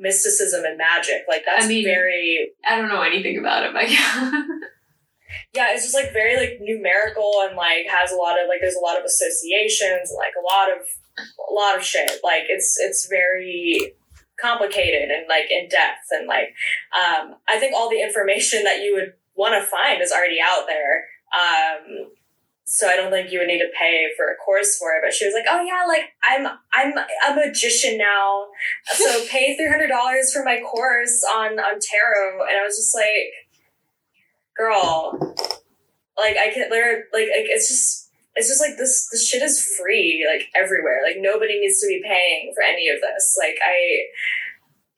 mysticism 0.00 0.64
and 0.64 0.78
magic. 0.78 1.22
Like 1.28 1.42
that's 1.44 1.66
I 1.66 1.68
mean- 1.68 1.84
very 1.84 2.50
i 2.66 2.76
don't 2.76 2.88
know 2.88 3.02
anything 3.02 3.38
about 3.38 3.64
it 3.64 3.72
but 3.72 3.90
yeah. 3.90 4.42
Yeah 5.54 5.72
it's 5.72 5.84
just 5.84 5.94
like 5.94 6.12
very 6.12 6.36
like 6.36 6.58
numerical 6.60 7.42
and 7.44 7.56
like 7.56 7.86
has 7.88 8.12
a 8.12 8.16
lot 8.16 8.40
of 8.40 8.48
like 8.48 8.60
there's 8.60 8.76
a 8.76 8.80
lot 8.80 8.98
of 8.98 9.04
associations 9.04 10.12
like 10.16 10.32
a 10.38 10.42
lot 10.42 10.70
of 10.70 10.86
a 11.18 11.52
lot 11.52 11.76
of 11.76 11.84
shit. 11.84 12.10
Like 12.22 12.44
it's 12.48 12.78
it's 12.80 13.06
very 13.08 13.94
complicated 14.42 15.10
and 15.10 15.26
like 15.28 15.50
in 15.50 15.68
depth 15.68 16.10
and 16.10 16.26
like 16.26 16.54
um 16.92 17.36
i 17.48 17.58
think 17.58 17.74
all 17.74 17.88
the 17.88 18.02
information 18.02 18.64
that 18.64 18.82
you 18.82 18.94
would 18.94 19.12
want 19.34 19.54
to 19.54 19.66
find 19.66 20.02
is 20.02 20.12
already 20.12 20.38
out 20.44 20.66
there. 20.66 21.04
Um 21.32 22.10
so 22.64 22.88
i 22.88 22.96
don't 22.96 23.10
think 23.10 23.32
you 23.32 23.38
would 23.38 23.48
need 23.48 23.58
to 23.58 23.70
pay 23.78 24.08
for 24.16 24.26
a 24.26 24.36
course 24.36 24.78
for 24.78 24.94
it 24.94 25.02
but 25.04 25.12
she 25.12 25.24
was 25.24 25.34
like 25.34 25.46
oh 25.48 25.62
yeah 25.62 25.84
like 25.86 26.12
i'm 26.28 26.46
i'm 26.74 26.92
a 26.96 27.46
magician 27.46 27.96
now. 27.96 28.46
So 28.86 29.24
pay 29.30 29.56
$300 29.56 29.88
for 30.32 30.44
my 30.44 30.60
course 30.60 31.24
on 31.36 31.58
on 31.58 31.78
tarot. 31.80 32.46
And 32.48 32.58
i 32.58 32.64
was 32.64 32.76
just 32.76 32.94
like 32.94 33.32
girl 34.56 35.34
like 36.18 36.36
i 36.36 36.50
can 36.52 36.70
learn 36.70 37.04
like, 37.12 37.28
like 37.28 37.48
it's 37.48 37.68
just 37.68 38.11
it's 38.34 38.48
just 38.48 38.60
like 38.60 38.76
this 38.78 39.08
this 39.10 39.28
shit 39.28 39.42
is 39.42 39.62
free 39.78 40.26
like 40.30 40.48
everywhere. 40.54 41.00
Like 41.04 41.16
nobody 41.18 41.58
needs 41.60 41.80
to 41.80 41.86
be 41.86 42.02
paying 42.04 42.52
for 42.54 42.62
any 42.62 42.88
of 42.88 43.00
this. 43.00 43.36
Like 43.38 43.56
i 43.64 43.98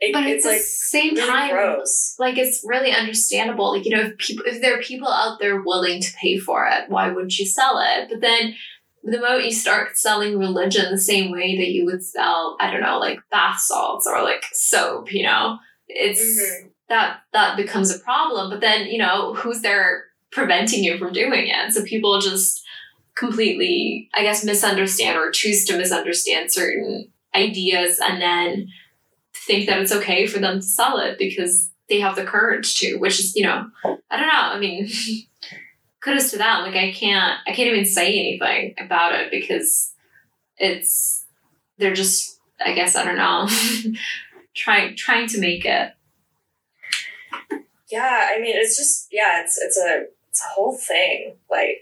it, 0.00 0.12
but 0.12 0.24
at 0.24 0.28
it's 0.30 0.44
the 0.44 0.50
like 0.52 0.60
same 0.60 1.14
really 1.14 1.28
time. 1.28 1.50
gross. 1.50 2.14
Like 2.18 2.36
it's 2.36 2.62
really 2.66 2.90
understandable. 2.92 3.72
Like 3.72 3.84
you 3.86 3.96
know 3.96 4.02
if 4.02 4.18
people 4.18 4.44
if 4.46 4.60
there 4.60 4.78
are 4.78 4.82
people 4.82 5.08
out 5.08 5.38
there 5.40 5.60
willing 5.62 6.00
to 6.00 6.12
pay 6.20 6.38
for 6.38 6.66
it 6.66 6.88
why 6.90 7.08
wouldn't 7.10 7.38
you 7.38 7.46
sell 7.46 7.80
it? 7.84 8.08
But 8.10 8.20
then 8.20 8.54
the 9.06 9.20
moment 9.20 9.44
you 9.44 9.52
start 9.52 9.98
selling 9.98 10.38
religion 10.38 10.86
the 10.90 10.98
same 10.98 11.30
way 11.30 11.58
that 11.58 11.68
you 11.68 11.84
would 11.84 12.02
sell 12.02 12.56
i 12.58 12.70
don't 12.70 12.80
know 12.80 12.98
like 12.98 13.18
bath 13.30 13.60
salts 13.60 14.06
or 14.06 14.22
like 14.22 14.42
soap 14.54 15.12
you 15.12 15.22
know 15.22 15.58
it's 15.88 16.22
Mhm. 16.22 16.70
that 16.88 17.18
that 17.34 17.54
becomes 17.58 17.94
a 17.94 17.98
problem. 17.98 18.48
But 18.48 18.62
then 18.62 18.86
you 18.86 18.96
know 18.96 19.34
who's 19.34 19.60
there 19.60 20.04
preventing 20.32 20.82
you 20.84 20.96
from 20.96 21.12
doing 21.12 21.48
it? 21.48 21.72
So 21.72 21.82
people 21.84 22.18
just 22.18 22.63
completely 23.14 24.08
i 24.14 24.22
guess 24.22 24.44
misunderstand 24.44 25.16
or 25.16 25.30
choose 25.30 25.64
to 25.64 25.76
misunderstand 25.76 26.50
certain 26.50 27.08
ideas 27.34 28.00
and 28.02 28.20
then 28.20 28.68
think 29.34 29.66
that 29.66 29.80
it's 29.80 29.92
okay 29.92 30.26
for 30.26 30.38
them 30.38 30.60
to 30.60 30.66
sell 30.66 30.98
it 30.98 31.18
because 31.18 31.70
they 31.88 32.00
have 32.00 32.16
the 32.16 32.24
courage 32.24 32.76
to 32.76 32.96
which 32.96 33.18
is 33.20 33.36
you 33.36 33.44
know 33.44 33.68
i 33.84 34.16
don't 34.16 34.28
know. 34.28 34.32
I 34.32 34.58
mean 34.58 34.88
kudos 36.00 36.30
to 36.30 36.38
them. 36.38 36.62
Like 36.62 36.74
i 36.74 36.92
can't 36.92 37.38
i 37.46 37.52
can't 37.52 37.70
even 37.70 37.84
say 37.84 38.18
anything 38.18 38.74
about 38.78 39.14
it 39.14 39.30
because 39.30 39.92
it's 40.56 41.24
they're 41.78 41.94
just 41.94 42.38
i 42.64 42.72
guess 42.72 42.96
i 42.96 43.04
don't 43.04 43.16
know 43.16 43.48
trying 44.54 44.96
trying 44.96 45.28
to 45.28 45.40
make 45.40 45.64
it. 45.64 45.92
Yeah 47.90 48.28
i 48.30 48.40
mean 48.40 48.56
it's 48.56 48.76
just 48.76 49.08
yeah 49.12 49.42
it's 49.42 49.58
it's 49.58 49.78
a 49.78 50.06
it's 50.34 50.44
a 50.44 50.48
whole 50.48 50.76
thing. 50.76 51.36
Like 51.48 51.80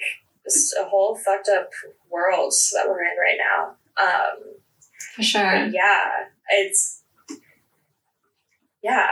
it's 0.54 0.74
a 0.80 0.88
whole 0.88 1.16
fucked 1.16 1.48
up 1.48 1.70
world 2.10 2.52
that 2.74 2.88
we're 2.88 3.02
in 3.02 3.16
right 3.18 3.38
now 3.38 3.74
um 4.02 4.54
for 5.14 5.22
sure 5.22 5.66
yeah, 5.66 6.10
it's 6.50 7.02
yeah. 8.82 9.08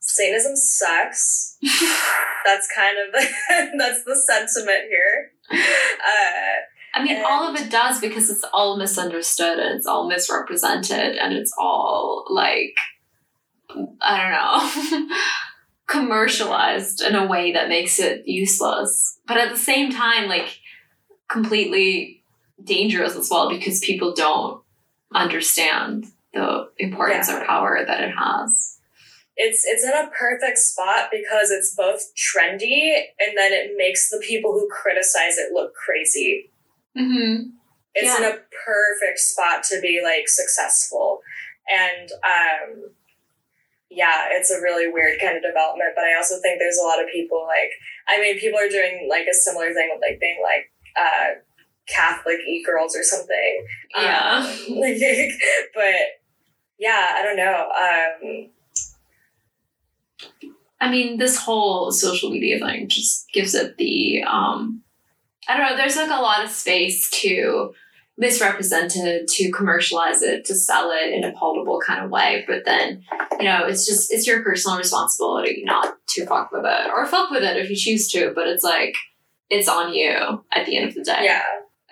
Satanism 0.00 0.56
sucks. 0.56 1.58
that's 2.44 2.68
kind 2.74 2.96
of 2.98 3.12
the 3.12 3.28
that's 3.78 4.04
the 4.04 4.16
sentiment 4.16 4.84
here. 4.88 5.32
Uh, 5.50 6.94
I 6.94 7.02
mean, 7.02 7.22
all 7.24 7.48
of 7.48 7.60
it 7.60 7.70
does 7.70 8.00
because 8.00 8.30
it's 8.30 8.44
all 8.52 8.76
misunderstood 8.76 9.58
and 9.58 9.76
it's 9.76 9.86
all 9.86 10.08
misrepresented 10.08 11.16
and 11.16 11.32
it's 11.32 11.52
all 11.58 12.26
like, 12.28 12.74
I 14.00 14.82
don't 14.90 15.08
know, 15.08 15.16
commercialized 15.86 17.00
in 17.00 17.14
a 17.14 17.26
way 17.26 17.52
that 17.52 17.68
makes 17.68 17.98
it 17.98 18.26
useless. 18.26 19.18
But 19.26 19.38
at 19.38 19.50
the 19.50 19.58
same 19.58 19.90
time, 19.90 20.28
like, 20.28 20.58
completely 21.32 22.22
dangerous 22.62 23.16
as 23.16 23.28
well 23.30 23.48
because 23.48 23.80
people 23.80 24.12
don't 24.14 24.62
understand 25.14 26.06
the 26.32 26.68
importance 26.78 27.28
or 27.28 27.44
power 27.44 27.84
that 27.86 28.00
it 28.00 28.12
has. 28.16 28.78
it's 29.36 29.64
it's 29.64 29.84
in 29.84 29.92
a 29.92 30.10
perfect 30.18 30.58
spot 30.58 31.08
because 31.10 31.50
it's 31.50 31.74
both 31.74 32.12
trendy 32.14 33.02
and 33.18 33.36
then 33.36 33.52
it 33.52 33.72
makes 33.76 34.10
the 34.10 34.22
people 34.26 34.52
who 34.52 34.68
criticize 34.68 35.38
it 35.38 35.52
look 35.52 35.74
crazy. 35.74 36.50
Mm-hmm. 36.96 37.50
It's 37.94 38.18
in 38.18 38.24
a 38.24 38.38
perfect 38.64 39.18
spot 39.18 39.64
to 39.64 39.80
be 39.80 40.00
like 40.02 40.28
successful. 40.28 41.20
And 41.68 42.10
um 42.24 42.90
yeah, 43.90 44.28
it's 44.30 44.50
a 44.50 44.60
really 44.60 44.88
weird 44.90 45.20
kind 45.20 45.36
of 45.36 45.42
development, 45.42 45.92
but 45.94 46.04
I 46.04 46.16
also 46.16 46.40
think 46.40 46.58
there's 46.58 46.78
a 46.78 46.86
lot 46.86 47.02
of 47.02 47.12
people 47.12 47.46
like 47.46 47.72
I 48.08 48.20
mean 48.20 48.38
people 48.38 48.58
are 48.58 48.68
doing 48.68 49.06
like 49.08 49.26
a 49.26 49.34
similar 49.34 49.72
thing 49.74 49.90
with 49.92 50.02
like 50.06 50.20
being 50.20 50.40
like 50.42 50.71
uh 50.96 51.40
Catholic 51.86 52.38
e 52.46 52.62
girls 52.64 52.96
or 52.96 53.02
something. 53.02 53.66
Yeah. 53.96 54.46
Um, 54.46 54.76
like, 54.80 55.00
but 55.74 55.94
yeah, 56.78 57.08
I 57.12 57.22
don't 57.22 57.36
know. 57.36 57.68
Um 57.82 58.50
I 60.80 60.90
mean, 60.90 61.18
this 61.18 61.38
whole 61.38 61.92
social 61.92 62.30
media 62.30 62.58
thing 62.58 62.88
just 62.88 63.30
gives 63.32 63.54
it 63.54 63.76
the 63.76 64.22
um 64.24 64.82
I 65.48 65.56
don't 65.56 65.66
know, 65.66 65.76
there's 65.76 65.96
like 65.96 66.10
a 66.10 66.22
lot 66.22 66.44
of 66.44 66.50
space 66.50 67.10
to 67.22 67.74
misrepresent 68.18 68.94
it, 68.94 69.26
to 69.26 69.50
commercialize 69.50 70.22
it, 70.22 70.44
to 70.44 70.54
sell 70.54 70.90
it 70.92 71.12
in 71.12 71.24
a 71.24 71.32
palatable 71.32 71.80
kind 71.84 72.04
of 72.04 72.10
way. 72.10 72.44
But 72.46 72.64
then, 72.64 73.02
you 73.38 73.44
know, 73.44 73.64
it's 73.66 73.86
just 73.86 74.12
it's 74.12 74.26
your 74.26 74.42
personal 74.42 74.78
responsibility 74.78 75.62
not 75.64 75.96
to 76.10 76.26
fuck 76.26 76.52
with 76.52 76.64
it. 76.64 76.90
Or 76.90 77.06
fuck 77.06 77.30
with 77.30 77.42
it 77.42 77.56
if 77.56 77.70
you 77.70 77.76
choose 77.76 78.08
to, 78.12 78.32
but 78.34 78.46
it's 78.46 78.64
like 78.64 78.94
it's 79.52 79.68
on 79.68 79.92
you 79.92 80.42
at 80.50 80.64
the 80.64 80.76
end 80.78 80.88
of 80.88 80.94
the 80.94 81.04
day. 81.04 81.20
yeah. 81.20 81.42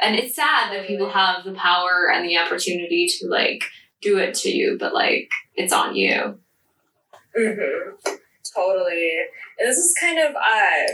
And 0.03 0.17
it's 0.17 0.35
sad 0.35 0.73
that 0.73 0.87
people 0.87 1.11
have 1.11 1.45
the 1.45 1.53
power 1.53 2.11
and 2.13 2.27
the 2.27 2.39
opportunity 2.39 3.07
to 3.19 3.27
like 3.29 3.63
do 4.01 4.17
it 4.17 4.35
to 4.37 4.51
you, 4.51 4.79
but 4.81 4.95
like 4.95 5.29
it's 5.55 5.73
on 5.73 5.95
you. 5.95 6.39
Mm-hmm. 7.39 8.15
Totally. 8.57 9.13
And 9.59 9.69
this 9.69 9.77
is 9.77 9.95
kind 10.01 10.19
of 10.19 10.35
uh 10.35 10.93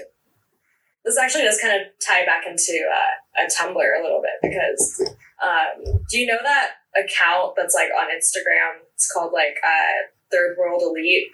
this 1.04 1.16
actually 1.16 1.44
does 1.44 1.60
kind 1.60 1.80
of 1.80 1.86
tie 2.04 2.26
back 2.26 2.44
into 2.48 2.72
uh, 2.92 3.44
a 3.44 3.46
Tumblr 3.46 3.76
a 3.76 4.02
little 4.02 4.20
bit 4.20 4.50
because 4.50 5.14
um 5.40 6.00
do 6.10 6.18
you 6.18 6.26
know 6.26 6.38
that 6.42 6.72
account 6.96 7.54
that's 7.56 7.76
like 7.76 7.90
on 7.96 8.08
Instagram? 8.08 8.82
It's 8.94 9.12
called 9.12 9.32
like 9.32 9.56
uh 9.64 10.10
Third 10.32 10.56
World 10.58 10.82
Elite. 10.82 11.28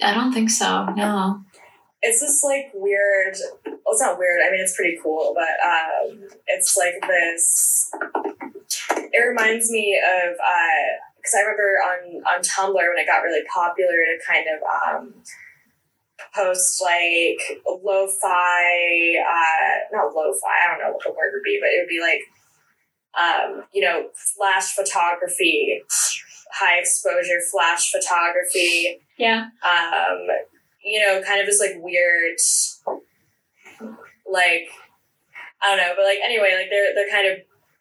I 0.00 0.14
don't 0.14 0.32
think 0.32 0.50
so. 0.50 0.86
No. 0.96 1.42
It's 2.06 2.20
this 2.20 2.42
like 2.44 2.70
weird 2.74 3.34
well 3.64 3.92
it's 3.94 4.00
not 4.02 4.18
weird, 4.18 4.40
I 4.46 4.50
mean 4.50 4.60
it's 4.60 4.76
pretty 4.76 4.98
cool, 5.02 5.34
but 5.34 5.54
um 5.66 6.28
it's 6.46 6.76
like 6.76 6.94
this 7.08 7.90
it 9.12 9.20
reminds 9.26 9.70
me 9.70 9.98
of 9.98 10.32
uh 10.34 10.84
because 11.16 11.34
I 11.38 11.40
remember 11.40 11.80
on 11.80 12.22
on 12.36 12.42
Tumblr 12.42 12.74
when 12.74 12.98
it 12.98 13.06
got 13.06 13.22
really 13.22 13.44
popular 13.52 13.92
to 13.96 14.18
kind 14.28 14.44
of 14.52 14.60
um, 14.62 15.14
post 16.34 16.82
like 16.82 17.62
lo-fi, 17.66 19.16
uh, 19.18 19.96
not 19.96 20.14
lo-fi, 20.14 20.48
I 20.64 20.68
don't 20.68 20.80
know 20.84 20.92
what 20.92 21.02
the 21.02 21.12
word 21.12 21.32
would 21.32 21.42
be, 21.42 21.58
but 21.60 21.70
it 21.70 21.80
would 21.80 21.88
be 21.88 22.00
like, 22.00 22.20
um, 23.18 23.64
you 23.72 23.80
know, 23.82 24.08
flash 24.36 24.74
photography, 24.74 25.82
high 26.52 26.78
exposure 26.78 27.40
flash 27.50 27.90
photography, 27.90 29.00
Yeah. 29.16 29.46
um, 29.62 30.26
you 30.84 31.00
know, 31.00 31.22
kind 31.22 31.40
of 31.40 31.46
just 31.46 31.60
like 31.60 31.76
weird, 31.76 32.36
like 34.30 34.68
I 35.62 35.68
don't 35.68 35.78
know, 35.78 35.92
but 35.96 36.04
like 36.04 36.18
anyway, 36.24 36.54
like 36.56 36.70
they're 36.70 36.94
they're 36.94 37.10
kind 37.10 37.26
of 37.32 37.38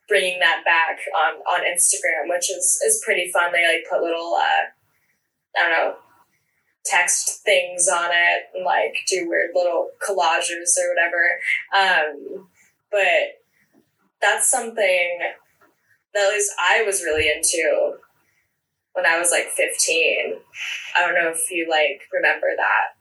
bringing 0.07 0.39
that 0.39 0.63
back 0.65 0.99
on 1.15 1.35
on 1.41 1.65
Instagram, 1.65 2.30
which 2.30 2.49
is 2.49 2.81
is 2.85 3.01
pretty 3.05 3.31
fun. 3.31 3.51
They 3.51 3.65
like 3.65 3.85
put 3.89 4.01
little 4.01 4.35
uh, 4.35 4.71
I 5.57 5.61
don't 5.61 5.71
know 5.71 5.95
text 6.85 7.43
things 7.45 7.88
on 7.88 8.09
it 8.11 8.49
and 8.53 8.65
like 8.65 8.95
do 9.07 9.27
weird 9.30 9.51
little 9.53 9.89
collages 10.05 10.77
or 10.77 10.89
whatever. 10.93 11.39
Um, 11.73 12.49
but 12.91 13.41
that's 14.21 14.49
something 14.49 15.19
that 16.13 16.27
at 16.27 16.34
least 16.34 16.51
I 16.59 16.84
was 16.84 17.01
really 17.01 17.30
into 17.30 17.97
when 18.94 19.06
I 19.06 19.20
was 19.20 19.32
like 19.32 19.48
15. 19.48 20.36
I 20.98 21.02
don't 21.02 21.15
know 21.15 21.30
if 21.30 21.52
you 21.52 21.68
like 21.70 22.02
remember 22.11 22.48
that. 22.57 22.95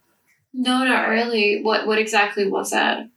No, 0.52 0.84
not 0.84 1.08
really. 1.08 1.62
What 1.62 1.86
what 1.86 1.98
exactly 1.98 2.46
was 2.46 2.70
that? 2.70 3.08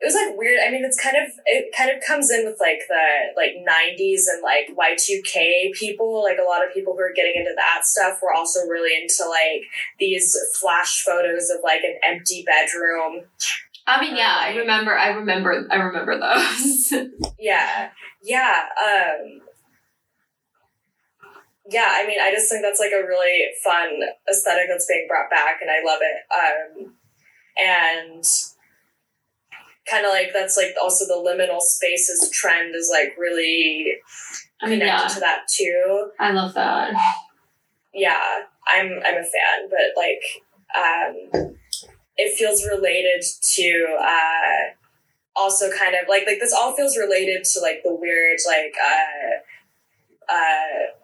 It 0.00 0.12
was 0.12 0.14
like 0.14 0.36
weird. 0.36 0.60
I 0.66 0.70
mean, 0.70 0.84
it's 0.84 1.02
kind 1.02 1.16
of 1.16 1.32
it 1.46 1.74
kind 1.74 1.90
of 1.90 2.02
comes 2.06 2.30
in 2.30 2.44
with 2.44 2.58
like 2.60 2.80
the 2.88 3.32
like 3.36 3.52
'90s 3.56 4.24
and 4.32 4.42
like 4.42 4.68
Y2K 4.76 5.72
people. 5.72 6.22
Like 6.22 6.36
a 6.36 6.46
lot 6.46 6.66
of 6.66 6.74
people 6.74 6.92
who 6.92 7.00
are 7.00 7.12
getting 7.14 7.34
into 7.36 7.54
that 7.56 7.86
stuff 7.86 8.20
were 8.22 8.34
also 8.34 8.60
really 8.66 9.00
into 9.00 9.24
like 9.28 9.62
these 9.98 10.36
flash 10.60 11.02
photos 11.02 11.48
of 11.48 11.60
like 11.64 11.80
an 11.84 11.98
empty 12.04 12.44
bedroom. 12.44 13.22
I 13.86 14.00
mean, 14.00 14.16
yeah, 14.16 14.36
I 14.40 14.54
remember. 14.56 14.96
I 14.96 15.08
remember. 15.08 15.66
I 15.70 15.76
remember 15.76 16.18
those. 16.18 16.92
Yeah, 17.38 17.90
yeah, 18.22 18.62
um, 18.82 19.40
yeah. 21.68 21.92
I 21.92 22.06
mean, 22.06 22.20
I 22.20 22.30
just 22.30 22.50
think 22.50 22.62
that's 22.62 22.80
like 22.80 22.92
a 22.92 23.06
really 23.06 23.50
fun 23.62 24.00
aesthetic 24.30 24.66
that's 24.68 24.86
being 24.86 25.06
brought 25.08 25.30
back, 25.30 25.60
and 25.60 25.70
I 25.70 25.82
love 25.84 26.00
it. 26.02 26.82
Um, 26.84 26.94
and 27.56 28.24
kind 29.88 30.06
of 30.06 30.12
like 30.12 30.32
that's 30.32 30.56
like 30.56 30.74
also 30.82 31.04
the 31.06 31.14
liminal 31.14 31.60
spaces 31.60 32.30
trend 32.30 32.74
is 32.74 32.90
like 32.92 33.16
really 33.18 33.96
I 34.62 34.68
mean, 34.68 34.80
connected 34.80 35.08
yeah, 35.08 35.14
to 35.14 35.20
that 35.20 35.48
too. 35.48 36.10
I 36.18 36.30
love 36.32 36.54
that. 36.54 36.94
Yeah, 37.92 38.42
I'm 38.66 39.00
I'm 39.04 39.16
a 39.16 39.22
fan, 39.22 39.68
but 39.70 39.96
like 39.96 40.22
um, 40.76 41.54
it 42.16 42.36
feels 42.36 42.66
related 42.66 43.24
to 43.54 43.96
uh, 44.00 44.74
also 45.36 45.70
kind 45.70 45.94
of 45.94 46.08
like 46.08 46.26
like 46.26 46.40
this 46.40 46.52
all 46.52 46.74
feels 46.74 46.96
related 46.96 47.44
to 47.44 47.60
like 47.60 47.82
the 47.84 47.94
weird 47.94 48.38
like 48.46 48.74
uh, 48.84 50.32
uh, 50.32 51.03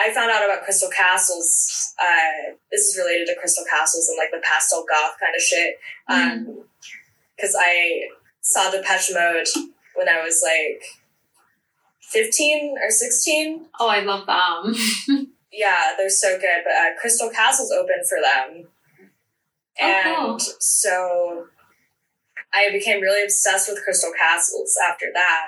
I 0.00 0.12
found 0.14 0.30
out 0.30 0.44
about 0.44 0.64
Crystal 0.64 0.88
Castles. 0.96 1.94
Uh, 2.02 2.54
this 2.72 2.82
is 2.82 2.96
related 2.98 3.26
to 3.26 3.36
Crystal 3.38 3.64
Castles 3.70 4.08
and 4.08 4.16
like 4.18 4.30
the 4.30 4.40
pastel 4.42 4.84
goth 4.88 5.16
kind 5.20 5.34
of 5.36 5.42
shit. 5.42 5.74
Um, 6.08 6.64
because 7.36 7.54
I 7.58 8.08
saw 8.40 8.70
Depeche 8.70 9.12
Mode 9.14 9.46
when 9.94 10.08
I 10.08 10.22
was 10.24 10.42
like 10.44 10.82
fifteen 12.00 12.76
or 12.82 12.90
sixteen. 12.90 13.66
Oh, 13.78 13.88
I 13.88 14.00
love 14.00 14.26
them. 14.26 15.26
Yeah, 15.52 15.94
they're 15.96 16.08
so 16.08 16.38
good. 16.38 16.62
But 16.64 16.70
uh, 16.74 17.00
Crystal 17.00 17.28
Castles 17.28 17.72
opened 17.72 18.06
for 18.08 18.18
them, 18.22 18.68
Oh, 19.82 19.84
and 19.84 20.16
cool. 20.16 20.38
so 20.60 21.46
I 22.54 22.70
became 22.70 23.00
really 23.00 23.24
obsessed 23.24 23.68
with 23.68 23.82
Crystal 23.82 24.12
Castles 24.16 24.78
after 24.88 25.06
that, 25.12 25.46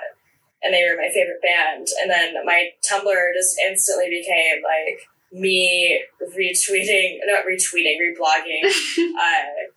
and 0.63 0.73
they 0.73 0.83
were 0.87 0.97
my 0.97 1.11
favorite 1.13 1.41
band. 1.41 1.87
And 2.01 2.09
then 2.09 2.33
my 2.45 2.69
Tumblr 2.89 3.33
just 3.35 3.59
instantly 3.67 4.09
became 4.09 4.63
like 4.63 4.99
me 5.31 6.03
retweeting, 6.21 7.19
not 7.25 7.45
retweeting, 7.45 7.97
reblogging. 7.99 8.65
uh, 9.17 9.69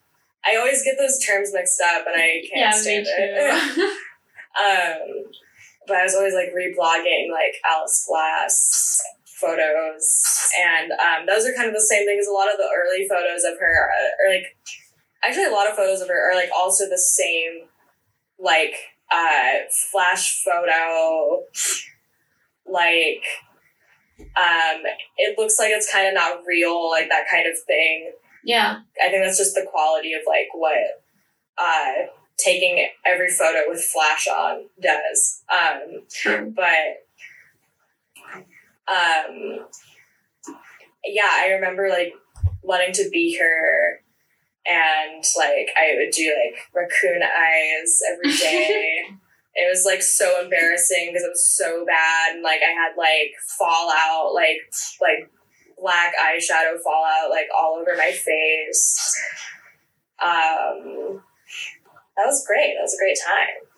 I 0.47 0.57
always 0.57 0.85
get 0.85 0.97
those 0.97 1.19
terms 1.19 1.51
mixed 1.53 1.81
up, 1.81 2.07
and 2.07 2.15
I 2.15 2.43
can't 2.49 2.55
yeah, 2.55 2.71
stand 2.71 3.07
it. 3.09 3.99
Um, 4.57 5.29
but 5.87 5.99
I 5.99 6.05
was 6.05 6.15
always 6.15 6.33
like 6.33 6.49
reblogging 6.49 7.31
like 7.31 7.61
Alice 7.63 8.07
Glass 8.09 9.03
photos, 9.39 10.49
and 10.59 10.93
um, 10.93 11.27
those 11.27 11.45
are 11.45 11.53
kind 11.53 11.69
of 11.69 11.75
the 11.75 11.81
same 11.81 12.07
thing 12.07 12.19
as 12.19 12.27
a 12.27 12.33
lot 12.33 12.51
of 12.51 12.57
the 12.57 12.67
early 12.75 13.07
photos 13.07 13.45
of 13.45 13.61
her, 13.61 13.91
uh, 13.91 14.25
or 14.25 14.35
like 14.35 14.57
actually 15.23 15.45
a 15.45 15.51
lot 15.51 15.69
of 15.69 15.77
photos 15.77 16.01
of 16.01 16.09
her 16.09 16.31
are 16.31 16.35
like 16.35 16.49
also 16.57 16.89
the 16.89 16.97
same, 16.97 17.69
like 18.39 18.75
uh, 19.13 19.69
flash 19.91 20.43
photo, 20.43 21.43
like 22.67 23.23
um, 24.21 24.83
it 25.17 25.39
looks 25.39 25.59
like 25.59 25.71
it's 25.71 25.91
kind 25.93 26.09
of 26.09 26.15
not 26.15 26.43
real, 26.47 26.91
like 26.91 27.09
that 27.09 27.29
kind 27.31 27.47
of 27.47 27.59
thing. 27.67 28.13
yeah. 28.45 28.81
I 29.03 29.09
think 29.11 29.23
that's 29.25 29.39
just 29.39 29.55
the 29.55 29.67
quality 29.71 30.15
of 30.15 30.23
like 30.27 30.49
what 30.55 31.03
uh, 31.59 32.07
taking 32.39 32.87
every 33.05 33.31
photo 33.31 33.69
with 33.69 33.83
flash 33.83 34.27
on 34.29 34.65
does. 34.81 35.43
Um, 35.51 36.03
True. 36.11 36.53
but 36.55 37.05
um, 38.89 39.67
yeah, 41.05 41.31
I 41.33 41.51
remember 41.55 41.89
like 41.89 42.15
wanting 42.63 42.93
to 42.95 43.09
be 43.11 43.39
her, 43.39 44.01
and 44.69 45.25
like 45.37 45.71
I 45.77 45.95
would 45.97 46.13
do 46.13 46.35
like 46.45 46.59
raccoon 46.75 47.23
eyes 47.23 48.01
every 48.13 48.33
day. 48.37 49.05
it 49.55 49.69
was 49.71 49.85
like 49.85 50.03
so 50.03 50.43
embarrassing 50.43 51.09
because 51.09 51.25
it 51.25 51.31
was 51.31 51.57
so 51.57 51.85
bad, 51.87 52.35
and 52.35 52.43
like 52.43 52.61
I 52.61 52.73
had 52.73 52.97
like 52.97 53.33
fallout, 53.59 54.35
like 54.35 54.59
like 55.01 55.31
black 55.81 56.15
eyeshadow 56.21 56.81
fallout 56.83 57.31
like 57.31 57.49
all 57.57 57.79
over 57.81 57.97
my 57.97 58.13
face. 58.13 59.23
Um, 60.23 61.23
that 62.17 62.25
was 62.25 62.45
great. 62.47 62.75
That 62.75 62.83
was 62.83 62.95
a 62.95 63.03
great 63.03 63.19
time. 63.25 63.69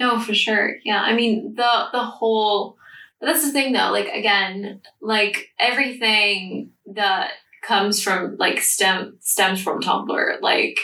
No, 0.00 0.20
for 0.20 0.34
sure. 0.34 0.76
Yeah, 0.84 1.00
I 1.00 1.14
mean 1.14 1.54
the 1.54 1.86
the 1.92 2.04
whole 2.04 2.76
that's 3.20 3.44
the 3.44 3.52
thing 3.52 3.72
though, 3.72 3.90
like 3.90 4.08
again, 4.08 4.80
like 5.00 5.48
everything 5.58 6.70
that 6.94 7.32
comes 7.62 8.02
from 8.02 8.36
like 8.38 8.60
stem 8.60 9.16
stems 9.20 9.62
from 9.62 9.80
Tumblr. 9.80 10.40
Like 10.40 10.78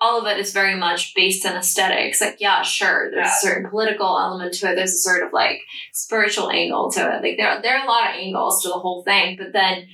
all 0.00 0.20
of 0.20 0.26
it 0.26 0.38
is 0.38 0.52
very 0.52 0.74
much 0.74 1.14
based 1.14 1.46
on 1.46 1.56
aesthetics. 1.56 2.20
Like, 2.20 2.36
yeah, 2.40 2.62
sure, 2.62 3.10
there's 3.10 3.26
Yeah. 3.26 3.32
a 3.32 3.40
certain 3.40 3.70
political 3.70 4.18
element 4.18 4.52
to 4.54 4.70
it. 4.70 4.74
There's 4.76 4.92
a 4.92 4.98
sort 4.98 5.22
of 5.22 5.32
like 5.32 5.60
spiritual 5.92 6.50
angle 6.50 6.90
to 6.92 7.00
it. 7.00 7.22
Like 7.22 7.36
there, 7.38 7.60
there 7.62 7.78
are 7.78 7.84
a 7.84 7.88
lot 7.88 8.10
of 8.10 8.16
angles 8.16 8.62
to 8.62 8.68
the 8.68 8.74
whole 8.74 9.02
thing, 9.02 9.36
but 9.38 9.52
then 9.52 9.86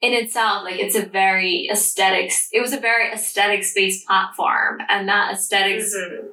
in 0.00 0.12
itself, 0.12 0.64
like 0.64 0.78
it's 0.80 0.96
a 0.96 1.06
very 1.06 1.68
aesthetics. 1.70 2.48
It 2.52 2.60
was 2.60 2.72
a 2.72 2.80
very 2.80 3.10
aesthetics 3.12 3.72
based 3.74 4.06
platform, 4.06 4.80
and 4.88 5.08
that 5.08 5.32
aesthetics 5.32 5.94
Mhm. 5.94 6.28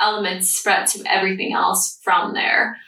element 0.00 0.44
spread 0.44 0.86
to 0.88 1.02
everything 1.10 1.52
else 1.52 1.98
from 2.02 2.32
there. 2.34 2.78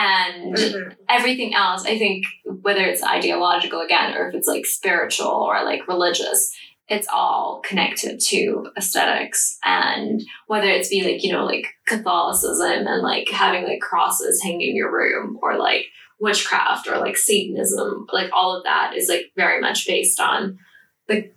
And 0.00 0.54
Mhm. 0.54 0.96
everything 1.08 1.54
else, 1.54 1.84
I 1.84 1.98
think, 1.98 2.24
whether 2.44 2.84
it's 2.84 3.02
ideological 3.02 3.80
again 3.80 4.14
or 4.14 4.28
if 4.28 4.34
it's 4.34 4.46
like 4.46 4.64
spiritual 4.64 5.26
or 5.26 5.64
like 5.64 5.88
religious, 5.88 6.54
it's 6.88 7.08
all 7.12 7.60
connected 7.64 8.20
to 8.28 8.70
aesthetics. 8.76 9.58
And 9.64 10.22
whether 10.46 10.68
it's 10.68 10.88
be 10.88 11.02
like, 11.02 11.24
you 11.24 11.32
know, 11.32 11.44
like 11.44 11.66
Catholicism 11.86 12.86
and 12.86 13.02
like 13.02 13.28
having 13.28 13.64
like 13.64 13.80
crosses 13.80 14.40
hanging 14.40 14.70
in 14.70 14.76
your 14.76 14.92
room 14.92 15.38
or 15.42 15.58
like 15.58 15.86
witchcraft 16.20 16.86
or 16.86 16.98
like 16.98 17.16
Satanism, 17.16 18.06
like 18.12 18.30
all 18.32 18.56
of 18.56 18.64
that 18.64 18.92
is 18.96 19.08
like 19.08 19.32
very 19.36 19.60
much 19.60 19.84
based 19.86 20.20
on 20.20 20.60
the 21.08 21.30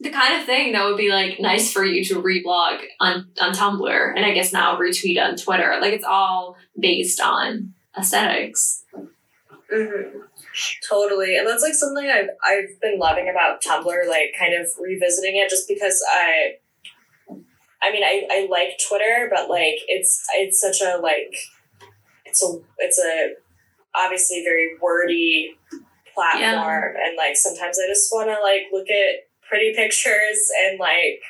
the 0.00 0.10
kind 0.10 0.40
of 0.40 0.46
thing 0.46 0.72
that 0.72 0.84
would 0.84 0.96
be 0.96 1.12
like 1.12 1.38
nice 1.38 1.72
for 1.72 1.84
you 1.84 2.04
to 2.04 2.20
reblog 2.20 2.82
on 2.98 3.28
on 3.40 3.52
Tumblr 3.52 4.12
and 4.16 4.24
I 4.24 4.32
guess 4.32 4.52
now 4.52 4.76
retweet 4.76 5.22
on 5.22 5.36
Twitter. 5.36 5.78
Like 5.80 5.92
it's 5.92 6.04
all 6.04 6.56
based 6.76 7.20
on 7.20 7.74
aesthetics. 7.96 8.84
hmm 9.70 10.18
Totally, 10.88 11.36
and 11.38 11.46
that's 11.46 11.62
like 11.62 11.72
something 11.72 12.06
I've 12.06 12.28
I've 12.44 12.80
been 12.80 12.98
loving 12.98 13.28
about 13.30 13.62
Tumblr, 13.62 14.08
like 14.08 14.34
kind 14.38 14.52
of 14.54 14.68
revisiting 14.78 15.36
it, 15.36 15.48
just 15.48 15.66
because 15.66 16.02
I, 16.12 16.56
I 17.82 17.90
mean, 17.90 18.04
I 18.04 18.26
I 18.30 18.46
like 18.50 18.78
Twitter, 18.86 19.30
but 19.34 19.48
like 19.48 19.76
it's 19.88 20.26
it's 20.34 20.60
such 20.60 20.82
a 20.82 20.98
like, 20.98 21.34
it's 22.26 22.42
a 22.42 22.58
it's 22.78 22.98
a 22.98 23.30
obviously 23.94 24.42
very 24.44 24.72
wordy 24.80 25.56
platform, 26.12 26.94
and 27.02 27.16
like 27.16 27.36
sometimes 27.36 27.78
I 27.82 27.88
just 27.88 28.12
want 28.12 28.28
to 28.28 28.42
like 28.42 28.64
look 28.72 28.90
at 28.90 29.26
pretty 29.48 29.74
pictures 29.74 30.50
and 30.66 30.78
like, 30.78 31.22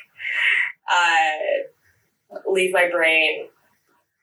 uh, 0.91 2.39
leave 2.51 2.73
my 2.73 2.89
brain 2.89 3.47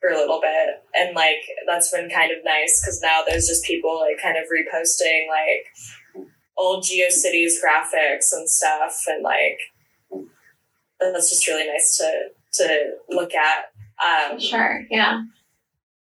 for 0.01 0.10
a 0.10 0.16
little 0.16 0.40
bit 0.40 0.82
and 0.94 1.14
like 1.14 1.43
that's 1.66 1.90
been 1.90 2.09
kind 2.09 2.32
of 2.32 2.39
nice 2.44 2.81
because 2.81 3.01
now 3.02 3.20
there's 3.27 3.47
just 3.47 3.64
people 3.64 4.01
like 4.01 4.20
kind 4.22 4.36
of 4.39 4.44
reposting 4.44 5.28
like 5.28 6.27
old 6.56 6.85
geocities 6.85 7.55
graphics 7.62 8.32
and 8.32 8.48
stuff 8.48 9.05
and 9.09 9.22
like 9.22 9.59
that's 11.01 11.31
just 11.31 11.47
really 11.47 11.66
nice 11.66 11.97
to 11.97 12.28
to 12.52 12.93
look 13.09 13.32
at 13.35 13.66
um 14.02 14.39
Sure, 14.39 14.85
yeah. 14.90 15.22